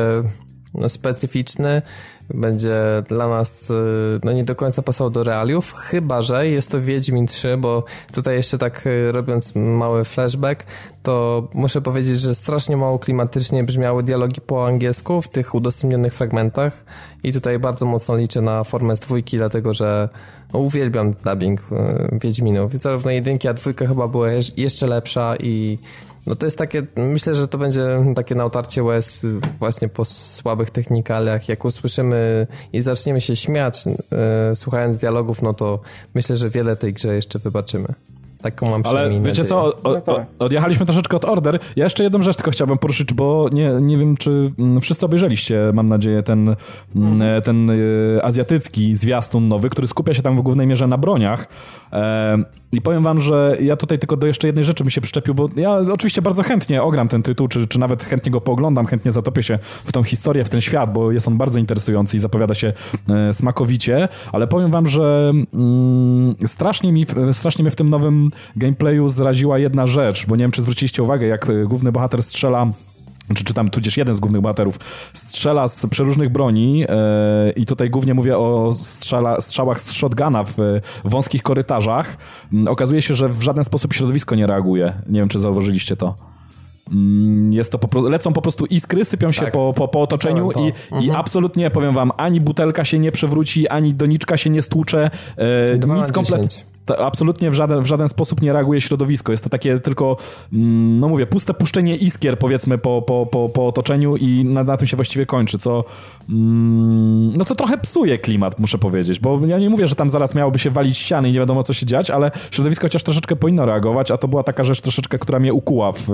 no, 0.74 0.88
specyficzny, 0.88 1.82
będzie 2.34 2.74
dla 3.08 3.28
nas 3.28 3.70
y, 3.70 3.74
no 4.24 4.32
nie 4.32 4.44
do 4.44 4.54
końca 4.54 4.82
pasował 4.82 5.10
do 5.10 5.24
realiów, 5.24 5.74
chyba 5.74 6.22
że 6.22 6.48
jest 6.48 6.70
to 6.70 6.80
Wiedźmin 6.80 7.26
3, 7.26 7.56
bo 7.56 7.84
tutaj 8.12 8.36
jeszcze 8.36 8.58
tak 8.58 8.86
y, 8.86 9.12
robiąc 9.12 9.52
mały 9.54 10.04
flashback, 10.04 10.66
to 11.02 11.48
muszę 11.54 11.80
powiedzieć, 11.80 12.20
że 12.20 12.34
strasznie 12.34 12.76
mało 12.76 12.98
klimatycznie 12.98 13.64
brzmiały 13.64 14.02
dialogi 14.02 14.40
po 14.40 14.66
angielsku 14.66 15.22
w 15.22 15.28
tych 15.28 15.54
udostępnionych 15.54 16.14
fragmentach 16.14 16.84
i 17.22 17.32
tutaj 17.32 17.58
bardzo 17.58 17.86
mocno 17.86 18.16
liczę 18.16 18.40
na 18.40 18.64
formę 18.64 18.96
z 18.96 19.00
dwójki, 19.00 19.36
dlatego 19.36 19.74
że 19.74 20.08
no, 20.52 20.60
uwielbiam 20.60 21.10
dubbing 21.24 21.60
y, 21.60 22.18
Wiedźminów. 22.22 22.72
Zarówno 22.72 23.10
jedynki, 23.10 23.48
a 23.48 23.54
dwójka 23.54 23.86
chyba 23.86 24.08
była 24.08 24.28
jeszcze 24.56 24.86
lepsza 24.86 25.36
i 25.36 25.78
no 26.26 26.36
to 26.36 26.46
jest 26.46 26.58
takie, 26.58 26.86
myślę, 26.96 27.34
że 27.34 27.48
to 27.48 27.58
będzie 27.58 27.98
takie 28.16 28.34
na 28.34 28.44
otarcie 28.44 28.82
łez 28.82 29.26
właśnie 29.58 29.88
po 29.88 30.04
słabych 30.04 30.70
technikaliach. 30.70 31.48
Jak 31.48 31.64
usłyszymy 31.64 32.46
i 32.72 32.80
zaczniemy 32.80 33.20
się 33.20 33.36
śmiać 33.36 33.84
e, 34.12 34.56
słuchając 34.56 34.96
dialogów, 34.96 35.42
no 35.42 35.54
to 35.54 35.80
myślę, 36.14 36.36
że 36.36 36.50
wiele 36.50 36.76
tej 36.76 36.92
grze 36.92 37.14
jeszcze 37.14 37.38
wybaczymy. 37.38 37.94
Taką 38.42 38.70
mam 38.70 38.82
Ale 38.84 39.08
wiecie 39.08 39.22
nadzieję. 39.22 39.48
co, 39.48 39.64
o, 39.64 39.82
o, 39.82 39.92
no 39.92 40.00
tak. 40.00 40.26
odjechaliśmy 40.38 40.86
troszeczkę 40.86 41.16
od 41.16 41.24
Order. 41.24 41.58
Ja 41.76 41.84
jeszcze 41.84 42.02
jedną 42.02 42.22
rzecz 42.22 42.36
tylko 42.36 42.50
chciałbym 42.50 42.78
poruszyć, 42.78 43.12
bo 43.12 43.48
nie, 43.52 43.70
nie 43.80 43.98
wiem, 43.98 44.16
czy 44.16 44.52
mm, 44.58 44.80
wszyscy 44.80 45.06
obejrzeliście, 45.06 45.70
mam 45.74 45.88
nadzieję, 45.88 46.22
ten, 46.22 46.56
mm, 46.96 47.12
mhm. 47.12 47.42
ten 47.42 47.70
y, 47.70 48.20
azjatycki 48.22 48.94
zwiastun 48.94 49.48
nowy, 49.48 49.70
który 49.70 49.88
skupia 49.88 50.14
się 50.14 50.22
tam 50.22 50.36
w 50.36 50.42
głównej 50.42 50.66
mierze 50.66 50.86
na 50.86 50.98
broniach. 50.98 51.46
E, 51.92 52.61
I 52.72 52.80
powiem 52.80 53.02
wam, 53.02 53.20
że 53.20 53.56
ja 53.60 53.76
tutaj 53.76 53.98
tylko 53.98 54.16
do 54.16 54.26
jeszcze 54.26 54.46
jednej 54.46 54.64
rzeczy 54.64 54.84
bym 54.84 54.90
się 54.90 55.00
przyczepił, 55.00 55.34
bo 55.34 55.48
ja 55.56 55.76
oczywiście 55.92 56.22
bardzo 56.22 56.42
chętnie 56.42 56.82
ogram 56.82 57.08
ten 57.08 57.22
tytuł, 57.22 57.48
czy, 57.48 57.66
czy 57.66 57.80
nawet 57.80 58.04
chętnie 58.04 58.32
go 58.32 58.40
pooglądam, 58.40 58.86
chętnie 58.86 59.12
zatopię 59.12 59.42
się 59.42 59.58
w 59.84 59.92
tą 59.92 60.02
historię, 60.02 60.44
w 60.44 60.48
ten 60.48 60.60
świat, 60.60 60.92
bo 60.92 61.12
jest 61.12 61.28
on 61.28 61.38
bardzo 61.38 61.58
interesujący 61.58 62.16
i 62.16 62.20
zapowiada 62.20 62.54
się 62.54 62.72
e, 63.08 63.32
smakowicie, 63.32 64.08
ale 64.32 64.46
powiem 64.46 64.70
wam, 64.70 64.86
że 64.86 65.32
mm, 65.54 66.34
strasznie, 66.46 66.92
mi, 66.92 67.06
strasznie 67.32 67.62
mnie 67.62 67.70
w 67.70 67.76
tym 67.76 67.90
nowym 67.90 68.30
gameplayu 68.56 69.08
zraziła 69.08 69.58
jedna 69.58 69.86
rzecz, 69.86 70.26
bo 70.26 70.36
nie 70.36 70.44
wiem, 70.44 70.50
czy 70.50 70.62
zwróciliście 70.62 71.02
uwagę, 71.02 71.26
jak 71.26 71.50
e, 71.50 71.64
główny 71.64 71.92
bohater 71.92 72.22
strzela 72.22 72.66
czy, 73.34 73.44
czy 73.44 73.54
tam 73.54 73.70
tudzież 73.70 73.96
jeden 73.96 74.14
z 74.14 74.20
głównych 74.20 74.42
bohaterów, 74.42 74.78
strzela 75.12 75.68
z 75.68 75.86
przeróżnych 75.86 76.28
broni 76.28 76.84
e, 76.88 77.50
i 77.50 77.66
tutaj 77.66 77.90
głównie 77.90 78.14
mówię 78.14 78.38
o 78.38 78.72
strzela, 78.74 79.40
strzałach 79.40 79.80
z 79.80 79.92
shotguna 79.92 80.44
w, 80.44 80.54
w 81.04 81.10
wąskich 81.10 81.42
korytarzach, 81.42 82.16
mm, 82.52 82.68
okazuje 82.68 83.02
się, 83.02 83.14
że 83.14 83.28
w 83.28 83.42
żaden 83.42 83.64
sposób 83.64 83.92
środowisko 83.92 84.34
nie 84.34 84.46
reaguje. 84.46 84.92
Nie 85.08 85.20
wiem, 85.20 85.28
czy 85.28 85.40
zauważyliście 85.40 85.96
to. 85.96 86.14
Mm, 86.92 87.52
jest 87.52 87.72
to 87.72 87.78
po, 87.78 88.08
lecą 88.08 88.32
po 88.32 88.42
prostu 88.42 88.66
iskry, 88.66 89.04
sypią 89.04 89.32
się 89.32 89.42
tak. 89.42 89.52
po, 89.52 89.72
po, 89.76 89.88
po 89.88 90.02
otoczeniu 90.02 90.50
i, 90.50 90.66
mhm. 90.66 91.02
i 91.02 91.10
absolutnie, 91.10 91.70
powiem 91.70 91.94
wam, 91.94 92.12
ani 92.16 92.40
butelka 92.40 92.84
się 92.84 92.98
nie 92.98 93.12
przewróci, 93.12 93.68
ani 93.68 93.94
doniczka 93.94 94.36
się 94.36 94.50
nie 94.50 94.62
stłucze, 94.62 95.10
e, 95.36 95.96
nic 95.96 96.12
kompletnie 96.12 96.71
absolutnie 96.98 97.50
w 97.50 97.54
żaden, 97.54 97.82
w 97.82 97.86
żaden 97.86 98.08
sposób 98.08 98.42
nie 98.42 98.52
reaguje 98.52 98.80
środowisko. 98.80 99.32
Jest 99.32 99.44
to 99.44 99.50
takie 99.50 99.80
tylko, 99.80 100.16
mm, 100.52 100.98
no 100.98 101.08
mówię, 101.08 101.26
puste 101.26 101.54
puszczenie 101.54 101.96
iskier, 101.96 102.38
powiedzmy, 102.38 102.78
po, 102.78 103.02
po, 103.02 103.26
po, 103.26 103.48
po 103.48 103.66
otoczeniu 103.66 104.16
i 104.16 104.44
na, 104.44 104.64
na 104.64 104.76
tym 104.76 104.86
się 104.86 104.96
właściwie 104.96 105.26
kończy, 105.26 105.58
co 105.58 105.84
mm, 106.28 107.36
no 107.36 107.44
to 107.44 107.54
trochę 107.54 107.78
psuje 107.78 108.18
klimat, 108.18 108.58
muszę 108.58 108.78
powiedzieć, 108.78 109.20
bo 109.20 109.40
ja 109.46 109.58
nie 109.58 109.70
mówię, 109.70 109.86
że 109.86 109.94
tam 109.94 110.10
zaraz 110.10 110.34
miałoby 110.34 110.58
się 110.58 110.70
walić 110.70 110.98
ściany 110.98 111.28
i 111.28 111.32
nie 111.32 111.38
wiadomo, 111.38 111.62
co 111.62 111.72
się 111.72 111.86
dziać, 111.86 112.10
ale 112.10 112.30
środowisko 112.50 112.82
chociaż 112.82 113.02
troszeczkę 113.02 113.36
powinno 113.36 113.66
reagować, 113.66 114.10
a 114.10 114.18
to 114.18 114.28
była 114.28 114.42
taka 114.42 114.64
rzecz 114.64 114.80
troszeczkę, 114.80 115.18
która 115.18 115.38
mnie 115.38 115.52
ukuła 115.52 115.92
w 115.92 116.08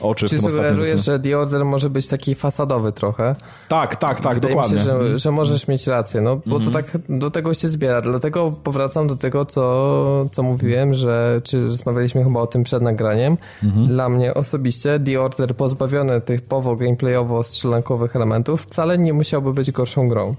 oczy 0.00 0.28
Czy 0.28 0.36
ostatnim 0.36 0.96
że 0.96 1.20
The 1.20 1.38
Order 1.38 1.64
może 1.64 1.90
być 1.90 2.08
taki 2.08 2.34
fasadowy 2.34 2.92
trochę? 2.92 3.36
Tak, 3.68 3.96
tak, 3.96 4.20
tak, 4.20 4.34
Wydaje 4.34 4.54
dokładnie. 4.54 4.78
Się, 4.78 4.84
że, 4.84 5.18
że 5.18 5.30
możesz 5.30 5.68
mieć 5.68 5.86
rację, 5.86 6.20
no, 6.20 6.40
bo 6.46 6.56
mm 6.56 6.68
-hmm. 6.68 6.72
to 6.72 6.78
mhm. 6.78 6.84
tak 6.84 7.18
do 7.18 7.30
tego 7.30 7.54
się 7.54 7.68
zbiera, 7.68 8.00
dlatego 8.00 8.50
powracam 8.64 9.06
do 9.06 9.16
tego, 9.16 9.44
co 9.44 10.05
co 10.32 10.42
mówiłem, 10.42 10.94
że 10.94 11.40
czy 11.44 11.66
rozmawialiśmy 11.66 12.24
chyba 12.24 12.40
o 12.40 12.46
tym 12.46 12.62
przed 12.62 12.82
nagraniem. 12.82 13.36
Mhm. 13.64 13.86
Dla 13.86 14.08
mnie 14.08 14.34
osobiście 14.34 15.00
The 15.00 15.20
Order 15.20 15.56
pozbawiony 15.56 16.20
tych 16.20 16.42
powo 16.42 16.76
gameplayowo 16.76 17.42
strzelankowych 17.42 18.16
elementów 18.16 18.62
wcale 18.62 18.98
nie 18.98 19.12
musiałby 19.12 19.52
być 19.54 19.70
gorszą 19.70 20.08
grą. 20.08 20.34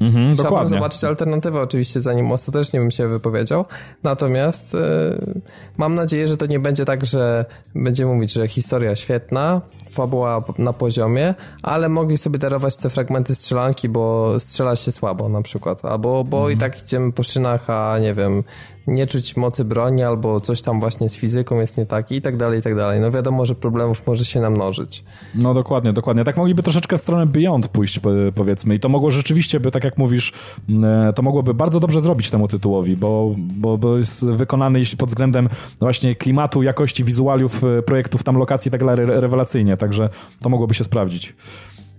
Mhm, 0.00 0.32
Chciałbym 0.32 0.44
dokładnie. 0.44 0.68
zobaczyć 0.68 1.04
alternatywę 1.04 1.60
oczywiście, 1.60 2.00
zanim 2.00 2.32
ostatecznie 2.32 2.80
bym 2.80 2.90
się 2.90 3.08
wypowiedział. 3.08 3.64
Natomiast 4.02 4.74
yy, 4.74 5.40
mam 5.76 5.94
nadzieję, 5.94 6.28
że 6.28 6.36
to 6.36 6.46
nie 6.46 6.60
będzie 6.60 6.84
tak, 6.84 7.06
że 7.06 7.44
będziemy 7.74 8.14
mówić, 8.14 8.32
że 8.32 8.48
historia 8.48 8.96
świetna, 8.96 9.60
fabuła 9.90 10.44
na 10.58 10.72
poziomie, 10.72 11.34
ale 11.62 11.88
mogli 11.88 12.18
sobie 12.18 12.38
darować 12.38 12.76
te 12.76 12.90
fragmenty 12.90 13.34
strzelanki, 13.34 13.88
bo 13.88 14.34
strzela 14.40 14.76
się 14.76 14.92
słabo 14.92 15.28
na 15.28 15.42
przykład. 15.42 15.84
Albo 15.84 16.24
bo 16.24 16.36
mhm. 16.36 16.56
i 16.56 16.60
tak 16.60 16.82
idziemy 16.82 17.12
po 17.12 17.22
szynach, 17.22 17.70
a 17.70 17.98
nie 17.98 18.14
wiem, 18.14 18.42
nie 18.88 19.06
czuć 19.06 19.36
mocy 19.36 19.64
broni, 19.64 20.02
albo 20.02 20.40
coś 20.40 20.62
tam 20.62 20.80
właśnie 20.80 21.08
z 21.08 21.16
fizyką 21.16 21.60
jest 21.60 21.78
nie 21.78 21.86
tak 21.86 22.12
i 22.12 22.22
tak 22.22 22.36
dalej, 22.36 22.60
i 22.60 22.62
tak 22.62 22.74
dalej. 22.76 23.00
No 23.00 23.10
wiadomo, 23.10 23.46
że 23.46 23.54
problemów 23.54 24.06
może 24.06 24.24
się 24.24 24.40
namnożyć. 24.40 25.04
No 25.34 25.54
dokładnie, 25.54 25.92
dokładnie. 25.92 26.24
Tak 26.24 26.36
mogliby 26.36 26.62
troszeczkę 26.62 26.98
w 26.98 27.00
stronę 27.00 27.26
Beyond 27.26 27.68
pójść, 27.68 28.00
powiedzmy. 28.34 28.74
I 28.74 28.80
to 28.80 28.88
mogło 28.88 29.10
rzeczywiście 29.10 29.60
by, 29.60 29.70
tak 29.70 29.84
jak 29.84 29.98
mówisz, 29.98 30.32
e, 30.82 31.12
to 31.12 31.22
mogłoby 31.22 31.54
bardzo 31.54 31.80
dobrze 31.80 32.00
zrobić 32.00 32.30
temu 32.30 32.48
tytułowi, 32.48 32.96
bo, 32.96 33.34
bo, 33.38 33.78
bo 33.78 33.96
jest 33.96 34.26
wykonany 34.26 34.78
jeśli 34.78 34.98
pod 34.98 35.08
względem 35.08 35.48
właśnie 35.80 36.14
klimatu, 36.14 36.62
jakości 36.62 37.04
wizualiów, 37.04 37.64
e, 37.64 37.82
projektów, 37.82 38.22
tam 38.22 38.36
lokacji 38.36 38.70
tak 38.70 38.84
dalej 38.84 39.06
rewelacyjnie, 39.06 39.76
także 39.76 40.08
to 40.42 40.48
mogłoby 40.48 40.74
się 40.74 40.84
sprawdzić. 40.84 41.34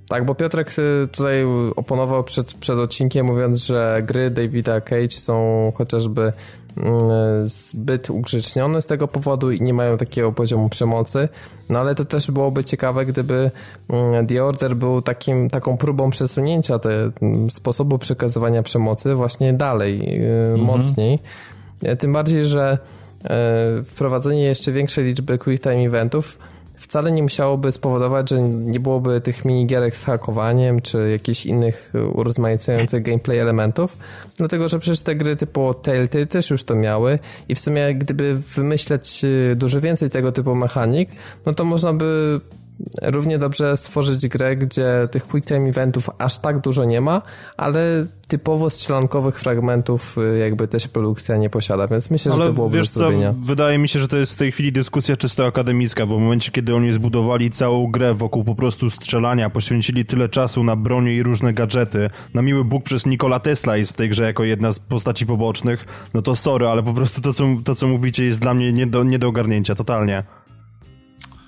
Tak, 0.10 0.26
bo 0.26 0.36
Piotrek 0.36 0.80
y, 0.80 1.08
tutaj 1.08 1.46
oponował 1.76 2.24
przed, 2.24 2.54
przed 2.54 2.78
odcinkiem, 2.78 3.26
mówiąc, 3.26 3.66
że 3.66 4.02
gry 4.06 4.30
Davida 4.30 4.82
Cage 4.82 5.12
są 5.12 5.72
chociażby 5.76 6.32
mm, 6.78 6.94
zbyt 7.46 8.10
ugrzecznione 8.10 8.82
z 8.82 8.86
tego 8.86 9.08
powodu 9.08 9.52
i 9.52 9.62
nie 9.62 9.74
mają 9.74 9.98
takiego 9.98 10.32
poziomu 10.32 10.70
przemocy. 10.70 11.30
No 11.70 11.80
ale 11.80 11.96
to 11.96 12.06
też 12.06 12.32
byłoby 12.32 12.64
ciekawe, 12.64 13.06
gdyby 13.06 13.52
mm, 13.90 14.28
The 14.28 14.44
Order 14.44 14.76
był 14.76 15.02
takim, 15.02 15.50
taką 15.50 15.78
próbą 15.78 16.10
przesunięcia 16.10 16.80
te, 16.80 17.12
mm, 17.22 17.52
sposobu 17.52 17.98
przekazywania 17.98 18.64
przemocy 18.64 19.16
właśnie 19.16 19.54
dalej, 19.54 20.16
mhm. 20.16 20.60
mocniej. 20.62 21.20
E, 21.84 21.96
tym 21.96 22.14
bardziej, 22.14 22.46
że 22.46 22.78
wprowadzenie 23.86 24.44
jeszcze 24.44 24.72
większej 24.72 25.06
liczby 25.06 25.38
quick 25.38 25.64
time 25.64 25.86
eventów 25.86 26.38
wcale 26.90 27.12
nie 27.12 27.24
musiałoby 27.24 27.72
spowodować, 27.72 28.30
że 28.30 28.42
nie 28.42 28.80
byłoby 28.80 29.22
tych 29.22 29.46
minigierek 29.46 29.98
z 29.98 30.04
hakowaniem, 30.04 30.82
czy 30.82 31.10
jakichś 31.12 31.46
innych 31.46 31.94
urozmaicających 32.14 33.04
gameplay 33.04 33.38
elementów, 33.38 33.98
dlatego, 34.38 34.70
że 34.70 34.80
przecież 34.80 35.02
te 35.02 35.16
gry 35.16 35.36
typu 35.36 35.74
Telltale 35.74 36.26
też 36.26 36.50
już 36.50 36.64
to 36.64 36.76
miały 36.76 37.20
i 37.50 37.56
w 37.56 37.60
sumie 37.60 37.96
gdyby 37.96 38.36
wymyśleć 38.36 39.22
y, 39.24 39.56
dużo 39.56 39.82
więcej 39.82 40.10
tego 40.10 40.32
typu 40.32 40.56
mechanik, 40.56 41.10
no 41.46 41.54
to 41.54 41.64
można 41.64 41.94
by 41.94 42.40
równie 43.02 43.38
dobrze 43.38 43.78
stworzyć 43.78 44.28
grę, 44.28 44.56
gdzie 44.56 45.08
tych 45.12 45.28
quick 45.28 45.48
time 45.48 45.70
eventów 45.70 46.10
aż 46.18 46.40
tak 46.40 46.62
dużo 46.62 46.86
nie 46.86 47.02
ma, 47.02 47.22
ale 47.58 48.06
typowo 48.28 48.70
strzelankowych 48.70 49.40
fragmentów 49.40 50.18
y, 50.18 50.38
jakby 50.38 50.68
też 50.68 50.88
produkcja 50.88 51.38
nie 51.38 51.50
posiada, 51.50 51.88
więc 51.88 52.10
myślę, 52.10 52.32
ale 52.32 52.44
że 52.44 52.50
to 52.50 52.54
byłoby 52.54 52.78
wiesz 52.78 52.92
do 52.92 53.00
zrobienia. 53.00 53.34
Co, 53.34 53.40
wydaje 53.46 53.78
mi 53.78 53.90
się, 53.90 54.00
że 54.00 54.08
to 54.08 54.18
jest 54.18 54.34
w 54.34 54.38
tej 54.38 54.52
chwili 54.52 54.72
dyskusja 54.72 55.18
czysto 55.18 55.46
akademicka, 55.46 56.06
bo 56.06 56.18
w 56.18 56.22
momencie, 56.22 56.52
kiedy 56.52 56.76
oni 56.76 56.94
zbudowali 56.94 57.52
całą 57.52 57.92
grę 57.92 58.14
wokół 58.14 58.44
po 58.44 58.56
prostu 58.56 58.90
strzelania, 58.90 59.50
poświęcili 59.50 60.06
tyle 60.06 60.30
czasu 60.30 60.64
na 60.64 60.76
bronię 60.76 61.16
i 61.16 61.24
różne 61.24 61.54
gadżety, 61.54 62.10
na 62.34 62.42
miły 62.42 62.64
Bóg 62.64 62.84
przez 62.84 63.06
Nikola 63.06 63.40
Tesla 63.40 63.78
jest 63.78 63.92
w 63.92 63.96
tej 63.96 64.10
grze 64.10 64.24
jako 64.24 64.44
jedna 64.44 64.72
z 64.72 64.80
postaci 64.80 65.26
pobocznych, 65.26 65.86
no 66.14 66.22
to 66.22 66.36
sorry, 66.36 66.68
ale 66.68 66.84
po 66.84 66.94
prostu 66.94 67.22
to, 67.22 67.34
co, 67.34 67.46
to, 67.64 67.76
co 67.76 67.88
mówicie 67.88 68.26
jest 68.26 68.42
dla 68.42 68.54
mnie 68.54 68.74
nie 68.74 68.88
do, 68.88 69.04
nie 69.04 69.20
do 69.20 69.28
ogarnięcia, 69.28 69.76
totalnie. 69.76 70.24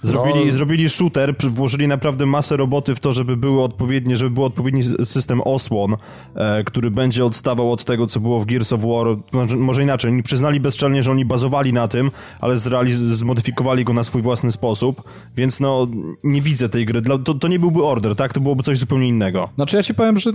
Zrobili, 0.01 0.45
no. 0.45 0.51
zrobili 0.51 0.89
shooter, 0.89 1.35
włożyli 1.49 1.87
naprawdę 1.87 2.25
masę 2.25 2.57
roboty 2.57 2.95
w 2.95 2.99
to, 2.99 3.13
żeby 3.13 3.37
były 3.37 3.63
odpowiednie, 3.63 4.15
żeby 4.17 4.31
był 4.31 4.43
odpowiedni 4.43 4.83
system 5.03 5.41
osłon, 5.41 5.95
e, 6.35 6.63
który 6.63 6.91
będzie 6.91 7.25
odstawał 7.25 7.71
od 7.71 7.85
tego, 7.85 8.07
co 8.07 8.19
było 8.19 8.39
w 8.39 8.45
Gears 8.45 8.73
of 8.73 8.81
War. 8.81 9.07
Może, 9.31 9.57
może 9.57 9.83
inaczej, 9.83 10.11
oni 10.11 10.23
przyznali 10.23 10.59
bezczelnie, 10.59 11.03
że 11.03 11.11
oni 11.11 11.25
bazowali 11.25 11.73
na 11.73 11.87
tym, 11.87 12.11
ale 12.39 12.57
zmodyfikowali 12.93 13.83
go 13.83 13.93
na 13.93 14.03
swój 14.03 14.21
własny 14.21 14.51
sposób, 14.51 15.03
więc 15.37 15.59
no, 15.59 15.87
nie 16.23 16.41
widzę 16.41 16.69
tej 16.69 16.85
gry. 16.85 17.01
Dla, 17.01 17.17
to, 17.17 17.33
to 17.33 17.47
nie 17.47 17.59
byłby 17.59 17.83
Order, 17.83 18.15
tak? 18.15 18.33
To 18.33 18.39
byłoby 18.39 18.63
coś 18.63 18.77
zupełnie 18.77 19.07
innego. 19.07 19.49
Znaczy 19.55 19.77
ja 19.77 19.83
ci 19.83 19.93
powiem, 19.93 20.17
że 20.17 20.29
e, 20.29 20.33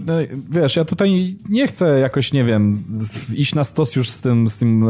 wiesz, 0.51 0.77
ja 0.77 0.85
tutaj 0.85 1.37
nie 1.49 1.67
chcę 1.67 1.99
jakoś, 1.99 2.33
nie 2.33 2.45
wiem, 2.45 2.85
iść 3.35 3.55
na 3.55 3.64
stos 3.64 3.97
już 3.97 4.11
z 4.11 4.21
tym, 4.21 4.51
z 4.51 4.57
tym, 4.57 4.89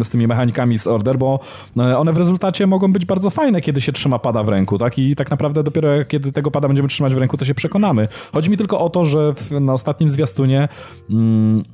e, 0.00 0.04
z 0.04 0.10
tymi 0.10 0.26
mechanikami 0.26 0.78
z 0.78 0.86
Order, 0.86 1.18
bo 1.18 1.40
e, 1.76 1.98
one 1.98 2.12
w 2.12 2.16
rezultacie 2.16 2.66
mogą 2.66 2.92
być 2.92 3.06
bardzo 3.06 3.30
fajne, 3.30 3.60
kiedy 3.60 3.80
się 3.80 3.92
trzyma 3.92 4.17
pada 4.18 4.42
w 4.42 4.48
ręku, 4.48 4.78
tak? 4.78 4.98
I 4.98 5.16
tak 5.16 5.30
naprawdę 5.30 5.62
dopiero 5.62 6.04
kiedy 6.04 6.32
tego 6.32 6.50
pada 6.50 6.68
będziemy 6.68 6.88
trzymać 6.88 7.14
w 7.14 7.18
ręku, 7.18 7.36
to 7.36 7.44
się 7.44 7.54
przekonamy. 7.54 8.08
Chodzi 8.32 8.50
mi 8.50 8.56
tylko 8.56 8.80
o 8.80 8.90
to, 8.90 9.04
że 9.04 9.34
w, 9.34 9.50
na 9.60 9.72
ostatnim 9.72 10.10
zwiastunie 10.10 10.68
mm, 11.10 11.64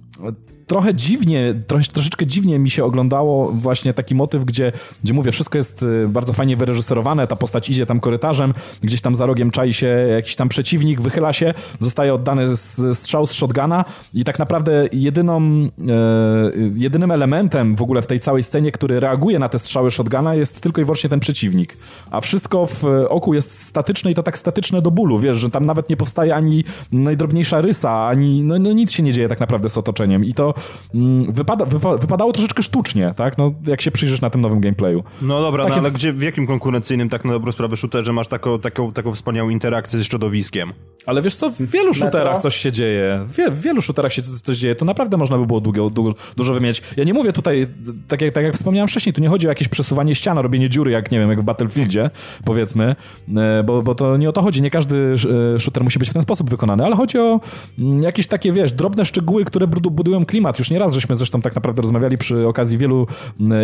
trochę 0.67 0.95
dziwnie, 0.95 1.55
trochę, 1.67 1.85
troszeczkę 1.85 2.27
dziwnie 2.27 2.59
mi 2.59 2.71
się 2.71 2.85
oglądało 2.85 3.53
właśnie 3.53 3.95
taki 3.95 4.15
motyw, 4.15 4.45
gdzie, 4.45 4.73
gdzie 5.05 5.15
mówię, 5.15 5.33
wszystko 5.33 5.59
jest 5.59 5.83
y, 5.83 6.09
bardzo 6.09 6.33
fajnie 6.33 6.57
wyreżyserowane, 6.57 7.27
ta 7.27 7.37
postać 7.37 7.71
idzie 7.71 7.87
tam 7.87 8.01
korytarzem, 8.01 8.55
gdzieś 8.83 9.01
tam 9.01 9.15
za 9.15 9.27
rogiem 9.27 9.51
czai 9.51 9.73
się 9.73 9.87
jakiś 9.87 10.37
tam 10.37 10.49
przeciwnik, 10.49 11.01
wychyla 11.01 11.33
się, 11.33 11.55
zostaje 11.81 12.15
oddany 12.15 12.57
strzał 12.95 13.27
z 13.27 13.33
shotguna 13.33 13.85
i 14.15 14.25
tak 14.25 14.39
naprawdę 14.39 14.89
jedyną, 14.93 15.41
e, 15.43 15.69
jedynym 16.75 17.11
elementem 17.11 17.75
w 17.75 17.83
ogóle 17.83 18.03
w 18.03 18.07
tej 18.07 18.21
całej 18.21 18.43
scenie, 18.43 18.73
który 18.73 19.01
reaguje 19.01 19.39
na 19.39 19.49
te 19.49 19.59
strzały 19.59 19.91
shotguna 19.91 20.35
jest 20.35 20.61
tylko 20.61 20.81
i 20.81 20.85
wyłącznie 20.85 21.11
ten 21.11 21.21
przeciwnik. 21.21 21.77
A 22.11 22.21
wszystko 22.21 22.67
w 22.67 22.85
oku 23.09 23.35
jest 23.35 23.59
statyczne 23.59 24.11
i 24.11 24.15
to 24.15 24.23
tak 24.23 24.39
statyczne 24.39 24.83
do 24.83 24.91
bólu, 24.91 25.19
wiesz, 25.19 25.37
że 25.37 25.51
tam 25.51 25.67
nawet 25.67 25.91
nie 25.91 25.97
powstaje 25.97 26.35
ani 26.35 26.65
najdrobniejsza 26.93 27.61
rysa, 27.61 28.07
ani 28.07 28.43
no, 28.43 28.59
no 28.59 28.73
nic 28.73 28.93
się 28.93 29.03
nie 29.03 29.12
dzieje 29.12 29.29
tak 29.29 29.41
naprawdę 29.41 29.69
z 29.69 29.79
otoczeniem 29.79 30.25
i 30.25 30.35
to 30.35 30.54
mm, 30.95 31.33
wypada, 31.33 31.65
wypa, 31.65 31.97
wypadało 31.97 32.33
troszeczkę 32.33 32.63
sztucznie, 32.63 33.15
tak? 33.17 33.39
No, 33.39 33.53
jak 33.67 33.81
się 33.81 33.91
przyjrzysz 33.91 34.21
na 34.21 34.31
tym 34.31 34.41
nowym 34.41 34.61
gameplayu. 34.61 35.05
No 35.23 35.41
dobra, 35.41 35.65
Takie... 35.65 35.77
no, 35.77 35.81
ale 35.81 35.91
gdzie, 35.91 36.13
w 36.13 36.23
jakim 36.23 36.47
konkurencyjnym 36.47 37.09
tak 37.09 37.25
na 37.25 37.33
dobrą 37.33 37.53
sprawę 37.53 37.77
shooterze 37.77 38.13
masz 38.13 38.29
taką, 38.29 38.59
taką, 38.59 38.93
taką 38.93 39.13
wspaniałą 39.13 39.49
interakcję 39.49 39.99
ze 39.99 40.05
środowiskiem? 40.05 40.73
Ale 41.07 41.23
wiesz 41.23 41.37
co, 41.37 41.51
w 41.51 41.63
wielu 41.63 41.95
shooterach 41.95 42.39
coś 42.43 42.57
się 42.57 42.73
dzieje. 42.73 43.27
W, 43.29 43.57
w 43.57 43.61
wielu 43.61 43.83
shooterach 43.83 44.13
się 44.13 44.23
coś 44.23 44.57
dzieje. 44.57 44.75
To 44.75 44.85
naprawdę 44.85 45.17
można 45.17 45.39
by 45.39 45.47
było 45.47 45.61
długo, 45.61 45.91
dużo, 45.91 46.13
dużo 46.37 46.55
wymienić. 46.55 46.83
Ja 46.97 47.05
nie 47.05 47.15
mówię 47.15 47.33
tutaj, 47.33 47.67
tak 48.09 48.23
jak, 48.23 48.35
tak 48.35 48.45
jak 48.45 48.55
wspomniałem 48.55 48.89
wcześniej, 48.89 49.13
tu 49.13 49.21
nie 49.21 49.29
chodzi 49.29 49.47
o 49.47 49.51
jakieś 49.51 49.69
przesuwanie 49.69 50.15
ścian, 50.15 50.39
robienie 50.39 50.69
dziury, 50.69 50.91
jak 50.91 51.11
nie 51.11 51.19
wiem, 51.19 51.31
jak 51.31 51.41
w 51.41 51.45
Battlefieldzie, 51.45 52.11
powiedzmy, 52.45 52.97
e, 53.37 53.63
bo, 53.63 53.83
bo 53.83 53.95
to 53.95 54.17
nie 54.17 54.29
o 54.29 54.33
to 54.33 54.43
chodzi. 54.43 54.63
Nie 54.63 54.71
każdy 54.71 55.15
e, 55.55 55.59
shooter 55.59 55.85
musi 55.85 55.99
być 55.99 56.11
w 56.11 56.13
ten 56.13 56.23
sposób 56.23 56.51
wykonany, 56.51 56.85
ale 56.85 56.97
chodzi 56.97 57.19
o 57.19 57.41
mm, 57.79 58.03
jakieś 58.03 58.27
takie, 58.27 58.53
wiesz, 58.53 58.73
drobne 58.73 59.05
szczegóły, 59.05 59.45
które 59.45 59.67
budują 59.67 60.27
klimat 60.27 60.43
klimat, 60.45 60.59
już 60.59 60.70
nieraz 60.70 60.95
żeśmy 60.95 61.16
zresztą 61.16 61.40
tak 61.42 61.55
naprawdę 61.55 61.82
rozmawiali 61.82 62.18
przy 62.18 62.49
okazji 62.49 62.78
wielu 62.78 63.07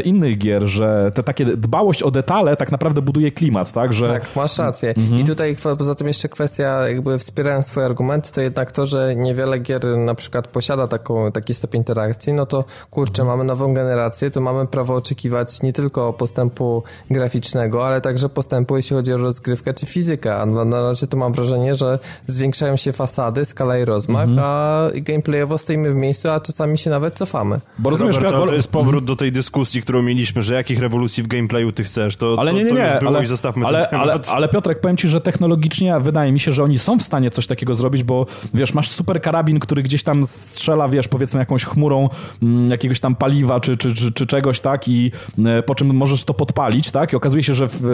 innych 0.04 0.38
gier, 0.38 0.66
że 0.66 1.12
te 1.14 1.22
takie 1.22 1.44
dbałość 1.44 2.02
o 2.02 2.10
detale 2.10 2.56
tak 2.56 2.72
naprawdę 2.72 3.02
buduje 3.02 3.32
klimat, 3.32 3.72
tak? 3.72 3.92
Że... 3.92 4.08
Tak, 4.08 4.36
masz 4.36 4.58
rację. 4.58 4.94
Mhm. 4.96 5.20
I 5.20 5.24
tutaj 5.24 5.56
poza 5.78 5.94
tym 5.94 6.08
jeszcze 6.08 6.28
kwestia, 6.28 6.88
jakby 6.88 7.18
wspierając 7.18 7.66
twoje 7.66 7.86
argumenty, 7.86 8.32
to 8.32 8.40
jednak 8.40 8.72
to, 8.72 8.86
że 8.86 9.16
niewiele 9.16 9.58
gier 9.58 9.84
na 9.96 10.14
przykład 10.14 10.48
posiada 10.48 10.86
taką, 10.86 11.32
taki 11.32 11.54
stopień 11.54 11.80
interakcji, 11.80 12.32
no 12.32 12.46
to 12.46 12.64
kurczę, 12.90 13.24
mamy 13.24 13.44
nową 13.44 13.74
generację, 13.74 14.30
to 14.30 14.40
mamy 14.40 14.66
prawo 14.66 14.94
oczekiwać 14.94 15.62
nie 15.62 15.72
tylko 15.72 16.12
postępu 16.12 16.82
graficznego, 17.10 17.86
ale 17.86 18.00
także 18.00 18.28
postępu, 18.28 18.76
jeśli 18.76 18.96
chodzi 18.96 19.12
o 19.12 19.16
rozgrywkę 19.16 19.74
czy 19.74 19.86
fizykę. 19.86 20.36
A 20.36 20.46
na, 20.46 20.64
na 20.64 20.82
razie 20.82 21.06
to 21.06 21.16
mam 21.16 21.32
wrażenie, 21.32 21.74
że 21.74 21.98
zwiększają 22.26 22.76
się 22.76 22.92
fasady, 22.92 23.44
skala 23.44 23.78
i 23.78 23.84
rozmach, 23.84 24.28
mhm. 24.28 24.48
a 24.50 24.88
gameplayowo 24.94 25.58
stoimy 25.58 25.92
w 25.92 25.94
miejscu, 25.94 26.28
a 26.28 26.40
czasami 26.40 26.69
się 26.78 26.90
nawet 26.90 27.14
cofamy. 27.14 27.60
Bo 27.78 27.90
rozumiesz, 27.90 28.16
Robert, 28.16 28.34
to, 28.34 28.46
to 28.46 28.54
jest 28.54 28.70
powrót 28.70 29.04
do 29.04 29.16
tej 29.16 29.32
dyskusji, 29.32 29.82
którą 29.82 30.02
mieliśmy, 30.02 30.42
że 30.42 30.54
jakich 30.54 30.80
rewolucji 30.80 31.22
w 31.22 31.26
gameplayu 31.26 31.72
ty 31.72 31.84
chcesz, 31.84 32.16
to, 32.16 32.36
ale 32.38 32.50
to, 32.50 32.58
nie, 32.58 32.64
nie, 32.64 32.72
nie, 32.72 32.76
to 32.76 32.84
już 32.84 32.98
było 32.98 33.10
ale, 33.10 33.22
i 33.22 33.26
zostawmy 33.26 33.66
ale, 33.66 33.86
ten 33.86 34.00
ale, 34.00 34.18
ale 34.28 34.48
Piotrek, 34.48 34.80
powiem 34.80 34.96
ci, 34.96 35.08
że 35.08 35.20
technologicznie 35.20 36.00
wydaje 36.00 36.32
mi 36.32 36.40
się, 36.40 36.52
że 36.52 36.64
oni 36.64 36.78
są 36.78 36.98
w 36.98 37.02
stanie 37.02 37.30
coś 37.30 37.46
takiego 37.46 37.74
zrobić, 37.74 38.02
bo 38.02 38.26
wiesz, 38.54 38.74
masz 38.74 38.88
super 38.88 39.22
karabin, 39.22 39.58
który 39.58 39.82
gdzieś 39.82 40.02
tam 40.02 40.24
strzela, 40.24 40.88
wiesz, 40.88 41.08
powiedzmy 41.08 41.40
jakąś 41.40 41.64
chmurą 41.64 42.08
m, 42.42 42.48
mm, 42.48 42.70
jakiegoś 42.70 43.00
tam 43.00 43.14
paliwa 43.14 43.60
czy, 43.60 43.76
czy, 43.76 43.94
czy, 43.94 44.12
czy 44.12 44.26
czegoś, 44.26 44.60
tak, 44.60 44.88
i 44.88 45.12
e, 45.44 45.62
po 45.62 45.74
czym 45.74 45.94
możesz 45.94 46.24
to 46.24 46.34
podpalić, 46.34 46.90
tak, 46.90 47.12
i 47.12 47.16
okazuje 47.16 47.42
się, 47.42 47.54
że 47.54 47.66
w, 47.68 47.84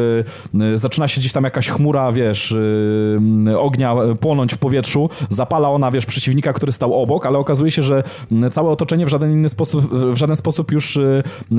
e, 0.74 0.78
zaczyna 0.78 1.08
się 1.08 1.20
gdzieś 1.20 1.32
tam 1.32 1.44
jakaś 1.44 1.68
chmura, 1.68 2.12
wiesz, 2.12 2.54
e, 3.46 3.58
ognia 3.58 3.94
płonąć 4.20 4.54
w 4.54 4.58
powietrzu, 4.58 5.10
zapala 5.28 5.70
ona, 5.70 5.90
wiesz, 5.90 6.06
przeciwnika, 6.06 6.52
który 6.52 6.72
stał 6.72 7.02
obok, 7.02 7.26
ale 7.26 7.38
okazuje 7.38 7.70
się, 7.70 7.82
że 7.82 8.02
całe 8.66 8.72
otoczenie 8.72 9.06
w 9.06 9.08
żaden 9.08 9.32
inny 9.32 9.48
sposób, 9.48 9.94
w 9.94 10.16
żaden 10.16 10.36
sposób 10.36 10.72
już 10.72 10.98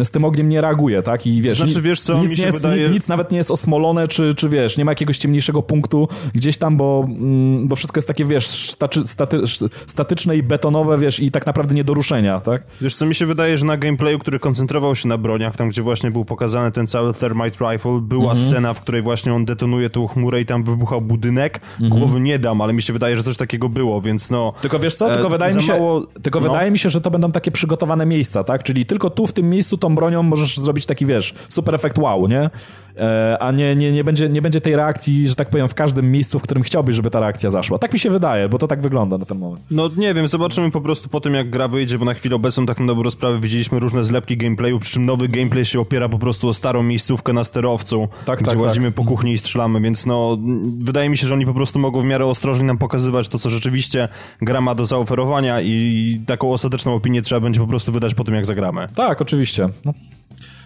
z 0.04 0.12
tym 0.12 0.26
ogniem 0.26 0.50
nie 0.50 0.62
reaguje, 0.62 1.04
tak, 1.04 1.28
i 1.28 1.42
wiesz, 1.42 1.58
znaczy, 1.58 1.82
wiesz 1.82 2.02
co, 2.02 2.20
nic, 2.20 2.38
nie 2.38 2.46
jest, 2.46 2.58
wydaje... 2.58 2.90
nic 2.90 3.08
nawet 3.08 3.32
nie 3.32 3.38
jest 3.38 3.52
osmolone, 3.52 4.08
czy, 4.08 4.34
czy 4.34 4.50
wiesz, 4.50 4.78
nie 4.78 4.86
ma 4.86 4.92
jakiegoś 4.92 5.18
ciemniejszego 5.18 5.62
punktu 5.62 6.08
gdzieś 6.34 6.58
tam, 6.58 6.78
bo, 6.78 7.08
mm, 7.08 7.68
bo 7.68 7.76
wszystko 7.76 7.98
jest 7.98 8.08
takie, 8.08 8.26
wiesz, 8.26 8.48
staty, 8.48 9.08
staty, 9.08 9.40
statyczne 9.88 10.38
i 10.38 10.44
betonowe, 10.44 10.98
wiesz, 10.98 11.20
i 11.20 11.32
tak 11.32 11.46
naprawdę 11.46 11.76
nie 11.76 11.84
do 11.84 11.94
ruszenia, 11.94 12.40
tak? 12.40 12.64
Wiesz 12.82 12.96
co, 12.96 13.06
mi 13.06 13.16
się 13.16 13.26
wydaje, 13.26 13.58
że 13.58 13.66
na 13.66 13.78
gameplayu, 13.78 14.20
który 14.20 14.40
koncentrował 14.40 14.96
się 14.96 15.08
na 15.08 15.18
broniach, 15.18 15.56
tam 15.56 15.70
gdzie 15.70 15.82
właśnie 15.82 16.12
był 16.12 16.26
pokazany 16.26 16.72
ten 16.72 16.88
cały 16.88 17.14
Thermite 17.14 17.72
Rifle, 17.72 18.00
była 18.02 18.32
mhm. 18.32 18.50
scena, 18.50 18.74
w 18.74 18.82
której 18.82 19.02
właśnie 19.02 19.34
on 19.34 19.46
detonuje 19.46 19.90
tą 19.90 20.08
chmurę 20.08 20.42
i 20.42 20.46
tam 20.46 20.64
wybuchał 20.64 21.02
budynek. 21.02 21.60
Mhm. 21.82 22.02
Głowy 22.02 22.20
nie 22.20 22.40
dam, 22.40 22.62
ale 22.62 22.74
mi 22.74 22.82
się 22.82 22.94
wydaje, 22.94 23.18
że 23.18 23.24
coś 23.24 23.38
takiego 23.38 23.70
było, 23.70 24.02
więc 24.02 24.30
no... 24.30 24.54
Tylko 24.62 24.80
wiesz 24.80 24.96
co, 24.96 25.10
tylko 25.10 25.28
e, 25.28 25.30
wydaje 25.30 25.56
mi 25.56 25.64
się, 25.64 25.74
mało... 25.74 26.08
tylko 26.24 26.40
no. 26.40 26.48
wydaje 26.48 26.72
mi 26.72 26.80
się, 26.80 26.90
że 26.90 26.97
to 27.02 27.12
będą 27.12 27.32
takie 27.32 27.52
przygotowane 27.52 28.06
miejsca, 28.06 28.44
tak? 28.44 28.64
Czyli 28.64 28.86
tylko 28.86 29.10
tu 29.10 29.28
w 29.28 29.34
tym 29.34 29.50
miejscu 29.50 29.78
tą 29.78 29.96
bronią 29.96 30.24
możesz 30.24 30.58
zrobić 30.58 30.86
taki, 30.86 31.06
wiesz, 31.06 31.34
super 31.50 31.76
efekt 31.76 31.98
wow, 31.98 32.28
nie? 32.28 32.50
E, 32.98 33.38
a 33.40 33.52
nie, 33.52 33.76
nie, 33.76 33.92
nie, 33.92 34.04
będzie, 34.04 34.30
nie 34.30 34.42
będzie 34.42 34.62
tej 34.62 34.76
reakcji, 34.76 35.28
że 35.28 35.36
tak 35.36 35.50
powiem, 35.50 35.68
w 35.68 35.74
każdym 35.74 36.12
miejscu, 36.12 36.40
w 36.40 36.42
którym 36.42 36.64
chciałbyś, 36.64 36.96
żeby 36.96 37.10
ta 37.10 37.20
reakcja 37.20 37.50
zaszła. 37.50 37.80
Tak 37.80 37.94
mi 37.94 38.00
się 38.00 38.10
wydaje, 38.10 38.50
bo 38.50 38.58
to 38.58 38.68
tak 38.68 38.82
wygląda 38.82 39.18
na 39.18 39.26
ten 39.26 39.38
moment. 39.38 39.66
No 39.72 39.90
nie 39.98 40.14
wiem, 40.14 40.28
zobaczymy 40.28 40.72
po 40.72 40.82
prostu 40.82 41.10
po 41.10 41.22
tym, 41.22 41.34
jak 41.34 41.50
gra 41.50 41.68
wyjdzie, 41.68 41.98
bo 41.98 42.06
na 42.06 42.14
chwilę 42.14 42.36
obecną 42.36 42.66
tak 42.66 42.80
na 42.80 42.86
dobrą 42.86 43.10
sprawę 43.10 43.40
widzieliśmy 43.40 43.80
różne 43.80 44.06
zlepki 44.06 44.38
gameplayu, 44.38 44.80
przy 44.80 44.92
czym 44.92 45.06
nowy 45.06 45.28
gameplay 45.28 45.66
się 45.66 45.80
opiera 45.80 46.10
po 46.10 46.20
prostu 46.20 46.48
o 46.48 46.54
starą 46.54 46.84
miejscówkę 46.84 47.34
na 47.34 47.44
sterowcu, 47.44 48.08
tak, 48.26 48.40
gdzie 48.40 48.52
tak, 48.52 48.60
łazimy 48.60 48.88
tak. 48.88 48.96
po 48.96 49.04
kuchni 49.04 49.34
i 49.34 49.38
strzelamy, 49.38 49.82
więc 49.82 50.06
no 50.06 50.38
wydaje 50.80 51.10
mi 51.10 51.18
się, 51.18 51.28
że 51.28 51.34
oni 51.34 51.46
po 51.46 51.54
prostu 51.54 51.80
mogą 51.80 52.02
w 52.02 52.06
miarę 52.06 52.26
ostrożnie 52.26 52.66
nam 52.66 52.78
pokazywać 52.78 53.28
to, 53.28 53.40
co 53.40 53.50
rzeczywiście 53.50 54.10
gra 54.42 54.62
ma 54.62 54.76
do 54.76 54.86
zaoferowania 54.86 55.62
i 55.62 56.22
taką 56.28 56.52
ostateczną 56.52 56.87
opinię 56.94 57.22
trzeba 57.22 57.42
będzie 57.42 57.60
po 57.60 57.68
prostu 57.68 57.92
wydać 57.92 58.14
po 58.14 58.24
tym, 58.24 58.34
jak 58.34 58.46
zagramy. 58.46 58.88
Tak, 58.96 59.22
oczywiście. 59.22 59.70
No. 59.86 59.94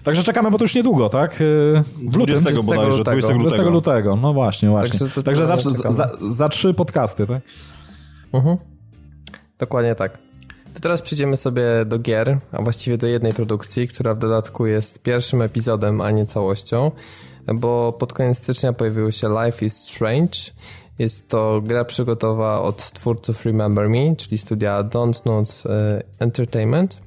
Także 0.03 0.23
czekamy, 0.23 0.51
bo 0.51 0.57
to 0.57 0.63
już 0.63 0.75
niedługo, 0.75 1.09
tak? 1.09 1.41
Y, 1.41 1.83
w 1.97 2.15
lutym. 2.15 2.41
20 2.43 2.63
bodajże, 2.63 2.97
lutego. 2.97 3.03
20 3.03 3.33
lutego. 3.33 3.39
20 3.39 3.69
lutego, 3.69 4.15
no 4.15 4.33
właśnie, 4.33 4.69
właśnie. 4.69 4.99
Także, 4.99 5.23
Także 5.23 5.45
za, 5.45 5.57
za, 5.91 6.09
za, 6.29 6.49
trzy 6.49 6.73
podcasty, 6.73 7.27
tak? 7.27 7.41
Mhm. 8.33 8.57
Dokładnie 9.59 9.95
tak. 9.95 10.17
To 10.73 10.79
teraz 10.79 11.01
przejdziemy 11.01 11.37
sobie 11.37 11.63
do 11.85 11.99
gier, 11.99 12.37
a 12.51 12.61
właściwie 12.61 12.97
do 12.97 13.07
jednej 13.07 13.33
produkcji, 13.33 13.87
która 13.87 14.15
w 14.15 14.19
dodatku 14.19 14.65
jest 14.65 15.03
pierwszym 15.03 15.41
epizodem, 15.41 16.01
a 16.01 16.11
nie 16.11 16.25
całością, 16.25 16.91
bo 17.53 17.93
pod 17.93 18.13
koniec 18.13 18.37
stycznia 18.37 18.73
pojawiło 18.73 19.11
się 19.11 19.27
Life 19.27 19.65
is 19.65 19.77
Strange. 19.77 20.39
Jest 21.01 21.29
to 21.29 21.61
gra 21.63 21.85
przygotowa 21.85 22.61
od 22.61 22.91
twórców 22.91 23.45
Remember 23.45 23.89
Me, 23.89 24.15
czyli 24.15 24.37
studia 24.37 24.83
Don't 24.83 25.25
Not 25.25 25.63
e, 25.65 26.03
Entertainment. 26.19 26.99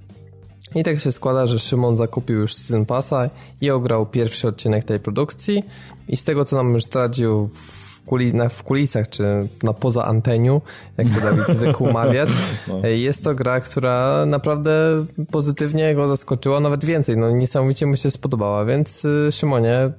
I 0.74 0.84
tak 0.84 1.00
się 1.00 1.12
składa, 1.12 1.46
że 1.46 1.58
Szymon 1.58 1.96
zakupił 1.96 2.40
już 2.40 2.54
Season 2.54 2.86
Passa 2.86 3.30
i 3.60 3.70
ograł 3.70 4.06
pierwszy 4.06 4.48
odcinek 4.48 4.84
tej 4.84 5.00
produkcji 5.00 5.64
i 6.08 6.16
z 6.16 6.24
tego, 6.24 6.44
co 6.44 6.56
nam 6.56 6.74
już 6.74 6.84
zdradził 6.84 7.48
w, 7.48 8.02
kuli, 8.06 8.34
na, 8.34 8.48
w 8.48 8.62
kulisach, 8.62 9.08
czy 9.08 9.24
na 9.62 9.72
poza 9.72 10.04
anteniu, 10.04 10.60
jak 10.96 11.06
to 11.10 11.20
Dawid 11.20 11.48
zwykł 11.48 11.92
mawiać, 12.00 12.28
no. 12.68 12.88
jest 12.88 13.24
to 13.24 13.34
gra, 13.34 13.60
która 13.60 14.26
naprawdę 14.26 15.04
pozytywnie 15.30 15.94
go 15.94 16.08
zaskoczyła, 16.08 16.60
nawet 16.60 16.84
więcej, 16.84 17.16
no 17.16 17.30
niesamowicie 17.30 17.86
mu 17.86 17.96
się 17.96 18.10
spodobała, 18.10 18.64
więc 18.64 19.04
y, 19.04 19.32
Szymonie, 19.32 19.90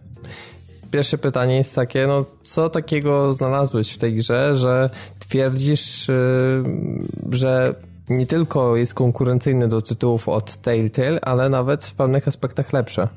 pierwsze 0.92 1.18
pytanie 1.18 1.56
jest 1.56 1.76
takie, 1.76 2.08
no 2.08 2.26
co 2.44 2.70
takiego 2.70 3.34
znalazłeś 3.34 3.92
w 3.92 3.98
tej 3.98 4.14
grze, 4.14 4.56
że 4.56 4.90
twierdzisz, 5.20 6.10
y, 6.10 6.64
że 7.32 7.76
nie 8.10 8.26
tylko 8.26 8.76
jest 8.76 8.94
konkurencyjny 8.94 9.68
do 9.68 9.82
tytułów 9.82 10.30
od 10.30 10.58
Telltale, 10.58 11.22
ale 11.22 11.50
nawet 11.50 11.86
w 11.86 11.94
pewnych 11.94 12.28
aspektach 12.28 12.74
lepsze. 12.74 13.08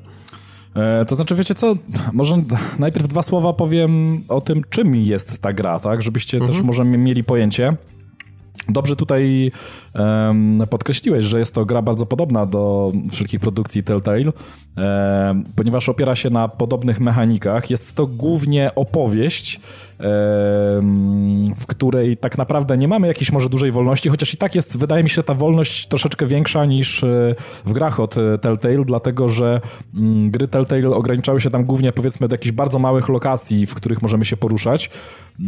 E, 0.75 1.05
to 1.05 1.15
znaczy, 1.15 1.35
wiecie 1.35 1.55
co, 1.55 1.75
może 2.13 2.41
najpierw 2.79 3.07
dwa 3.07 3.21
słowa 3.21 3.53
powiem 3.53 4.21
o 4.29 4.41
tym, 4.41 4.61
czym 4.69 4.95
jest 4.95 5.41
ta 5.41 5.53
gra, 5.53 5.79
tak, 5.79 6.01
żebyście 6.01 6.37
mhm. 6.37 6.53
też 6.53 6.61
może 6.61 6.85
mieli 6.85 7.23
pojęcie. 7.23 7.73
Dobrze 8.71 8.95
tutaj 8.95 9.51
um, 9.95 10.63
podkreśliłeś, 10.69 11.25
że 11.25 11.39
jest 11.39 11.53
to 11.53 11.65
gra 11.65 11.81
bardzo 11.81 12.05
podobna 12.05 12.45
do 12.45 12.91
wszelkich 13.11 13.39
produkcji 13.39 13.83
Telltale, 13.83 14.25
um, 14.25 15.43
ponieważ 15.55 15.89
opiera 15.89 16.15
się 16.15 16.29
na 16.29 16.47
podobnych 16.47 16.99
mechanikach. 16.99 17.69
Jest 17.69 17.95
to 17.95 18.07
głównie 18.07 18.71
opowieść, 18.75 19.59
um, 19.99 21.55
w 21.55 21.65
której 21.65 22.17
tak 22.17 22.37
naprawdę 22.37 22.77
nie 22.77 22.87
mamy 22.87 23.07
jakiejś 23.07 23.31
może 23.31 23.49
dużej 23.49 23.71
wolności, 23.71 24.09
chociaż 24.09 24.33
i 24.33 24.37
tak 24.37 24.55
jest, 24.55 24.77
wydaje 24.77 25.03
mi 25.03 25.09
się, 25.09 25.23
ta 25.23 25.33
wolność 25.33 25.87
troszeczkę 25.87 26.25
większa 26.25 26.65
niż 26.65 27.03
e, 27.03 27.35
w 27.65 27.73
grach 27.73 27.99
od 27.99 28.17
e, 28.17 28.37
Telltale, 28.37 28.85
dlatego 28.85 29.29
że 29.29 29.61
um, 29.95 30.31
gry 30.31 30.47
Telltale 30.47 30.89
ograniczały 30.89 31.41
się 31.41 31.49
tam 31.49 31.65
głównie 31.65 31.91
powiedzmy 31.91 32.27
do 32.27 32.33
jakichś 32.33 32.51
bardzo 32.51 32.79
małych 32.79 33.09
lokacji, 33.09 33.67
w 33.67 33.75
których 33.75 34.01
możemy 34.01 34.25
się 34.25 34.37
poruszać. 34.37 34.89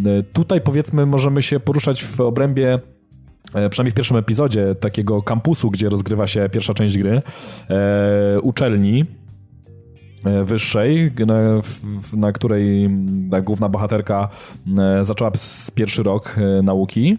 E, 0.06 0.24
tutaj 0.24 0.62
powiedzmy 0.62 1.06
możemy 1.06 1.42
się 1.42 1.60
poruszać 1.60 2.04
w 2.04 2.22
obrębie 2.22 2.80
przynajmniej 3.70 3.92
w 3.92 3.96
pierwszym 3.96 4.18
epizodzie 4.18 4.76
takiego 4.76 5.22
kampusu, 5.22 5.72
gdzie 5.72 5.90
rozgrywa 5.90 6.28
się 6.28 6.50
pierwsza 6.50 6.74
część 6.74 6.98
gry, 6.98 7.22
e, 7.70 8.40
uczelni 8.42 9.06
e, 10.26 10.44
wyższej, 10.44 11.12
na, 12.14 12.32
której 12.32 12.90
ta 13.32 13.42
główna 13.42 13.70
bohaterka 13.70 14.30
zaczęła 15.02 15.32
pierwszy 15.76 16.04
rok 16.04 16.36
nauki. 16.64 17.18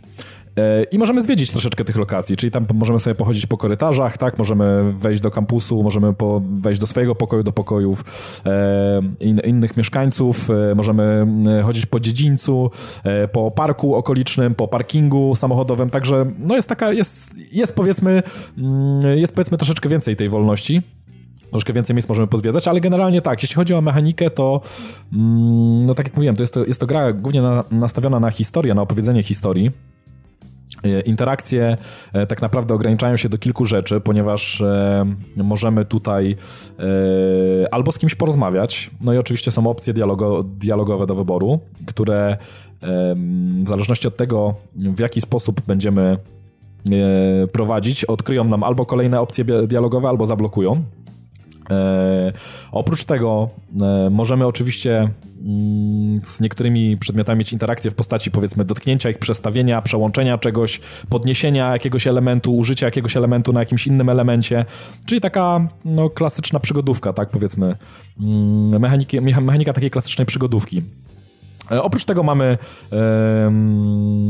E, 0.57 0.84
I 0.84 0.98
możemy 0.98 1.22
zwiedzić 1.22 1.50
troszeczkę 1.50 1.84
tych 1.84 1.96
lokacji, 1.96 2.36
czyli 2.36 2.50
tam 2.50 2.66
możemy 2.74 3.00
sobie 3.00 3.14
pochodzić 3.14 3.46
po 3.46 3.57
korytarzach, 3.57 4.18
tak, 4.18 4.38
możemy 4.38 4.92
wejść 4.92 5.22
do 5.22 5.30
kampusu, 5.30 5.82
możemy 5.82 6.14
po, 6.14 6.42
wejść 6.44 6.80
do 6.80 6.86
swojego 6.86 7.14
pokoju, 7.14 7.42
do 7.42 7.53
pokojów 7.53 8.05
e, 8.46 9.00
in, 9.20 9.40
innych 9.44 9.76
mieszkańców, 9.76 10.50
e, 10.50 10.74
możemy 10.74 11.26
chodzić 11.64 11.86
po 11.86 12.00
dziedzińcu, 12.00 12.70
po 13.32 13.50
parku 13.50 13.94
okolicznym, 13.94 14.55
po 14.55 14.68
parkingu 14.68 15.34
samochodowym, 15.36 15.90
także 15.90 16.24
no 16.38 16.57
jest 16.57 16.68
taka, 16.68 16.92
jest, 16.92 17.30
jest 17.53 17.74
powiedzmy, 17.74 18.22
mm, 18.59 19.18
jest 19.18 19.34
powiedzmy 19.34 19.59
troszeczkę 19.59 19.88
więcej 19.88 20.16
tej 20.16 20.28
wolności 20.28 20.82
troszkę 21.50 21.72
więcej 21.72 21.94
miejsc 21.94 22.09
możemy 22.09 22.28
pozwiedzać, 22.28 22.68
ale 22.68 22.80
generalnie 22.80 23.22
tak, 23.22 23.42
jeśli 23.42 23.57
chodzi 23.57 23.74
o 23.74 23.80
mechanikę, 23.80 24.30
to 24.30 24.61
mm, 25.12 25.86
no 25.86 25.94
tak 25.94 26.07
jak 26.07 26.16
mówiłem, 26.16 26.36
to 26.36 26.42
jest 26.42 26.55
to, 26.55 26.64
jest 26.64 26.80
to 26.80 26.86
gra 26.86 27.12
głównie 27.12 27.42
na, 27.42 27.64
nastawiona 27.70 28.20
na 28.20 28.30
historię, 28.30 28.74
na 28.74 28.82
opowiedzenie 28.82 29.22
historii. 29.22 29.70
E, 30.85 31.01
interakcje 31.01 31.76
e, 32.12 32.26
tak 32.26 32.43
naprawdę 32.43 32.74
ograniczają 32.74 33.16
się 33.16 33.28
do 33.28 33.39
kilku 33.39 33.64
rzeczy, 33.64 34.01
ponieważ 34.01 34.61
e, 34.61 35.05
możemy 35.37 35.85
tutaj 35.85 36.37
albo 37.70 37.93
z 37.93 37.99
kimś 37.99 38.14
porozmawiać, 38.14 38.91
no 39.01 39.12
i 39.12 39.18
oczywiście 39.18 39.51
są 39.51 39.66
opcje 39.66 39.93
dialogo, 39.93 40.43
dialogowe 40.43 41.07
do 41.07 41.14
wyboru, 41.14 41.61
które 41.87 42.37
w 43.62 43.68
zależności 43.68 44.09
od 44.09 44.16
tego, 44.16 44.53
w 44.76 44.99
jaki 44.99 45.20
sposób 45.20 45.61
będziemy 45.66 46.18
prowadzić, 47.53 48.05
odkryją 48.05 48.45
nam 48.45 48.62
albo 48.62 48.87
kolejne 48.87 49.20
opcje 49.20 49.45
dialogowe, 49.45 50.09
albo 50.09 50.26
zablokują. 50.26 50.85
E, 51.72 52.32
oprócz 52.72 53.04
tego 53.04 53.48
e, 53.80 54.10
możemy 54.10 54.46
oczywiście 54.46 55.10
mm, 55.44 56.20
z 56.24 56.40
niektórymi 56.40 56.96
przedmiotami 56.96 57.38
mieć 57.38 57.52
interakcję 57.52 57.90
w 57.90 57.94
postaci 57.94 58.30
powiedzmy 58.30 58.64
dotknięcia 58.64 59.10
ich, 59.10 59.18
przestawienia, 59.18 59.82
przełączenia 59.82 60.38
czegoś, 60.38 60.80
podniesienia 61.08 61.72
jakiegoś 61.72 62.06
elementu, 62.06 62.56
użycia 62.56 62.86
jakiegoś 62.86 63.16
elementu 63.16 63.52
na 63.52 63.60
jakimś 63.60 63.86
innym 63.86 64.08
elemencie, 64.08 64.64
czyli 65.06 65.20
taka 65.20 65.68
no, 65.84 66.10
klasyczna 66.10 66.60
przygodówka, 66.60 67.12
tak 67.12 67.30
powiedzmy, 67.30 67.76
mm, 68.20 68.80
mechanika 69.42 69.72
takiej 69.72 69.90
klasycznej 69.90 70.26
przygodówki. 70.26 70.82
E, 71.72 71.82
oprócz 71.82 72.04
tego 72.04 72.22
mamy 72.22 72.58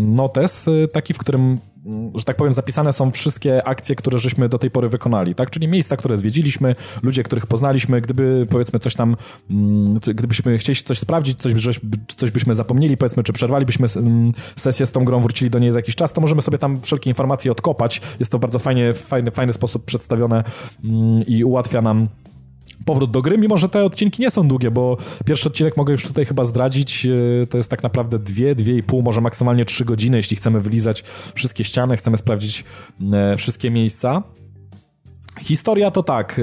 notes, 0.06 0.68
e, 0.68 0.88
taki, 0.88 1.14
w 1.14 1.18
którym 1.18 1.58
mm, 1.86 2.10
że 2.14 2.24
tak 2.24 2.36
powiem, 2.36 2.52
zapisane 2.52 2.92
są 2.92 3.10
wszystkie 3.10 3.66
akcje, 3.66 3.96
które 3.96 4.18
żeśmy 4.18 4.48
do 4.48 4.58
tej 4.58 4.70
pory 4.70 4.88
wykonali, 4.88 5.34
tak? 5.34 5.50
Czyli 5.50 5.68
miejsca, 5.68 5.96
które 5.96 6.16
zwiedziliśmy, 6.16 6.74
ludzie, 7.02 7.22
których 7.22 7.46
poznaliśmy, 7.46 8.00
gdyby 8.00 8.46
powiedzmy 8.50 8.78
coś 8.78 8.94
tam, 8.94 9.16
mm, 9.50 9.98
gdybyśmy 10.14 10.58
chcieli 10.58 10.76
coś 10.76 10.98
sprawdzić, 10.98 11.38
coś, 11.38 11.52
coś 12.16 12.30
byśmy 12.30 12.54
zapomnieli, 12.54 12.96
powiedzmy, 12.96 13.22
czy 13.22 13.32
przerwalibyśmy 13.32 13.86
mm, 13.96 14.32
sesję 14.56 14.86
z 14.86 14.92
tą 14.92 15.04
grą, 15.04 15.20
wrócili 15.20 15.50
do 15.50 15.58
niej 15.58 15.72
za 15.72 15.78
jakiś 15.78 15.96
czas, 15.96 16.12
to 16.12 16.20
możemy 16.20 16.42
sobie 16.42 16.58
tam 16.58 16.80
wszelkie 16.80 17.10
informacje 17.10 17.52
odkopać. 17.52 18.00
Jest 18.20 18.32
to 18.32 18.38
bardzo 18.38 18.58
fajnie, 18.58 18.94
fajny, 18.94 19.30
fajny 19.30 19.52
sposób 19.52 19.84
przedstawione 19.84 20.44
i 21.26 21.44
ułatwia 21.44 21.82
nam 21.82 22.08
powrót 22.84 23.10
do 23.10 23.22
gry, 23.22 23.38
mimo 23.38 23.56
że 23.56 23.68
te 23.68 23.84
odcinki 23.84 24.22
nie 24.22 24.30
są 24.30 24.48
długie, 24.48 24.70
bo 24.70 24.96
pierwszy 25.26 25.48
odcinek 25.48 25.76
mogę 25.76 25.92
już 25.92 26.06
tutaj 26.06 26.24
chyba 26.24 26.44
zdradzić, 26.44 27.06
e, 27.06 27.46
to 27.46 27.56
jest 27.56 27.70
tak 27.70 27.82
naprawdę 27.82 28.18
dwie, 28.18 28.54
dwie 28.54 28.76
i 28.76 28.82
pół, 28.82 29.02
może 29.02 29.20
maksymalnie 29.20 29.64
trzy 29.64 29.84
godziny, 29.84 30.16
jeśli 30.16 30.36
chcemy 30.36 30.60
wylizać 30.60 31.04
wszystkie 31.34 31.64
ściany, 31.64 31.96
chcemy 31.96 32.16
sprawdzić 32.16 32.64
e, 33.12 33.36
wszystkie 33.36 33.70
miejsca. 33.70 34.22
Historia 35.40 35.90
to 35.90 36.02
tak. 36.02 36.40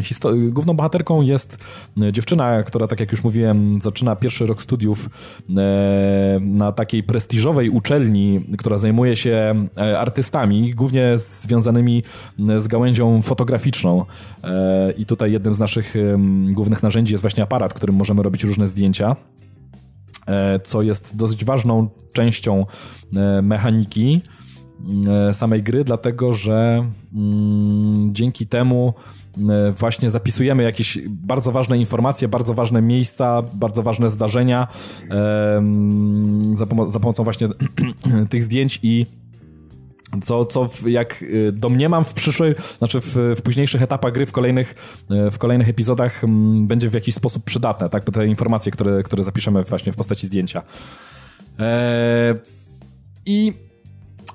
Histo- 0.00 0.50
główną 0.50 0.74
bohaterką 0.74 1.22
jest 1.22 1.58
e, 2.02 2.12
dziewczyna, 2.12 2.62
która, 2.62 2.86
tak 2.86 3.00
jak 3.00 3.12
już 3.12 3.24
mówiłem, 3.24 3.80
zaczyna 3.80 4.16
pierwszy 4.16 4.46
rok 4.46 4.62
studiów 4.62 5.10
e, 5.56 6.38
na 6.40 6.72
takiej 6.72 7.02
prestiżowej 7.02 7.70
uczelni, 7.70 8.40
która 8.58 8.78
zajmuje 8.78 9.16
się 9.16 9.66
e, 9.76 9.98
artystami, 9.98 10.74
głównie 10.74 11.18
związanymi 11.18 12.02
z 12.58 12.68
gałęzią 12.68 13.22
fotograficzną. 13.22 14.04
I 14.98 15.06
tutaj 15.06 15.32
jednym 15.32 15.54
z 15.54 15.58
naszych 15.58 15.94
głównych 16.50 16.82
narzędzi 16.82 17.14
jest 17.14 17.22
właśnie 17.22 17.42
aparat, 17.42 17.74
którym 17.74 17.96
możemy 17.96 18.22
robić 18.22 18.44
różne 18.44 18.66
zdjęcia 18.66 19.16
co 20.64 20.82
jest 20.82 21.16
dosyć 21.16 21.44
ważną 21.44 21.88
częścią 22.12 22.66
mechaniki 23.42 24.22
E, 24.26 24.35
samej 25.32 25.62
gry, 25.62 25.84
dlatego 25.84 26.32
że 26.32 26.86
mm, 27.14 28.14
dzięki 28.14 28.46
temu 28.46 28.94
e, 29.48 29.72
właśnie 29.72 30.10
zapisujemy 30.10 30.62
jakieś 30.62 30.98
bardzo 31.08 31.52
ważne 31.52 31.78
informacje, 31.78 32.28
bardzo 32.28 32.54
ważne 32.54 32.82
miejsca, 32.82 33.42
bardzo 33.54 33.82
ważne 33.82 34.10
zdarzenia 34.10 34.68
e, 35.10 35.56
mm, 35.56 36.56
za, 36.56 36.66
pomo 36.66 36.90
za 36.90 37.00
pomocą 37.00 37.24
właśnie 37.24 37.48
tych 38.30 38.44
zdjęć 38.44 38.80
i 38.82 39.06
co, 40.22 40.46
co 40.46 40.68
jak 40.86 41.24
domniemam 41.52 42.04
w 42.04 42.12
przyszłej, 42.12 42.54
znaczy 42.78 43.00
w, 43.00 43.16
w 43.36 43.42
późniejszych 43.42 43.82
etapach 43.82 44.12
gry, 44.12 44.26
w 44.26 44.32
kolejnych, 44.32 44.74
w 45.30 45.38
kolejnych 45.38 45.68
epizodach 45.68 46.24
mm, 46.24 46.66
będzie 46.66 46.90
w 46.90 46.94
jakiś 46.94 47.14
sposób 47.14 47.44
przydatne, 47.44 47.90
tak? 47.90 48.04
Te 48.04 48.26
informacje, 48.26 48.72
które, 48.72 49.02
które 49.02 49.24
zapiszemy 49.24 49.64
właśnie 49.64 49.92
w 49.92 49.96
postaci 49.96 50.26
zdjęcia. 50.26 50.62
Eee, 51.58 52.34
I 53.26 53.65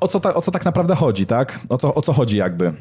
o 0.01 0.07
co, 0.07 0.19
ta, 0.19 0.33
o 0.33 0.41
co 0.41 0.51
tak 0.51 0.65
naprawdę 0.65 0.95
chodzi, 0.95 1.25
tak? 1.25 1.59
O 1.69 1.77
co, 1.77 1.95
o 1.95 2.01
co 2.01 2.13
chodzi 2.13 2.37
jakby? 2.37 2.73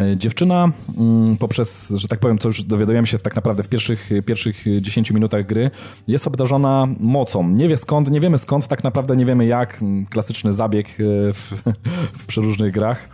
E, 0.00 0.16
dziewczyna 0.16 0.72
mm, 0.98 1.36
poprzez, 1.36 1.92
że 1.96 2.08
tak 2.08 2.18
powiem, 2.18 2.38
co 2.38 2.48
już 2.48 2.62
dowiadujemy 2.62 3.06
się 3.06 3.18
tak 3.18 3.36
naprawdę 3.36 3.62
w 3.62 3.68
pierwszych, 3.68 4.10
pierwszych 4.26 4.64
10 4.80 5.10
minutach 5.10 5.46
gry, 5.46 5.70
jest 6.08 6.26
obdarzona 6.26 6.88
mocą. 7.00 7.48
Nie 7.48 7.68
wie 7.68 7.76
skąd, 7.76 8.10
nie 8.10 8.20
wiemy 8.20 8.38
skąd, 8.38 8.68
tak 8.68 8.84
naprawdę 8.84 9.16
nie 9.16 9.26
wiemy 9.26 9.46
jak. 9.46 9.82
Mm, 9.82 10.06
klasyczny 10.06 10.52
zabieg 10.52 10.86
e, 10.88 10.92
w, 11.32 11.52
w 12.22 12.26
przeróżnych 12.26 12.72
grach. 12.72 13.08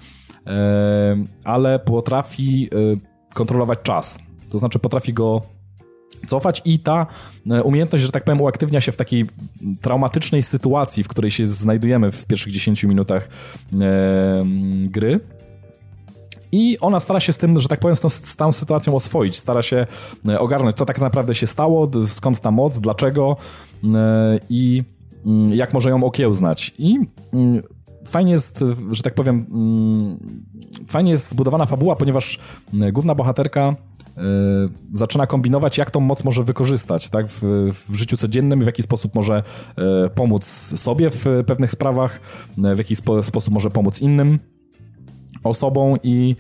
E, 0.46 1.24
ale 1.44 1.78
potrafi 1.78 2.70
kontrolować 3.34 3.78
czas. 3.82 4.18
To 4.50 4.58
znaczy 4.58 4.78
potrafi 4.78 5.12
go 5.12 5.57
cofać 6.26 6.62
i 6.64 6.78
ta 6.78 7.06
e, 7.50 7.62
umiejętność, 7.62 8.04
że 8.04 8.10
tak 8.12 8.24
powiem, 8.24 8.40
uaktywnia 8.40 8.80
się 8.80 8.92
w 8.92 8.96
takiej 8.96 9.26
traumatycznej 9.80 10.42
sytuacji, 10.42 11.04
w 11.04 11.08
której 11.08 11.30
się 11.30 11.46
znajdujemy 11.46 12.12
w 12.12 12.24
pierwszych 12.24 12.52
10 12.52 12.84
minutach 12.84 13.28
e, 13.72 14.44
gry. 14.84 15.20
I 16.52 16.78
ona 16.80 17.00
stara 17.00 17.20
się 17.20 17.32
z 17.32 17.38
tym, 17.38 17.60
że 17.60 17.68
tak 17.68 17.80
powiem, 17.80 17.96
z 17.96 18.00
tą, 18.00 18.08
z 18.08 18.36
tą 18.36 18.52
sytuacją 18.52 18.94
oswoić, 18.94 19.36
stara 19.36 19.62
się 19.62 19.86
e, 20.28 20.40
ogarnąć, 20.40 20.76
co 20.76 20.86
tak 20.86 21.00
naprawdę 21.00 21.34
się 21.34 21.46
stało, 21.46 21.90
skąd 22.06 22.40
ta 22.40 22.50
moc, 22.50 22.78
dlaczego 22.78 23.36
i 24.50 24.82
mm, 25.26 25.52
jak 25.52 25.74
może 25.74 25.90
ją 25.90 26.04
okiełznać. 26.04 26.74
I 26.78 26.98
mm, 27.32 27.62
fajnie 28.06 28.32
jest, 28.32 28.64
że 28.92 29.02
tak 29.02 29.14
powiem, 29.14 29.46
mm, 29.50 30.18
fajnie 30.86 31.10
jest 31.10 31.28
zbudowana 31.28 31.66
fabuła, 31.66 31.96
ponieważ 31.96 32.38
główna 32.92 33.14
bohaterka 33.14 33.74
zaczyna 34.92 35.26
kombinować, 35.26 35.78
jak 35.78 35.90
tą 35.90 36.00
moc 36.00 36.24
może 36.24 36.44
wykorzystać 36.44 37.08
tak? 37.08 37.26
w, 37.28 37.40
w 37.88 37.94
życiu 37.94 38.16
codziennym, 38.16 38.62
w 38.62 38.66
jaki 38.66 38.82
sposób 38.82 39.14
może 39.14 39.42
y, 40.06 40.10
pomóc 40.10 40.44
sobie 40.76 41.10
w 41.10 41.24
pewnych 41.46 41.70
sprawach, 41.70 42.20
y, 42.58 42.74
w 42.74 42.78
jaki 42.78 42.96
spo, 42.96 43.22
sposób 43.22 43.54
może 43.54 43.70
pomóc 43.70 44.00
innym 44.00 44.38
osobom 45.44 45.98
i 46.02 46.36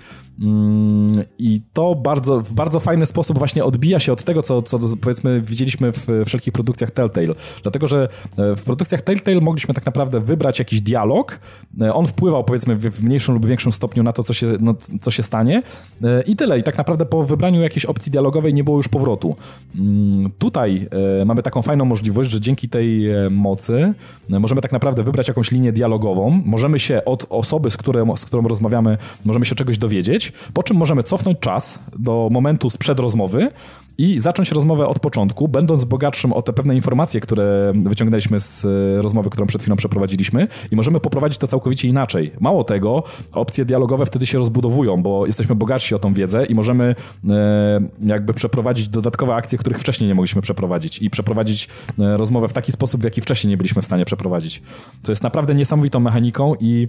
I 1.38 1.62
to 1.72 1.94
bardzo, 1.94 2.40
w 2.40 2.52
bardzo 2.52 2.80
fajny 2.80 3.06
sposób 3.06 3.38
właśnie 3.38 3.64
odbija 3.64 4.00
się 4.00 4.12
od 4.12 4.24
tego, 4.24 4.42
co, 4.42 4.62
co 4.62 4.78
powiedzmy 5.00 5.40
widzieliśmy 5.40 5.92
w 5.92 6.06
wszelkich 6.26 6.52
produkcjach 6.52 6.90
Telltale. 6.90 7.34
Dlatego, 7.62 7.86
że 7.86 8.08
e, 8.38 8.56
w 8.56 8.62
produkcjach 8.62 9.02
Telltale 9.02 9.40
mogliśmy 9.40 9.74
tak 9.74 9.86
naprawdę 9.86 10.20
wybrać 10.20 10.58
jakiś 10.58 10.80
dialog. 10.80 11.38
E, 11.80 11.94
on 11.94 12.06
wpływał 12.06 12.44
powiedzmy 12.44 12.76
w 12.76 13.02
mniejszym 13.02 13.34
lub 13.34 13.46
większym 13.46 13.72
stopniu 13.72 14.02
na 14.02 14.12
to, 14.12 14.22
co 14.22 14.32
się, 14.32 14.54
no, 14.60 14.74
co 15.00 15.10
się 15.10 15.22
stanie. 15.22 15.62
E, 16.02 16.22
I 16.22 16.36
tyle. 16.36 16.58
I 16.58 16.62
tak 16.62 16.78
naprawdę 16.78 17.06
po 17.06 17.24
wybraniu 17.24 17.60
jakiejś 17.60 17.84
opcji 17.84 18.12
dialogowej 18.12 18.54
nie 18.54 18.64
było 18.64 18.76
już 18.76 18.88
powrotu. 18.88 19.36
Mm, 19.74 20.30
tutaj 20.38 20.88
mamy 21.26 21.42
taką 21.42 21.62
fajną 21.62 21.84
możliwość, 21.84 22.30
że 22.30 22.40
dzięki 22.40 22.68
tej 22.68 23.08
mocy 23.30 23.94
możemy 24.28 24.60
tak 24.60 24.72
naprawdę 24.72 25.02
wybrać 25.02 25.28
jakąś 25.28 25.50
linię 25.50 25.72
dialogową. 25.72 26.42
Możemy 26.44 26.78
się 26.78 27.04
od 27.04 27.26
osoby, 27.30 27.70
z, 27.70 27.76
którą, 27.76 28.16
z 28.16 28.24
którą 28.24 28.48
rozmawiamy, 28.48 28.96
możemy 29.24 29.46
się 29.46 29.54
czegoś 29.54 29.78
dowiedzieć 29.78 30.27
po 30.52 30.62
czym 30.62 30.76
możemy 30.76 31.02
cofnąć 31.02 31.38
czas 31.38 31.82
do 31.98 32.28
momentu 32.32 32.70
sprzed 32.70 33.00
rozmowy 33.00 33.50
i 33.98 34.20
zacząć 34.20 34.52
rozmowę 34.52 34.86
od 34.86 35.00
początku, 35.00 35.48
będąc 35.48 35.84
bogatszym 35.84 36.32
o 36.32 36.42
te 36.42 36.52
pewne 36.52 36.74
informacje, 36.74 37.20
które 37.20 37.72
wyciągnęliśmy 37.74 38.40
z 38.40 38.64
e, 38.64 39.02
rozmowy, 39.02 39.30
którą 39.30 39.46
przed 39.46 39.62
chwilą 39.62 39.76
przeprowadziliśmy 39.76 40.48
i 40.70 40.76
możemy 40.76 41.00
poprowadzić 41.00 41.38
to 41.38 41.46
całkowicie 41.46 41.88
inaczej. 41.88 42.32
Mało 42.40 42.64
tego, 42.64 43.02
opcje 43.32 43.64
dialogowe 43.64 44.06
wtedy 44.06 44.26
się 44.26 44.38
rozbudowują, 44.38 45.02
bo 45.02 45.26
jesteśmy 45.26 45.54
bogatsi 45.54 45.94
o 45.94 45.98
tą 45.98 46.14
wiedzę 46.14 46.46
i 46.46 46.54
możemy 46.54 46.94
e, 47.28 47.80
jakby 48.00 48.34
przeprowadzić 48.34 48.88
dodatkowe 48.88 49.34
akcje, 49.34 49.58
których 49.58 49.78
wcześniej 49.78 50.08
nie 50.08 50.14
mogliśmy 50.14 50.42
przeprowadzić 50.42 51.02
i 51.02 51.10
przeprowadzić 51.10 51.68
e, 51.98 52.16
rozmowę 52.16 52.48
w 52.48 52.52
taki 52.52 52.72
sposób, 52.72 53.00
w 53.00 53.04
jaki 53.04 53.20
wcześniej 53.20 53.50
nie 53.50 53.56
byliśmy 53.56 53.82
w 53.82 53.86
stanie 53.86 54.04
przeprowadzić. 54.04 54.62
To 55.02 55.12
jest 55.12 55.22
naprawdę 55.22 55.54
niesamowitą 55.54 56.00
mechaniką 56.00 56.54
i 56.60 56.88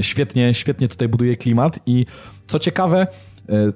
świetnie, 0.00 0.54
świetnie 0.54 0.88
tutaj 0.88 1.08
buduje 1.08 1.36
klimat 1.36 1.78
i 1.86 2.06
co 2.46 2.58
ciekawe, 2.58 3.06
e, 3.48 3.72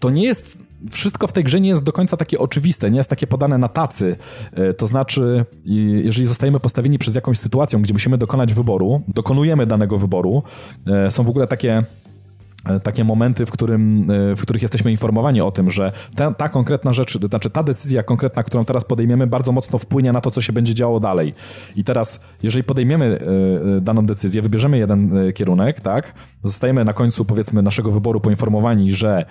to 0.00 0.10
nie 0.10 0.24
jest 0.24 0.58
wszystko 0.90 1.26
w 1.26 1.32
tej 1.32 1.44
grze 1.44 1.60
nie 1.60 1.68
jest 1.68 1.82
do 1.82 1.92
końca 1.92 2.16
takie 2.16 2.38
oczywiste, 2.38 2.90
nie 2.90 2.96
jest 2.96 3.10
takie 3.10 3.26
podane 3.26 3.58
na 3.58 3.68
tacy. 3.68 4.16
E, 4.52 4.74
to 4.74 4.86
znaczy, 4.86 5.44
jeżeli 6.02 6.26
zostajemy 6.26 6.60
postawieni 6.60 6.98
przez 6.98 7.14
jakąś 7.14 7.38
sytuację, 7.38 7.78
gdzie 7.78 7.92
musimy 7.92 8.18
dokonać 8.18 8.54
wyboru, 8.54 9.02
dokonujemy 9.08 9.66
danego 9.66 9.98
wyboru, 9.98 10.42
są 11.08 11.24
w 11.24 11.28
ogóle 11.28 11.46
takie 11.46 11.84
E, 12.07 12.07
takie 12.82 13.04
momenty, 13.04 13.46
w, 13.46 13.50
którym, 13.50 14.10
e, 14.10 14.36
w 14.36 14.42
których 14.42 14.62
jesteśmy 14.62 14.90
informowani 14.90 15.40
o 15.40 15.50
tym, 15.50 15.70
że 15.70 15.92
ta, 16.16 16.30
ta, 16.30 16.48
konkretna 16.48 16.92
rzecz, 16.92 17.18
znaczy 17.18 17.50
ta 17.50 17.62
decyzja 17.62 18.02
konkretna, 18.02 18.42
którą 18.42 18.64
teraz 18.64 18.84
podejmiemy, 18.84 19.26
bardzo 19.26 19.52
mocno 19.52 19.78
wpłynie 19.78 20.12
na 20.12 20.20
to, 20.20 20.30
co 20.30 20.40
się 20.40 20.52
będzie 20.52 20.74
działo 20.74 21.00
dalej. 21.00 21.34
I 21.76 21.84
teraz, 21.84 22.20
jeżeli 22.42 22.64
podejmiemy 22.64 23.18
e, 23.76 23.80
daną 23.80 24.06
decyzję, 24.06 24.42
wybierzemy 24.42 24.78
jeden 24.78 25.32
kierunek, 25.34 25.80
tak, 25.80 26.12
zostajemy 26.42 26.84
na 26.84 26.92
końcu, 26.92 27.24
powiedzmy, 27.24 27.62
naszego 27.62 27.92
wyboru 27.92 28.20
poinformowani, 28.20 28.94
że, 28.94 29.24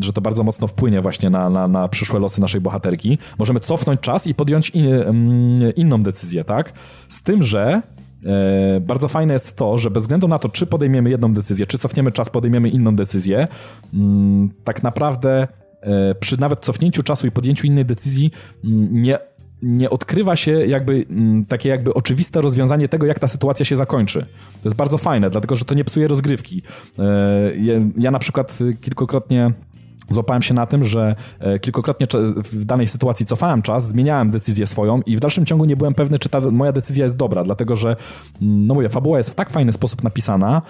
że 0.00 0.12
to 0.12 0.20
bardzo 0.20 0.44
mocno 0.44 0.66
wpłynie 0.66 1.00
właśnie 1.00 1.30
na, 1.30 1.50
na, 1.50 1.68
na 1.68 1.88
przyszłe 1.88 2.20
losy 2.20 2.40
naszej 2.40 2.60
bohaterki, 2.60 3.18
możemy 3.38 3.60
cofnąć 3.60 4.00
czas 4.00 4.26
i 4.26 4.34
podjąć 4.34 4.70
in, 4.70 4.86
inną 5.76 6.02
decyzję, 6.02 6.44
tak? 6.44 6.72
Z 7.08 7.22
tym, 7.22 7.42
że 7.42 7.62
E, 7.72 8.01
bardzo 8.80 9.08
fajne 9.08 9.32
jest 9.32 9.56
to, 9.56 9.78
że 9.78 9.90
bez 9.90 10.02
względu 10.02 10.28
na 10.28 10.38
to, 10.38 10.48
czy 10.48 10.66
podejmiemy 10.66 11.10
jedną 11.10 11.32
decyzję, 11.32 11.66
czy 11.66 11.78
cofniemy 11.78 12.12
czas, 12.12 12.30
podejmiemy 12.30 12.68
inną 12.68 12.96
decyzję, 12.96 13.48
mm, 13.94 14.50
tak 14.64 14.82
naprawdę 14.82 15.48
e, 15.80 16.14
przy 16.14 16.40
nawet 16.40 16.60
cofnięciu 16.60 17.02
czasu 17.02 17.26
i 17.26 17.30
podjęciu 17.30 17.66
innej 17.66 17.84
decyzji 17.84 18.30
mm, 18.64 19.02
nie 19.02 19.18
nie 19.62 19.90
odkrywa 19.90 20.36
się 20.36 20.50
jakby 20.66 21.06
mm, 21.10 21.44
takie 21.44 21.68
jakby 21.68 21.94
oczywiste 21.94 22.40
rozwiązanie 22.40 22.88
tego, 22.88 23.06
jak 23.06 23.18
ta 23.18 23.28
sytuacja 23.28 23.64
się 23.64 23.76
zakończy. 23.76 24.20
To 24.52 24.64
jest 24.64 24.76
bardzo 24.76 24.98
fajne, 24.98 25.30
dlatego 25.30 25.56
że 25.56 25.64
to 25.64 25.74
nie 25.74 25.84
psuje 25.84 26.08
rozgrywki. 26.08 26.62
E, 26.98 27.52
ja 27.98 28.10
na 28.10 28.18
przykład 28.18 28.58
kilkukrotnie 28.80 29.52
złapałem 30.10 30.42
się 30.42 30.54
na 30.54 30.66
tym, 30.66 30.84
że 30.84 31.16
e, 31.38 31.58
kilkakrotnie 31.58 32.06
w 32.36 32.64
danej 32.64 32.86
sytuacji 32.86 33.26
cofałem 33.26 33.62
czas, 33.62 33.88
zmieniałem 33.88 34.30
decyzję 34.30 34.66
swoją 34.66 35.02
i 35.02 35.16
w 35.16 35.20
dalszym 35.20 35.46
ciągu 35.46 35.64
nie 35.64 35.76
byłem 35.76 35.94
pewny, 35.94 36.18
czy 36.18 36.28
ta 36.28 36.40
moja 36.40 36.72
decyzja 36.72 37.04
jest 37.04 37.16
dobra, 37.16 37.44
dlatego 37.44 37.76
że, 37.76 37.96
mm, 38.42 38.66
no 38.66 38.74
mówię, 38.74 38.88
fabuła 38.88 39.18
jest 39.18 39.30
w 39.30 39.34
tak 39.34 39.50
fajny 39.50 39.72
sposób 39.72 40.02
napisana, 40.02 40.62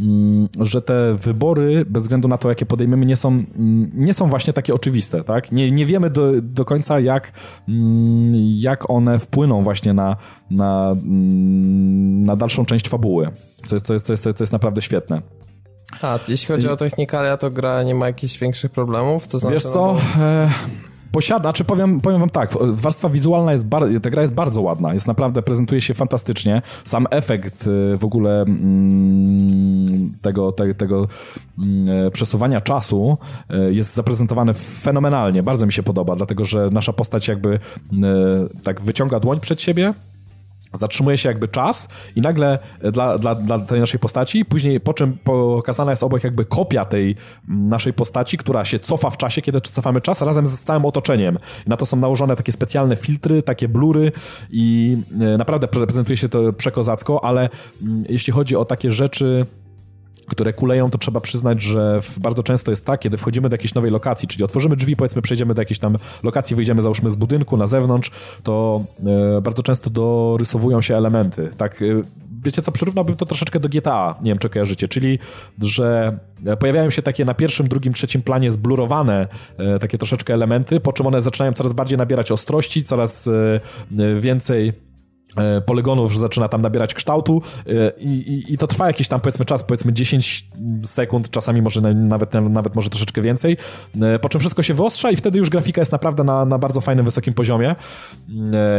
mm, 0.00 0.48
że 0.60 0.82
te 0.82 1.14
wybory, 1.14 1.84
bez 1.88 2.02
względu 2.02 2.28
na 2.28 2.38
to, 2.38 2.48
jakie 2.48 2.66
podejmiemy, 2.66 3.06
nie 3.06 3.16
są, 3.16 3.28
mm, 3.28 3.90
nie 3.94 4.14
są 4.14 4.28
właśnie 4.28 4.52
takie 4.52 4.74
oczywiste, 4.74 5.24
tak? 5.24 5.52
Nie, 5.52 5.70
nie 5.70 5.86
wiemy 5.86 6.10
do, 6.10 6.32
do 6.42 6.64
końca, 6.64 7.00
jak, 7.00 7.32
jak 8.38 8.90
one 8.90 9.18
wpłyną 9.18 9.62
właśnie 9.62 9.94
na, 9.94 10.16
na, 10.50 10.96
na 12.26 12.36
dalszą 12.36 12.64
część 12.64 12.88
fabuły, 12.88 13.28
co 13.66 13.76
jest, 13.76 13.86
co 13.86 13.92
jest, 13.92 14.06
co 14.06 14.12
jest, 14.12 14.22
co 14.22 14.42
jest 14.42 14.52
naprawdę 14.52 14.82
świetne. 14.82 15.22
A, 16.02 16.18
jeśli 16.28 16.46
chodzi 16.46 16.68
o 16.68 16.76
technikalia, 16.76 17.36
to 17.36 17.50
gra 17.50 17.82
nie 17.82 17.94
ma 17.94 18.06
jakichś 18.06 18.38
większych 18.38 18.70
problemów? 18.70 19.26
To 19.26 19.38
znaczy, 19.38 19.54
Wiesz 19.54 19.62
co? 19.62 19.70
No 19.70 20.00
bo... 20.16 20.22
e, 20.24 20.50
posiada, 21.12 21.52
czy 21.52 21.64
powiem, 21.64 22.00
powiem 22.00 22.20
wam 22.20 22.30
tak, 22.30 22.50
warstwa 22.60 23.08
wizualna 23.08 23.52
jest, 23.52 23.66
bar, 23.66 23.82
ta 24.02 24.10
gra 24.10 24.22
jest 24.22 24.34
bardzo 24.34 24.62
ładna, 24.62 24.94
jest 24.94 25.06
naprawdę, 25.06 25.42
prezentuje 25.42 25.80
się 25.80 25.94
fantastycznie. 25.94 26.62
Sam 26.84 27.06
efekt 27.10 27.68
e, 27.94 27.96
w 27.96 28.04
ogóle 28.04 28.42
mm, 28.42 30.12
tego, 30.22 30.52
te, 30.52 30.74
tego 30.74 31.08
mm, 31.58 32.06
e, 32.06 32.10
przesuwania 32.10 32.60
czasu 32.60 33.18
jest 33.70 33.94
zaprezentowany 33.94 34.54
fenomenalnie, 34.54 35.42
bardzo 35.42 35.66
mi 35.66 35.72
się 35.72 35.82
podoba, 35.82 36.16
dlatego 36.16 36.44
że 36.44 36.68
nasza 36.70 36.92
postać 36.92 37.28
jakby 37.28 37.58
tak 38.62 38.80
wyciąga 38.80 39.20
dłoń 39.20 39.40
przed 39.40 39.62
siebie, 39.62 39.94
zatrzymuje 40.72 41.18
się 41.18 41.28
jakby 41.28 41.48
czas 41.48 41.88
i 42.16 42.20
nagle 42.20 42.58
dla, 42.92 43.18
dla, 43.18 43.34
dla 43.34 43.58
tej 43.58 43.80
naszej 43.80 44.00
postaci, 44.00 44.44
później 44.44 44.80
po 44.80 44.94
czym 44.94 45.18
pokazana 45.24 45.92
jest 45.92 46.02
obok 46.02 46.24
jakby 46.24 46.44
kopia 46.44 46.84
tej 46.84 47.16
naszej 47.48 47.92
postaci, 47.92 48.36
która 48.36 48.64
się 48.64 48.78
cofa 48.78 49.10
w 49.10 49.16
czasie, 49.16 49.42
kiedy 49.42 49.60
cofamy 49.60 50.00
czas, 50.00 50.22
razem 50.22 50.46
z 50.46 50.62
całym 50.62 50.84
otoczeniem. 50.84 51.38
Na 51.66 51.76
to 51.76 51.86
są 51.86 51.96
nałożone 51.96 52.36
takie 52.36 52.52
specjalne 52.52 52.96
filtry, 52.96 53.42
takie 53.42 53.68
blury 53.68 54.12
i 54.50 54.96
e, 55.20 55.38
naprawdę 55.38 55.68
prezentuje 55.68 56.16
się 56.16 56.28
to 56.28 56.52
przekozacko, 56.52 57.24
ale 57.24 57.48
mm, 57.82 58.04
jeśli 58.08 58.32
chodzi 58.32 58.56
o 58.56 58.64
takie 58.64 58.90
rzeczy 58.90 59.46
które 60.28 60.52
kuleją, 60.52 60.90
to 60.90 60.98
trzeba 60.98 61.20
przyznać, 61.20 61.62
że 61.62 62.00
bardzo 62.20 62.42
często 62.42 62.70
jest 62.70 62.84
tak, 62.84 63.00
kiedy 63.00 63.16
wchodzimy 63.16 63.48
do 63.48 63.54
jakiejś 63.54 63.74
nowej 63.74 63.90
lokacji, 63.90 64.28
czyli 64.28 64.44
otworzymy 64.44 64.76
drzwi, 64.76 64.96
powiedzmy, 64.96 65.22
przejdziemy 65.22 65.54
do 65.54 65.62
jakiejś 65.62 65.78
tam 65.78 65.96
lokacji, 66.22 66.56
wyjdziemy 66.56 66.82
załóżmy 66.82 67.10
z 67.10 67.16
budynku 67.16 67.56
na 67.56 67.66
zewnątrz, 67.66 68.10
to 68.42 68.84
e, 69.36 69.40
bardzo 69.40 69.62
często 69.62 69.90
dorysowują 69.90 70.80
się 70.80 70.96
elementy. 70.96 71.50
Tak, 71.56 71.82
e, 71.82 71.84
wiecie 72.42 72.62
co, 72.62 72.72
przyrównałbym 72.72 73.16
to 73.16 73.26
troszeczkę 73.26 73.60
do 73.60 73.68
GTA, 73.68 74.14
nie 74.22 74.30
wiem 74.30 74.38
czy 74.38 74.48
kojarzycie, 74.50 74.88
czyli, 74.88 75.18
że 75.62 76.18
pojawiają 76.60 76.90
się 76.90 77.02
takie 77.02 77.24
na 77.24 77.34
pierwszym, 77.34 77.68
drugim, 77.68 77.92
trzecim 77.92 78.22
planie 78.22 78.52
zblurowane 78.52 79.28
e, 79.58 79.78
takie 79.78 79.98
troszeczkę 79.98 80.34
elementy, 80.34 80.80
po 80.80 80.92
czym 80.92 81.06
one 81.06 81.22
zaczynają 81.22 81.52
coraz 81.52 81.72
bardziej 81.72 81.98
nabierać 81.98 82.32
ostrości, 82.32 82.82
coraz 82.82 83.28
więcej 84.20 84.85
E, 85.36 85.60
polygonów 85.60 86.18
zaczyna 86.18 86.48
tam 86.48 86.62
nabierać 86.62 86.94
kształtu 86.94 87.42
e, 87.66 87.92
i, 87.98 88.08
i, 88.08 88.52
i, 88.52 88.58
to 88.58 88.66
trwa 88.66 88.86
jakiś 88.86 89.08
tam 89.08 89.20
powiedzmy 89.20 89.44
czas, 89.44 89.62
powiedzmy 89.62 89.92
10 89.92 90.46
sekund, 90.84 91.30
czasami 91.30 91.62
może 91.62 91.80
nawet, 91.80 92.34
nawet 92.34 92.74
może 92.74 92.90
troszeczkę 92.90 93.22
więcej, 93.22 93.56
e, 94.00 94.18
po 94.18 94.28
czym 94.28 94.40
wszystko 94.40 94.62
się 94.62 94.74
wyostrza 94.74 95.10
i 95.10 95.16
wtedy 95.16 95.38
już 95.38 95.50
grafika 95.50 95.80
jest 95.80 95.92
naprawdę 95.92 96.24
na, 96.24 96.44
na 96.44 96.58
bardzo 96.58 96.80
fajnym, 96.80 97.04
wysokim 97.04 97.34
poziomie. 97.34 97.74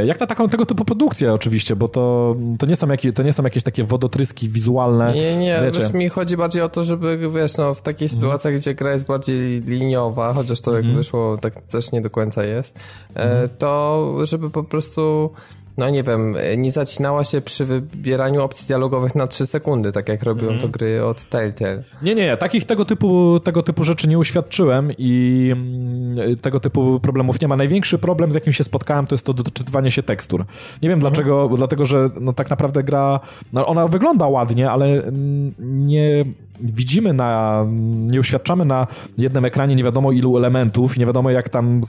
Jak 0.06 0.20
na 0.20 0.28
taką 0.28 0.50
tego 0.50 0.66
typu 0.66 0.86
produkcję 0.86 1.34
oczywiście, 1.34 1.76
bo 1.76 1.88
to, 1.88 2.36
to, 2.60 2.66
nie, 2.66 2.76
są 2.76 2.88
jakieś, 2.88 3.14
to 3.14 3.24
nie 3.24 3.34
są 3.34 3.44
jakieś 3.44 3.64
takie 3.64 3.84
wodotryski 3.84 4.50
wizualne. 4.50 5.14
Nie, 5.14 5.38
nie, 5.38 5.62
wiecie. 5.66 5.82
wiesz, 5.82 5.94
mi 5.94 6.10
chodzi 6.10 6.38
bardziej 6.38 6.62
o 6.62 6.70
to, 6.70 6.84
żeby 6.84 7.18
wiesz, 7.18 7.58
no 7.58 7.74
w 7.74 7.82
takiej 7.82 8.06
mhm. 8.06 8.22
sytuacjach, 8.22 8.56
gdzie 8.56 8.76
gra 8.76 8.92
jest 8.92 9.08
bardziej 9.08 9.62
liniowa, 9.62 10.34
chociaż 10.34 10.62
to 10.62 10.72
jak 10.72 10.80
mhm. 10.80 10.98
wyszło, 10.98 11.38
tak 11.38 11.62
też 11.62 11.92
nie 11.92 12.02
do 12.02 12.10
końca 12.10 12.44
jest, 12.44 12.80
mhm. 13.16 13.50
to 13.58 14.14
żeby 14.24 14.50
po 14.50 14.64
prostu 14.64 15.32
no 15.78 15.90
nie 15.90 16.04
wiem, 16.04 16.36
nie 16.58 16.72
zacinała 16.72 17.24
się 17.24 17.42
przy 17.42 17.66
wybieraniu 17.66 18.42
opcji 18.42 18.68
dialogowych 18.68 19.16
na 19.16 19.28
3 19.28 19.46
sekundy, 19.46 19.92
tak 19.92 20.10
jak 20.10 20.24
robią 20.24 20.48
mm. 20.48 20.60
to 20.60 20.68
gry 20.68 21.06
od 21.06 21.26
Telltale. 21.26 21.84
Nie, 22.02 22.16
nie, 22.16 22.38
takich 22.38 22.66
tego 22.66 22.86
typu, 22.86 23.40
tego 23.40 23.64
typu 23.64 23.84
rzeczy 23.84 24.08
nie 24.08 24.18
uświadczyłem 24.18 24.92
i 24.98 25.50
mm, 25.52 26.38
tego 26.38 26.60
typu 26.60 27.00
problemów 27.00 27.42
nie 27.42 27.48
ma. 27.48 27.56
Największy 27.56 27.98
problem, 27.98 28.32
z 28.32 28.36
jakim 28.36 28.54
się 28.54 28.64
spotkałem, 28.64 29.06
to 29.06 29.16
jest 29.16 29.26
to 29.26 29.34
doczytywanie 29.34 29.92
się 29.92 30.04
tekstur. 30.04 30.46
Nie 30.82 30.90
wiem 30.90 31.00
mm. 31.00 31.00
dlaczego, 31.00 31.50
dlatego 31.58 31.86
że 31.86 32.10
no, 32.22 32.34
tak 32.34 32.50
naprawdę 32.50 32.84
gra, 32.84 33.20
no, 33.54 33.68
ona 33.68 33.88
wygląda 33.88 34.28
ładnie, 34.28 34.72
ale 34.72 34.86
mm, 34.86 35.54
nie 35.60 36.26
widzimy 36.62 37.14
na, 37.14 37.66
nie 37.92 38.20
uświadczamy 38.20 38.66
na 38.66 38.88
jednym 39.18 39.46
ekranie 39.46 39.76
nie 39.76 39.84
wiadomo 39.84 40.12
ilu 40.12 40.38
elementów 40.38 40.98
i 40.98 41.00
nie 41.00 41.06
wiadomo 41.06 41.30
jak 41.30 41.50
tam 41.50 41.82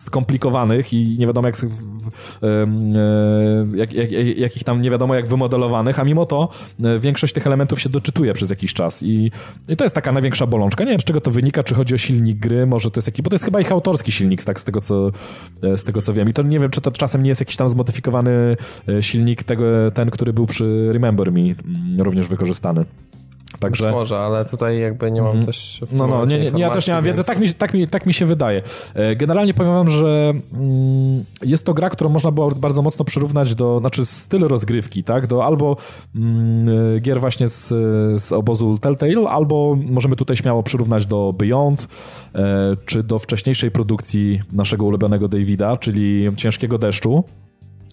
skomplikowanych 0.00 0.92
i 0.92 1.16
nie 1.18 1.26
wiadomo 1.26 1.48
jak, 1.48 1.56
jak, 3.74 3.92
jak, 3.92 4.38
jakich 4.38 4.64
tam 4.64 4.82
nie 4.82 4.90
wiadomo 4.90 5.14
jak 5.14 5.26
wymodelowanych, 5.26 6.00
a 6.00 6.04
mimo 6.04 6.26
to 6.26 6.48
e, 6.84 6.98
większość 6.98 7.32
tych 7.32 7.46
elementów 7.46 7.80
się 7.80 7.88
doczytuje 7.88 8.32
przez 8.32 8.50
jakiś 8.50 8.74
czas 8.74 9.02
i, 9.02 9.30
i 9.68 9.76
to 9.76 9.84
jest 9.84 9.94
taka 9.94 10.12
największa 10.12 10.46
bolączka. 10.46 10.84
Nie 10.84 10.90
wiem 10.90 11.00
z 11.00 11.04
czego 11.04 11.20
to 11.20 11.30
wynika, 11.30 11.62
czy 11.62 11.74
chodzi 11.74 11.94
o 11.94 11.98
silnik 11.98 12.38
gry, 12.38 12.66
może 12.66 12.90
to 12.90 12.98
jest 12.98 13.08
jakiś, 13.08 13.22
bo 13.22 13.30
to 13.30 13.34
jest 13.34 13.44
chyba 13.44 13.60
ich 13.60 13.72
autorski 13.72 14.12
silnik, 14.12 14.44
tak 14.44 14.60
z 14.60 14.64
tego 14.64 14.80
co, 14.80 15.10
e, 15.62 15.76
z 15.76 15.84
tego 15.84 16.02
co 16.02 16.12
wiem 16.14 16.30
i 16.30 16.32
to 16.32 16.42
nie 16.42 16.60
wiem, 16.60 16.70
czy 16.70 16.80
to 16.80 16.90
czasem 16.90 17.22
nie 17.22 17.28
jest 17.28 17.40
jakiś 17.40 17.56
tam 17.56 17.68
zmodyfikowany 17.68 18.56
e, 18.88 19.02
silnik 19.02 19.42
tego, 19.42 19.64
ten, 19.94 20.10
który 20.10 20.32
był 20.32 20.46
przy 20.46 20.88
Remember 20.92 21.32
Me 21.32 21.40
również 21.98 22.28
wykorzystany. 22.28 22.84
Także... 23.60 23.84
Być 23.84 23.94
może, 23.94 24.18
ale 24.18 24.44
tutaj 24.44 24.80
jakby 24.80 25.10
nie 25.10 25.22
mam 25.22 25.32
mm. 25.32 25.46
też 25.46 25.80
No, 25.92 26.06
no, 26.06 26.24
nie, 26.24 26.38
nie, 26.38 26.60
ja 26.60 26.70
też 26.70 26.86
nie 26.86 26.94
mam 26.94 27.04
więc... 27.04 27.18
wiedzy, 27.18 27.26
tak 27.26 27.40
mi, 27.40 27.54
tak, 27.54 27.74
mi, 27.74 27.88
tak 27.88 28.06
mi 28.06 28.14
się 28.14 28.26
wydaje. 28.26 28.62
E, 28.94 29.16
generalnie 29.16 29.54
powiem 29.54 29.72
wam, 29.72 29.90
że 29.90 30.32
mm, 30.54 31.24
jest 31.42 31.66
to 31.66 31.74
gra, 31.74 31.90
którą 31.90 32.10
można 32.10 32.30
było 32.30 32.50
bardzo 32.50 32.82
mocno 32.82 33.04
przyrównać 33.04 33.54
do, 33.54 33.80
znaczy 33.80 34.06
styl 34.06 34.40
rozgrywki, 34.40 35.04
tak, 35.04 35.26
do 35.26 35.44
albo 35.44 35.76
mm, 36.16 37.00
gier 37.00 37.20
właśnie 37.20 37.48
z, 37.48 37.68
z 38.22 38.32
obozu 38.32 38.78
Telltale, 38.78 39.28
albo 39.28 39.76
możemy 39.86 40.16
tutaj 40.16 40.36
śmiało 40.36 40.62
przyrównać 40.62 41.06
do 41.06 41.34
Beyond, 41.38 41.88
e, 42.34 42.74
czy 42.86 43.02
do 43.02 43.18
wcześniejszej 43.18 43.70
produkcji 43.70 44.42
naszego 44.52 44.84
ulubionego 44.84 45.28
Davida, 45.28 45.76
czyli 45.76 46.30
Ciężkiego 46.36 46.78
Deszczu. 46.78 47.24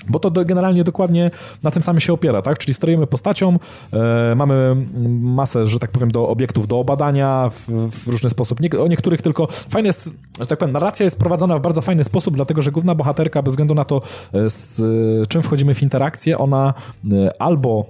Bo 0.10 0.20
to 0.20 0.32
generalnie 0.32 0.84
dokładnie 0.84 1.32
na 1.64 1.72
tym 1.72 1.84
samym 1.84 2.00
się 2.00 2.14
opiera, 2.14 2.42
tak? 2.42 2.58
Czyli 2.58 2.74
sterujemy 2.74 3.08
postacią, 3.08 3.60
e, 3.94 4.36
mamy 4.36 4.76
masę, 5.22 5.68
że 5.68 5.80
tak 5.80 5.92
powiem, 5.92 6.12
do 6.12 6.28
obiektów 6.28 6.68
do 6.68 6.80
obadania 6.80 7.50
w, 7.50 7.90
w, 7.92 8.08
różny 8.08 8.30
sposób. 8.30 8.60
Nie, 8.60 8.70
o 8.80 8.88
niektórych 8.88 9.22
tylko 9.22 9.48
fajne 9.48 9.88
jest, 9.88 10.10
że 10.40 10.46
tak 10.46 10.60
powiem, 10.60 10.74
narracja 10.74 11.04
jest 11.04 11.20
prowadzona 11.20 11.60
w 11.60 11.62
bardzo 11.62 11.82
fajny 11.82 12.04
sposób, 12.04 12.36
dlatego 12.36 12.62
że 12.62 12.72
główna 12.72 12.96
bohaterka, 12.96 13.42
bez 13.42 13.54
względu 13.54 13.76
na 13.76 13.86
to, 13.86 14.02
e, 14.34 14.50
z 14.50 14.82
czym 15.30 15.44
wchodzimy 15.44 15.74
w 15.74 15.84
interakcję, 15.84 16.38
ona 16.38 16.74
e, 17.12 17.42
albo 17.42 17.86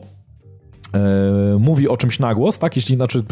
mówi 1.60 1.88
o 1.88 1.98
czymś 1.98 2.20
na 2.20 2.36
głos, 2.36 2.60
tak? 2.60 2.76
Jeśli, 2.76 2.96
znaczy, 2.96 3.24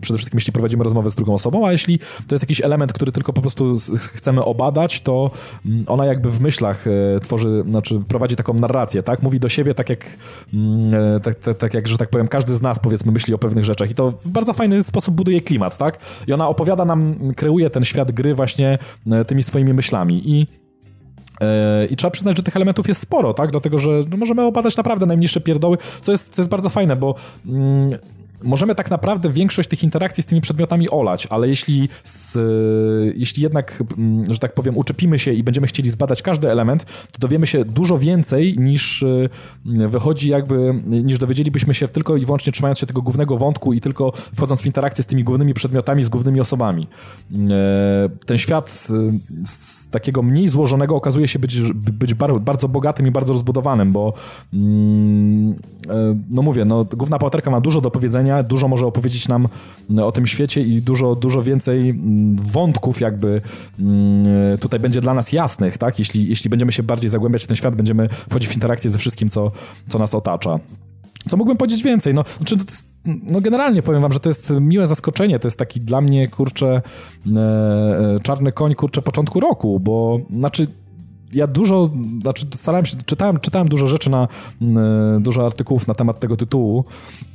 przede 0.00 0.18
wszystkim 0.18 0.36
jeśli 0.36 0.52
prowadzimy 0.52 0.84
rozmowę 0.84 1.10
z 1.10 1.14
drugą 1.14 1.34
osobą, 1.34 1.66
a 1.66 1.72
jeśli 1.72 1.98
to 1.98 2.34
jest 2.34 2.42
jakiś 2.42 2.60
element, 2.60 2.92
który 2.92 3.12
tylko 3.12 3.32
po 3.32 3.40
prostu 3.40 3.74
chcemy 3.98 4.44
obadać, 4.44 5.00
to 5.00 5.30
mm, 5.66 5.84
ona 5.86 6.04
jakby 6.04 6.30
w 6.30 6.40
myślach 6.40 6.86
e, 6.86 7.20
tworzy, 7.20 7.64
znaczy 7.68 8.00
prowadzi 8.08 8.36
taką 8.36 8.54
narrację, 8.54 9.02
tak? 9.02 9.22
Mówi 9.22 9.40
do 9.40 9.48
siebie 9.48 9.74
tak 9.74 9.90
jak, 9.90 10.04
e, 10.04 11.20
tak, 11.20 11.34
tak, 11.34 11.58
tak 11.58 11.74
jak, 11.74 11.88
że 11.88 11.96
tak 11.96 12.08
powiem, 12.08 12.28
każdy 12.28 12.54
z 12.54 12.62
nas 12.62 12.78
powiedzmy 12.78 13.12
myśli 13.12 13.34
o 13.34 13.38
pewnych 13.38 13.64
rzeczach 13.64 13.90
i 13.90 13.94
to 13.94 14.10
w 14.10 14.30
bardzo 14.30 14.52
fajny 14.52 14.82
sposób 14.82 15.14
buduje 15.14 15.40
klimat, 15.40 15.76
tak? 15.76 15.98
I 16.26 16.32
ona 16.32 16.48
opowiada 16.48 16.84
nam, 16.84 17.32
kreuje 17.36 17.70
ten 17.70 17.84
świat 17.84 18.12
gry 18.12 18.34
właśnie 18.34 18.78
tymi 19.26 19.42
swoimi 19.42 19.74
myślami 19.74 20.30
i 20.30 20.46
E, 20.46 20.63
I 21.90 21.96
trzeba 21.96 22.10
przyznać, 22.10 22.36
że 22.36 22.42
tych 22.42 22.56
elementów 22.56 22.88
jest 22.88 23.00
sporo, 23.00 23.34
tak? 23.34 23.50
Dlatego, 23.50 23.78
że 23.78 23.90
no, 24.10 24.16
możemy 24.16 24.42
obadać 24.42 24.76
naprawdę 24.76 25.06
najmniejsze 25.06 25.40
pierdoły, 25.40 25.78
co 26.00 26.12
jest, 26.12 26.34
co 26.34 26.42
jest 26.42 26.50
bardzo 26.50 26.70
fajne, 26.70 26.96
bo 26.96 27.14
mm, 27.46 27.98
możemy 28.42 28.74
tak 28.74 28.90
naprawdę 28.90 29.30
większość 29.30 29.68
tych 29.68 29.82
interakcji 29.82 30.22
z 30.22 30.26
tymi 30.26 30.40
przedmiotami 30.40 30.90
olać, 30.90 31.26
ale 31.30 31.48
jeśli, 31.48 31.88
z, 32.04 32.38
jeśli 33.16 33.42
jednak, 33.42 33.82
mm, 33.98 34.34
że 34.34 34.38
tak 34.38 34.54
powiem, 34.54 34.76
uczepimy 34.76 35.18
się 35.18 35.32
i 35.32 35.42
będziemy 35.42 35.66
chcieli 35.66 35.90
zbadać 35.90 36.22
każdy 36.22 36.50
element, 36.50 36.84
to 36.84 37.18
dowiemy 37.18 37.46
się 37.46 37.64
dużo 37.64 37.98
więcej 37.98 38.58
niż 38.58 39.02
y, 39.02 39.28
wychodzi 39.88 40.28
jakby, 40.28 40.74
niż 40.86 41.18
dowiedzielibyśmy 41.18 41.74
się 41.74 41.88
tylko 41.88 42.16
i 42.16 42.24
wyłącznie 42.24 42.52
trzymając 42.52 42.78
się 42.78 42.86
tego 42.86 43.02
głównego 43.02 43.38
wątku 43.38 43.72
i 43.72 43.80
tylko 43.80 44.12
wchodząc 44.34 44.62
w 44.62 44.66
interakcję 44.66 45.04
z 45.04 45.06
tymi 45.06 45.24
głównymi 45.24 45.54
przedmiotami, 45.54 46.02
z 46.02 46.08
głównymi 46.08 46.40
osobami. 46.40 46.88
E, 47.32 48.08
ten 48.26 48.38
świat 48.38 48.88
y, 48.90 49.46
z 49.46 49.88
takiego 49.88 50.22
mniej 50.22 50.48
złożonego 50.48 50.96
okazuje 50.96 51.28
się 51.28 51.38
być, 51.38 51.72
być 51.72 52.14
bardzo 52.40 52.68
bogatym 52.68 53.06
i 53.06 53.10
bardzo 53.10 53.32
rozbudowanym, 53.32 53.92
bo 53.92 54.12
mm, 54.54 55.54
e, 55.88 56.18
no 56.30 56.42
mówię, 56.42 56.64
no, 56.64 56.84
główna 56.84 57.18
bohaterka 57.18 57.50
ma 57.50 57.60
dużo 57.60 57.80
do 57.80 57.90
powiedzenia, 57.90 58.33
dużo 58.42 58.68
może 58.68 58.86
opowiedzieć 58.86 59.28
nam 59.28 59.48
o 60.02 60.12
tym 60.12 60.26
świecie 60.26 60.62
i 60.62 60.82
dużo, 60.82 61.14
dużo 61.14 61.42
więcej 61.42 61.90
mm, 61.90 62.36
wątków 62.36 63.00
jakby 63.00 63.40
mm, 63.80 64.58
tutaj 64.58 64.80
będzie 64.80 65.00
dla 65.00 65.14
nas 65.14 65.32
jasnych, 65.32 65.78
tak? 65.78 65.98
Jeśli, 65.98 66.28
jeśli 66.28 66.50
będziemy 66.50 66.72
się 66.72 66.82
bardziej 66.82 67.10
zagłębiać 67.10 67.44
w 67.44 67.46
ten 67.46 67.56
świat, 67.56 67.76
będziemy 67.76 68.08
wchodzić 68.08 68.50
w 68.50 68.54
interakcję 68.54 68.90
ze 68.90 68.98
wszystkim, 68.98 69.28
co, 69.28 69.50
co 69.88 69.98
nas 69.98 70.14
otacza. 70.14 70.58
Co 71.28 71.36
mógłbym 71.36 71.56
powiedzieć 71.56 71.82
więcej? 71.82 72.14
No, 72.14 72.24
znaczy, 72.36 72.56
no 73.04 73.40
generalnie 73.40 73.82
powiem 73.82 74.02
wam, 74.02 74.12
że 74.12 74.20
to 74.20 74.28
jest 74.28 74.50
miłe 74.60 74.86
zaskoczenie, 74.86 75.38
to 75.38 75.48
jest 75.48 75.58
taki 75.58 75.80
dla 75.80 76.00
mnie, 76.00 76.28
kurczę, 76.28 76.82
e, 77.36 77.40
e 77.40 78.20
czarny 78.22 78.52
koń, 78.52 78.74
kurczę, 78.74 79.02
początku 79.02 79.40
roku, 79.40 79.80
bo 79.80 80.20
znaczy 80.30 80.66
ja 81.32 81.46
dużo, 81.46 81.90
znaczy 82.22 82.46
starałem 82.54 82.86
się, 82.86 82.96
czytałem, 83.06 83.40
czytałem 83.40 83.68
dużo 83.68 83.86
rzeczy 83.86 84.10
na, 84.10 84.28
e, 84.62 85.20
dużo 85.20 85.46
artykułów 85.46 85.88
na 85.88 85.94
temat 85.94 86.20
tego 86.20 86.36
tytułu, 86.36 86.84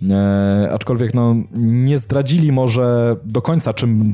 e, 0.10 0.70
aczkolwiek 0.74 1.14
no, 1.14 1.36
nie 1.56 1.98
zdradzili 1.98 2.52
może 2.52 3.16
do 3.26 3.41
końca, 3.41 3.74
czym, 3.74 4.14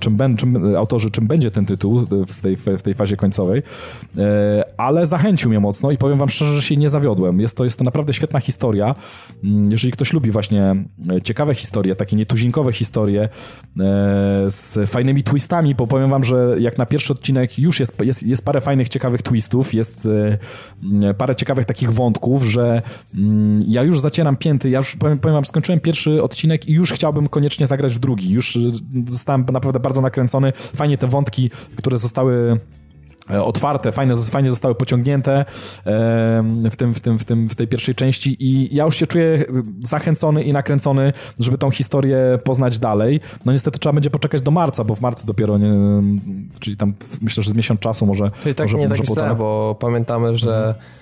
czym, 0.00 0.16
ben, 0.16 0.36
czym 0.36 0.76
autorzy, 0.76 1.10
czym 1.10 1.26
będzie 1.26 1.50
ten 1.50 1.66
tytuł 1.66 2.06
w 2.28 2.40
tej, 2.42 2.56
w 2.56 2.82
tej 2.82 2.94
fazie 2.94 3.16
końcowej, 3.16 3.62
e, 4.18 4.64
ale 4.76 5.06
zachęcił 5.06 5.50
mnie 5.50 5.60
mocno 5.60 5.90
i 5.90 5.98
powiem 5.98 6.18
wam 6.18 6.28
szczerze, 6.28 6.56
że 6.56 6.62
się 6.62 6.76
nie 6.76 6.90
zawiodłem. 6.90 7.40
Jest 7.40 7.56
to, 7.56 7.64
jest 7.64 7.78
to 7.78 7.84
naprawdę 7.84 8.12
świetna 8.12 8.40
historia. 8.40 8.94
Mm, 9.44 9.70
jeżeli 9.70 9.92
ktoś 9.92 10.12
lubi 10.12 10.30
właśnie 10.30 10.84
ciekawe 11.24 11.54
historie, 11.54 11.96
takie 11.96 12.16
nietuzinkowe 12.16 12.72
historie 12.72 13.28
z 14.48 14.90
fajnymi 14.90 15.22
twistami, 15.22 15.74
bo 15.74 15.86
powiem 15.86 16.10
wam, 16.10 16.24
że 16.24 16.56
jak 16.58 16.78
na 16.78 16.86
pierwszy 16.86 17.12
odcinek 17.12 17.58
już 17.58 17.80
jest, 17.80 18.00
jest, 18.00 18.22
jest 18.22 18.44
parę 18.44 18.60
fajnych 18.60 18.71
fajnych, 18.72 18.88
ciekawych 18.88 19.22
twistów, 19.22 19.74
jest 19.74 20.08
e, 21.02 21.14
parę 21.14 21.36
ciekawych 21.36 21.64
takich 21.64 21.92
wątków, 21.92 22.42
że 22.44 22.82
mm, 23.14 23.64
ja 23.66 23.82
już 23.82 24.00
zacieram 24.00 24.36
pięty, 24.36 24.70
ja 24.70 24.78
już 24.78 24.96
powiem, 24.96 25.18
powiem 25.18 25.34
wam, 25.34 25.44
skończyłem 25.44 25.80
pierwszy 25.80 26.22
odcinek 26.22 26.68
i 26.68 26.72
już 26.72 26.92
chciałbym 26.92 27.28
koniecznie 27.28 27.66
zagrać 27.66 27.94
w 27.94 27.98
drugi. 27.98 28.30
Już 28.30 28.56
e, 28.56 28.60
zostałem 29.06 29.44
naprawdę 29.52 29.80
bardzo 29.80 30.00
nakręcony. 30.00 30.52
Fajnie 30.76 30.98
te 30.98 31.06
wątki, 31.06 31.50
które 31.76 31.98
zostały 31.98 32.60
otwarte, 33.28 33.92
fajne, 33.92 34.16
fajnie 34.16 34.50
zostały 34.50 34.74
pociągnięte 34.74 35.44
w, 36.70 36.76
tym, 36.76 36.94
w, 36.94 37.00
tym, 37.00 37.18
w, 37.18 37.24
tym, 37.24 37.48
w 37.48 37.54
tej 37.54 37.68
pierwszej 37.68 37.94
części 37.94 38.36
i 38.40 38.76
ja 38.76 38.84
już 38.84 38.96
się 38.96 39.06
czuję 39.06 39.44
zachęcony 39.82 40.42
i 40.42 40.52
nakręcony, 40.52 41.12
żeby 41.38 41.58
tą 41.58 41.70
historię 41.70 42.38
poznać 42.44 42.78
dalej. 42.78 43.20
No 43.44 43.52
niestety 43.52 43.78
trzeba 43.78 43.92
będzie 43.92 44.10
poczekać 44.10 44.40
do 44.40 44.50
marca, 44.50 44.84
bo 44.84 44.94
w 44.94 45.00
marcu 45.00 45.26
dopiero, 45.26 45.58
nie, 45.58 45.72
czyli 46.60 46.76
tam 46.76 46.94
myślę, 47.20 47.42
że 47.42 47.50
z 47.50 47.54
miesiąc 47.54 47.80
czasu 47.80 48.06
może... 48.06 48.30
Czyli 48.42 48.54
tak 48.54 48.66
może, 48.66 48.78
nie 48.78 48.88
może 48.88 49.02
tak 49.02 49.12
źle, 49.12 49.34
bo 49.34 49.76
pamiętamy, 49.80 50.36
że 50.36 50.56
mhm 50.56 50.74
E, 50.74 51.01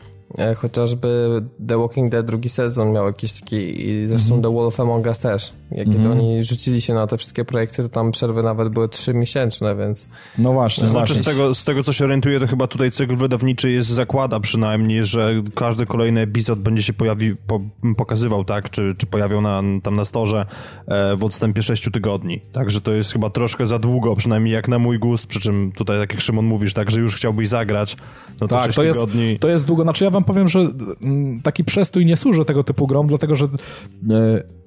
chociażby 0.56 1.42
The 1.68 1.78
Walking 1.78 2.12
Dead 2.12 2.26
drugi 2.26 2.48
sezon 2.48 2.92
miał 2.92 3.06
jakiś 3.06 3.32
taki, 3.32 3.88
i 3.88 4.08
zresztą 4.08 4.28
mm 4.28 4.40
-hmm. 4.40 4.42
The 4.42 4.54
Wolf 4.54 4.80
Among 4.80 5.06
Us 5.06 5.20
też. 5.20 5.52
Jak 5.70 5.86
mm 5.86 5.98
-hmm. 5.98 6.02
to 6.02 6.10
oni 6.10 6.44
rzucili 6.44 6.80
się 6.80 6.94
na 6.94 7.06
te 7.06 7.18
wszystkie 7.18 7.44
projekty, 7.44 7.82
to 7.82 7.88
tam 7.88 8.12
przerwy 8.12 8.42
nawet 8.42 8.68
były 8.68 8.88
trzy 8.88 9.14
miesięczne, 9.14 9.76
więc... 9.76 10.06
No 10.38 10.52
właśnie. 10.52 10.86
Znaczy 10.86 11.14
z 11.14 11.24
tego, 11.24 11.54
z 11.54 11.64
tego, 11.64 11.82
co 11.82 11.92
się 11.92 12.04
orientuję, 12.04 12.40
to 12.40 12.46
chyba 12.46 12.66
tutaj 12.66 12.90
cykl 12.90 13.16
wydawniczy 13.16 13.70
jest, 13.70 13.88
zakłada 13.88 14.40
przynajmniej, 14.40 15.04
że 15.04 15.42
każdy 15.54 15.86
kolejny 15.86 16.20
epizod 16.20 16.58
będzie 16.58 16.82
się 16.82 16.92
pojawi, 16.92 17.36
po, 17.36 17.60
pokazywał, 17.96 18.44
tak, 18.44 18.70
czy, 18.70 18.94
czy 18.98 19.06
pojawiał 19.06 19.40
na, 19.40 19.62
tam 19.82 19.96
na 19.96 20.04
storze 20.04 20.46
e, 20.86 21.16
w 21.16 21.24
odstępie 21.24 21.62
sześciu 21.62 21.90
tygodni. 21.90 22.40
Także 22.52 22.80
to 22.80 22.92
jest 22.92 23.12
chyba 23.12 23.30
troszkę 23.30 23.66
za 23.66 23.78
długo, 23.78 24.16
przynajmniej 24.16 24.54
jak 24.54 24.68
na 24.68 24.78
mój 24.78 24.98
gust, 24.98 25.26
przy 25.26 25.40
czym 25.40 25.72
tutaj, 25.72 25.98
tak 26.00 26.12
jak 26.12 26.20
Szymon 26.20 26.44
mówisz, 26.44 26.74
tak, 26.74 26.90
że 26.90 27.00
już 27.00 27.16
chciałbyś 27.16 27.48
zagrać, 27.48 27.96
no 28.40 28.48
to 28.48 28.56
tak, 28.56 28.72
to 28.72 28.82
jest, 28.82 29.00
tygodni... 29.00 29.38
to 29.38 29.48
jest 29.48 29.66
długo. 29.66 29.82
Znaczy 29.82 30.04
ja 30.04 30.10
wam 30.10 30.19
wam 30.20 30.24
powiem, 30.24 30.48
że 30.48 30.68
mm, 31.02 31.40
taki 31.42 31.64
przestój 31.64 32.06
nie 32.06 32.16
służy 32.16 32.44
tego 32.44 32.64
typu 32.64 32.86
grom, 32.86 33.06
dlatego 33.06 33.36
że 33.36 33.44
e, 33.44 33.48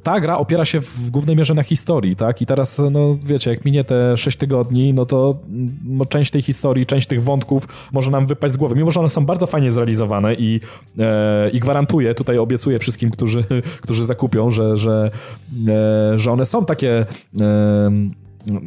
ta 0.03 0.19
gra 0.19 0.37
opiera 0.37 0.65
się 0.65 0.81
w 0.81 1.09
głównej 1.09 1.35
mierze 1.35 1.53
na 1.53 1.63
historii, 1.63 2.15
tak? 2.15 2.41
I 2.41 2.45
teraz, 2.45 2.81
no 2.91 3.17
wiecie, 3.25 3.51
jak 3.51 3.65
minie 3.65 3.83
te 3.83 4.17
6 4.17 4.37
tygodni, 4.37 4.93
no 4.93 5.05
to 5.05 5.39
mm, 5.49 5.77
no, 5.85 6.05
część 6.05 6.31
tej 6.31 6.41
historii, 6.41 6.85
część 6.85 7.07
tych 7.07 7.23
wątków 7.23 7.89
może 7.91 8.11
nam 8.11 8.27
wypaść 8.27 8.53
z 8.53 8.57
głowy. 8.57 8.75
Mimo, 8.75 8.91
że 8.91 8.99
one 8.99 9.09
są 9.09 9.25
bardzo 9.25 9.47
fajnie 9.47 9.71
zrealizowane 9.71 10.33
i, 10.33 10.59
e, 10.99 11.49
i 11.49 11.59
gwarantuję, 11.59 12.15
tutaj 12.15 12.37
obiecuję 12.37 12.79
wszystkim, 12.79 13.11
którzy, 13.11 13.43
którzy 13.83 14.05
zakupią, 14.05 14.49
że, 14.49 14.77
że, 14.77 15.11
e, 15.67 16.19
że 16.19 16.31
one 16.31 16.45
są 16.45 16.65
takie... 16.65 17.05
E, 17.41 18.22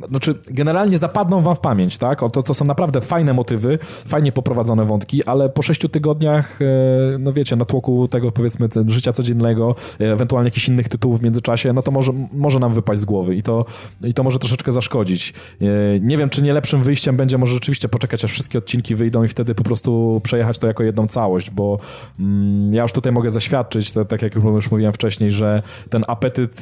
znaczy, 0.08 0.34
generalnie 0.50 0.98
zapadną 0.98 1.40
wam 1.40 1.54
w 1.56 1.60
pamięć, 1.60 1.98
tak? 1.98 2.22
O, 2.22 2.30
to, 2.30 2.42
to 2.42 2.54
są 2.54 2.64
naprawdę 2.64 3.00
fajne 3.00 3.34
motywy, 3.34 3.78
fajnie 3.82 4.32
poprowadzone 4.32 4.84
wątki, 4.84 5.24
ale 5.24 5.48
po 5.48 5.62
sześciu 5.62 5.88
tygodniach, 5.88 6.62
e, 6.62 7.18
no 7.18 7.32
wiecie, 7.32 7.56
na 7.56 7.64
tłoku 7.64 8.08
tego, 8.08 8.32
powiedzmy, 8.32 8.68
życia 8.86 9.12
codziennego, 9.12 9.74
e, 10.00 10.12
ewentualnie 10.12 10.46
jakichś 10.46 10.68
innych 10.68 10.88
tytułów 10.88 11.20
w 11.20 11.22
międzyczasie, 11.22 11.72
no 11.72 11.82
to 11.82 11.90
może, 11.90 12.12
może 12.32 12.58
nam 12.58 12.74
wypaść 12.74 13.00
z 13.00 13.04
głowy 13.04 13.36
i 13.36 13.42
to, 13.42 13.64
i 14.02 14.14
to 14.14 14.22
może 14.22 14.38
troszeczkę 14.38 14.72
zaszkodzić. 14.72 15.34
E, 15.60 15.66
nie 16.00 16.18
wiem, 16.18 16.30
czy 16.30 16.42
nie 16.42 16.52
lepszym 16.52 16.82
wyjściem 16.82 17.16
będzie 17.16 17.38
może 17.38 17.54
rzeczywiście 17.54 17.88
poczekać, 17.88 18.24
aż 18.24 18.32
wszystkie 18.32 18.58
odcinki 18.58 18.94
wyjdą 18.94 19.24
i 19.24 19.28
wtedy 19.28 19.54
po 19.54 19.64
prostu 19.64 20.20
przejechać 20.24 20.58
to 20.58 20.66
jako 20.66 20.82
jedną 20.82 21.06
całość, 21.06 21.50
bo 21.50 21.78
mm, 22.20 22.74
ja 22.74 22.82
już 22.82 22.92
tutaj 22.92 23.12
mogę 23.12 23.30
zaświadczyć, 23.30 23.92
to, 23.92 24.04
tak 24.04 24.22
jak 24.22 24.34
już 24.34 24.70
mówiłem 24.70 24.92
wcześniej, 24.92 25.32
że 25.32 25.62
ten 25.90 26.04
apetyt 26.08 26.60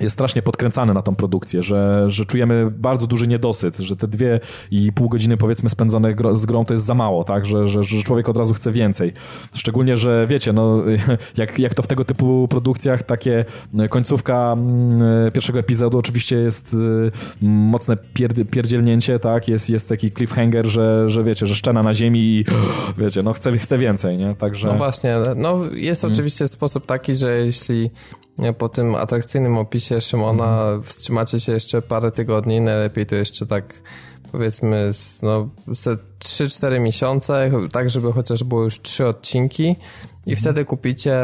jest 0.00 0.14
strasznie 0.14 0.42
podkręcany 0.42 0.94
na 0.94 1.02
tą 1.02 1.14
produkcję, 1.14 1.62
że, 1.62 2.04
że 2.10 2.24
czujemy 2.24 2.70
bardzo 2.70 3.06
duży 3.06 3.26
niedosyt, 3.26 3.76
że 3.76 3.96
te 3.96 4.08
dwie 4.08 4.40
i 4.70 4.92
pół 4.92 5.08
godziny 5.08 5.36
powiedzmy 5.36 5.70
spędzone 5.70 6.14
z 6.34 6.46
grą 6.46 6.64
to 6.64 6.74
jest 6.74 6.84
za 6.84 6.94
mało, 6.94 7.24
tak, 7.24 7.46
że, 7.46 7.68
że, 7.68 7.82
że 7.84 8.02
człowiek 8.02 8.28
od 8.28 8.36
razu 8.36 8.54
chce 8.54 8.72
więcej. 8.72 9.12
Szczególnie, 9.54 9.96
że 9.96 10.26
wiecie, 10.26 10.52
no 10.52 10.82
jak, 11.36 11.58
jak 11.58 11.74
to 11.74 11.82
w 11.82 11.86
tego 11.86 12.04
typu 12.04 12.48
produkcjach 12.50 13.02
takie 13.02 13.44
końcówka 13.90 14.52
mm, 14.52 15.32
pierwszego 15.32 15.58
epizodu 15.58 15.98
oczywiście 15.98 16.36
jest 16.36 16.74
y, 16.74 17.10
mocne 17.42 17.96
pierd, 18.14 18.40
pierdzielnięcie, 18.50 19.18
tak, 19.18 19.48
jest, 19.48 19.70
jest 19.70 19.88
taki 19.88 20.12
cliffhanger, 20.12 20.66
że, 20.66 21.08
że 21.08 21.24
wiecie, 21.24 21.46
że 21.46 21.54
szczena 21.54 21.82
na 21.82 21.94
ziemi 21.94 22.20
i 22.20 22.44
wiecie, 23.02 23.22
no 23.22 23.32
chce, 23.32 23.58
chce 23.58 23.78
więcej, 23.78 24.16
nie, 24.16 24.34
także... 24.34 24.66
No 24.66 24.74
właśnie, 24.74 25.16
no 25.36 25.60
jest 25.72 26.00
hmm. 26.00 26.14
oczywiście 26.14 26.48
sposób 26.48 26.86
taki, 26.86 27.16
że 27.16 27.46
jeśli 27.46 27.90
po 28.58 28.68
tym 28.68 28.94
atrakcyjnym 28.94 29.58
opisie 29.58 30.00
Szymona 30.00 30.78
wstrzymacie 30.84 31.40
się 31.40 31.52
jeszcze 31.52 31.82
parę 31.82 32.12
tygodni, 32.12 32.60
najlepiej 32.60 33.06
to 33.06 33.14
jeszcze 33.14 33.46
tak 33.46 33.74
powiedzmy 34.32 34.90
no, 35.22 35.48
3-4 36.18 36.80
miesiące, 36.80 37.50
tak 37.72 37.90
żeby 37.90 38.12
chociaż 38.12 38.44
było 38.44 38.62
już 38.62 38.82
3 38.82 39.06
odcinki 39.06 39.64
i 40.26 40.30
mhm. 40.30 40.36
wtedy 40.36 40.64
kupicie 40.64 41.18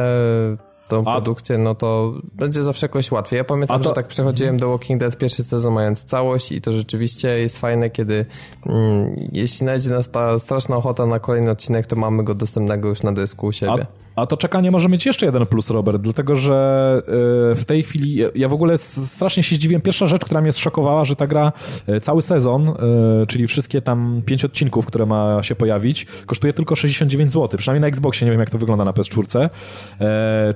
tą 0.89 1.05
A... 1.07 1.13
produkcję, 1.13 1.59
no 1.59 1.75
to 1.75 2.15
będzie 2.35 2.65
zawsze 2.65 2.87
jakoś 2.87 3.11
łatwiej. 3.11 3.37
Ja 3.37 3.45
pamiętam, 3.45 3.83
to... 3.83 3.89
że 3.89 3.95
tak 3.95 4.07
przechodziłem 4.07 4.59
do 4.59 4.69
Walking 4.71 5.01
Dead 5.01 5.17
pierwszy 5.17 5.43
sezon 5.43 5.75
mając 5.75 6.05
całość 6.05 6.53
i 6.53 6.61
to 6.61 6.73
rzeczywiście 6.73 7.29
jest 7.29 7.59
fajne, 7.59 7.91
kiedy 7.91 8.27
mm, 8.67 9.15
jeśli 9.33 9.67
najdzie 9.67 9.91
nas 9.91 10.11
ta 10.11 10.39
straszna 10.39 10.77
ochota 10.77 11.07
na 11.07 11.19
kolejny 11.19 11.51
odcinek, 11.51 11.87
to 11.87 11.97
mamy 11.97 12.25
go 12.25 12.35
dostępnego 12.35 12.89
już 12.89 13.03
na 13.03 13.13
dysku 13.13 13.47
u 13.47 13.53
siebie. 13.53 13.87
A... 14.17 14.27
To 14.27 14.37
czekanie 14.37 14.71
może 14.71 14.89
mieć 14.89 15.07
jeszcze 15.07 15.27
jeden 15.27 15.47
plus, 15.47 15.71
Robert, 15.71 16.03
dlatego 16.03 16.37
że 16.37 17.03
y, 17.53 17.55
w 17.55 17.65
tej 17.65 17.83
chwili 17.83 18.17
ja 18.35 18.49
w 18.49 18.53
ogóle 18.53 18.79
strasznie 18.79 19.43
się 19.43 19.57
zdziwiłem. 19.57 19.83
Pierwsza 19.83 20.07
rzecz, 20.07 20.25
która 20.25 20.41
mnie 20.41 20.53
zszokowała, 20.53 21.05
że 21.05 21.17
ta 21.17 21.27
gra 21.27 21.53
y, 21.89 22.01
cały 22.01 22.23
sezon, 22.23 22.69
y, 22.69 23.27
czyli 23.27 23.47
wszystkie 23.47 23.83
tam 23.83 24.23
pięć 24.27 24.45
odcinków, 24.45 24.87
które 24.87 25.07
ma 25.07 25.43
się 25.43 25.55
pojawić, 25.55 26.07
kosztuje 26.27 26.53
tylko 26.53 26.77
69 26.77 27.33
zł. 27.33 27.59
Przynajmniej 27.59 27.81
na 27.81 27.89
Xboxie, 27.89 28.25
nie 28.25 28.31
wiem 28.31 28.41
jak 28.41 28.51
to 28.51 28.59
wygląda 28.59 28.85
na 28.85 28.93
PS4, 28.93 29.49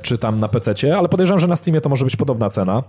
czy 0.02 0.18
tam 0.18 0.40
na 0.40 0.48
PC, 0.48 0.96
ale 0.98 1.08
podejrzewam, 1.08 1.38
że 1.38 1.46
na 1.46 1.56
Steamie 1.56 1.80
to 1.80 1.88
może 1.88 2.04
być 2.04 2.16
podobna 2.16 2.50
cena. 2.50 2.82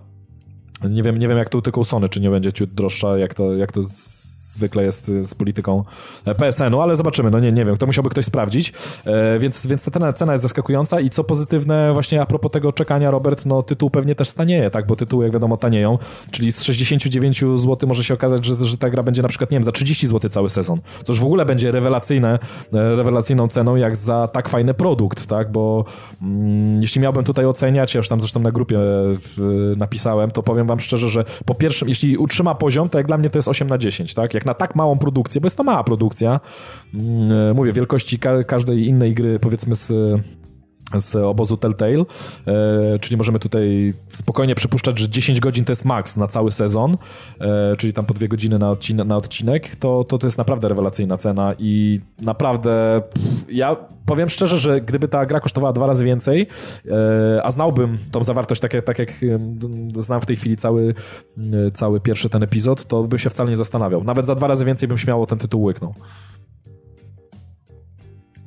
Nie 0.89 1.03
wiem, 1.03 1.18
nie 1.18 1.27
wiem 1.27 1.38
jak 1.38 1.49
to 1.49 1.61
tylko 1.61 1.81
u 1.81 1.84
Sony, 1.84 2.10
czy 2.10 2.22
nie 2.22 2.30
będzie 2.30 2.53
ciut 2.53 2.73
droższa, 2.73 3.18
jak 3.18 3.34
to, 3.34 3.53
jak 3.53 3.72
to 3.72 3.84
z 3.84 4.27
zwykle 4.57 4.84
jest 4.84 5.09
y, 5.09 5.25
z 5.27 5.35
polityką 5.35 5.84
e, 6.25 6.35
PSN-u, 6.35 6.81
ale 6.81 6.95
zobaczymy, 6.95 7.31
no 7.31 7.39
nie, 7.39 7.51
nie 7.51 7.65
wiem, 7.65 7.77
to 7.77 7.85
musiałby 7.85 8.09
ktoś 8.09 8.25
sprawdzić, 8.25 8.73
e, 9.05 9.39
więc, 9.39 9.67
więc 9.67 9.85
ta 9.91 10.13
cena 10.13 10.31
jest 10.31 10.41
zaskakująca 10.41 10.99
i 10.99 11.09
co 11.09 11.23
pozytywne 11.23 11.93
właśnie 11.93 12.21
a 12.21 12.25
propos 12.25 12.51
tego 12.51 12.73
czekania, 12.73 13.11
Robert, 13.11 13.45
no 13.45 13.63
tytuł 13.63 13.89
pewnie 13.89 14.15
też 14.15 14.29
stanieje, 14.29 14.71
tak, 14.71 14.88
bo 14.88 14.95
tytuły 14.95 15.23
jak 15.23 15.34
wiadomo 15.34 15.57
tanieją, 15.57 15.97
czyli 16.31 16.51
z 16.51 16.63
69 16.63 17.39
zł 17.39 17.77
może 17.88 18.03
się 18.03 18.13
okazać, 18.13 18.45
że, 18.45 18.65
że 18.65 18.77
ta 18.77 18.89
gra 18.89 19.03
będzie 19.03 19.21
na 19.21 19.27
przykład, 19.27 19.51
nie 19.51 19.55
wiem, 19.55 19.63
za 19.63 19.71
30 19.71 20.07
zł 20.07 20.29
cały 20.29 20.49
sezon, 20.49 20.79
co 21.03 21.13
już 21.13 21.19
w 21.19 21.25
ogóle 21.25 21.45
będzie 21.45 21.71
rewelacyjne, 21.71 22.39
e, 22.73 22.95
rewelacyjną 22.95 23.47
ceną 23.47 23.75
jak 23.75 23.95
za 23.95 24.27
tak 24.27 24.49
fajny 24.49 24.73
produkt, 24.73 25.25
tak, 25.25 25.51
bo 25.51 25.85
mm, 26.21 26.81
jeśli 26.81 27.01
miałbym 27.01 27.23
tutaj 27.23 27.45
oceniać, 27.45 27.93
ja 27.93 27.99
już 27.99 28.09
tam 28.09 28.21
zresztą 28.21 28.39
na 28.39 28.51
grupie 28.51 28.79
napisałem, 29.77 30.31
to 30.31 30.43
powiem 30.43 30.67
wam 30.67 30.79
szczerze, 30.79 31.09
że 31.09 31.23
po 31.45 31.55
pierwszym, 31.55 31.89
jeśli 31.89 32.17
utrzyma 32.17 32.55
poziom, 32.55 32.89
to 32.89 32.97
jak 32.97 33.07
dla 33.07 33.17
mnie 33.17 33.29
to 33.29 33.38
jest 33.38 33.47
8 33.47 33.67
na 33.67 33.77
10, 33.77 34.13
tak, 34.13 34.34
jak 34.34 34.45
na 34.48 34.53
tak 34.53 34.76
małą 34.76 34.98
produkcję, 34.98 35.41
bo 35.41 35.45
jest 35.45 35.57
to 35.57 35.64
mała 35.64 35.84
produkcja, 35.84 36.40
mm, 36.94 37.32
e, 37.32 37.53
mówię, 37.53 37.74
wielkości 37.74 38.19
ka 38.19 38.44
każdej 38.44 38.88
innej 38.88 39.14
gry, 39.14 39.40
powiedzmy 39.40 39.76
z 39.76 39.91
z 40.95 41.15
obozu 41.15 41.57
Telltale, 41.57 42.05
e, 42.47 42.99
czyli 42.99 43.18
możemy 43.18 43.39
tutaj 43.39 43.93
spokojnie 44.14 44.55
przypuszczać, 44.55 44.99
że 44.99 45.09
10 45.09 45.39
godzin 45.39 45.65
to 45.65 45.72
jest 45.72 45.85
maks 45.85 46.18
na 46.18 46.27
cały 46.27 46.51
sezon, 46.51 46.97
e, 47.39 47.76
czyli 47.77 47.93
tam 47.93 48.05
po 48.05 48.14
dwie 48.14 48.27
godziny 48.27 48.59
na, 48.59 48.72
odcin 48.72 48.97
na 48.97 49.18
odcinek, 49.18 49.76
to, 49.76 50.03
to 50.03 50.18
to 50.18 50.27
jest 50.27 50.38
naprawdę 50.38 50.68
rewelacyjna 50.69 51.18
cena 51.18 51.53
i 51.59 52.01
naprawdę 52.22 53.01
ja 53.49 53.76
powiem 54.05 54.30
szczerze, 54.30 54.59
że 54.59 54.81
gdyby 54.81 55.07
ta 55.07 55.26
gra 55.26 55.39
kosztowała 55.39 55.73
dwa 55.73 55.88
razy 55.88 56.05
więcej, 56.05 56.47
e, 56.88 57.43
a 57.43 57.51
znałbym 57.51 57.97
tą 58.11 58.23
zawartość 58.23 58.61
tak 58.61 58.73
jak, 58.73 58.85
tak 58.85 58.99
jak 58.99 59.09
znam 59.95 60.22
w 60.22 60.26
tej 60.26 60.35
chwili 60.35 60.57
cały, 60.57 60.93
cały 61.73 61.99
pierwszy 61.99 62.30
ten 62.30 62.43
epizod, 62.43 62.85
to 62.85 63.03
bym 63.03 63.19
się 63.19 63.30
wcale 63.30 63.49
nie 63.49 63.57
zastanawiał. 63.57 64.03
Nawet 64.03 64.26
za 64.26 64.35
dwa 64.35 64.47
razy 64.47 64.65
więcej 64.65 64.88
bym 64.88 64.97
śmiało 64.97 65.26
ten 65.26 65.38
tytuł 65.38 65.64
łyknął. 65.64 65.93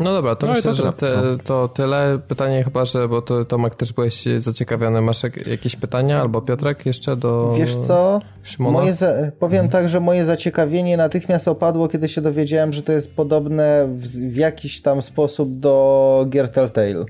No 0.01 0.13
dobra, 0.13 0.37
to 0.37 0.47
no 0.47 0.53
myślę, 0.53 0.71
to 0.71 0.75
że 0.75 0.93
te, 0.93 1.13
to 1.45 1.69
tyle. 1.69 2.19
Pytanie 2.29 2.65
chyba, 2.65 2.85
że, 2.85 3.09
bo 3.09 3.23
to 3.23 3.45
Tomek 3.45 3.75
też 3.75 3.93
byłeś 3.93 4.25
zaciekawiony. 4.37 5.01
Masz 5.01 5.23
jakieś 5.47 5.77
pytania 5.77 6.21
albo 6.21 6.43
Piotrek 6.43 6.87
jeszcze 6.87 7.17
do 7.17 7.55
Wiesz 7.59 7.77
co? 7.77 8.21
Moje 8.59 8.95
za... 8.95 9.13
Powiem 9.39 9.69
tak, 9.69 9.89
że 9.89 10.01
moje 10.01 10.25
zaciekawienie 10.25 10.97
natychmiast 10.97 11.49
opadło, 11.49 11.89
kiedy 11.89 12.09
się 12.09 12.21
dowiedziałem, 12.21 12.73
że 12.73 12.83
to 12.83 12.93
jest 12.93 13.17
podobne 13.17 13.89
w, 13.89 14.07
w 14.07 14.37
jakiś 14.37 14.83
tam 14.83 15.03
sposób 15.03 15.59
do 15.59 16.27
gier 16.29 16.49
Telltale. 16.49 16.89
Mhm. 16.89 17.07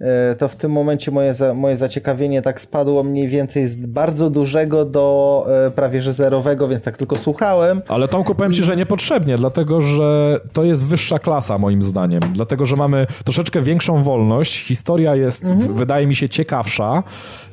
E, 0.00 0.34
to 0.34 0.48
w 0.48 0.56
tym 0.56 0.72
momencie 0.72 1.10
moje, 1.10 1.34
za... 1.34 1.54
moje 1.54 1.76
zaciekawienie 1.76 2.42
tak 2.42 2.60
spadło 2.60 3.02
mniej 3.02 3.28
więcej 3.28 3.68
z 3.68 3.76
bardzo 3.76 4.30
dużego 4.30 4.84
do 4.84 5.46
e, 5.66 5.70
prawie 5.70 6.02
że 6.02 6.12
zerowego, 6.12 6.68
więc 6.68 6.84
tak 6.84 6.96
tylko 6.96 7.16
słuchałem. 7.16 7.82
Ale 7.88 8.08
Tomku, 8.08 8.34
powiem 8.34 8.52
Ci, 8.52 8.64
że 8.64 8.76
niepotrzebnie, 8.76 9.38
dlatego, 9.38 9.80
że 9.80 10.40
to 10.52 10.64
jest 10.64 10.86
wyższa 10.86 11.18
klasa 11.18 11.58
moim 11.58 11.82
zdaniem 11.82 12.23
dlatego 12.32 12.66
że 12.66 12.76
mamy 12.76 13.06
troszeczkę 13.24 13.62
większą 13.62 14.02
wolność. 14.02 14.64
Historia 14.64 15.16
jest, 15.16 15.44
mhm. 15.44 15.74
wydaje 15.74 16.06
mi 16.06 16.16
się, 16.16 16.28
ciekawsza, 16.28 17.02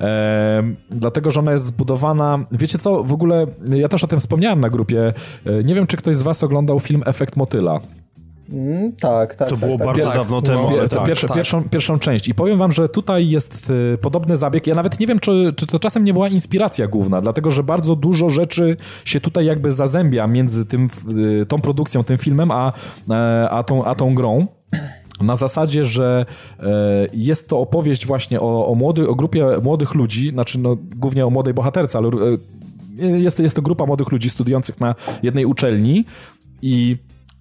e, 0.02 0.64
dlatego 0.90 1.32
że 1.32 1.40
ona 1.40 1.52
jest 1.52 1.66
zbudowana. 1.66 2.40
Wiecie 2.52 2.78
co, 2.78 3.04
w 3.04 3.14
ogóle 3.14 3.48
ja 3.70 3.90
też 3.90 4.04
o 4.04 4.08
tym 4.08 4.20
wspomniałem 4.20 4.60
na 4.60 4.70
grupie. 4.70 5.14
E, 5.46 5.64
nie 5.64 5.76
wiem, 5.76 5.88
czy 5.88 5.98
ktoś 5.98 6.16
z 6.16 6.22
Was 6.22 6.44
oglądał 6.44 6.80
film 6.80 7.04
Efekt 7.06 7.36
Motyla. 7.36 7.80
Mm, 8.54 8.92
tak, 8.92 9.36
tak. 9.36 9.48
To 9.48 9.56
tak, 9.56 9.66
było 9.66 9.78
tak, 9.78 9.88
bardzo 9.88 10.08
tak. 10.08 10.16
dawno 10.16 10.42
temu. 10.42 10.70
No, 10.72 10.78
tak, 10.78 10.90
tak. 10.90 11.36
Pierwszą, 11.36 11.64
pierwszą 11.64 12.00
część. 12.00 12.28
I 12.28 12.36
powiem 12.36 12.58
wam, 12.58 12.72
że 12.72 12.90
tutaj 12.90 13.30
jest 13.30 13.70
y, 13.70 13.98
podobny 14.02 14.38
zabieg. 14.38 14.68
Ja 14.68 14.76
nawet 14.76 15.00
nie 15.00 15.08
wiem, 15.08 15.20
czy, 15.20 15.54
czy 15.56 15.68
to 15.68 15.80
czasem 15.80 16.04
nie 16.04 16.14
była 16.14 16.30
inspiracja 16.30 16.88
główna, 16.88 17.22
dlatego 17.22 17.52
że 17.52 17.64
bardzo 17.64 17.96
dużo 17.96 18.30
rzeczy 18.30 18.78
się 19.06 19.22
tutaj 19.22 19.46
jakby 19.46 19.72
zazębia 19.72 20.28
między 20.28 20.66
tym, 20.66 20.90
y, 21.42 21.46
tą 21.46 21.62
produkcją, 21.62 22.04
tym 22.04 22.18
filmem, 22.18 22.52
a, 22.52 22.74
e, 23.10 23.50
a, 23.50 23.64
tą, 23.64 23.86
a 23.86 23.96
tą 23.96 24.16
grą 24.16 24.48
na 25.22 25.36
zasadzie, 25.36 25.86
że 25.86 26.26
e, 26.60 26.66
jest 27.14 27.50
to 27.50 27.60
opowieść 27.60 28.06
właśnie 28.06 28.42
o, 28.42 28.68
o, 28.68 28.76
młody, 28.76 29.10
o 29.10 29.16
grupie 29.16 29.48
młodych 29.64 29.94
ludzi, 29.94 30.30
znaczy 30.30 30.60
no, 30.60 30.78
głównie 30.96 31.26
o 31.26 31.30
młodej 31.30 31.54
bohaterce, 31.54 31.98
ale 31.98 32.08
e, 32.08 33.06
jest, 33.06 33.40
jest 33.40 33.56
to 33.56 33.62
grupa 33.62 33.86
młodych 33.86 34.12
ludzi 34.12 34.30
studiujących 34.30 34.80
na 34.80 34.96
jednej 35.24 35.46
uczelni 35.46 36.06
i 36.62 36.98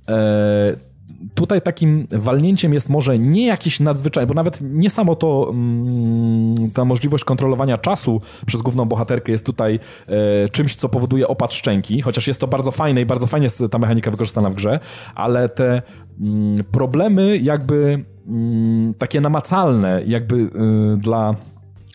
e, 0.08 0.89
tutaj 1.34 1.62
takim 1.62 2.06
walnięciem 2.10 2.74
jest 2.74 2.88
może 2.88 3.18
nie 3.18 3.46
jakiś 3.46 3.80
nadzwyczajny, 3.80 4.26
bo 4.26 4.34
nawet 4.34 4.58
nie 4.60 4.90
samo 4.90 5.16
to 5.16 5.50
mm, 5.50 6.70
ta 6.74 6.84
możliwość 6.84 7.24
kontrolowania 7.24 7.78
czasu 7.78 8.20
przez 8.46 8.62
główną 8.62 8.84
bohaterkę 8.84 9.32
jest 9.32 9.46
tutaj 9.46 9.78
e, 10.08 10.48
czymś, 10.48 10.76
co 10.76 10.88
powoduje 10.88 11.28
opad 11.28 11.54
szczęki, 11.54 12.00
chociaż 12.00 12.26
jest 12.26 12.40
to 12.40 12.46
bardzo 12.46 12.70
fajne 12.70 13.00
i 13.00 13.06
bardzo 13.06 13.26
fajnie 13.26 13.44
jest 13.44 13.62
ta 13.70 13.78
mechanika 13.78 14.10
wykorzystana 14.10 14.50
w 14.50 14.54
grze, 14.54 14.80
ale 15.14 15.48
te 15.48 15.82
mm, 16.20 16.64
problemy 16.64 17.38
jakby 17.38 18.04
mm, 18.28 18.94
takie 18.94 19.20
namacalne 19.20 20.02
jakby 20.06 20.36
y, 20.36 20.50
dla 20.96 21.34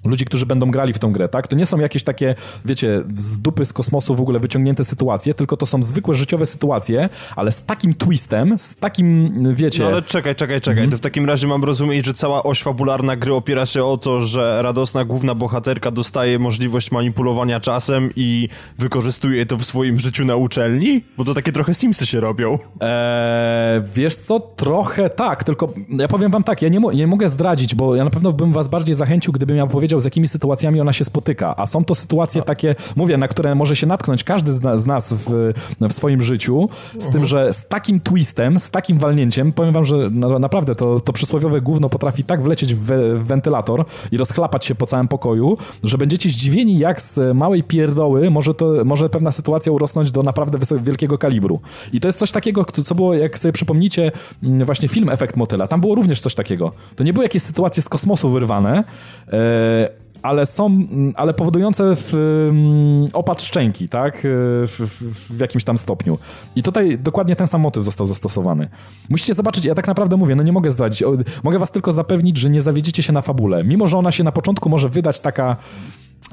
ludzi, 0.05 0.25
którzy 0.25 0.45
będą 0.45 0.71
grali 0.71 0.93
w 0.93 0.99
tą 0.99 1.11
grę, 1.11 1.29
tak? 1.29 1.47
To 1.47 1.55
nie 1.55 1.65
są 1.65 1.79
jakieś 1.79 2.03
takie, 2.03 2.35
wiecie, 2.65 3.03
z 3.15 3.41
dupy 3.41 3.65
z 3.65 3.73
kosmosu 3.73 4.15
w 4.15 4.21
ogóle 4.21 4.39
wyciągnięte 4.39 4.83
sytuacje, 4.83 5.33
tylko 5.33 5.57
to 5.57 5.65
są 5.65 5.83
zwykłe 5.83 6.15
życiowe 6.15 6.45
sytuacje, 6.45 7.09
ale 7.35 7.51
z 7.51 7.63
takim 7.63 7.93
twistem, 7.93 8.59
z 8.59 8.75
takim, 8.75 9.33
wiecie... 9.55 9.83
No 9.83 9.87
ale 9.87 10.01
czekaj, 10.01 10.35
czekaj, 10.35 10.61
czekaj, 10.61 10.83
mm. 10.83 10.91
to 10.91 10.97
w 10.97 11.01
takim 11.01 11.25
razie 11.25 11.47
mam 11.47 11.63
rozumieć, 11.63 12.05
że 12.05 12.13
cała 12.13 12.43
oś 12.43 12.63
fabularna 12.63 13.15
gry 13.15 13.33
opiera 13.33 13.65
się 13.65 13.83
o 13.83 13.97
to, 13.97 14.21
że 14.21 14.61
radosna 14.61 15.05
główna 15.05 15.35
bohaterka 15.35 15.91
dostaje 15.91 16.39
możliwość 16.39 16.91
manipulowania 16.91 17.59
czasem 17.59 18.09
i 18.15 18.49
wykorzystuje 18.77 19.45
to 19.45 19.57
w 19.57 19.65
swoim 19.65 19.99
życiu 19.99 20.25
na 20.25 20.35
uczelni? 20.35 21.03
Bo 21.17 21.25
to 21.25 21.33
takie 21.33 21.51
trochę 21.51 21.73
Simsy 21.73 22.05
się 22.05 22.19
robią. 22.19 22.57
Eee, 22.81 23.81
wiesz 23.93 24.15
co, 24.15 24.39
trochę 24.39 25.09
tak, 25.09 25.43
tylko 25.43 25.73
ja 25.89 26.07
powiem 26.07 26.31
wam 26.31 26.43
tak, 26.43 26.61
ja 26.61 26.69
nie, 26.69 26.79
nie 26.79 27.07
mogę 27.07 27.29
zdradzić, 27.29 27.75
bo 27.75 27.95
ja 27.95 28.03
na 28.03 28.09
pewno 28.09 28.33
bym 28.33 28.51
was 28.51 28.67
bardziej 28.67 28.95
zachęcił, 28.95 29.33
gdybym 29.33 29.57
ja 29.57 29.67
powiedział, 29.67 29.94
z 30.01 30.05
jakimi 30.05 30.27
sytuacjami 30.27 30.81
ona 30.81 30.93
się 30.93 31.05
spotyka. 31.05 31.55
A 31.57 31.65
są 31.65 31.85
to 31.85 31.95
sytuacje 31.95 32.41
takie, 32.41 32.75
mówię, 32.95 33.17
na 33.17 33.27
które 33.27 33.55
może 33.55 33.75
się 33.75 33.87
natknąć 33.87 34.23
każdy 34.23 34.51
z, 34.51 34.85
nas 34.85 35.13
w, 35.13 35.53
w 35.81 35.93
swoim 35.93 36.21
życiu, 36.21 36.69
z 36.93 37.05
tym, 37.05 37.07
mhm. 37.07 37.25
że 37.25 37.53
z 37.53 37.67
takim 37.67 37.99
twistem, 37.99 38.59
z 38.59 38.71
takim 38.71 38.97
walnięciem, 38.97 39.51
powiem 39.51 39.73
wam, 39.73 39.85
że 39.85 40.09
naprawdę 40.39 40.75
to, 40.75 40.99
to 40.99 41.13
przysłowiowe 41.13 41.61
gówno 41.61 41.89
potrafi 41.89 42.23
tak 42.23 42.43
wlecieć 42.43 42.75
w, 42.75 42.85
w 43.15 43.25
wentylator 43.25 43.85
i 44.11 44.17
rozchlapać 44.17 44.65
się 44.65 44.75
po 44.75 44.85
całym 44.85 45.07
pokoju, 45.07 45.57
że 45.83 45.97
będziecie 45.97 46.29
zdziwieni, 46.29 46.79
jak 46.79 47.01
z 47.01 47.35
małej 47.35 47.63
pierdoły 47.63 48.31
może, 48.31 48.53
to, 48.53 48.85
może 48.85 49.09
pewna 49.09 49.31
sytuacja 49.31 49.71
urosnąć 49.71 50.11
do 50.11 50.23
naprawdę 50.23 50.57
wielkiego 50.81 51.17
kalibru. 51.17 51.59
I 51.93 51.99
to 51.99 52.07
jest 52.07 52.19
coś 52.19 52.31
takiego, 52.31 52.65
co 52.85 52.95
było, 52.95 53.13
jak 53.13 53.39
sobie 53.39 53.51
przypomnicie, 53.51 54.11
mm, 54.43 54.65
właśnie 54.65 54.87
film 54.87 55.09
Efekt 55.09 55.37
Motyla. 55.37 55.67
Tam 55.67 55.81
było 55.81 55.95
również 55.95 56.21
coś 56.21 56.35
takiego. 56.35 56.71
To 56.95 57.03
nie 57.03 57.13
były 57.13 57.25
jakieś 57.25 57.43
sytuacje 57.43 57.83
z 57.83 57.89
kosmosu 57.89 58.29
wyrwane, 58.29 58.83
e, 59.27 59.84
ale 60.25 60.45
są, 60.45 60.87
ale 61.15 61.33
powodujące 61.33 61.95
w, 61.95 62.13
um, 62.13 63.07
opad 63.13 63.41
szczęki, 63.41 63.89
tak? 63.89 64.19
W, 64.23 64.89
w, 65.01 65.35
w, 65.35 65.39
jakimś 65.39 65.63
tam 65.63 65.77
stopniu. 65.77 66.17
I 66.55 66.63
tutaj 66.63 66.97
dokładnie 66.97 67.35
ten 67.35 67.47
sam 67.47 67.61
motyw 67.61 67.83
został 67.83 68.07
zastosowany. 68.07 68.69
Musicie 69.09 69.33
zobaczyć, 69.33 69.65
ja 69.65 69.75
tak 69.75 69.87
naprawdę 69.87 70.17
mówię, 70.17 70.35
no 70.35 70.43
nie 70.43 70.51
mogę 70.51 70.71
zdradzić, 70.71 71.03
mogę 71.43 71.59
was 71.59 71.71
tylko 71.71 71.93
zapewnić, 71.93 72.37
że 72.37 72.49
nie 72.49 72.61
zawiedziecie 72.61 73.03
się 73.03 73.13
na 73.13 73.21
fabule. 73.21 73.63
Mimo, 73.63 73.87
że 73.87 73.97
ona 73.97 74.11
się 74.11 74.23
na 74.23 74.31
początku 74.31 74.69
może 74.69 74.89
wydać 74.89 75.19
taka 75.19 75.55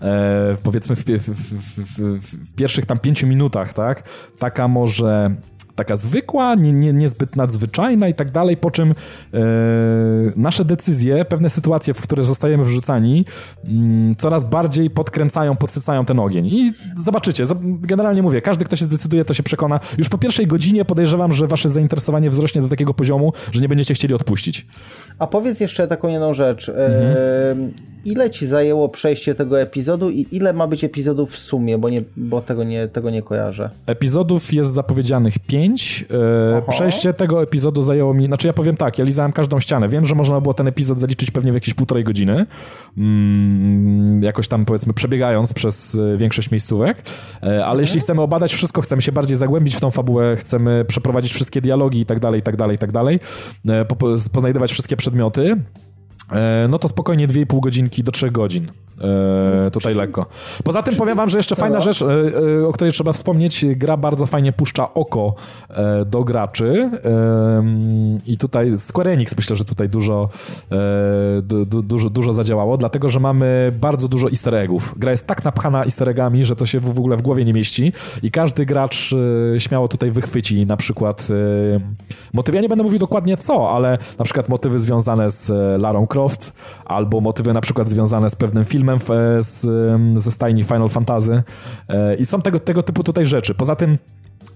e, 0.02 0.56
powiedzmy 0.62 0.97
w, 0.97 1.05
w, 1.05 2.55
pierwszych 2.56 2.86
tam 2.86 2.98
pięciu 2.98 3.27
minutach, 3.27 3.73
tak? 3.73 4.09
Taka 4.39 4.69
może 4.69 5.36
taka 5.74 5.96
zwykła, 5.96 6.54
nie, 6.54 6.72
nie, 6.72 6.92
niezbyt 6.92 7.36
nadzwyczajna 7.36 8.08
i 8.08 8.14
tak 8.14 8.30
dalej, 8.30 8.56
po 8.56 8.70
czym 8.70 8.90
e, 8.90 8.94
nasze 10.36 10.64
decyzje, 10.64 11.24
pewne 11.24 11.50
sytuacje, 11.50 11.94
w 11.94 12.00
które 12.00 12.24
zostajemy 12.24 12.64
wrzucani, 12.64 13.24
mm, 13.68 14.16
coraz 14.16 14.44
bardziej 14.44 14.90
podkręcają, 14.90 15.56
podsycają 15.56 16.04
ten 16.04 16.18
ogień. 16.18 16.46
I 16.46 16.72
zobaczycie, 16.96 17.44
generalnie 17.62 18.22
mówię, 18.22 18.40
każdy, 18.40 18.64
kto 18.64 18.76
się 18.76 18.84
zdecyduje, 18.84 19.24
to 19.24 19.34
się 19.34 19.42
przekona. 19.42 19.80
Już 19.98 20.08
po 20.08 20.18
pierwszej 20.18 20.46
godzinie 20.46 20.84
podejrzewam, 20.84 21.32
że 21.32 21.46
wasze 21.46 21.68
zainteresowanie 21.68 22.30
wzrośnie 22.30 22.62
do 22.62 22.68
takiego 22.68 22.94
poziomu, 22.94 23.32
że 23.52 23.60
nie 23.60 23.68
będziecie 23.68 23.94
chcieli 23.94 24.14
odpuścić. 24.14 24.66
A 25.18 25.26
powiedz 25.26 25.60
jeszcze 25.60 25.88
taką 25.88 26.08
jedną 26.08 26.34
rzecz. 26.34 26.68
Mhm. 26.68 27.16
E, 27.16 27.92
ile 28.04 28.30
ci 28.30 28.46
zajęło 28.46 28.88
przejście 28.88 29.34
tego 29.34 29.60
epizodu 29.60 30.10
i 30.10 30.26
ile 30.32 30.52
ma 30.52 30.66
być 30.66 30.84
epizodów 30.84 31.32
w 31.32 31.38
sumie, 31.38 31.78
bo, 31.78 31.88
nie, 31.88 32.02
bo 32.16 32.42
tego, 32.42 32.64
nie, 32.64 32.88
tego 32.88 33.10
nie 33.10 33.22
kojarzę. 33.22 33.70
Epizodów 33.86 34.52
jest 34.52 34.70
zapowiedzianych 34.70 35.38
pięć. 35.62 36.05
E, 36.59 36.62
przejście 36.68 37.12
tego 37.12 37.43
epizodu 37.43 37.82
zajęło 37.82 38.14
mi, 38.14 38.26
znaczy 38.26 38.47
ja 38.47 38.52
powiem 38.52 38.76
tak, 38.76 38.98
ja 38.98 39.05
lizałem 39.05 39.32
każdą 39.32 39.60
ścianę. 39.60 39.89
Wiem, 39.89 40.05
że 40.05 40.14
można 40.14 40.40
było 40.40 40.55
ten 40.55 40.68
epizod 40.68 41.01
zaliczyć 41.01 41.30
pewnie 41.30 41.52
w 41.52 41.55
jakieś 41.55 41.74
półtorej 41.74 42.05
godziny, 42.05 42.47
mm, 42.98 44.22
jakoś 44.22 44.48
tam 44.48 44.64
powiedzmy 44.64 44.94
przebiegając 44.94 45.55
przez 45.55 45.94
e, 45.94 46.16
większość 46.16 46.51
miejscówek, 46.51 46.98
e, 46.98 47.47
ale 47.47 47.56
mhm. 47.56 47.80
jeśli 47.80 48.01
chcemy 48.01 48.22
obadać 48.22 48.55
wszystko, 48.55 48.82
chcemy 48.82 49.02
się 49.02 49.12
bardziej 49.12 49.36
zagłębić 49.36 49.76
w 49.76 49.80
tą 49.80 49.90
fabułę, 49.90 50.36
chcemy 50.36 50.84
przeprowadzić 50.89 51.32
wszystkie 51.32 51.60
dialogi 51.60 52.01
i 52.01 52.06
tak 52.06 52.20
dalej, 52.20 52.40
i 52.40 52.43
tak 52.43 52.56
dalej, 52.56 52.76
i 52.76 52.78
tak 52.78 52.93
dalej, 52.93 53.20
poznajdywać 53.98 54.72
wszystkie 54.72 54.97
przedmioty, 54.97 55.56
no 56.68 56.78
to 56.78 56.88
spokojnie 56.88 57.28
2,5 57.28 57.60
godzinki 57.60 58.04
do 58.04 58.12
3 58.12 58.30
godzin. 58.30 58.66
E, 59.00 59.70
tutaj 59.70 59.94
lekko. 59.94 60.26
Poza 60.64 60.82
tym 60.82 60.96
powiem 60.96 61.16
wam, 61.16 61.28
że 61.28 61.38
jeszcze 61.38 61.56
fajna 61.56 61.80
rzecz, 61.80 62.02
e, 62.02 62.06
e, 62.06 62.66
o 62.68 62.72
której 62.72 62.92
trzeba 62.92 63.12
wspomnieć, 63.12 63.64
gra 63.76 63.96
bardzo 63.96 64.26
fajnie 64.26 64.52
puszcza 64.52 64.94
oko 64.94 65.34
e, 65.70 66.04
do 66.04 66.24
graczy 66.24 66.90
e, 67.04 67.64
i 68.26 68.38
tutaj 68.38 68.78
Square 68.78 69.09
Enix 69.09 69.36
myślę, 69.36 69.56
że 69.56 69.64
tutaj 69.64 69.88
dużo, 69.88 70.28
du, 71.42 71.66
du, 71.66 71.82
dużo, 71.82 72.10
dużo 72.10 72.32
zadziałało, 72.32 72.76
dlatego, 72.76 73.09
że 73.09 73.20
mamy 73.20 73.72
bardzo 73.80 74.09
dużo 74.09 74.28
easter 74.28 74.54
eggów. 74.54 74.94
Gra 74.96 75.10
jest 75.10 75.26
tak 75.26 75.44
napchana 75.44 75.84
easter 75.84 76.09
eggami, 76.09 76.44
że 76.44 76.56
to 76.56 76.66
się 76.66 76.80
w 76.80 76.98
ogóle 76.98 77.16
w 77.16 77.22
głowie 77.22 77.44
nie 77.44 77.52
mieści 77.52 77.92
i 78.22 78.30
każdy 78.30 78.66
gracz 78.66 79.14
śmiało 79.59 79.88
tutaj 79.88 80.10
wychwyci 80.10 80.66
na 80.66 80.76
przykład 80.76 81.28
motywy, 82.32 82.56
ja 82.56 82.62
nie 82.62 82.68
będę 82.68 82.84
mówił 82.84 82.98
dokładnie 82.98 83.36
co, 83.36 83.70
ale 83.70 83.98
na 84.18 84.24
przykład 84.24 84.48
motywy 84.48 84.78
związane 84.78 85.30
z 85.30 85.48
Larą 85.80 86.06
Croft 86.06 86.21
albo 86.84 87.20
motywy 87.20 87.52
na 87.52 87.60
przykład 87.60 87.88
związane 87.88 88.30
z 88.30 88.36
pewnym 88.36 88.64
filmem 88.64 88.98
e, 88.98 89.42
z, 89.42 89.66
ze 90.22 90.30
stajni 90.30 90.64
Final 90.64 90.88
Fantasy 90.88 91.42
e, 91.88 92.14
i 92.14 92.26
są 92.26 92.42
tego, 92.42 92.60
tego 92.60 92.82
typu 92.82 93.04
tutaj 93.04 93.26
rzeczy. 93.26 93.54
Poza 93.54 93.76
tym 93.76 93.98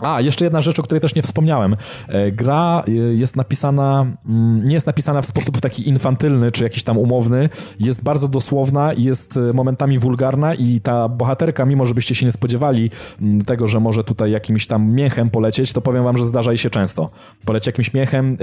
a, 0.00 0.20
jeszcze 0.20 0.44
jedna 0.44 0.60
rzecz, 0.60 0.78
o 0.78 0.82
której 0.82 1.00
też 1.00 1.14
nie 1.14 1.22
wspomniałem. 1.22 1.76
E, 2.08 2.32
gra 2.32 2.84
jest 3.14 3.36
napisana, 3.36 4.06
mm, 4.28 4.64
nie 4.64 4.74
jest 4.74 4.86
napisana 4.86 5.22
w 5.22 5.26
sposób 5.26 5.60
taki 5.60 5.88
infantylny, 5.88 6.50
czy 6.50 6.64
jakiś 6.64 6.82
tam 6.82 6.98
umowny. 6.98 7.48
Jest 7.80 8.02
bardzo 8.02 8.28
dosłowna 8.28 8.92
jest 8.92 9.38
momentami 9.54 9.98
wulgarna 9.98 10.54
i 10.54 10.80
ta 10.80 11.08
bohaterka, 11.08 11.64
mimo 11.64 11.86
żebyście 11.86 12.14
się 12.14 12.26
nie 12.26 12.32
spodziewali 12.32 12.90
mm, 13.22 13.44
tego, 13.44 13.68
że 13.68 13.80
może 13.80 14.04
tutaj 14.04 14.30
jakimś 14.30 14.66
tam 14.66 14.92
miechem 14.92 15.30
polecieć, 15.30 15.72
to 15.72 15.80
powiem 15.80 16.04
wam, 16.04 16.18
że 16.18 16.24
zdarza 16.24 16.50
jej 16.50 16.58
się 16.58 16.70
często. 16.70 17.10
Poleci 17.44 17.68
jakimś 17.68 17.94
miechem, 17.94 18.36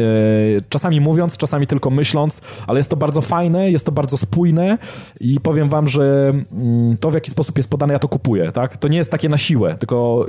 czasami 0.70 1.02
mówiąc, 1.02 1.38
czasami 1.38 1.68
tylko 1.68 1.90
myśląc, 1.90 2.42
ale 2.68 2.80
jest 2.80 2.90
to 2.90 2.96
bardzo 2.96 3.22
fajne, 3.22 3.72
jest 3.72 3.86
to 3.86 3.92
bardzo 3.92 4.18
spójne 4.18 4.78
i 5.20 5.40
powiem 5.40 5.70
wam, 5.70 5.88
że 5.88 6.34
mm, 6.52 6.98
to 6.98 7.12
w 7.12 7.14
jaki 7.14 7.32
sposób 7.32 7.58
jest 7.58 7.70
podane, 7.70 7.94
ja 7.94 8.00
to 8.00 8.08
kupuję, 8.08 8.52
tak? 8.52 8.78
To 8.78 8.88
nie 8.88 8.98
jest 8.98 9.12
takie 9.12 9.30
na 9.30 9.38
siłę, 9.38 9.76
tylko 9.80 10.26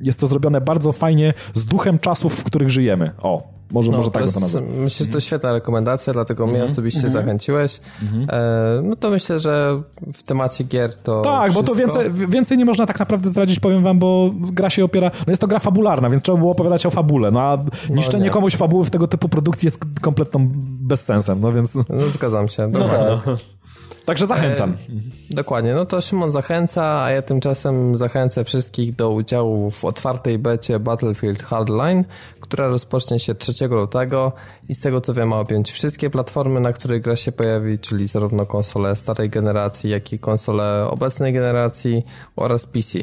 jest 0.00 0.20
to 0.20 0.26
zrobione 0.26 0.60
bardzo 0.66 0.92
fajnie 0.92 1.34
z 1.54 1.64
duchem 1.64 1.98
czasów, 1.98 2.34
w 2.34 2.44
których 2.44 2.70
żyjemy. 2.70 3.10
O, 3.22 3.56
Może, 3.72 3.90
no, 3.90 3.98
może 3.98 4.10
tak 4.10 4.24
to, 4.24 4.32
to 4.32 4.40
nazwę. 4.40 4.60
Myślę, 4.60 5.06
że 5.06 5.12
to 5.12 5.20
świetna 5.20 5.52
rekomendacja, 5.52 6.12
dlatego 6.12 6.44
mnie 6.46 6.54
mhm. 6.54 6.72
osobiście 6.72 7.00
-hmm. 7.00 7.10
zachęciłeś. 7.10 7.80
E, 8.28 8.80
no 8.82 8.96
to 8.96 9.10
myślę, 9.10 9.38
że 9.38 9.82
w 10.12 10.22
temacie 10.22 10.64
gier 10.64 10.94
to 10.96 11.22
Tak, 11.22 11.42
wszystko... 11.42 11.62
bo 11.62 11.68
to 11.68 11.74
więcej, 11.74 12.28
więcej 12.28 12.58
nie 12.58 12.64
można 12.64 12.86
tak 12.86 12.98
naprawdę 12.98 13.28
zdradzić, 13.28 13.60
powiem 13.60 13.82
wam, 13.82 13.98
bo 13.98 14.30
gra 14.34 14.70
się 14.70 14.84
opiera... 14.84 15.10
No 15.26 15.30
jest 15.30 15.40
to 15.40 15.46
gra 15.46 15.58
fabularna, 15.58 16.10
więc 16.10 16.22
trzeba 16.22 16.38
było 16.38 16.52
opowiadać 16.52 16.86
o 16.86 16.90
fabule, 16.90 17.30
no 17.30 17.40
a 17.40 17.64
niszczenie 17.90 18.26
no 18.26 18.32
komuś 18.32 18.56
fabuły 18.56 18.84
w 18.84 18.90
tego 18.90 19.08
typu 19.08 19.28
produkcji 19.28 19.66
jest 19.66 19.78
kompletną 20.00 20.48
bezsensem, 20.80 21.40
no 21.40 21.52
więc... 21.52 21.74
No 21.74 22.08
zgadzam 22.08 22.48
się. 22.48 22.68
No, 22.72 22.88
tak. 22.88 23.38
Także 24.06 24.26
zachęcam. 24.26 24.72
E, 24.72 25.34
dokładnie, 25.34 25.74
no 25.74 25.86
to 25.86 26.00
Szymon 26.00 26.30
zachęca, 26.30 27.02
a 27.02 27.10
ja 27.10 27.22
tymczasem 27.22 27.96
zachęcę 27.96 28.44
wszystkich 28.44 28.96
do 28.96 29.10
udziału 29.10 29.70
w 29.70 29.84
otwartej 29.84 30.38
becie 30.38 30.78
Battlefield 30.78 31.42
Hardline, 31.42 32.04
która 32.40 32.68
rozpocznie 32.68 33.18
się 33.18 33.34
3 33.34 33.66
lutego 33.68 34.32
i 34.68 34.74
z 34.74 34.80
tego 34.80 35.00
co 35.00 35.14
wiem 35.14 35.28
ma 35.28 35.40
objąć 35.40 35.70
wszystkie 35.70 36.10
platformy, 36.10 36.60
na 36.60 36.72
których 36.72 37.02
gra 37.02 37.16
się 37.16 37.32
pojawi, 37.32 37.78
czyli 37.78 38.06
zarówno 38.06 38.46
konsole 38.46 38.96
starej 38.96 39.30
generacji, 39.30 39.90
jak 39.90 40.12
i 40.12 40.18
konsole 40.18 40.88
obecnej 40.90 41.32
generacji 41.32 42.02
oraz 42.36 42.66
PC. 42.66 42.98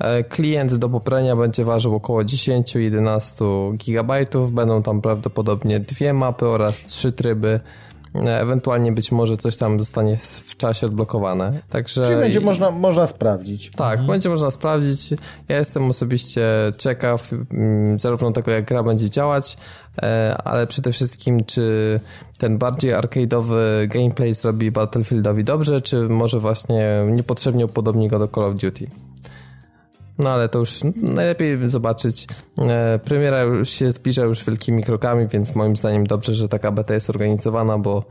E, 0.00 0.24
klient 0.24 0.74
do 0.74 0.88
poprania 0.88 1.36
będzie 1.36 1.64
ważył 1.64 1.94
około 1.94 2.22
10-11 2.22 3.76
GB, 3.76 4.26
będą 4.52 4.82
tam 4.82 5.00
prawdopodobnie 5.00 5.80
dwie 5.80 6.12
mapy 6.12 6.46
oraz 6.46 6.84
trzy 6.84 7.12
tryby 7.12 7.60
E, 7.60 7.87
ewentualnie 8.14 8.92
być 8.92 9.12
może 9.12 9.36
coś 9.36 9.56
tam 9.56 9.78
zostanie 9.78 10.16
w 10.46 10.56
czasie 10.56 10.86
odblokowane. 10.86 11.62
Także 11.68 12.06
Czyli 12.06 12.16
będzie 12.16 12.40
można, 12.40 12.70
można 12.70 13.06
sprawdzić. 13.06 13.70
Tak, 13.70 13.92
mhm. 13.92 14.06
będzie 14.06 14.28
można 14.28 14.50
sprawdzić. 14.50 15.10
Ja 15.48 15.58
jestem 15.58 15.90
osobiście 15.90 16.42
ciekaw 16.78 17.30
mm, 17.32 17.98
zarówno 17.98 18.32
tego, 18.32 18.50
jak 18.50 18.64
gra 18.64 18.82
będzie 18.82 19.10
działać, 19.10 19.56
e, 20.02 20.36
ale 20.44 20.66
przede 20.66 20.92
wszystkim, 20.92 21.44
czy 21.44 22.00
ten 22.38 22.58
bardziej 22.58 22.92
arcade'owy 22.92 23.86
gameplay 23.86 24.34
zrobi 24.34 24.70
Battlefieldowi 24.70 25.44
dobrze, 25.44 25.80
czy 25.80 26.08
może 26.08 26.38
właśnie 26.38 27.06
niepotrzebnie 27.10 27.64
upodobni 27.64 28.08
go 28.08 28.18
do 28.18 28.28
Call 28.28 28.44
of 28.44 28.56
Duty. 28.56 28.88
No 30.18 30.30
ale 30.30 30.48
to 30.48 30.58
już 30.58 30.80
najlepiej 30.96 31.70
zobaczyć. 31.70 32.26
E, 32.58 32.98
premiera 33.04 33.42
już 33.42 33.70
się 33.70 33.90
zbliża 33.90 34.22
już 34.22 34.44
wielkimi 34.44 34.82
krokami, 34.82 35.26
więc 35.28 35.54
moim 35.54 35.76
zdaniem 35.76 36.06
dobrze, 36.06 36.34
że 36.34 36.48
taka 36.48 36.72
beta 36.72 36.94
jest 36.94 37.10
organizowana, 37.10 37.78
bo 37.78 38.04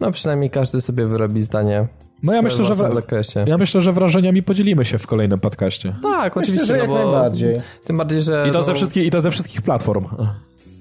no 0.00 0.12
przynajmniej 0.12 0.50
każdy 0.50 0.80
sobie 0.80 1.06
wyrobi 1.06 1.42
zdanie 1.42 1.88
no 2.22 2.32
ja 2.32 2.42
myślę, 2.42 2.64
że 2.64 2.74
w, 2.74 2.94
zakresie. 2.94 3.44
ja 3.46 3.58
myślę, 3.58 3.80
że 3.80 3.92
wrażeniami 3.92 4.42
podzielimy 4.42 4.84
się 4.84 4.98
w 4.98 5.06
kolejnym 5.06 5.40
podcaście. 5.40 5.94
Tak, 6.02 6.36
oczywiście. 6.36 6.60
Myślę, 6.60 6.80
że 6.80 6.88
no 6.88 6.94
jak 6.94 7.04
bo, 7.04 7.12
najbardziej. 7.12 7.60
Tym 7.84 7.98
bardziej, 7.98 8.22
że... 8.22 8.44
I 8.48 8.52
to, 8.52 8.58
no, 8.58 8.64
ze 8.64 8.74
wszystkich, 8.74 9.06
I 9.06 9.10
to 9.10 9.20
ze 9.20 9.30
wszystkich 9.30 9.62
platform. 9.62 10.06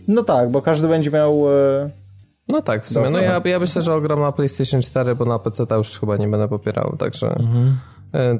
No 0.07 0.23
tak, 0.23 0.51
bo 0.51 0.61
każdy 0.61 0.87
będzie 0.87 1.11
miał... 1.11 1.51
E... 1.51 1.89
No 2.47 2.61
tak, 2.61 2.85
w 2.85 2.89
sumie. 2.89 3.09
No 3.09 3.19
ja, 3.19 3.41
ja 3.45 3.59
myślę, 3.59 3.81
że 3.81 3.93
ogram 3.93 4.19
na 4.19 4.31
PlayStation 4.31 4.81
4, 4.81 5.15
bo 5.15 5.25
na 5.25 5.39
PC 5.39 5.67
to 5.67 5.77
już 5.77 5.99
chyba 5.99 6.17
nie 6.17 6.27
będę 6.27 6.47
popierał, 6.47 6.95
także... 6.97 7.27
Mhm. 7.27 7.77
E, 8.13 8.37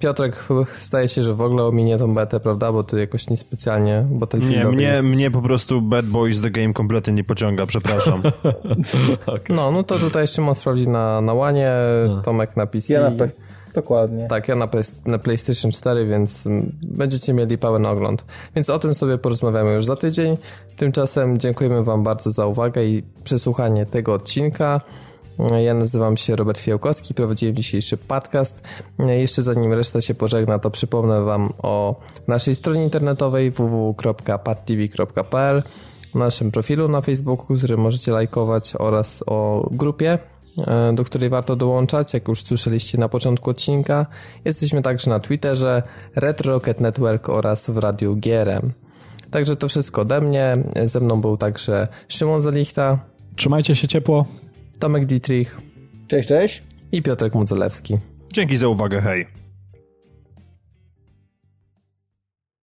Piotrek 0.00 0.48
zdaje 0.80 1.08
się, 1.08 1.22
że 1.22 1.34
w 1.34 1.40
ogóle 1.40 1.64
ominie 1.64 1.98
tą 1.98 2.14
betę, 2.14 2.40
prawda? 2.40 2.72
Bo 2.72 2.84
to 2.84 2.98
jakoś 2.98 3.30
niespecjalnie, 3.30 4.06
bo 4.10 4.26
ten 4.26 4.40
film... 4.40 4.52
Nie, 4.52 4.64
mnie, 4.64 5.02
mnie 5.02 5.30
po 5.30 5.42
prostu 5.42 5.82
Bad 5.82 6.06
Boys 6.06 6.42
The 6.42 6.50
Game 6.50 6.72
kompletnie 6.72 7.12
nie 7.12 7.24
pociąga, 7.24 7.66
przepraszam. 7.66 8.22
okay. 9.26 9.42
No, 9.56 9.70
no 9.70 9.82
to 9.82 9.98
tutaj 9.98 10.26
Szymon 10.26 10.54
sprawdzi 10.54 10.88
na, 10.88 11.20
na 11.20 11.34
łanie, 11.34 11.72
no. 12.08 12.22
Tomek 12.22 12.56
na 12.56 12.66
PC. 12.66 12.92
Ja 12.94 13.10
na 13.10 13.26
Dokładnie. 13.74 14.26
Tak, 14.28 14.48
ja 14.48 14.56
na, 14.56 14.68
na, 15.06 15.18
PlayStation 15.18 15.70
4, 15.70 16.06
więc 16.06 16.48
będziecie 16.82 17.32
mieli 17.32 17.58
pełen 17.58 17.86
ogląd. 17.86 18.24
Więc 18.54 18.70
o 18.70 18.78
tym 18.78 18.94
sobie 18.94 19.18
porozmawiamy 19.18 19.72
już 19.72 19.84
za 19.84 19.96
tydzień. 19.96 20.36
Tymczasem 20.76 21.38
dziękujemy 21.38 21.84
Wam 21.84 22.04
bardzo 22.04 22.30
za 22.30 22.46
uwagę 22.46 22.84
i 22.84 23.02
przesłuchanie 23.24 23.86
tego 23.86 24.12
odcinka. 24.12 24.80
Ja 25.64 25.74
nazywam 25.74 26.16
się 26.16 26.36
Robert 26.36 26.58
Fiałkowski, 26.58 27.14
prowadziłem 27.14 27.56
dzisiejszy 27.56 27.96
podcast. 27.96 28.62
Jeszcze 28.98 29.42
zanim 29.42 29.72
reszta 29.72 30.00
się 30.00 30.14
pożegna, 30.14 30.58
to 30.58 30.70
przypomnę 30.70 31.22
Wam 31.22 31.52
o 31.62 32.00
naszej 32.28 32.54
stronie 32.54 32.84
internetowej 32.84 33.50
www.padtv.pl, 33.50 35.62
naszym 36.14 36.50
profilu 36.50 36.88
na 36.88 37.00
Facebooku, 37.00 37.56
który 37.56 37.76
możecie 37.76 38.12
lajkować 38.12 38.72
oraz 38.78 39.24
o 39.26 39.68
grupie, 39.72 40.18
e, 40.66 40.92
do 40.92 41.04
której 41.04 41.28
warto 41.28 41.56
dołączać, 41.56 42.14
jak 42.14 42.28
już 42.28 42.42
słyszeliście 42.42 42.98
na 42.98 43.08
początku 43.08 43.50
odcinka. 43.50 44.06
Jesteśmy 44.44 44.82
także 44.82 45.10
na 45.10 45.20
Twitterze, 45.20 45.82
Retro 46.16 46.52
Rocket 46.52 46.80
Network 46.80 47.28
oraz 47.28 47.70
w 47.70 47.78
Radiu 47.78 48.16
GRM. 48.16 48.72
Także 49.30 49.56
to 49.56 49.68
wszystko 49.68 50.00
ode 50.00 50.20
mnie. 50.20 50.58
Ze 50.84 51.00
mną 51.00 51.20
był 51.20 51.36
także 51.36 51.88
Szymon 52.08 52.42
Zalichta. 52.42 52.98
Trzymajcie 53.36 53.74
się 53.74 53.88
ciepło. 53.88 54.26
Tomek 54.80 55.06
Dietrich. 55.06 55.60
Cześć, 56.08 56.28
cześć. 56.28 56.62
I 56.92 57.02
Piotrek 57.02 57.34
Mudzelewski. 57.34 57.96
Dzięki 58.32 58.56
za 58.56 58.68
uwagę, 58.68 59.00
hej. 59.00 59.39